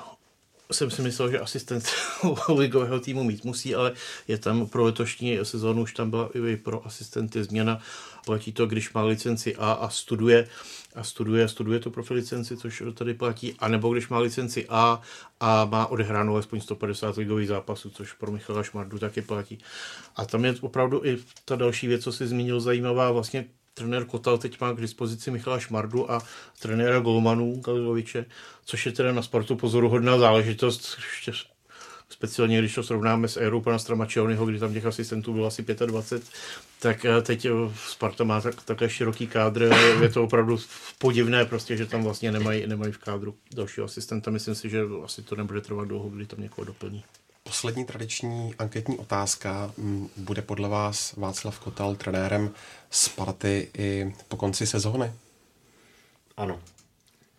jsem 0.73 0.91
si 0.91 1.03
myslel, 1.03 1.31
že 1.31 1.41
asistent 1.41 1.85
ligového 2.57 3.01
týmu 3.01 3.25
mít 3.25 3.45
musí, 3.45 3.75
ale 3.75 3.93
je 4.29 4.39
tam 4.39 4.67
pro 4.67 4.85
letošní 4.85 5.39
sezónu, 5.43 5.83
už 5.83 5.95
tam 5.95 6.11
byla 6.11 6.31
i 6.49 6.57
pro 6.57 6.87
asistenty 6.87 7.45
změna. 7.45 7.81
Platí 8.27 8.53
to, 8.53 8.67
když 8.67 8.93
má 8.93 9.03
licenci 9.03 9.57
A 9.57 9.73
a 9.73 9.89
studuje, 9.89 10.49
a 10.95 11.05
studuje, 11.05 11.49
studuje 11.49 11.81
tu 11.81 11.91
profil 11.91 12.17
licenci, 12.17 12.57
což 12.57 12.83
tady 12.95 13.15
platí, 13.15 13.55
anebo 13.59 13.93
když 13.93 14.09
má 14.09 14.19
licenci 14.19 14.67
A 14.69 15.01
a 15.41 15.65
má 15.65 15.87
odehráno 15.87 16.33
alespoň 16.33 16.61
150 16.61 17.17
ligových 17.17 17.49
zápasů, 17.49 17.91
což 17.91 18.13
pro 18.13 18.33
Michala 18.33 18.63
Šmardu 18.63 18.99
taky 18.99 19.23
platí. 19.23 19.59
A 20.17 20.25
tam 20.25 20.45
je 20.45 20.55
opravdu 20.61 21.05
i 21.05 21.19
ta 21.45 21.57
další 21.57 21.87
věc, 21.87 22.03
co 22.03 22.13
si 22.13 22.27
zmínil, 22.27 22.61
zajímavá, 22.61 23.11
vlastně 23.11 23.45
trenér 23.75 24.05
Kotal 24.05 24.39
teď 24.39 24.61
má 24.61 24.73
k 24.73 24.81
dispozici 24.81 25.31
Michala 25.31 25.59
Šmardu 25.59 26.11
a 26.11 26.23
trenéra 26.63 27.01
Golmanů 27.01 27.61
Galiloviče, 27.61 28.27
což 28.65 28.87
je 28.87 28.93
teda 28.93 29.13
na 29.13 29.23
sportu 29.23 29.57
pozoruhodná 29.57 30.19
záležitost, 30.19 30.97
speciálně 32.11 32.59
když 32.59 32.75
to 32.75 32.83
srovnáme 32.83 33.29
s 33.29 33.37
érou 33.37 33.61
pana 33.61 33.79
Stramačionyho, 33.79 34.47
kdy 34.47 34.59
tam 34.59 34.73
těch 34.73 34.87
asistentů 34.87 35.33
bylo 35.33 35.47
asi 35.47 35.63
25, 35.63 36.23
tak 36.79 37.05
eh, 37.05 37.23
teď 37.23 37.45
eh, 37.45 37.51
Sparta 37.89 38.25
má 38.25 38.41
tak, 38.41 38.63
takhle 38.63 38.91
široký 38.91 39.27
kádr, 39.27 39.75
je 40.03 40.09
to 40.09 40.25
opravdu 40.25 40.59
podivné 40.99 41.45
prostě, 41.45 41.77
že 41.77 41.87
tam 41.87 42.03
vlastně 42.03 42.33
nemají, 42.33 42.67
nemají 42.67 42.93
v 42.93 42.99
kádru 42.99 43.35
dalšího 43.55 43.85
asistenta. 43.85 44.31
Myslím 44.31 44.55
si, 44.55 44.71
že 44.71 44.83
asi 45.05 45.23
to 45.23 45.37
nebude 45.37 45.61
trvat 45.61 45.89
dlouho, 45.89 46.09
kdy 46.09 46.27
tam 46.27 46.41
někoho 46.41 46.65
doplní. 46.65 47.05
Poslední 47.43 47.85
tradiční 47.85 48.55
anketní 48.59 48.99
otázka. 48.99 49.73
Mm, 49.77 50.09
bude 50.17 50.43
podle 50.43 50.69
vás 50.69 51.17
Václav 51.17 51.59
Kotal 51.59 51.95
trenérem 51.95 52.51
Sparty 52.91 53.69
i 53.79 54.15
po 54.29 54.37
konci 54.37 54.67
sezóny? 54.67 55.13
Ano. 56.37 56.61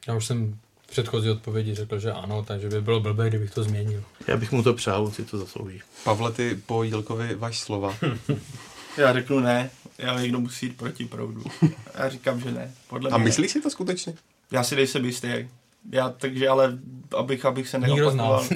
Já 0.07 0.15
už 0.15 0.25
jsem 0.25 0.59
předchozí 0.91 1.29
odpovědi 1.29 1.75
řekl, 1.75 1.99
že 1.99 2.11
ano, 2.11 2.43
takže 2.47 2.69
by 2.69 2.81
bylo 2.81 2.99
blbé, 2.99 3.29
kdybych 3.29 3.51
to 3.51 3.63
změnil. 3.63 4.03
Já 4.27 4.37
bych 4.37 4.51
mu 4.51 4.63
to 4.63 4.73
přál, 4.73 5.11
si 5.11 5.25
to 5.25 5.37
zaslouží. 5.37 5.81
Pavle, 6.03 6.31
ty 6.31 6.59
po 6.65 6.83
Jílkovi 6.83 7.35
vaš 7.35 7.59
slova. 7.59 7.97
Já 8.97 9.13
řeknu 9.13 9.39
ne, 9.39 9.69
já 9.97 10.21
někdo 10.21 10.39
musí 10.39 10.65
jít 10.65 10.77
proti 10.77 11.05
proudu. 11.05 11.43
Já 11.95 12.09
říkám, 12.09 12.41
že 12.41 12.51
ne. 12.51 12.71
Podle 12.87 13.09
A 13.09 13.17
mě 13.17 13.25
myslíš 13.25 13.51
si 13.51 13.61
to 13.61 13.69
skutečně? 13.69 14.13
Já 14.51 14.63
si 14.63 14.75
nejsem 14.75 15.05
jistý. 15.05 15.27
Já, 15.91 16.09
takže 16.09 16.49
ale, 16.49 16.77
abych, 17.17 17.45
abych 17.45 17.67
se 17.67 17.79
neopakoval. 17.79 18.47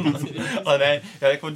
ale 0.64 0.78
ne, 0.78 1.02
já 1.20 1.28
jako, 1.28 1.50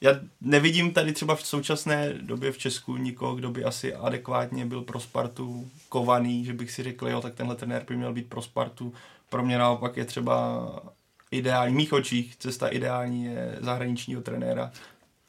já 0.00 0.20
nevidím 0.40 0.92
tady 0.92 1.12
třeba 1.12 1.36
v 1.36 1.46
současné 1.46 2.14
době 2.20 2.52
v 2.52 2.58
Česku 2.58 2.96
nikoho, 2.96 3.34
kdo 3.34 3.50
by 3.50 3.64
asi 3.64 3.94
adekvátně 3.94 4.66
byl 4.66 4.82
pro 4.82 5.00
Spartu 5.00 5.70
kovaný, 5.88 6.44
že 6.44 6.52
bych 6.52 6.70
si 6.70 6.82
řekl, 6.82 7.08
jo, 7.08 7.20
tak 7.20 7.34
tenhle 7.34 7.56
trenér 7.56 7.84
by 7.88 7.96
měl 7.96 8.12
být 8.12 8.28
pro 8.28 8.42
Spartu. 8.42 8.92
Pro 9.34 9.44
mě 9.44 9.58
naopak 9.58 9.96
je 9.96 10.04
třeba 10.04 10.68
ideální, 11.30 11.72
v 11.72 11.76
mých 11.76 11.92
očích 11.92 12.36
cesta 12.36 12.68
ideální 12.68 13.24
je 13.24 13.58
zahraničního 13.60 14.22
trenéra. 14.22 14.72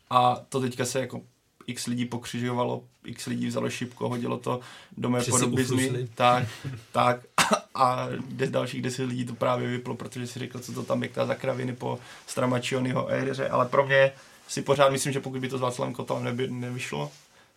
A 0.09 0.41
to 0.49 0.61
teďka 0.61 0.85
se 0.85 0.99
jako 0.99 1.21
x 1.67 1.87
lidí 1.87 2.05
pokřižovalo, 2.05 2.83
x 3.05 3.25
lidí 3.25 3.47
vzalo 3.47 3.69
šipko, 3.69 4.09
hodilo 4.09 4.37
to 4.37 4.59
do 4.97 5.09
mé 5.09 5.23
podobizny. 5.23 5.75
uflusli. 5.75 6.09
Tak, 6.15 6.47
tak. 6.91 7.19
A 7.75 8.07
des, 8.29 8.49
dalších 8.49 8.81
deset 8.81 9.03
lidí 9.03 9.25
to 9.25 9.35
právě 9.35 9.67
vyplo, 9.67 9.95
protože 9.95 10.27
si 10.27 10.39
řekl, 10.39 10.59
co 10.59 10.73
to 10.73 10.83
tam 10.83 11.03
je 11.03 11.09
za 11.25 11.35
kraviny 11.35 11.75
po 11.75 11.99
Stramačionyho 12.27 13.11
éře. 13.11 13.49
Ale 13.49 13.65
pro 13.65 13.85
mě 13.85 14.11
si 14.47 14.61
pořád 14.61 14.89
myslím, 14.89 15.13
že 15.13 15.19
pokud 15.19 15.41
by 15.41 15.49
to 15.49 15.57
s 15.57 15.61
Václavem 15.61 15.93
Kotalem 15.93 16.23
neby, 16.23 16.47
nevyšlo, 16.47 17.11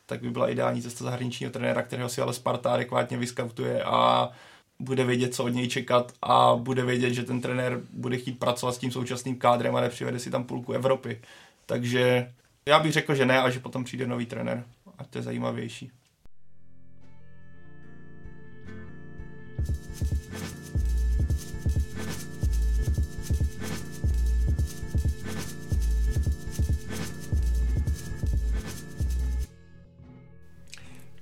tak 0.07 0.21
by 0.21 0.31
byla 0.31 0.49
ideální 0.49 0.83
cesta 0.83 1.05
zahraničního 1.05 1.53
trenéra, 1.53 1.83
kterého 1.83 2.09
si 2.09 2.21
ale 2.21 2.33
Sparta 2.33 2.75
adekvátně 2.75 3.17
vyskautuje 3.17 3.83
a 3.83 4.31
bude 4.81 5.05
vědět, 5.05 5.35
co 5.35 5.45
od 5.45 5.49
něj 5.49 5.69
čekat 5.69 6.13
a 6.23 6.57
bude 6.57 6.85
vědět, 6.85 7.15
že 7.15 7.23
ten 7.23 7.41
trenér 7.41 7.81
bude 7.93 8.17
chtít 8.17 8.39
pracovat 8.39 8.73
s 8.73 8.79
tím 8.79 8.91
současným 8.91 9.37
kádrem 9.37 9.77
a 9.77 9.81
nepřivede 9.81 10.19
si 10.19 10.31
tam 10.31 10.45
půlku 10.45 10.73
Evropy. 10.73 11.21
Takže 11.67 12.33
já 12.67 12.79
bych 12.79 12.93
řekl, 12.93 13.15
že 13.15 13.27
ne 13.27 13.41
a 13.41 13.51
že 13.51 13.61
potom 13.61 13.85
přijde 13.85 14.07
nový 14.07 14.27
trenér. 14.27 14.65
A 14.99 15.05
to 15.05 15.19
je 15.19 15.23
zajímavější. 15.23 15.91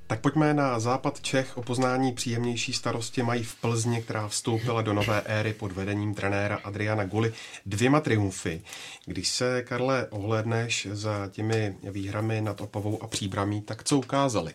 Tak 0.09 0.21
pojďme 0.21 0.55
na 0.55 0.81
západ 0.81 1.21
Čech. 1.21 1.57
O 1.57 1.63
poznání 1.63 2.13
příjemnější 2.13 2.73
starosti 2.73 3.23
mají 3.23 3.43
v 3.43 3.55
Plzni, 3.55 4.03
která 4.03 4.29
vstoupila 4.29 4.83
do 4.83 4.93
nové 4.93 5.21
éry 5.21 5.53
pod 5.53 5.73
vedením 5.73 6.15
trenéra 6.15 6.57
Adriana 6.65 7.05
Guli 7.05 7.33
dvěma 7.67 8.01
triumfy. 8.01 8.63
Když 9.05 9.29
se, 9.29 9.63
Karle, 9.63 10.07
ohlédneš 10.11 10.89
za 10.93 11.29
těmi 11.29 11.77
výhrami 11.83 12.41
nad 12.41 12.61
Opavou 12.61 13.03
a 13.03 13.07
Příbramí, 13.07 13.63
tak 13.63 13.85
co 13.85 13.99
ukázali? 13.99 14.55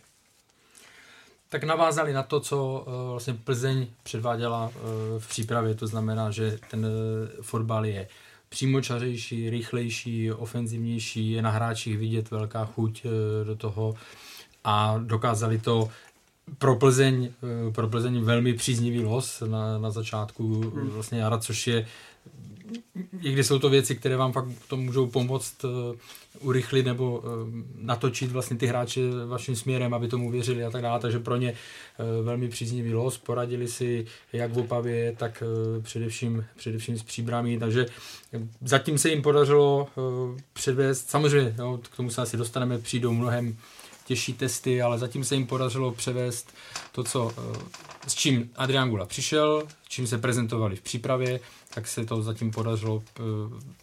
Tak 1.50 1.64
navázali 1.64 2.14
na 2.14 2.24
to, 2.24 2.40
co 2.40 2.86
eh, 2.88 3.12
vlastně 3.12 3.34
Plzeň 3.34 3.88
předváděla 4.04 4.72
eh, 4.76 4.80
v 5.20 5.28
přípravě, 5.28 5.76
to 5.76 5.88
znamená, 5.88 6.32
že 6.32 6.60
ten 6.70 6.86
eh, 6.86 7.42
fotbal 7.42 7.86
je 7.86 8.08
přímočařejší, 8.50 9.50
rychlejší, 9.50 10.32
ofenzivnější, 10.32 11.32
je 11.32 11.42
na 11.42 11.50
hráčích 11.50 11.98
vidět 11.98 12.32
velká 12.32 12.66
chuť 12.66 13.06
do 13.44 13.56
toho 13.56 13.96
a 14.64 14.98
dokázali 15.04 15.60
to 15.60 15.90
pro 16.58 16.76
Plzeň, 16.76 17.30
pro 17.72 17.88
Plzeň 17.88 18.22
velmi 18.22 18.54
příznivý 18.54 19.00
los 19.04 19.44
na, 19.48 19.78
na 19.78 19.92
začátku 19.92 20.72
vlastně 20.76 21.20
jara, 21.20 21.38
což 21.38 21.68
je 21.68 21.86
někdy 23.22 23.44
jsou 23.44 23.60
to 23.60 23.70
věci, 23.70 23.96
které 23.96 24.18
vám 24.18 24.32
fakt 24.32 24.48
to 24.68 24.78
můžou 24.78 25.08
pomoct 25.08 25.64
uh, 25.64 25.70
urychlit 26.40 26.86
nebo 26.86 27.18
uh, 27.18 27.24
natočit 27.76 28.32
vlastně 28.32 28.58
ty 28.58 28.68
hráče 28.68 29.02
vaším 29.28 29.56
směrem, 29.56 29.94
aby 29.94 30.08
tomu 30.08 30.32
věřili 30.32 30.64
a 30.64 30.72
tak 30.72 30.82
dále, 30.82 31.00
takže 31.00 31.20
pro 31.20 31.38
ně 31.38 31.52
uh, 31.52 32.26
velmi 32.26 32.48
příznivý 32.48 32.94
los, 32.94 33.18
poradili 33.18 33.68
si 33.68 34.06
jak 34.34 34.52
v 34.52 34.60
Opavě, 34.60 35.16
tak 35.18 35.44
uh, 35.76 35.84
především, 35.84 36.46
především 36.56 36.98
s 36.98 37.04
příbramí, 37.04 37.60
takže 37.60 37.86
zatím 38.62 38.98
se 38.98 39.10
jim 39.10 39.22
podařilo 39.22 39.88
uh, 39.96 40.38
předvést, 40.54 41.10
samozřejmě 41.10 41.56
no, 41.58 41.78
k 41.78 41.96
tomu 41.96 42.10
se 42.10 42.22
asi 42.22 42.38
dostaneme, 42.38 42.78
přijdou 42.78 43.14
mnohem 43.14 43.58
těžší 44.12 44.34
testy, 44.34 44.82
ale 44.82 44.98
zatím 45.00 45.24
se 45.24 45.36
jim 45.36 45.48
podařilo 45.48 45.92
převést 45.92 46.54
to, 46.92 47.04
co, 47.04 47.32
s 48.08 48.16
čím 48.16 48.50
Adrian 48.56 48.90
Gula 48.90 49.06
přišel, 49.06 49.64
čím 49.88 50.08
se 50.08 50.18
prezentovali 50.18 50.76
v 50.76 50.82
přípravě, 50.82 51.40
tak 51.74 51.88
se 51.88 52.06
to 52.06 52.22
zatím 52.22 52.52
podařilo 52.52 53.04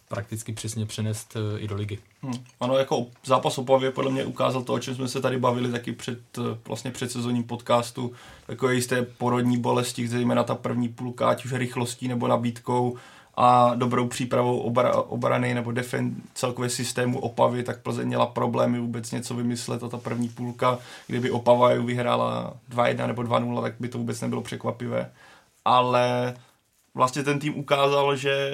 prakticky 0.07 0.53
přesně 0.53 0.85
přenést 0.85 1.37
i 1.57 1.67
do 1.67 1.75
ligy. 1.75 1.99
Hmm. 2.21 2.33
Ano, 2.59 2.77
jako 2.77 3.05
zápas 3.25 3.57
Opavě 3.57 3.91
podle 3.91 4.11
mě 4.11 4.25
ukázal 4.25 4.63
to, 4.63 4.73
o 4.73 4.79
čem 4.79 4.95
jsme 4.95 5.07
se 5.07 5.21
tady 5.21 5.39
bavili 5.39 5.71
taky 5.71 5.91
před, 5.91 6.19
vlastně 6.67 6.91
před 6.91 7.11
sezónním 7.11 7.43
podcastu, 7.43 8.11
takové 8.47 8.75
jisté 8.75 9.01
porodní 9.01 9.57
bolesti, 9.57 10.07
zejména 10.07 10.43
ta 10.43 10.55
první 10.55 10.89
půlka, 10.89 11.29
ať 11.29 11.45
už 11.45 11.53
rychlostí 11.53 12.07
nebo 12.07 12.27
nabídkou, 12.27 12.97
a 13.41 13.75
dobrou 13.75 14.07
přípravou 14.07 14.59
obra, 14.59 14.95
obrany 14.95 15.53
nebo 15.53 15.71
defen, 15.71 16.15
celkově 16.33 16.69
systému 16.69 17.19
Opavy, 17.19 17.63
tak 17.63 17.81
Plzeň 17.81 18.07
měla 18.07 18.25
problémy 18.25 18.79
vůbec 18.79 19.11
něco 19.11 19.35
vymyslet 19.35 19.83
a 19.83 19.89
ta 19.89 19.97
první 19.97 20.29
půlka, 20.29 20.79
kdyby 21.07 21.31
Opava 21.31 21.71
ju 21.71 21.83
vyhrála 21.83 22.53
2-1 22.71 23.07
nebo 23.07 23.21
2-0, 23.21 23.61
tak 23.61 23.73
by 23.79 23.87
to 23.89 23.97
vůbec 23.97 24.21
nebylo 24.21 24.41
překvapivé. 24.41 25.11
Ale 25.65 26.33
vlastně 26.93 27.23
ten 27.23 27.39
tým 27.39 27.59
ukázal, 27.59 28.15
že 28.15 28.51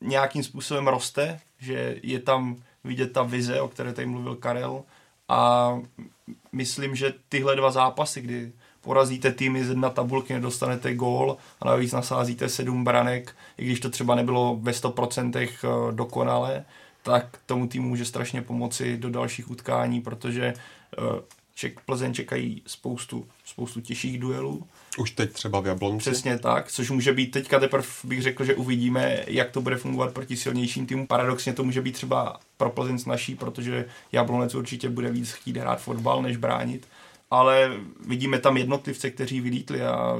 nějakým 0.00 0.42
způsobem 0.42 0.88
roste, 0.88 1.40
že 1.58 1.96
je 2.02 2.18
tam 2.18 2.56
vidět 2.84 3.12
ta 3.12 3.22
vize, 3.22 3.60
o 3.60 3.68
které 3.68 3.92
tady 3.92 4.06
mluvil 4.06 4.36
Karel 4.36 4.82
a 5.28 5.70
myslím, 6.52 6.96
že 6.96 7.14
tyhle 7.28 7.56
dva 7.56 7.70
zápasy, 7.70 8.20
kdy 8.20 8.52
porazíte 8.86 9.32
týmy 9.32 9.64
z 9.64 9.68
jedna 9.68 9.90
tabulky, 9.90 10.32
nedostanete 10.32 10.94
gól 10.94 11.36
a 11.60 11.66
navíc 11.66 11.92
nasázíte 11.92 12.48
sedm 12.48 12.84
branek, 12.84 13.36
i 13.58 13.64
když 13.64 13.80
to 13.80 13.90
třeba 13.90 14.14
nebylo 14.14 14.58
ve 14.60 14.72
100% 14.72 15.48
dokonale, 15.90 16.64
tak 17.02 17.38
tomu 17.46 17.66
týmu 17.66 17.88
může 17.88 18.04
strašně 18.04 18.42
pomoci 18.42 18.96
do 18.96 19.10
dalších 19.10 19.50
utkání, 19.50 20.00
protože 20.00 20.54
Ček, 21.58 21.80
Plzeň 21.80 22.14
čekají 22.14 22.62
spoustu, 22.66 23.26
spoustu 23.44 23.80
těžších 23.80 24.20
duelů. 24.20 24.66
Už 24.98 25.10
teď 25.10 25.32
třeba 25.32 25.60
v 25.60 25.66
Jablonci. 25.66 26.10
Přesně 26.10 26.38
tak, 26.38 26.72
což 26.72 26.90
může 26.90 27.12
být 27.12 27.30
teďka 27.30 27.60
teprve 27.60 27.84
bych 28.04 28.22
řekl, 28.22 28.44
že 28.44 28.54
uvidíme, 28.54 29.18
jak 29.26 29.50
to 29.50 29.60
bude 29.60 29.76
fungovat 29.76 30.12
proti 30.12 30.36
silnějším 30.36 30.86
týmům. 30.86 31.06
Paradoxně 31.06 31.52
to 31.52 31.64
může 31.64 31.82
být 31.82 31.92
třeba 31.92 32.40
pro 32.56 32.70
Plzeň 32.70 32.98
snažší, 32.98 33.34
protože 33.34 33.84
Jablonec 34.12 34.54
určitě 34.54 34.88
bude 34.88 35.10
víc 35.10 35.32
chtít 35.32 35.56
hrát 35.56 35.80
fotbal, 35.80 36.22
než 36.22 36.36
bránit 36.36 36.88
ale 37.30 37.70
vidíme 38.06 38.38
tam 38.38 38.56
jednotlivce, 38.56 39.10
kteří 39.10 39.40
vylítli 39.40 39.82
a 39.82 40.16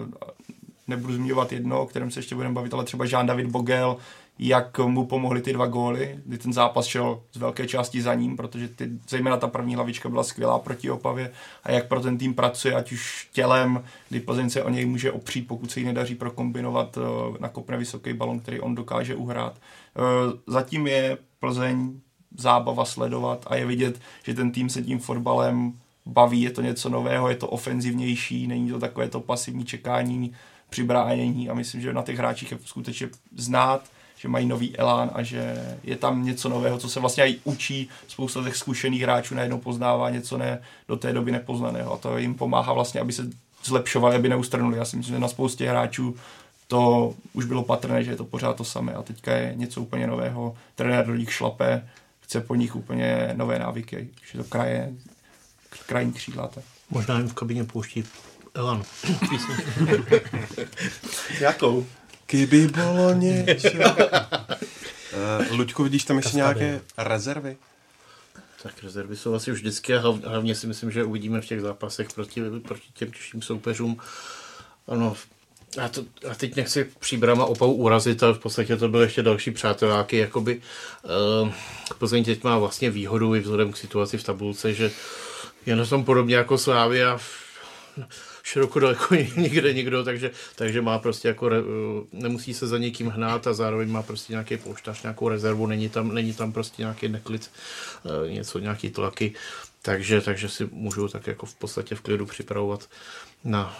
nebudu 0.88 1.14
zmiňovat 1.14 1.52
jedno, 1.52 1.82
o 1.82 1.86
kterém 1.86 2.10
se 2.10 2.18
ještě 2.18 2.34
budeme 2.34 2.54
bavit, 2.54 2.74
ale 2.74 2.84
třeba 2.84 3.04
Jean-David 3.04 3.50
Bogel, 3.50 3.96
jak 4.38 4.78
mu 4.78 5.06
pomohly 5.06 5.42
ty 5.42 5.52
dva 5.52 5.66
góly, 5.66 6.18
kdy 6.24 6.38
ten 6.38 6.52
zápas 6.52 6.86
šel 6.86 7.22
z 7.32 7.36
velké 7.36 7.66
části 7.66 8.02
za 8.02 8.14
ním, 8.14 8.36
protože 8.36 8.68
ty, 8.68 8.90
zejména 9.08 9.36
ta 9.36 9.48
první 9.48 9.74
hlavička 9.74 10.08
byla 10.08 10.22
skvělá 10.22 10.58
proti 10.58 10.90
Opavě 10.90 11.32
a 11.64 11.70
jak 11.72 11.88
pro 11.88 12.00
ten 12.00 12.18
tým 12.18 12.34
pracuje, 12.34 12.74
ať 12.74 12.92
už 12.92 13.28
tělem, 13.32 13.84
kdy 14.08 14.20
Plzeň 14.20 14.50
se 14.50 14.62
o 14.62 14.68
něj 14.68 14.84
může 14.84 15.12
opřít, 15.12 15.46
pokud 15.46 15.70
se 15.70 15.80
jí 15.80 15.86
nedaří 15.86 16.14
prokombinovat, 16.14 16.98
eh, 16.98 17.38
nakopne 17.40 17.76
vysoký 17.76 18.12
balon, 18.12 18.40
který 18.40 18.60
on 18.60 18.74
dokáže 18.74 19.14
uhrát. 19.14 19.54
Eh, 19.56 20.00
zatím 20.46 20.86
je 20.86 21.18
Plzeň 21.40 22.00
zábava 22.38 22.84
sledovat 22.84 23.46
a 23.46 23.56
je 23.56 23.66
vidět, 23.66 24.00
že 24.24 24.34
ten 24.34 24.52
tým 24.52 24.68
se 24.68 24.82
tím 24.82 24.98
fotbalem 24.98 25.72
baví, 26.06 26.42
je 26.42 26.50
to 26.50 26.62
něco 26.62 26.88
nového, 26.88 27.28
je 27.28 27.36
to 27.36 27.48
ofenzivnější, 27.48 28.46
není 28.46 28.70
to 28.70 28.78
takové 28.78 29.08
to 29.08 29.20
pasivní 29.20 29.64
čekání 29.64 30.32
při 30.70 30.84
bránění 30.84 31.48
a 31.48 31.54
myslím, 31.54 31.80
že 31.80 31.92
na 31.92 32.02
těch 32.02 32.18
hráčích 32.18 32.52
je 32.52 32.58
skutečně 32.64 33.08
znát, 33.36 33.84
že 34.16 34.28
mají 34.28 34.46
nový 34.46 34.76
elán 34.76 35.10
a 35.14 35.22
že 35.22 35.74
je 35.84 35.96
tam 35.96 36.24
něco 36.24 36.48
nového, 36.48 36.78
co 36.78 36.88
se 36.88 37.00
vlastně 37.00 37.26
i 37.26 37.40
učí 37.44 37.88
spousta 38.08 38.44
těch 38.44 38.56
zkušených 38.56 39.02
hráčů 39.02 39.34
najednou 39.34 39.58
poznává 39.58 40.10
něco 40.10 40.38
ne, 40.38 40.60
do 40.88 40.96
té 40.96 41.12
doby 41.12 41.32
nepoznaného 41.32 41.92
a 41.92 41.96
to 41.96 42.18
jim 42.18 42.34
pomáhá 42.34 42.72
vlastně, 42.72 43.00
aby 43.00 43.12
se 43.12 43.30
zlepšovali, 43.64 44.16
aby 44.16 44.28
neustrnuli. 44.28 44.76
Já 44.76 44.84
si 44.84 44.96
myslím, 44.96 45.14
že 45.14 45.20
na 45.20 45.28
spoustě 45.28 45.68
hráčů 45.68 46.16
to 46.68 47.14
už 47.32 47.44
bylo 47.44 47.62
patrné, 47.62 48.04
že 48.04 48.10
je 48.10 48.16
to 48.16 48.24
pořád 48.24 48.56
to 48.56 48.64
samé 48.64 48.92
a 48.92 49.02
teďka 49.02 49.32
je 49.32 49.52
něco 49.56 49.80
úplně 49.80 50.06
nového. 50.06 50.56
Trenér 50.74 51.06
do 51.06 51.14
nich 51.14 51.32
šlape, 51.32 51.88
chce 52.20 52.40
po 52.40 52.54
nich 52.54 52.76
úplně 52.76 53.30
nové 53.36 53.58
návyky, 53.58 54.08
že 54.32 54.38
to 54.38 54.44
kraje 54.44 54.92
krajní 55.82 56.12
křídláte. 56.12 56.62
Možná 56.90 57.18
jim 57.18 57.28
v 57.28 57.34
kabině 57.34 57.64
pouští 57.64 58.04
Elan. 58.54 58.82
Jakou? 61.40 61.86
Kdyby 62.26 62.66
bylo 62.66 63.12
něco. 63.12 63.68
uh, 63.68 65.56
Luďku, 65.56 65.84
vidíš 65.84 66.04
tam 66.04 66.16
ještě 66.16 66.36
nějaké 66.36 66.80
rezervy? 66.98 67.56
Tak 68.62 68.82
rezervy 68.82 69.16
jsou 69.16 69.34
asi 69.34 69.52
už 69.52 69.58
vždycky 69.58 69.94
a 69.94 70.00
hlavně 70.00 70.54
si 70.54 70.66
myslím, 70.66 70.90
že 70.90 71.04
uvidíme 71.04 71.40
v 71.40 71.46
těch 71.46 71.60
zápasech 71.60 72.08
proti, 72.14 72.42
proti 72.68 72.88
těm 72.94 73.10
těžším 73.10 73.42
soupeřům. 73.42 73.98
Ano, 74.88 75.16
A, 75.84 75.88
to, 75.88 76.04
a 76.30 76.34
teď 76.34 76.56
nechci 76.56 76.90
příbrama 76.98 77.44
opau 77.44 77.72
urazit, 77.72 78.22
ale 78.22 78.34
v 78.34 78.38
podstatě 78.38 78.76
to 78.76 78.88
byly 78.88 79.04
ještě 79.04 79.22
další 79.22 79.50
přáteláky. 79.50 80.16
Jakoby, 80.16 80.62
uh, 81.42 81.52
Plzeň 81.98 82.24
teď 82.24 82.44
má 82.44 82.58
vlastně 82.58 82.90
výhodu 82.90 83.34
i 83.34 83.40
vzhledem 83.40 83.72
k 83.72 83.76
situaci 83.76 84.18
v 84.18 84.24
tabulce, 84.24 84.74
že 84.74 84.90
je 85.66 85.76
na 85.76 85.86
tom 85.86 86.04
podobně 86.04 86.36
jako 86.36 86.58
Slávia 86.58 87.18
široko 88.42 88.80
daleko 88.80 89.14
nikde 89.36 89.72
nikdo, 89.72 90.04
takže, 90.04 90.30
takže 90.56 90.82
má 90.82 90.98
prostě 90.98 91.28
jako, 91.28 91.48
re, 91.48 91.56
nemusí 92.12 92.54
se 92.54 92.66
za 92.66 92.78
někým 92.78 93.08
hnát 93.08 93.46
a 93.46 93.54
zároveň 93.54 93.90
má 93.90 94.02
prostě 94.02 94.32
nějaký 94.32 94.56
pouštař, 94.56 95.02
nějakou 95.02 95.28
rezervu, 95.28 95.66
není 95.66 95.88
tam, 95.88 96.14
není 96.14 96.34
tam 96.34 96.52
prostě 96.52 96.82
nějaký 96.82 97.08
neklid, 97.08 97.50
uh, 98.04 98.30
něco, 98.30 98.58
nějaký 98.58 98.90
tlaky, 98.90 99.34
takže, 99.82 100.20
takže 100.20 100.48
si 100.48 100.68
můžu 100.72 101.08
tak 101.08 101.26
jako 101.26 101.46
v 101.46 101.54
podstatě 101.54 101.94
v 101.94 102.00
klidu 102.00 102.26
připravovat 102.26 102.88
na 103.44 103.76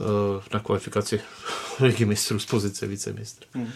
Eh, 0.00 0.42
na 0.54 0.60
kvalifikaci 0.60 1.20
ligy 1.80 2.04
mistrů 2.04 2.38
z 2.38 2.46
pozice 2.46 2.86
vicemistr. 2.86 3.46
Hmm. 3.54 3.70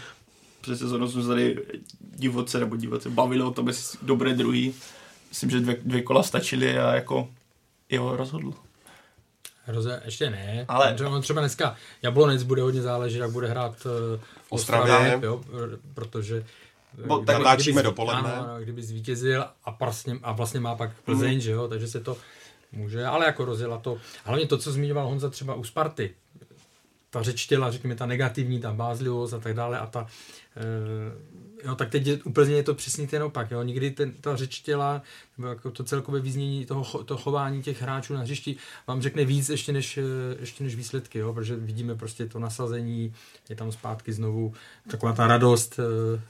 Přes 0.61 0.79
sezónu 0.79 1.09
jsme 1.09 1.23
tady 1.23 1.59
divoce 2.01 2.61
nebo 2.61 2.77
divoce 2.77 3.11
bavili 3.11 3.43
o 3.43 3.51
tom, 3.51 3.69
jestli 3.69 3.99
dobré 4.03 4.35
druhý. 4.35 4.75
Myslím, 5.29 5.51
že 5.51 5.61
dvě, 5.61 5.77
dvě 5.83 6.03
kola 6.03 6.23
stačily 6.23 6.79
a 6.79 6.95
jako 6.95 7.29
jeho 7.89 8.17
rozhodl. 8.17 8.55
Roze, 9.67 10.03
ještě 10.05 10.31
ne, 10.31 10.65
ale 10.69 10.97
on 11.07 11.23
třeba 11.23 11.41
dneska 11.41 11.77
Jablonec 12.03 12.43
bude 12.43 12.63
hodně 12.63 12.83
záležet, 12.83 13.19
jak 13.19 13.31
bude 13.31 13.49
hrát 13.49 13.87
eh, 13.87 14.21
v 14.43 14.53
Ostravě, 14.53 15.21
jo, 15.23 15.41
protože 15.95 16.45
Bo, 17.07 17.19
tak 17.19 17.39
natáčíme 17.39 17.83
dopoledne. 17.83 18.33
Ano, 18.33 18.61
kdyby 18.61 18.83
zvítězil 18.83 19.47
a, 19.65 19.77
vlastně, 19.81 20.19
a 20.23 20.33
vlastně 20.33 20.61
má 20.61 20.75
pak 20.75 20.91
Plzeň, 21.05 21.35
mm. 21.35 21.41
že 21.41 21.51
jo, 21.51 21.69
takže 21.69 21.89
se 21.89 22.01
to 22.01 22.17
Může, 22.73 23.07
ale 23.07 23.27
jako 23.27 23.45
rozjela 23.45 23.79
to. 23.79 23.99
Hlavně 24.25 24.47
to, 24.47 24.59
co 24.59 24.73
zmiňoval 24.73 25.07
Honza 25.07 25.31
třeba 25.31 25.55
u 25.55 25.65
Sparty. 25.65 26.15
Ta 27.11 27.23
řeč 27.23 27.47
těla, 27.47 27.71
řekněme, 27.71 27.95
ta 27.95 28.07
negativní, 28.07 28.61
ta 28.61 28.73
bázlivost 28.73 29.35
a 29.35 29.39
tak 29.39 29.55
dále 29.55 29.79
a 29.79 29.87
ta, 29.87 30.07
jo, 31.65 31.75
tak 31.75 31.91
teď 31.91 32.07
je, 32.07 32.19
úplně 32.25 32.55
je 32.55 32.63
to 32.63 32.75
přesně 32.75 33.07
ten 33.07 33.23
opak, 33.23 33.51
jo. 33.51 33.63
Nikdy 33.63 33.91
ten, 33.91 34.13
ta 34.21 34.37
řeč 34.37 34.61
těla, 34.61 35.03
nebo 35.39 35.49
jako 35.49 35.71
to 35.71 35.85
celkové 35.85 36.21
význění 36.21 36.67
toho, 36.67 37.05
to 37.05 37.17
chování 37.17 37.63
těch 37.63 37.83
hráčů 37.83 38.15
na 38.15 38.21
hřišti 38.21 38.57
vám 38.87 39.03
řekne 39.03 39.25
víc 39.25 39.49
ještě 39.49 39.73
než, 39.73 39.99
eh, 39.99 40.03
ještě 40.41 40.65
než 40.65 40.75
výsledky, 40.75 41.19
jo, 41.19 41.33
protože 41.33 41.57
vidíme 41.57 41.95
prostě 41.95 42.27
to 42.27 42.39
nasazení, 42.39 43.15
je 43.49 43.57
tam 43.57 43.73
zpátky 43.73 44.13
znovu 44.13 44.55
taková 44.91 45.13
ta 45.13 45.27
radost 45.27 45.79
e, 45.79 45.83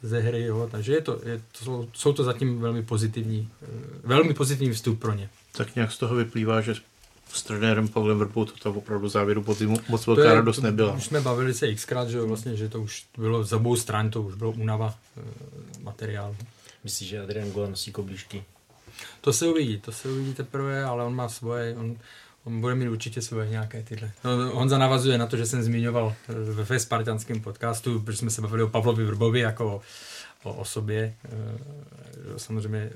ze 0.03 0.21
hry, 0.21 0.43
jo, 0.43 0.69
takže 0.73 0.93
je 0.93 1.01
to, 1.01 1.21
je, 1.25 1.43
to 1.59 1.87
jsou, 1.93 2.13
to 2.13 2.25
zatím 2.25 2.61
velmi 2.61 2.83
pozitivní, 2.83 3.49
velmi 4.05 4.35
pozitivní 4.35 4.75
vstup 4.75 5.01
pro 5.01 5.15
ně 5.15 5.31
tak 5.59 5.75
nějak 5.75 5.93
z 5.93 5.99
toho 5.99 6.15
vyplývá, 6.15 6.61
že 6.61 6.75
s 7.33 7.43
trenérem 7.43 7.89
Pavlem 7.89 8.19
Vrpou 8.19 8.45
to 8.45 8.53
tam 8.53 8.77
opravdu 8.77 9.09
závěru 9.09 9.43
podzimu 9.43 9.77
moc 9.89 10.07
velká 10.07 10.29
je, 10.29 10.35
radost 10.35 10.61
nebyla. 10.61 10.95
Už 10.95 11.05
jsme 11.05 11.21
bavili 11.21 11.55
se 11.55 11.75
xkrát, 11.75 12.09
že 12.09 12.21
vlastně, 12.21 12.57
že 12.57 12.69
to 12.69 12.83
už 12.83 13.07
bylo 13.19 13.45
za 13.45 13.57
obou 13.57 13.77
stran, 13.77 14.11
to 14.11 14.23
už 14.23 14.35
bylo 14.35 14.51
únava 14.51 14.95
e, 15.17 15.21
materiálu. 15.83 16.37
Myslíš, 16.85 17.09
že 17.09 17.23
Adrian 17.23 17.51
Gola 17.51 17.69
nosí 17.69 17.93
koblížky? 17.93 18.45
To 19.21 19.33
se 19.33 19.47
uvidí, 19.47 19.79
to 19.79 19.93
se 19.93 20.09
uvidí 20.09 20.35
teprve, 20.35 20.85
ale 20.85 21.05
on 21.05 21.15
má 21.15 21.29
svoje, 21.29 21.77
on, 21.77 21.97
on 22.45 22.61
bude 22.61 22.75
mít 22.75 22.89
určitě 22.89 23.23
svoje 23.23 23.51
nějaké 23.51 23.83
tyhle. 23.83 24.11
No, 24.25 24.31
Honza 24.55 24.79
navazuje 24.79 25.19
na 25.19 25.27
to, 25.27 25.37
že 25.37 25.47
jsem 25.47 25.63
zmiňoval 25.63 26.15
ve, 26.29 26.65
ve 26.65 26.79
spartanském 26.79 27.41
podcastu, 27.41 28.01
protože 28.01 28.19
jsme 28.19 28.31
se 28.31 28.43
bavili 28.43 28.63
o 28.63 28.69
Pavlovi 28.69 29.05
Vrbovi 29.05 29.41
jako 29.41 29.81
o 30.43 30.53
osobě. 30.53 31.15
E, 31.25 32.39
samozřejmě 32.39 32.91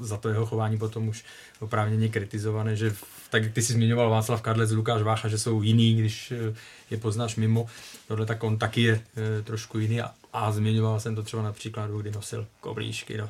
za 0.00 0.16
to 0.16 0.28
jeho 0.28 0.46
chování 0.46 0.78
potom 0.78 1.08
už 1.08 1.24
oprávněně 1.60 2.08
kritizované, 2.08 2.76
že 2.76 2.94
tak 3.30 3.42
jak 3.42 3.52
ty 3.52 3.62
jsi 3.62 3.72
zmiňoval 3.72 4.10
Václav 4.10 4.42
Kadlec, 4.42 4.70
Lukáš 4.70 5.02
Vácha, 5.02 5.28
že 5.28 5.38
jsou 5.38 5.62
jiný, 5.62 5.94
když 5.94 6.32
e, 6.32 6.54
je 6.90 6.98
poznáš 6.98 7.36
mimo, 7.36 7.66
tohle 8.08 8.26
tak 8.26 8.44
on 8.44 8.58
taky 8.58 8.82
je 8.82 9.00
e, 9.38 9.42
trošku 9.42 9.78
jiný 9.78 10.00
a, 10.00 10.10
a 10.32 10.52
zmiňoval 10.52 11.00
jsem 11.00 11.14
to 11.14 11.22
třeba 11.22 11.42
například, 11.42 11.90
kdy 11.90 12.10
nosil 12.10 12.46
koblížky 12.60 13.16
do, 13.16 13.24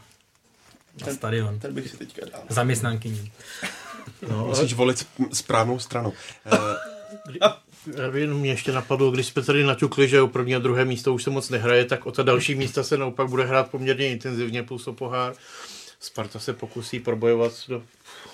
na 1.00 1.04
ten, 1.04 1.14
stadion. 1.14 1.58
Ten 1.58 1.74
bych 1.74 1.90
si 1.90 1.96
teďka 1.96 2.26
dal. 2.32 2.42
Zaměstnankyní. 2.48 3.32
No, 4.28 4.46
Musíš 4.46 4.72
volit 4.72 5.06
správnou 5.32 5.78
stranu. 5.78 6.12
Jenom 8.14 8.40
mě 8.40 8.50
ještě 8.50 8.72
napadlo, 8.72 9.10
když 9.10 9.26
jsme 9.26 9.42
tady 9.42 9.64
naťukli, 9.64 10.08
že 10.08 10.20
o 10.20 10.28
první 10.28 10.54
a 10.54 10.58
druhé 10.58 10.84
místo 10.84 11.14
už 11.14 11.22
se 11.22 11.30
moc 11.30 11.50
nehraje, 11.50 11.84
tak 11.84 12.06
o 12.06 12.12
ta 12.12 12.22
další 12.22 12.54
místa 12.54 12.82
se 12.82 12.96
naopak 12.96 13.28
bude 13.28 13.44
hrát 13.44 13.70
poměrně 13.70 14.08
intenzivně 14.08 14.62
plus 14.62 14.86
o 14.86 14.92
pohár. 14.92 15.34
Sparta 16.00 16.38
se 16.38 16.52
pokusí 16.52 17.00
probojovat 17.00 17.52
do 17.68 17.82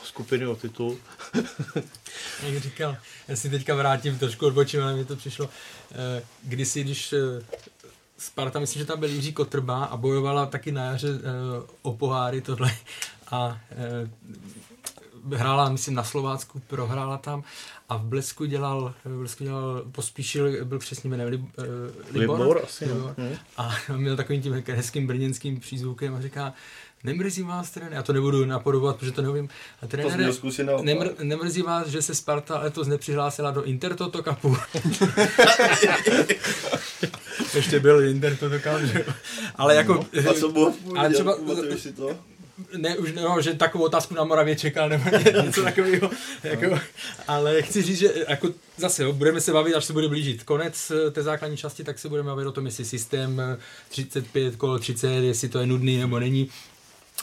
skupiny 0.04 0.46
o 0.46 0.56
titul. 0.56 0.98
Jak 2.42 2.62
říkal, 2.62 2.96
já 3.28 3.36
si 3.36 3.50
teďka 3.50 3.74
vrátím, 3.74 4.18
trošku 4.18 4.46
odbočím, 4.46 4.82
ale 4.82 4.96
mi 4.96 5.04
to 5.04 5.16
přišlo. 5.16 5.48
Eh, 5.92 6.22
kdysi, 6.42 6.84
když 6.84 7.12
eh, 7.12 7.44
Sparta, 8.18 8.60
myslím, 8.60 8.80
že 8.80 8.86
tam 8.86 9.00
byl 9.00 9.10
Jiří 9.10 9.32
Kotrba 9.32 9.84
a 9.84 9.96
bojovala 9.96 10.46
taky 10.46 10.72
na 10.72 10.84
jaře 10.84 11.08
eh, 11.08 11.20
o 11.82 11.92
poháry 11.92 12.40
tohle 12.40 12.70
a 13.30 13.60
hrála, 15.34 15.68
myslím, 15.68 15.94
na 15.94 16.04
Slovácku, 16.04 16.62
prohrála 16.66 17.18
tam 17.18 17.44
a 17.88 17.96
v 17.96 18.02
Blesku 18.04 18.44
dělal, 18.44 18.94
v 19.04 19.18
Blesku 19.18 19.44
dělal 19.44 19.82
pospíšil, 19.92 20.64
byl 20.64 20.78
přesně 20.78 21.10
jmenuje 21.10 21.28
Lib, 21.28 21.40
uh, 21.40 21.46
Libor, 22.12 22.40
Libor, 22.40 22.60
asi. 22.64 22.84
Libor. 22.84 23.14
No. 23.18 23.24
A 23.56 23.74
měl 23.96 24.16
takovým 24.16 24.42
tím 24.42 24.62
hezkým 24.66 25.06
brněnským 25.06 25.60
přízvukem 25.60 26.14
a 26.14 26.20
říká, 26.20 26.52
nemrzí 27.04 27.42
vás 27.42 27.70
trenér, 27.70 27.92
já 27.92 28.02
to 28.02 28.12
nebudu 28.12 28.44
napodobovat, 28.44 28.96
protože 28.96 29.12
to 29.12 29.22
nevím. 29.22 29.48
A 29.82 29.86
trenér, 29.86 30.32
nemr, 30.82 31.08
nemrzí 31.22 31.62
vás, 31.62 31.88
že 31.88 32.02
se 32.02 32.14
Sparta 32.14 32.58
letos 32.58 32.88
nepřihlásila 32.88 33.50
do 33.50 33.62
Intertoto 33.62 34.22
Cupu. 34.22 34.56
Ještě 37.54 37.80
byl 37.80 38.04
Intertoto 38.04 38.58
Cup? 38.58 38.72
Ale 39.56 39.74
jako... 39.74 39.94
No, 39.94 40.30
a 40.30 40.34
co 40.34 40.48
bylo 40.48 40.74
ale 40.96 41.10
třeba, 41.10 41.36
si 41.76 41.92
to? 41.92 42.16
Ne, 42.76 42.96
už 42.96 43.12
no, 43.12 43.40
že 43.40 43.54
takovou 43.54 43.84
otázku 43.84 44.14
na 44.14 44.24
Moravě 44.24 44.56
čekal, 44.56 44.88
nebo 44.88 45.10
něco 45.44 45.62
takového. 45.62 46.10
Jako, 46.42 46.80
ale 47.28 47.62
chci 47.62 47.82
říct, 47.82 47.98
že 47.98 48.14
jako 48.28 48.48
zase, 48.76 49.02
jo, 49.02 49.12
budeme 49.12 49.40
se 49.40 49.52
bavit, 49.52 49.74
až 49.74 49.84
se 49.84 49.92
bude 49.92 50.08
blížit 50.08 50.42
konec 50.42 50.90
eh, 50.90 51.10
té 51.10 51.22
základní 51.22 51.56
části, 51.56 51.84
tak 51.84 51.98
se 51.98 52.08
budeme 52.08 52.26
bavit 52.26 52.46
o 52.46 52.52
tom, 52.52 52.66
jestli 52.66 52.84
systém 52.84 53.42
35 53.88 54.56
kolo 54.56 54.78
30, 54.78 55.08
jestli 55.08 55.48
to 55.48 55.58
je 55.58 55.66
nudný 55.66 55.96
nebo 55.96 56.18
není. 56.18 56.50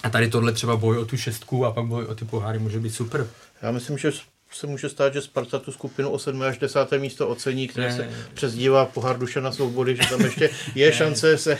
A 0.03 0.09
tady 0.09 0.29
tohle 0.29 0.51
třeba 0.51 0.77
boj 0.77 0.97
o 0.97 1.05
tu 1.05 1.17
šestku 1.17 1.65
a 1.65 1.71
pak 1.71 1.85
boj 1.85 2.05
o 2.05 2.15
ty 2.15 2.25
poháry 2.25 2.59
může 2.59 2.79
být 2.79 2.95
super. 2.95 3.27
Já 3.61 3.71
myslím, 3.71 3.97
že 3.97 4.11
se 4.55 4.67
může 4.67 4.89
stát, 4.89 5.13
že 5.13 5.21
Sparta 5.21 5.59
tu 5.59 5.71
skupinu 5.71 6.09
o 6.09 6.19
7. 6.19 6.41
až 6.41 6.57
10. 6.57 6.79
místo 6.97 7.27
ocení, 7.27 7.67
které 7.67 7.95
se 7.95 8.09
přezdívá 8.33 8.85
pohár 8.85 9.19
na 9.41 9.51
Svobody, 9.51 9.95
že 9.95 10.09
tam 10.09 10.21
ještě 10.21 10.49
je 10.75 10.93
šance 10.93 11.37
se... 11.37 11.57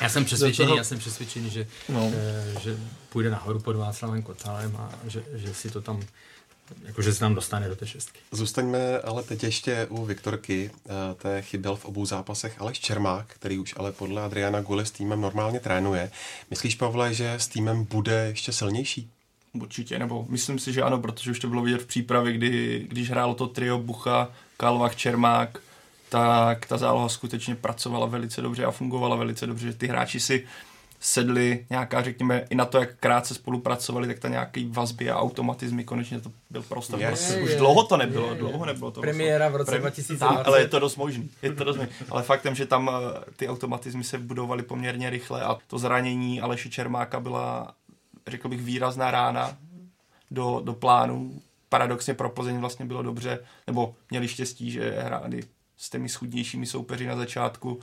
Já 0.00 0.08
jsem 0.08 0.24
přesvědčený, 0.24 0.66
toho... 0.66 0.76
já 0.76 0.84
jsem 0.84 0.98
přesvědčený, 0.98 1.50
že, 1.50 1.66
no. 1.88 2.12
e, 2.14 2.60
že 2.60 2.76
půjde 3.08 3.30
nahoru 3.30 3.60
pod 3.60 3.76
Václavem 3.76 4.22
Kotalem 4.22 4.76
a 4.76 4.92
že, 5.06 5.22
že 5.34 5.54
si 5.54 5.70
to 5.70 5.80
tam 5.80 6.00
jakože 6.84 7.14
se 7.14 7.20
tam 7.20 7.34
dostane 7.34 7.68
do 7.68 7.76
té 7.76 7.86
šestky. 7.86 8.20
Zůstaňme 8.32 8.98
ale 8.98 9.22
teď 9.22 9.42
ještě 9.42 9.86
u 9.90 10.04
Viktorky. 10.04 10.70
Eh, 10.86 11.14
té 11.14 11.42
chyběl 11.42 11.76
v 11.76 11.84
obou 11.84 12.06
zápasech 12.06 12.60
Aleš 12.60 12.80
Čermák, 12.80 13.26
který 13.28 13.58
už 13.58 13.74
ale 13.76 13.92
podle 13.92 14.22
Adriana 14.22 14.60
Gule 14.60 14.86
s 14.86 14.90
týmem 14.90 15.20
normálně 15.20 15.60
trénuje. 15.60 16.10
Myslíš, 16.50 16.74
Pavle, 16.74 17.14
že 17.14 17.34
s 17.34 17.48
týmem 17.48 17.84
bude 17.84 18.26
ještě 18.28 18.52
silnější? 18.52 19.10
Určitě, 19.60 19.98
nebo 19.98 20.26
myslím 20.28 20.58
si, 20.58 20.72
že 20.72 20.82
ano, 20.82 20.98
protože 20.98 21.30
už 21.30 21.38
to 21.38 21.48
bylo 21.48 21.62
vidět 21.62 21.82
v 21.82 21.86
přípravě, 21.86 22.32
kdy, 22.32 22.84
když 22.88 23.10
hrálo 23.10 23.34
to 23.34 23.46
trio 23.46 23.78
Bucha, 23.78 24.28
Kalvach, 24.56 24.96
Čermák, 24.96 25.58
tak 26.08 26.66
ta 26.66 26.76
záloha 26.76 27.08
skutečně 27.08 27.54
pracovala 27.54 28.06
velice 28.06 28.42
dobře 28.42 28.64
a 28.64 28.70
fungovala 28.70 29.16
velice 29.16 29.46
dobře, 29.46 29.66
že 29.66 29.72
ty 29.72 29.86
hráči 29.86 30.20
si 30.20 30.46
sedli 31.00 31.66
nějaká, 31.70 32.02
řekněme, 32.02 32.46
i 32.50 32.54
na 32.54 32.64
to, 32.64 32.78
jak 32.78 32.94
krátce 33.00 33.34
spolupracovali, 33.34 34.06
tak 34.06 34.18
ta 34.18 34.28
nějaký 34.28 34.68
vazby 34.72 35.10
a 35.10 35.18
automatizmy, 35.18 35.84
konečně 35.84 36.20
to 36.20 36.32
byl 36.50 36.62
prostě. 36.62 36.96
Yes. 36.96 37.30
Je, 37.30 37.42
už 37.42 37.50
je, 37.50 37.56
dlouho 37.56 37.84
to 37.84 37.96
nebylo, 37.96 38.28
je, 38.28 38.34
dlouho 38.38 38.66
nebylo 38.66 38.90
to. 38.90 39.00
Premiéra 39.00 39.48
v 39.48 39.56
roce 39.56 39.70
Premi- 39.70 39.80
2020. 39.80 40.42
Ale 40.46 40.60
je 40.60 40.68
to 40.68 40.78
dost 40.78 40.96
možný, 40.96 41.30
je 41.42 41.52
to 41.52 41.64
dost 41.64 41.76
možný. 41.76 41.92
Ale 42.10 42.22
faktem, 42.22 42.54
že 42.54 42.66
tam 42.66 42.90
eh, 42.90 43.20
ty 43.36 43.48
automatizmy 43.48 44.04
se 44.04 44.18
budovaly 44.18 44.62
poměrně 44.62 45.10
rychle 45.10 45.42
a 45.42 45.58
to 45.66 45.78
zranění 45.78 46.40
Aleši 46.40 46.70
Čermáka 46.70 47.20
byla 47.20 47.74
řekl 48.26 48.48
bych, 48.48 48.62
výrazná 48.62 49.10
rána 49.10 49.56
do, 50.30 50.60
do 50.64 50.72
plánu. 50.72 51.42
Paradoxně 51.68 52.14
pro 52.14 52.30
Plzeň 52.30 52.58
vlastně 52.58 52.84
bylo 52.84 53.02
dobře, 53.02 53.38
nebo 53.66 53.94
měli 54.10 54.28
štěstí, 54.28 54.70
že 54.70 55.00
hráli 55.00 55.42
s 55.76 55.90
těmi 55.90 56.08
schudnějšími 56.08 56.66
soupeři 56.66 57.06
na 57.06 57.16
začátku, 57.16 57.80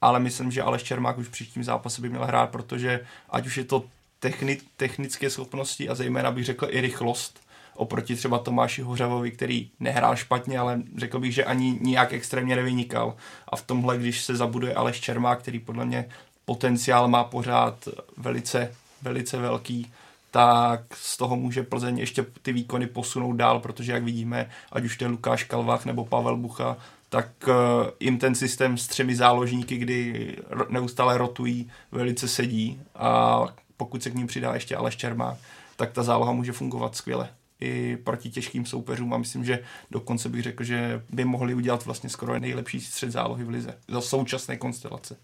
ale 0.00 0.20
myslím, 0.20 0.50
že 0.50 0.62
Aleš 0.62 0.82
Čermák 0.82 1.18
už 1.18 1.26
v 1.26 1.30
příštím 1.30 1.64
zápase 1.64 2.02
by 2.02 2.08
měl 2.08 2.24
hrát, 2.24 2.50
protože 2.50 3.00
ať 3.30 3.46
už 3.46 3.56
je 3.56 3.64
to 3.64 3.84
techni, 4.18 4.58
technické 4.76 5.30
schopnosti 5.30 5.88
a 5.88 5.94
zejména 5.94 6.30
bych 6.30 6.44
řekl 6.44 6.66
i 6.70 6.80
rychlost, 6.80 7.40
oproti 7.74 8.16
třeba 8.16 8.38
Tomáši 8.38 8.82
Hořavovi, 8.82 9.30
který 9.30 9.70
nehrál 9.80 10.16
špatně, 10.16 10.58
ale 10.58 10.82
řekl 10.96 11.20
bych, 11.20 11.34
že 11.34 11.44
ani 11.44 11.78
nijak 11.80 12.12
extrémně 12.12 12.56
nevynikal. 12.56 13.16
A 13.48 13.56
v 13.56 13.62
tomhle, 13.62 13.98
když 13.98 14.22
se 14.22 14.36
zabuduje 14.36 14.74
Aleš 14.74 15.00
Čermák, 15.00 15.38
který 15.38 15.58
podle 15.58 15.84
mě 15.84 16.08
potenciál 16.44 17.08
má 17.08 17.24
pořád 17.24 17.88
velice 18.16 18.74
velice 19.02 19.36
velký, 19.36 19.92
tak 20.30 20.80
z 20.94 21.16
toho 21.16 21.36
může 21.36 21.62
Plzeň 21.62 21.98
ještě 21.98 22.26
ty 22.42 22.52
výkony 22.52 22.86
posunout 22.86 23.32
dál, 23.32 23.60
protože 23.60 23.92
jak 23.92 24.04
vidíme, 24.04 24.50
ať 24.72 24.84
už 24.84 24.96
to 24.96 25.04
je 25.04 25.08
Lukáš 25.08 25.44
Kalvach 25.44 25.86
nebo 25.86 26.04
Pavel 26.04 26.36
Bucha, 26.36 26.76
tak 27.08 27.28
uh, 27.48 27.54
jim 28.00 28.18
ten 28.18 28.34
systém 28.34 28.78
s 28.78 28.86
třemi 28.86 29.16
záložníky, 29.16 29.76
kdy 29.76 30.36
neustále 30.68 31.18
rotují, 31.18 31.70
velice 31.92 32.28
sedí 32.28 32.80
a 32.94 33.40
pokud 33.76 34.02
se 34.02 34.10
k 34.10 34.14
ním 34.14 34.26
přidá 34.26 34.54
ještě 34.54 34.76
Aleš 34.76 34.96
Čermák, 34.96 35.38
tak 35.76 35.92
ta 35.92 36.02
záloha 36.02 36.32
může 36.32 36.52
fungovat 36.52 36.96
skvěle 36.96 37.28
i 37.60 37.96
proti 37.96 38.30
těžkým 38.30 38.66
soupeřům 38.66 39.14
a 39.14 39.18
myslím, 39.18 39.44
že 39.44 39.62
dokonce 39.90 40.28
bych 40.28 40.42
řekl, 40.42 40.64
že 40.64 41.02
by 41.10 41.24
mohli 41.24 41.54
udělat 41.54 41.84
vlastně 41.84 42.10
skoro 42.10 42.38
nejlepší 42.38 42.80
střed 42.80 43.10
zálohy 43.10 43.44
v 43.44 43.48
lize 43.48 43.78
za 43.88 44.00
současné 44.00 44.56
konstelace. 44.56 45.16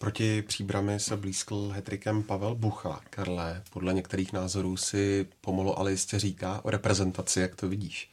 Proti 0.00 0.42
příbrami 0.42 1.00
se 1.00 1.16
blízkl 1.16 1.68
hetrikem 1.68 2.22
Pavel 2.22 2.54
Bucha. 2.54 3.00
Karle, 3.10 3.62
podle 3.70 3.94
některých 3.94 4.32
názorů 4.32 4.76
si 4.76 5.26
pomalu 5.40 5.78
ale 5.78 5.90
jistě 5.90 6.18
říká 6.18 6.64
o 6.64 6.70
reprezentaci, 6.70 7.40
jak 7.40 7.56
to 7.56 7.68
vidíš? 7.68 8.10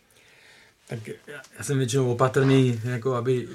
Tak 0.88 1.10
já 1.58 1.64
jsem 1.64 1.78
většinou 1.78 2.12
opatrný, 2.12 2.82
jako 2.84 3.16
aby, 3.16 3.48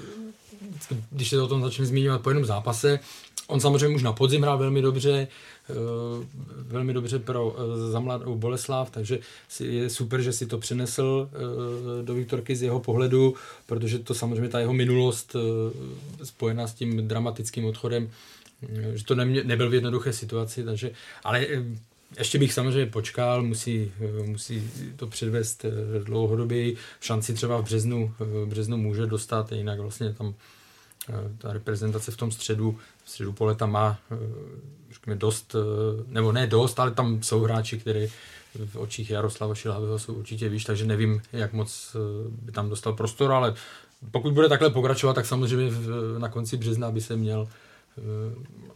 když 1.11 1.29
se 1.29 1.41
o 1.41 1.47
tom 1.47 1.61
začne 1.61 1.85
zmiňovat 1.85 2.21
po 2.21 2.29
jednom 2.29 2.45
zápase, 2.45 2.99
on 3.51 3.59
samozřejmě 3.59 3.95
už 3.95 4.03
na 4.03 4.13
podzim 4.13 4.41
hrál 4.41 4.57
velmi 4.57 4.81
dobře, 4.81 5.27
eh, 5.69 5.73
velmi 6.47 6.93
dobře 6.93 7.19
pro 7.19 7.55
eh, 7.57 7.91
za 7.91 7.99
mladou 7.99 8.35
Boleslav, 8.35 8.89
takže 8.89 9.19
je 9.59 9.89
super, 9.89 10.21
že 10.21 10.33
si 10.33 10.45
to 10.45 10.57
přenesl 10.57 11.29
eh, 11.31 12.03
do 12.03 12.13
Viktorky 12.13 12.55
z 12.55 12.61
jeho 12.61 12.79
pohledu, 12.79 13.35
protože 13.65 13.99
to 13.99 14.13
samozřejmě 14.13 14.49
ta 14.49 14.59
jeho 14.59 14.73
minulost 14.73 15.35
spojená 16.23 16.67
s 16.67 16.73
tím 16.73 17.07
dramatickým 17.07 17.65
odchodem, 17.65 18.09
že 18.93 19.05
to 19.05 19.15
nebyl 19.15 19.69
v 19.69 19.73
jednoduché 19.73 20.13
situaci, 20.13 20.63
takže, 20.63 20.91
ale 21.23 21.47
ještě 22.17 22.39
bych 22.39 22.53
samozřejmě 22.53 22.91
počkal, 22.91 23.43
musí, 23.43 23.91
musí 24.25 24.71
to 24.95 25.07
předvést 25.07 25.65
dlouhodobě. 26.03 26.73
Šanci 26.99 27.33
třeba 27.33 27.57
v 27.57 27.63
březnu, 27.63 28.13
v 28.19 28.45
březnu 28.45 28.77
může 28.77 29.05
dostat, 29.05 29.51
jinak 29.51 29.79
vlastně 29.79 30.13
tam 30.13 30.33
ta 31.37 31.53
reprezentace 31.53 32.11
v 32.11 32.17
tom 32.17 32.31
středu, 32.31 32.79
v 33.03 33.09
středu 33.09 33.33
pole 33.33 33.55
tam 33.55 33.71
má 33.71 33.99
řekněme, 34.91 35.15
dost, 35.15 35.55
nebo 36.07 36.31
ne 36.31 36.47
dost, 36.47 36.79
ale 36.79 36.91
tam 36.91 37.23
jsou 37.23 37.41
hráči, 37.41 37.79
kteří 37.79 38.13
v 38.65 38.75
očích 38.75 39.09
Jaroslava 39.09 39.55
Šilhavého 39.55 39.99
jsou 39.99 40.13
určitě 40.13 40.49
výš, 40.49 40.63
takže 40.63 40.85
nevím, 40.85 41.21
jak 41.33 41.53
moc 41.53 41.95
by 42.27 42.51
tam 42.51 42.69
dostal 42.69 42.93
prostor, 42.93 43.31
ale 43.31 43.55
pokud 44.11 44.33
bude 44.33 44.49
takhle 44.49 44.69
pokračovat, 44.69 45.13
tak 45.13 45.25
samozřejmě 45.25 45.71
na 46.17 46.29
konci 46.29 46.57
března 46.57 46.91
by 46.91 47.01
se 47.01 47.15
měl 47.15 47.47
Eh, 47.47 47.70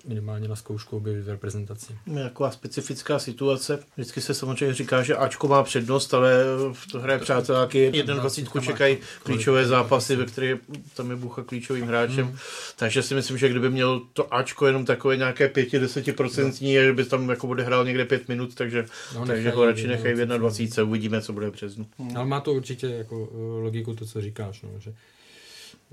minimálně 0.08 0.48
na 0.48 0.56
zkoušku 0.56 0.98
objevit 0.98 1.22
v 1.22 1.30
reprezentaci. 1.30 1.98
Taková 2.24 2.52
specifická 2.52 3.20
situace. 3.20 3.80
Vždycky 3.96 4.22
se 4.22 4.34
samozřejmě 4.34 4.74
říká, 4.74 5.04
že 5.04 5.16
Ačko 5.16 5.48
má 5.48 5.64
přednost, 5.64 6.14
ale 6.14 6.44
v 6.74 6.92
to 6.92 7.00
hraje 7.00 7.20
přáteláky 7.20 7.92
21 8.04 8.62
čekají 8.62 8.98
klíčové 9.24 9.66
zápasy, 9.68 10.16
ve 10.16 10.26
kterých 10.26 10.56
tam 10.94 11.10
je 11.10 11.16
Bucha 11.16 11.44
klíčovým 11.44 11.86
hráčem. 11.86 12.26
Hmm. 12.26 12.38
Takže 12.76 13.04
si 13.04 13.16
myslím, 13.16 13.38
že 13.38 13.50
kdyby 13.50 13.70
měl 13.70 14.02
to 14.14 14.34
Ačko 14.34 14.68
jenom 14.68 14.86
takové 14.86 15.18
nějaké 15.18 15.48
5-10%, 15.48 16.46
no. 16.46 16.86
že 16.86 16.94
by 16.94 17.06
tam 17.06 17.30
jako 17.30 17.48
bude 17.48 17.64
hrál 17.64 17.86
někde 17.86 18.06
5 18.06 18.28
minut, 18.28 18.56
takže, 18.56 18.86
no, 19.16 19.26
takže 19.26 19.52
ho 19.52 19.66
radši 19.66 19.88
nechají 19.88 20.16
v 20.16 20.26
21. 20.26 20.84
Uvidíme, 20.84 21.22
co 21.22 21.34
bude 21.34 21.50
v 21.50 21.54
březnu. 21.54 21.86
Hmm. 21.98 22.18
Ale 22.18 22.26
má 22.26 22.40
to 22.42 22.54
určitě 22.54 22.88
jako 22.88 23.30
eh, 23.32 23.62
logiku 23.62 23.94
to, 23.94 24.06
co 24.06 24.22
říkáš, 24.22 24.62
no, 24.62 24.70
že, 24.80 24.94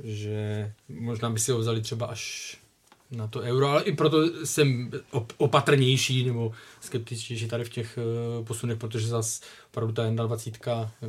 že 0.04 0.72
možná 0.88 1.30
by 1.30 1.38
si 1.38 1.52
ho 1.52 1.58
vzali 1.58 1.80
třeba 1.80 2.06
až 2.06 2.56
na 3.12 3.26
to 3.26 3.40
euro, 3.40 3.68
ale 3.68 3.82
i 3.82 3.92
proto 3.92 4.46
jsem 4.46 4.90
opatrnější 5.36 6.24
nebo 6.24 6.52
skeptičtější 6.80 7.48
tady 7.48 7.64
v 7.64 7.68
těch 7.68 7.98
uh, 8.38 8.44
posunech, 8.44 8.78
protože 8.78 9.08
zase 9.08 9.44
opravdu 9.70 9.92
ta 9.92 10.10
21 10.10 10.92
uh, 11.02 11.08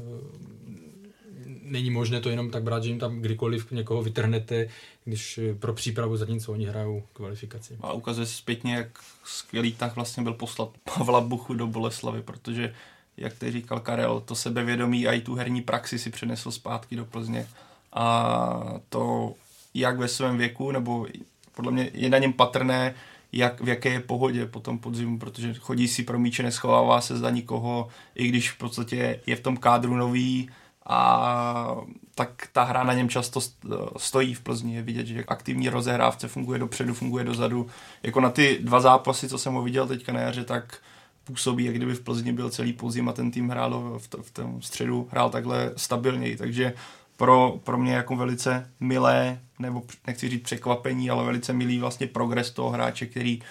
není 1.63 1.89
možné 1.89 2.21
to 2.21 2.29
jenom 2.29 2.51
tak 2.51 2.63
brát, 2.63 2.83
že 2.83 2.89
jim 2.89 2.99
tam 2.99 3.19
kdykoliv 3.19 3.71
někoho 3.71 4.01
vytrhnete, 4.01 4.67
když 5.03 5.37
eh, 5.37 5.55
pro 5.55 5.73
přípravu 5.73 6.17
zatímco 6.17 6.51
oni 6.51 6.65
hrajou 6.65 7.03
kvalifikaci. 7.13 7.77
A 7.81 7.93
ukazuje 7.93 8.27
se 8.27 8.33
zpětně, 8.33 8.75
jak 8.75 8.87
skvělý 9.23 9.73
tak 9.73 9.95
vlastně 9.95 10.23
byl 10.23 10.33
poslat 10.33 10.69
Pavla 10.97 11.21
Buchu 11.21 11.53
do 11.53 11.67
Boleslavy, 11.67 12.21
protože 12.21 12.73
jak 13.17 13.33
teď 13.33 13.53
říkal 13.53 13.79
Karel, 13.79 14.21
to 14.21 14.35
sebevědomí 14.35 15.07
a 15.07 15.11
i 15.11 15.21
tu 15.21 15.35
herní 15.35 15.61
praxi 15.61 15.99
si 15.99 16.09
přenesl 16.09 16.51
zpátky 16.51 16.95
do 16.95 17.05
Plzně. 17.05 17.47
A 17.93 18.79
to 18.89 19.33
jak 19.73 19.97
ve 19.97 20.07
svém 20.07 20.37
věku, 20.37 20.71
nebo 20.71 21.07
podle 21.55 21.71
mě 21.71 21.89
je 21.93 22.09
na 22.09 22.17
něm 22.17 22.33
patrné, 22.33 22.93
jak, 23.31 23.61
v 23.61 23.67
jaké 23.67 23.89
je 23.89 23.99
pohodě 23.99 24.45
po 24.45 24.59
tom 24.59 24.79
podzimu, 24.79 25.19
protože 25.19 25.53
chodí 25.53 25.87
si 25.87 26.03
pro 26.03 26.19
míče, 26.19 26.43
neschovává 26.43 27.01
se 27.01 27.17
za 27.17 27.29
nikoho, 27.29 27.87
i 28.15 28.27
když 28.27 28.51
v 28.51 28.57
podstatě 28.57 29.19
je 29.25 29.35
v 29.35 29.41
tom 29.41 29.57
kádru 29.57 29.95
nový 29.95 30.49
a 30.85 31.75
tak 32.15 32.47
ta 32.51 32.63
hra 32.63 32.83
na 32.83 32.93
něm 32.93 33.09
často 33.09 33.39
stojí 33.97 34.33
v 34.33 34.41
Plzni. 34.41 34.75
Je 34.75 34.81
vidět, 34.81 35.07
že 35.07 35.23
aktivní 35.23 35.69
rozehrávce 35.69 36.27
funguje 36.27 36.59
dopředu, 36.59 36.93
funguje 36.93 37.23
dozadu. 37.23 37.67
Jako 38.03 38.19
na 38.19 38.29
ty 38.29 38.59
dva 38.61 38.79
zápasy, 38.79 39.29
co 39.29 39.37
jsem 39.37 39.53
ho 39.53 39.61
viděl 39.61 39.87
teďka 39.87 40.13
na 40.13 40.19
jaře, 40.19 40.43
tak 40.43 40.77
působí, 41.23 41.63
jak 41.63 41.75
kdyby 41.75 41.93
v 41.93 42.01
Plzni 42.01 42.33
byl 42.33 42.49
celý 42.49 42.73
podzim 42.73 43.09
a 43.09 43.13
ten 43.13 43.31
tým 43.31 43.49
hrál 43.49 43.99
v, 43.99 44.07
v 44.21 44.31
tom 44.31 44.61
středu, 44.61 45.07
hrál 45.11 45.29
takhle 45.29 45.71
stabilněji. 45.77 46.37
Takže 46.37 46.73
pro, 47.17 47.59
pro 47.63 47.77
mě 47.77 47.93
jako 47.93 48.15
velice 48.15 48.69
milé, 48.79 49.39
nebo 49.63 49.83
nechci 50.07 50.29
říct 50.29 50.43
překvapení, 50.43 51.09
ale 51.09 51.25
velice 51.25 51.53
milý 51.53 51.79
vlastně 51.79 52.07
progres 52.07 52.51
toho 52.51 52.69
hráče, 52.69 53.05
který 53.05 53.41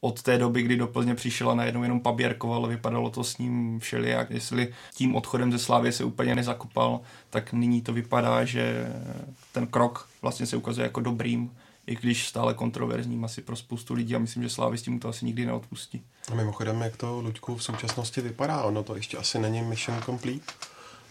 od 0.00 0.22
té 0.22 0.38
doby, 0.38 0.62
kdy 0.62 0.76
do 0.76 0.86
Plzně 0.86 1.14
přišel 1.14 1.50
a 1.50 1.54
najednou 1.54 1.82
jenom 1.82 2.00
paběrkoval, 2.00 2.66
vypadalo 2.66 3.10
to 3.10 3.24
s 3.24 3.38
ním 3.38 3.80
všelijak, 3.80 4.30
jestli 4.30 4.74
tím 4.94 5.16
odchodem 5.16 5.52
ze 5.52 5.58
Slávy 5.58 5.92
se 5.92 6.04
úplně 6.04 6.34
nezakopal, 6.34 7.00
tak 7.30 7.52
nyní 7.52 7.82
to 7.82 7.92
vypadá, 7.92 8.44
že 8.44 8.92
ten 9.52 9.66
krok 9.66 10.08
vlastně 10.22 10.46
se 10.46 10.56
ukazuje 10.56 10.84
jako 10.84 11.00
dobrým, 11.00 11.50
i 11.86 11.96
když 11.96 12.28
stále 12.28 12.54
kontroverzním 12.54 13.24
asi 13.24 13.42
pro 13.42 13.56
spoustu 13.56 13.94
lidí 13.94 14.16
a 14.16 14.18
myslím, 14.18 14.42
že 14.42 14.50
Slávy 14.50 14.78
s 14.78 14.82
tím 14.82 15.00
to 15.00 15.08
asi 15.08 15.26
nikdy 15.26 15.46
neodpustí. 15.46 16.02
A 16.32 16.34
mimochodem, 16.34 16.80
jak 16.80 16.96
to 16.96 17.20
Luďku 17.20 17.56
v 17.56 17.62
současnosti 17.62 18.20
vypadá, 18.20 18.62
ono 18.62 18.82
to 18.82 18.96
ještě 18.96 19.16
asi 19.16 19.38
není 19.38 19.62
mission 19.62 20.02
complete? 20.02 20.52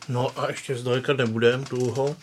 No 0.09 0.39
a 0.39 0.47
ještě 0.47 0.75
zdaleka 0.75 1.13
nebudem 1.13 1.63
dlouho. 1.63 2.15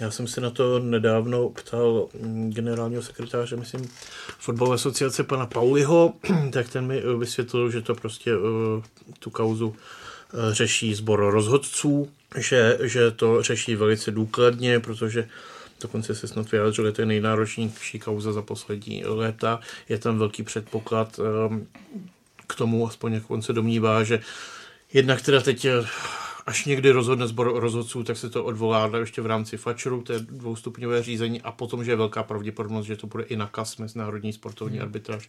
Já 0.00 0.10
jsem 0.10 0.26
se 0.26 0.40
na 0.40 0.50
to 0.50 0.78
nedávno 0.78 1.48
ptal 1.48 2.08
generálního 2.48 3.02
sekretáře, 3.02 3.56
myslím, 3.56 3.90
fotbalové 4.38 4.74
asociace 4.74 5.24
pana 5.24 5.46
Pauliho, 5.46 6.14
tak 6.52 6.68
ten 6.68 6.86
mi 6.86 7.02
vysvětlil, 7.18 7.70
že 7.70 7.80
to 7.80 7.94
prostě 7.94 8.30
eh, 8.32 8.82
tu 9.18 9.30
kauzu 9.30 9.76
eh, 9.76 10.54
řeší 10.54 10.94
sbor 10.94 11.30
rozhodců, 11.30 12.10
že, 12.36 12.78
že 12.82 13.10
to 13.10 13.42
řeší 13.42 13.76
velice 13.76 14.10
důkladně, 14.10 14.80
protože 14.80 15.28
dokonce 15.80 16.14
se 16.14 16.28
snad 16.28 16.50
vyjádřil, 16.50 16.86
že 16.86 16.92
to 16.92 17.02
je 17.02 17.06
nejnáročnější 17.06 17.98
kauza 17.98 18.32
za 18.32 18.42
poslední 18.42 19.04
léta. 19.04 19.60
Je 19.88 19.98
tam 19.98 20.18
velký 20.18 20.42
předpoklad 20.42 21.20
eh, 21.20 21.66
k 22.46 22.54
tomu, 22.54 22.88
aspoň 22.88 23.12
jak 23.12 23.30
on 23.30 23.42
se 23.42 23.52
domnívá, 23.52 24.04
že 24.04 24.20
jednak 24.92 25.22
teda 25.22 25.40
teď 25.40 25.66
až 26.46 26.64
někdy 26.64 26.90
rozhodne 26.90 27.26
zbor 27.26 27.52
rozhodců, 27.54 28.04
tak 28.04 28.16
se 28.16 28.30
to 28.30 28.44
odvolá 28.44 28.90
ještě 28.98 29.22
v 29.22 29.26
rámci 29.26 29.56
FAČRu, 29.56 30.02
to 30.02 30.12
je 30.12 30.18
dvoustupňové 30.18 31.02
řízení 31.02 31.42
a 31.42 31.52
potom, 31.52 31.84
že 31.84 31.92
je 31.92 31.96
velká 31.96 32.22
pravděpodobnost, 32.22 32.86
že 32.86 32.96
to 32.96 33.06
bude 33.06 33.24
i 33.24 33.36
na 33.36 33.46
KAS, 33.46 33.76
Mezinárodní 33.76 34.32
sportovní 34.32 34.76
hmm. 34.76 34.82
arbitráž 34.82 35.28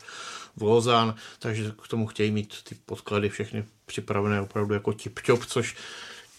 v 0.56 0.62
Lozán, 0.62 1.16
takže 1.40 1.74
k 1.84 1.88
tomu 1.88 2.08
chtějí 2.08 2.32
mít 2.32 2.54
ty 2.64 2.76
podklady 2.86 3.30
všechny 3.30 3.66
připravené 3.86 4.42
opravdu 4.42 4.74
jako 4.74 4.92
tip-top, 4.92 5.46
což 5.46 5.76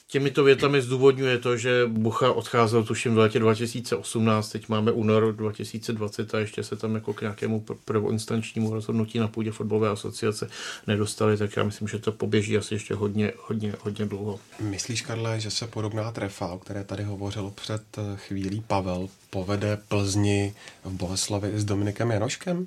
těmito 0.09 0.45
větami 0.45 0.83
zdůvodňuje 0.83 1.39
to, 1.39 1.57
že 1.57 1.87
Bucha 1.87 2.33
odcházel 2.33 2.85
tuším 2.85 3.15
v 3.15 3.19
letě 3.19 3.39
2018, 3.39 4.49
teď 4.49 4.69
máme 4.69 4.93
únor 4.93 5.33
2020 5.37 6.35
a 6.35 6.39
ještě 6.39 6.63
se 6.63 6.77
tam 6.77 6.95
jako 6.95 7.15
k 7.15 7.21
nějakému 7.21 7.65
prvoinstančnímu 7.85 8.75
rozhodnutí 8.75 9.19
na 9.19 9.29
půdě 9.29 9.51
fotbalové 9.51 9.89
asociace 9.89 10.49
nedostali, 10.87 11.37
tak 11.37 11.57
já 11.57 11.65
myslím, 11.65 11.89
že 11.89 11.99
to 11.99 12.13
poběží 12.13 12.57
asi 12.57 12.75
ještě 12.75 12.95
hodně, 12.95 13.33
hodně, 13.39 13.75
hodně 13.81 14.07
dlouho. 14.07 14.41
Myslíš, 14.61 15.03
Karle, 15.03 15.41
že 15.41 15.51
se 15.51 15.67
podobná 15.67 16.13
trefa, 16.13 16.47
o 16.47 16.59
které 16.59 16.85
tady 16.85 17.05
hovořil 17.05 17.53
před 17.55 17.83
chvílí 18.17 18.65
Pavel, 18.67 19.09
povede 19.31 19.79
Plzni 19.89 20.55
v 20.85 20.93
Boleslavi 20.93 21.53
s 21.55 21.65
Dominikem 21.65 22.11
Janoškem? 22.11 22.67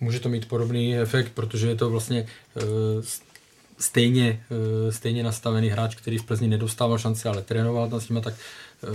Může 0.00 0.20
to 0.20 0.28
mít 0.28 0.48
podobný 0.48 0.98
efekt, 0.98 1.32
protože 1.34 1.68
je 1.68 1.74
to 1.76 1.90
vlastně 1.90 2.26
uh, 2.56 2.62
stejně, 3.78 4.44
eh, 4.50 4.92
stejně 4.92 5.22
nastavený 5.22 5.68
hráč, 5.68 5.94
který 5.94 6.18
v 6.18 6.24
Plzni 6.24 6.48
nedostával 6.48 6.98
šanci, 6.98 7.28
ale 7.28 7.42
trénoval 7.42 7.90
tam 7.90 8.00
s 8.00 8.08
nimi, 8.08 8.20
tak 8.20 8.34
eh, 8.84 8.88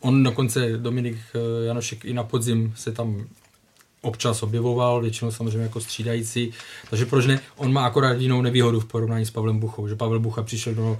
on 0.00 0.22
dokonce, 0.22 0.78
Dominik 0.78 1.16
eh, 1.34 1.66
Janošek, 1.66 2.04
i 2.04 2.12
na 2.12 2.24
podzim 2.24 2.72
se 2.76 2.92
tam 2.92 3.26
občas 4.00 4.42
objevoval, 4.42 5.00
většinou 5.00 5.30
samozřejmě 5.30 5.62
jako 5.62 5.80
střídající, 5.80 6.52
takže 6.90 7.06
proč 7.06 7.26
ne? 7.26 7.40
On 7.56 7.72
má 7.72 7.86
akorát 7.86 8.20
jinou 8.20 8.42
nevýhodu 8.42 8.80
v 8.80 8.84
porovnání 8.84 9.26
s 9.26 9.30
Pavlem 9.30 9.58
Buchou, 9.58 9.88
že 9.88 9.96
Pavel 9.96 10.20
Bucha 10.20 10.42
přišel 10.42 10.74
do 10.74 10.98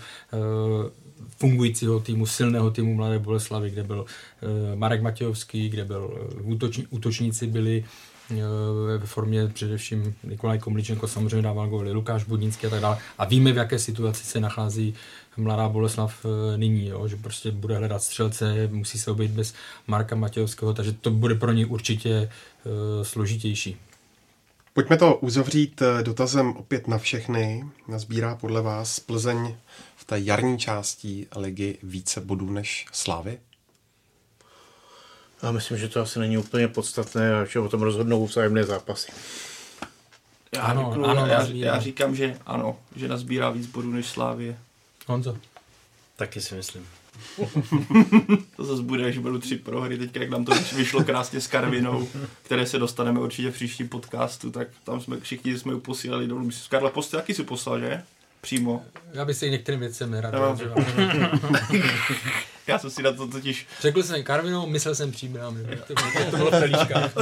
fungujícího 1.39 2.01
týmu, 2.01 2.27
silného 2.27 2.71
týmu 2.71 2.95
Mladé 2.95 3.19
Boleslavy, 3.19 3.71
kde 3.71 3.85
byl 3.85 4.07
Marek 4.75 5.03
Matějovský, 5.03 5.69
kde 5.69 5.85
byl 5.85 6.31
útoční, 6.43 6.87
útočníci 6.91 7.47
byli 7.47 7.85
ve 8.99 9.07
formě 9.07 9.49
především 9.49 10.15
Nikolaj 10.25 10.59
Komličenko 10.59 11.09
samozřejmě 11.09 11.43
dával 11.43 11.69
góly, 11.69 11.93
Lukáš 11.93 12.25
Budnický 12.25 12.67
a 12.67 12.71
tak 12.71 12.81
dále. 12.81 12.99
A 13.19 13.25
víme, 13.25 13.53
v 13.53 13.57
jaké 13.57 13.79
situaci 13.79 14.25
se 14.25 14.41
nachází 14.41 14.95
mladá 15.37 15.69
Boleslav 15.69 16.27
nyní, 16.57 16.87
jo? 16.87 17.09
že 17.09 17.17
prostě 17.17 17.51
bude 17.51 17.77
hledat 17.77 18.03
střelce, 18.03 18.69
musí 18.73 18.99
se 18.99 19.11
obejít 19.11 19.33
bez 19.33 19.55
Marka 19.87 20.17
Matějovského, 20.17 20.75
takže 20.75 20.93
to 20.93 21.11
bude 21.11 21.35
pro 21.35 21.53
ně 21.53 21.67
určitě 21.67 22.31
složitější. 23.03 23.77
Pojďme 24.75 24.97
to 24.97 25.17
uzavřít 25.17 25.83
dotazem 26.03 26.51
opět 26.57 26.89
na 26.89 26.99
všechny. 26.99 27.65
Nazbírá 27.89 28.35
podle 28.35 28.63
vás 28.63 29.01
Plzeň 29.01 29.57
v 29.97 30.05
té 30.05 30.21
jarní 30.21 30.59
části 30.59 31.27
ligy 31.37 31.79
více 31.83 32.21
bodů 32.21 32.51
než 32.51 32.87
Slávy? 32.93 33.39
Já 35.43 35.53
myslím, 35.53 35.79
že 35.79 35.89
to 35.89 36.01
asi 36.01 36.19
není 36.19 36.39
úplně 36.39 36.69
podstatné 36.69 37.35
a 37.35 37.45
že 37.45 37.61
o 37.61 37.69
tom 37.69 37.83
rozhodnou 37.83 38.27
vzájemné 38.27 38.65
zápasy. 38.65 39.13
Já, 40.55 40.63
ano, 40.63 40.91
řeknu, 40.91 41.07
ano, 41.07 41.27
já, 41.27 41.47
já 41.47 41.81
říkám, 41.81 42.17
že 42.17 42.39
ano, 42.47 42.79
že 42.97 43.09
nazbírá 43.09 43.51
víc 43.51 43.67
bodů 43.67 43.93
než 43.93 44.07
Slávě. 44.07 44.59
Honzo. 45.07 45.37
Taky 46.17 46.41
si 46.41 46.55
myslím. 46.55 46.87
to 48.57 48.65
zase 48.65 48.83
bude, 48.83 49.05
až 49.05 49.19
budou 49.19 49.39
tři 49.39 49.57
prohry, 49.57 49.99
teď 49.99 50.17
jak 50.17 50.31
nám 50.31 50.45
to 50.45 50.53
vyšlo 50.77 51.05
krásně 51.05 51.41
s 51.41 51.47
Karvinou, 51.47 52.09
které 52.43 52.67
se 52.67 52.79
dostaneme 52.79 53.21
určitě 53.21 53.51
v 53.51 53.55
příštím 53.55 53.89
podcastu, 53.89 54.51
tak 54.51 54.69
tam 54.85 55.01
jsme 55.01 55.21
všichni 55.21 55.59
jsme 55.59 55.73
ju 55.73 55.81
posílali 55.81 56.27
dolů. 56.27 56.45
Myslím, 56.45 56.71
Karla 56.71 56.91
Poste 56.91 57.17
taky 57.17 57.35
si 57.35 57.43
poslal, 57.43 57.81
že? 57.81 58.03
Přímo. 58.43 58.83
Já 59.13 59.25
bych 59.25 59.37
si 59.37 59.51
některým 59.51 59.81
věcem 59.81 60.11
nerad. 60.11 60.35
No. 60.35 60.57
Já 62.67 62.79
jsem 62.79 62.91
si 62.91 63.03
na 63.03 63.13
to 63.13 63.29
totiž... 63.29 63.67
Řekl 63.81 64.03
jsem 64.03 64.23
Karvinou, 64.23 64.67
myslel 64.67 64.95
jsem 64.95 65.13
příbram. 65.13 65.59
To, 65.87 65.95
to 66.31 66.37
bylo 66.37 66.51
pelíška. 66.51 67.13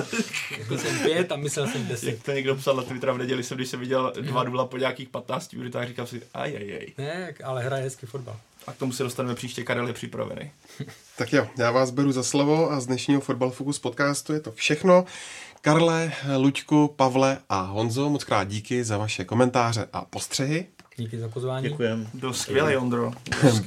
Řekl 0.57 0.79
jsem 0.79 0.99
pět 0.99 1.33
a 1.33 1.37
myslel 1.37 1.67
jsem 1.67 1.87
deset. 1.87 2.09
Jak 2.09 2.23
to 2.23 2.33
někdo 2.33 2.57
psal 2.57 2.77
na 2.77 2.83
Twitter 2.83 3.13
v 3.13 3.19
neděli, 3.19 3.43
jsem, 3.43 3.57
když 3.57 3.69
jsem 3.69 3.81
viděl 3.81 4.13
dva 4.21 4.45
dula 4.45 4.67
po 4.67 4.77
nějakých 4.77 5.09
15 5.09 5.53
minutách, 5.53 5.89
říkal 5.89 6.07
si, 6.07 6.23
aj, 6.35 6.57
aj, 6.57 6.73
aj. 6.73 6.87
Ne, 6.99 7.35
ale 7.45 7.63
hraje 7.63 7.83
hezký 7.83 8.07
fotbal. 8.07 8.37
A 8.67 8.73
k 8.73 8.77
tomu 8.77 8.93
se 8.93 9.03
dostaneme 9.03 9.35
příště, 9.35 9.63
Karel 9.63 9.87
je 9.87 9.93
připravený. 9.93 10.51
tak 11.17 11.33
jo, 11.33 11.49
já 11.59 11.71
vás 11.71 11.91
beru 11.91 12.13
za 12.13 12.23
slovo 12.23 12.73
a 12.73 12.81
z 12.81 12.87
dnešního 12.87 13.21
Fotbal 13.21 13.51
Focus 13.51 13.79
podcastu 13.79 14.33
je 14.33 14.41
to 14.41 14.53
všechno. 14.53 15.05
Karle, 15.61 16.13
Luďku, 16.37 16.89
Pavle 16.97 17.39
a 17.49 17.61
Honzo, 17.61 18.11
moc 18.11 18.25
krát 18.25 18.49
díky 18.49 18.85
za 18.85 18.99
vaše 18.99 19.25
komentáře 19.25 19.89
a 19.93 20.05
postřehy. 20.05 20.67
Díky 21.01 21.19
za 21.19 21.29
pozvání. 21.29 21.69
Děkujem. 21.69 22.09
Do 22.15 22.33
skvělé, 22.33 22.77
Ondro. 22.77 23.13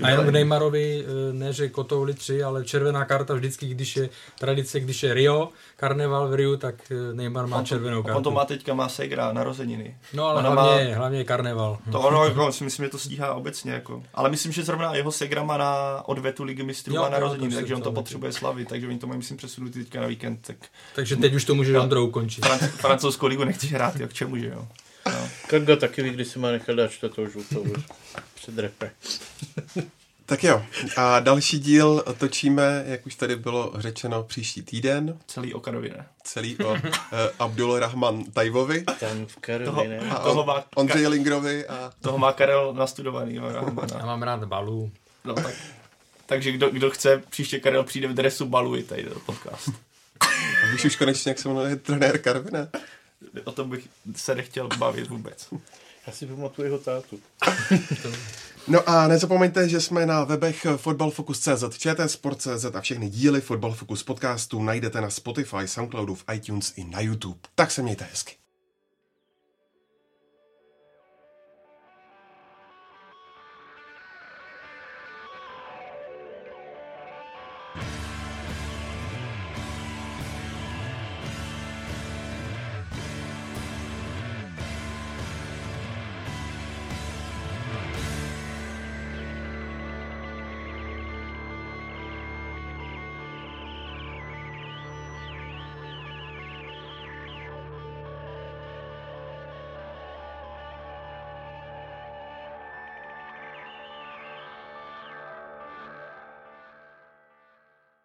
A 0.03 0.09
jenom 0.09 0.25
k 0.25 0.29
Neymarovi, 0.29 1.05
eh, 1.05 1.33
ne 1.33 1.53
že 1.53 1.69
kotouli 1.69 2.13
tři, 2.13 2.43
ale 2.43 2.65
červená 2.65 3.05
karta 3.05 3.33
vždycky, 3.33 3.67
když 3.67 3.95
je 3.95 4.09
tradice, 4.39 4.79
když 4.79 5.03
je 5.03 5.13
Rio, 5.13 5.49
karneval 5.75 6.27
v 6.29 6.33
Riu, 6.33 6.57
tak 6.57 6.75
eh, 6.91 7.13
Neymar 7.13 7.47
má 7.47 7.57
on 7.57 7.63
to, 7.63 7.67
červenou 7.67 8.03
kartu. 8.03 8.17
On 8.17 8.23
to 8.23 8.31
má 8.31 8.45
teďka, 8.45 8.73
má 8.73 8.89
Segra, 8.89 9.33
narozeniny. 9.33 9.97
No 10.13 10.25
ale 10.25 10.41
hlavně, 10.41 10.89
má, 10.89 10.97
hlavně 10.97 11.23
karneval. 11.23 11.77
To 11.91 11.99
ono, 11.99 12.25
jako, 12.25 12.51
si 12.51 12.63
myslím, 12.63 12.85
že 12.85 12.89
to 12.89 12.97
stíhá 12.97 13.33
obecně. 13.33 13.71
Jako. 13.71 14.03
Ale 14.13 14.29
myslím, 14.29 14.51
že 14.51 14.63
zrovna 14.63 14.95
jeho 14.95 15.11
Segra 15.11 15.43
má 15.43 15.57
na 15.57 16.01
odvetu 16.05 16.43
ligy 16.43 16.63
mistrů 16.63 16.95
má 16.95 17.09
narozeniny, 17.09 17.55
takže 17.55 17.75
on 17.75 17.81
to 17.81 17.91
potřebuje 17.91 18.31
slavit, 18.31 18.67
takže 18.69 18.87
oni 18.87 18.99
to 18.99 19.07
mají, 19.07 19.17
myslím, 19.17 19.37
přesunout 19.37 19.73
teďka 19.73 20.01
na 20.01 20.07
víkend. 20.07 20.39
Tak... 20.47 20.57
Takže 20.95 21.15
teď 21.15 21.33
už 21.33 21.45
to 21.45 21.55
může 21.55 21.79
Ondro 21.79 22.03
ukončit. 22.03 22.45
Franc- 22.45 22.67
francouzskou 22.67 23.27
ligu 23.27 23.43
nechci 23.43 23.67
hrát, 23.67 23.99
jo, 23.99 24.07
k 24.07 24.13
čemu, 24.13 24.37
že 24.37 24.47
jo. 24.47 24.67
No. 25.05 25.29
Kanga 25.47 25.75
taky 25.75 26.03
ví, 26.03 26.09
kdy 26.09 26.25
si 26.25 26.39
má 26.39 26.51
nechat 26.51 26.75
dát 26.75 26.91
čtvrtou 26.91 27.27
žlutou 27.27 27.65
před 28.35 28.59
repre. 28.59 28.91
Tak 30.25 30.43
jo, 30.43 30.65
a 30.97 31.19
další 31.19 31.59
díl 31.59 32.03
točíme, 32.17 32.83
jak 32.87 33.05
už 33.05 33.15
tady 33.15 33.35
bylo 33.35 33.73
řečeno, 33.75 34.23
příští 34.23 34.61
týden. 34.61 35.17
Celý 35.27 35.53
o 35.53 35.59
Karviné. 35.59 36.05
Celý 36.23 36.57
o 36.57 36.71
uh, 36.71 36.79
Abdul 37.39 37.79
Rahman 37.79 38.23
Tajvovi. 38.23 38.83
Ten 38.99 39.25
v 39.25 39.37
Karviné. 39.37 39.99
Toho, 39.99 40.11
a 40.11 40.19
toho 40.19 40.45
má, 40.45 40.63
Ondřej 40.75 41.07
Lingrovi. 41.07 41.67
A... 41.67 41.91
Toho 42.01 42.17
má 42.17 42.33
Karel 42.33 42.73
nastudovaný. 42.73 43.35
Jo, 43.35 43.43
Já 43.97 44.05
mám 44.05 44.23
rád 44.23 44.43
balu. 44.43 44.91
No, 45.25 45.33
tak, 45.33 45.55
takže 46.25 46.51
kdo, 46.51 46.69
kdo 46.69 46.89
chce, 46.89 47.23
příště 47.29 47.59
Karel 47.59 47.83
přijde 47.83 48.07
v 48.07 48.13
dresu 48.13 48.45
balu 48.45 48.75
i 48.75 48.83
tady 48.83 49.03
do 49.03 49.19
podcast. 49.19 49.69
A 50.63 50.71
víš 50.71 50.85
už 50.85 50.95
konečně, 50.95 51.29
jak 51.29 51.39
se 51.39 51.49
jmenuje 51.49 51.75
trenér 51.75 52.17
Karviné? 52.17 52.67
O 53.43 53.51
tom 53.51 53.69
bych 53.69 53.89
se 54.15 54.35
nechtěl 54.35 54.69
bavit 54.77 55.09
vůbec. 55.09 55.47
Já 56.07 56.13
si 56.13 56.25
pamatuju 56.25 56.65
jeho 56.65 56.77
tátu. 56.77 57.19
No 58.67 58.89
a 58.89 59.07
nezapomeňte, 59.07 59.69
že 59.69 59.81
jsme 59.81 60.05
na 60.05 60.23
webech 60.23 60.65
fotbalfocus.cz, 60.77 61.77
ČT 61.77 62.11
Sport.cz 62.11 62.65
a 62.73 62.81
všechny 62.81 63.09
díly 63.09 63.41
Fotbal 63.41 63.73
Focus 63.73 64.03
podcastu 64.03 64.63
najdete 64.63 65.01
na 65.01 65.09
Spotify, 65.09 65.67
Soundcloudu, 65.67 66.15
v 66.15 66.23
iTunes 66.33 66.73
i 66.75 66.83
na 66.83 66.99
YouTube. 66.99 67.39
Tak 67.55 67.71
se 67.71 67.81
mějte 67.81 68.07
hezky. 68.11 68.42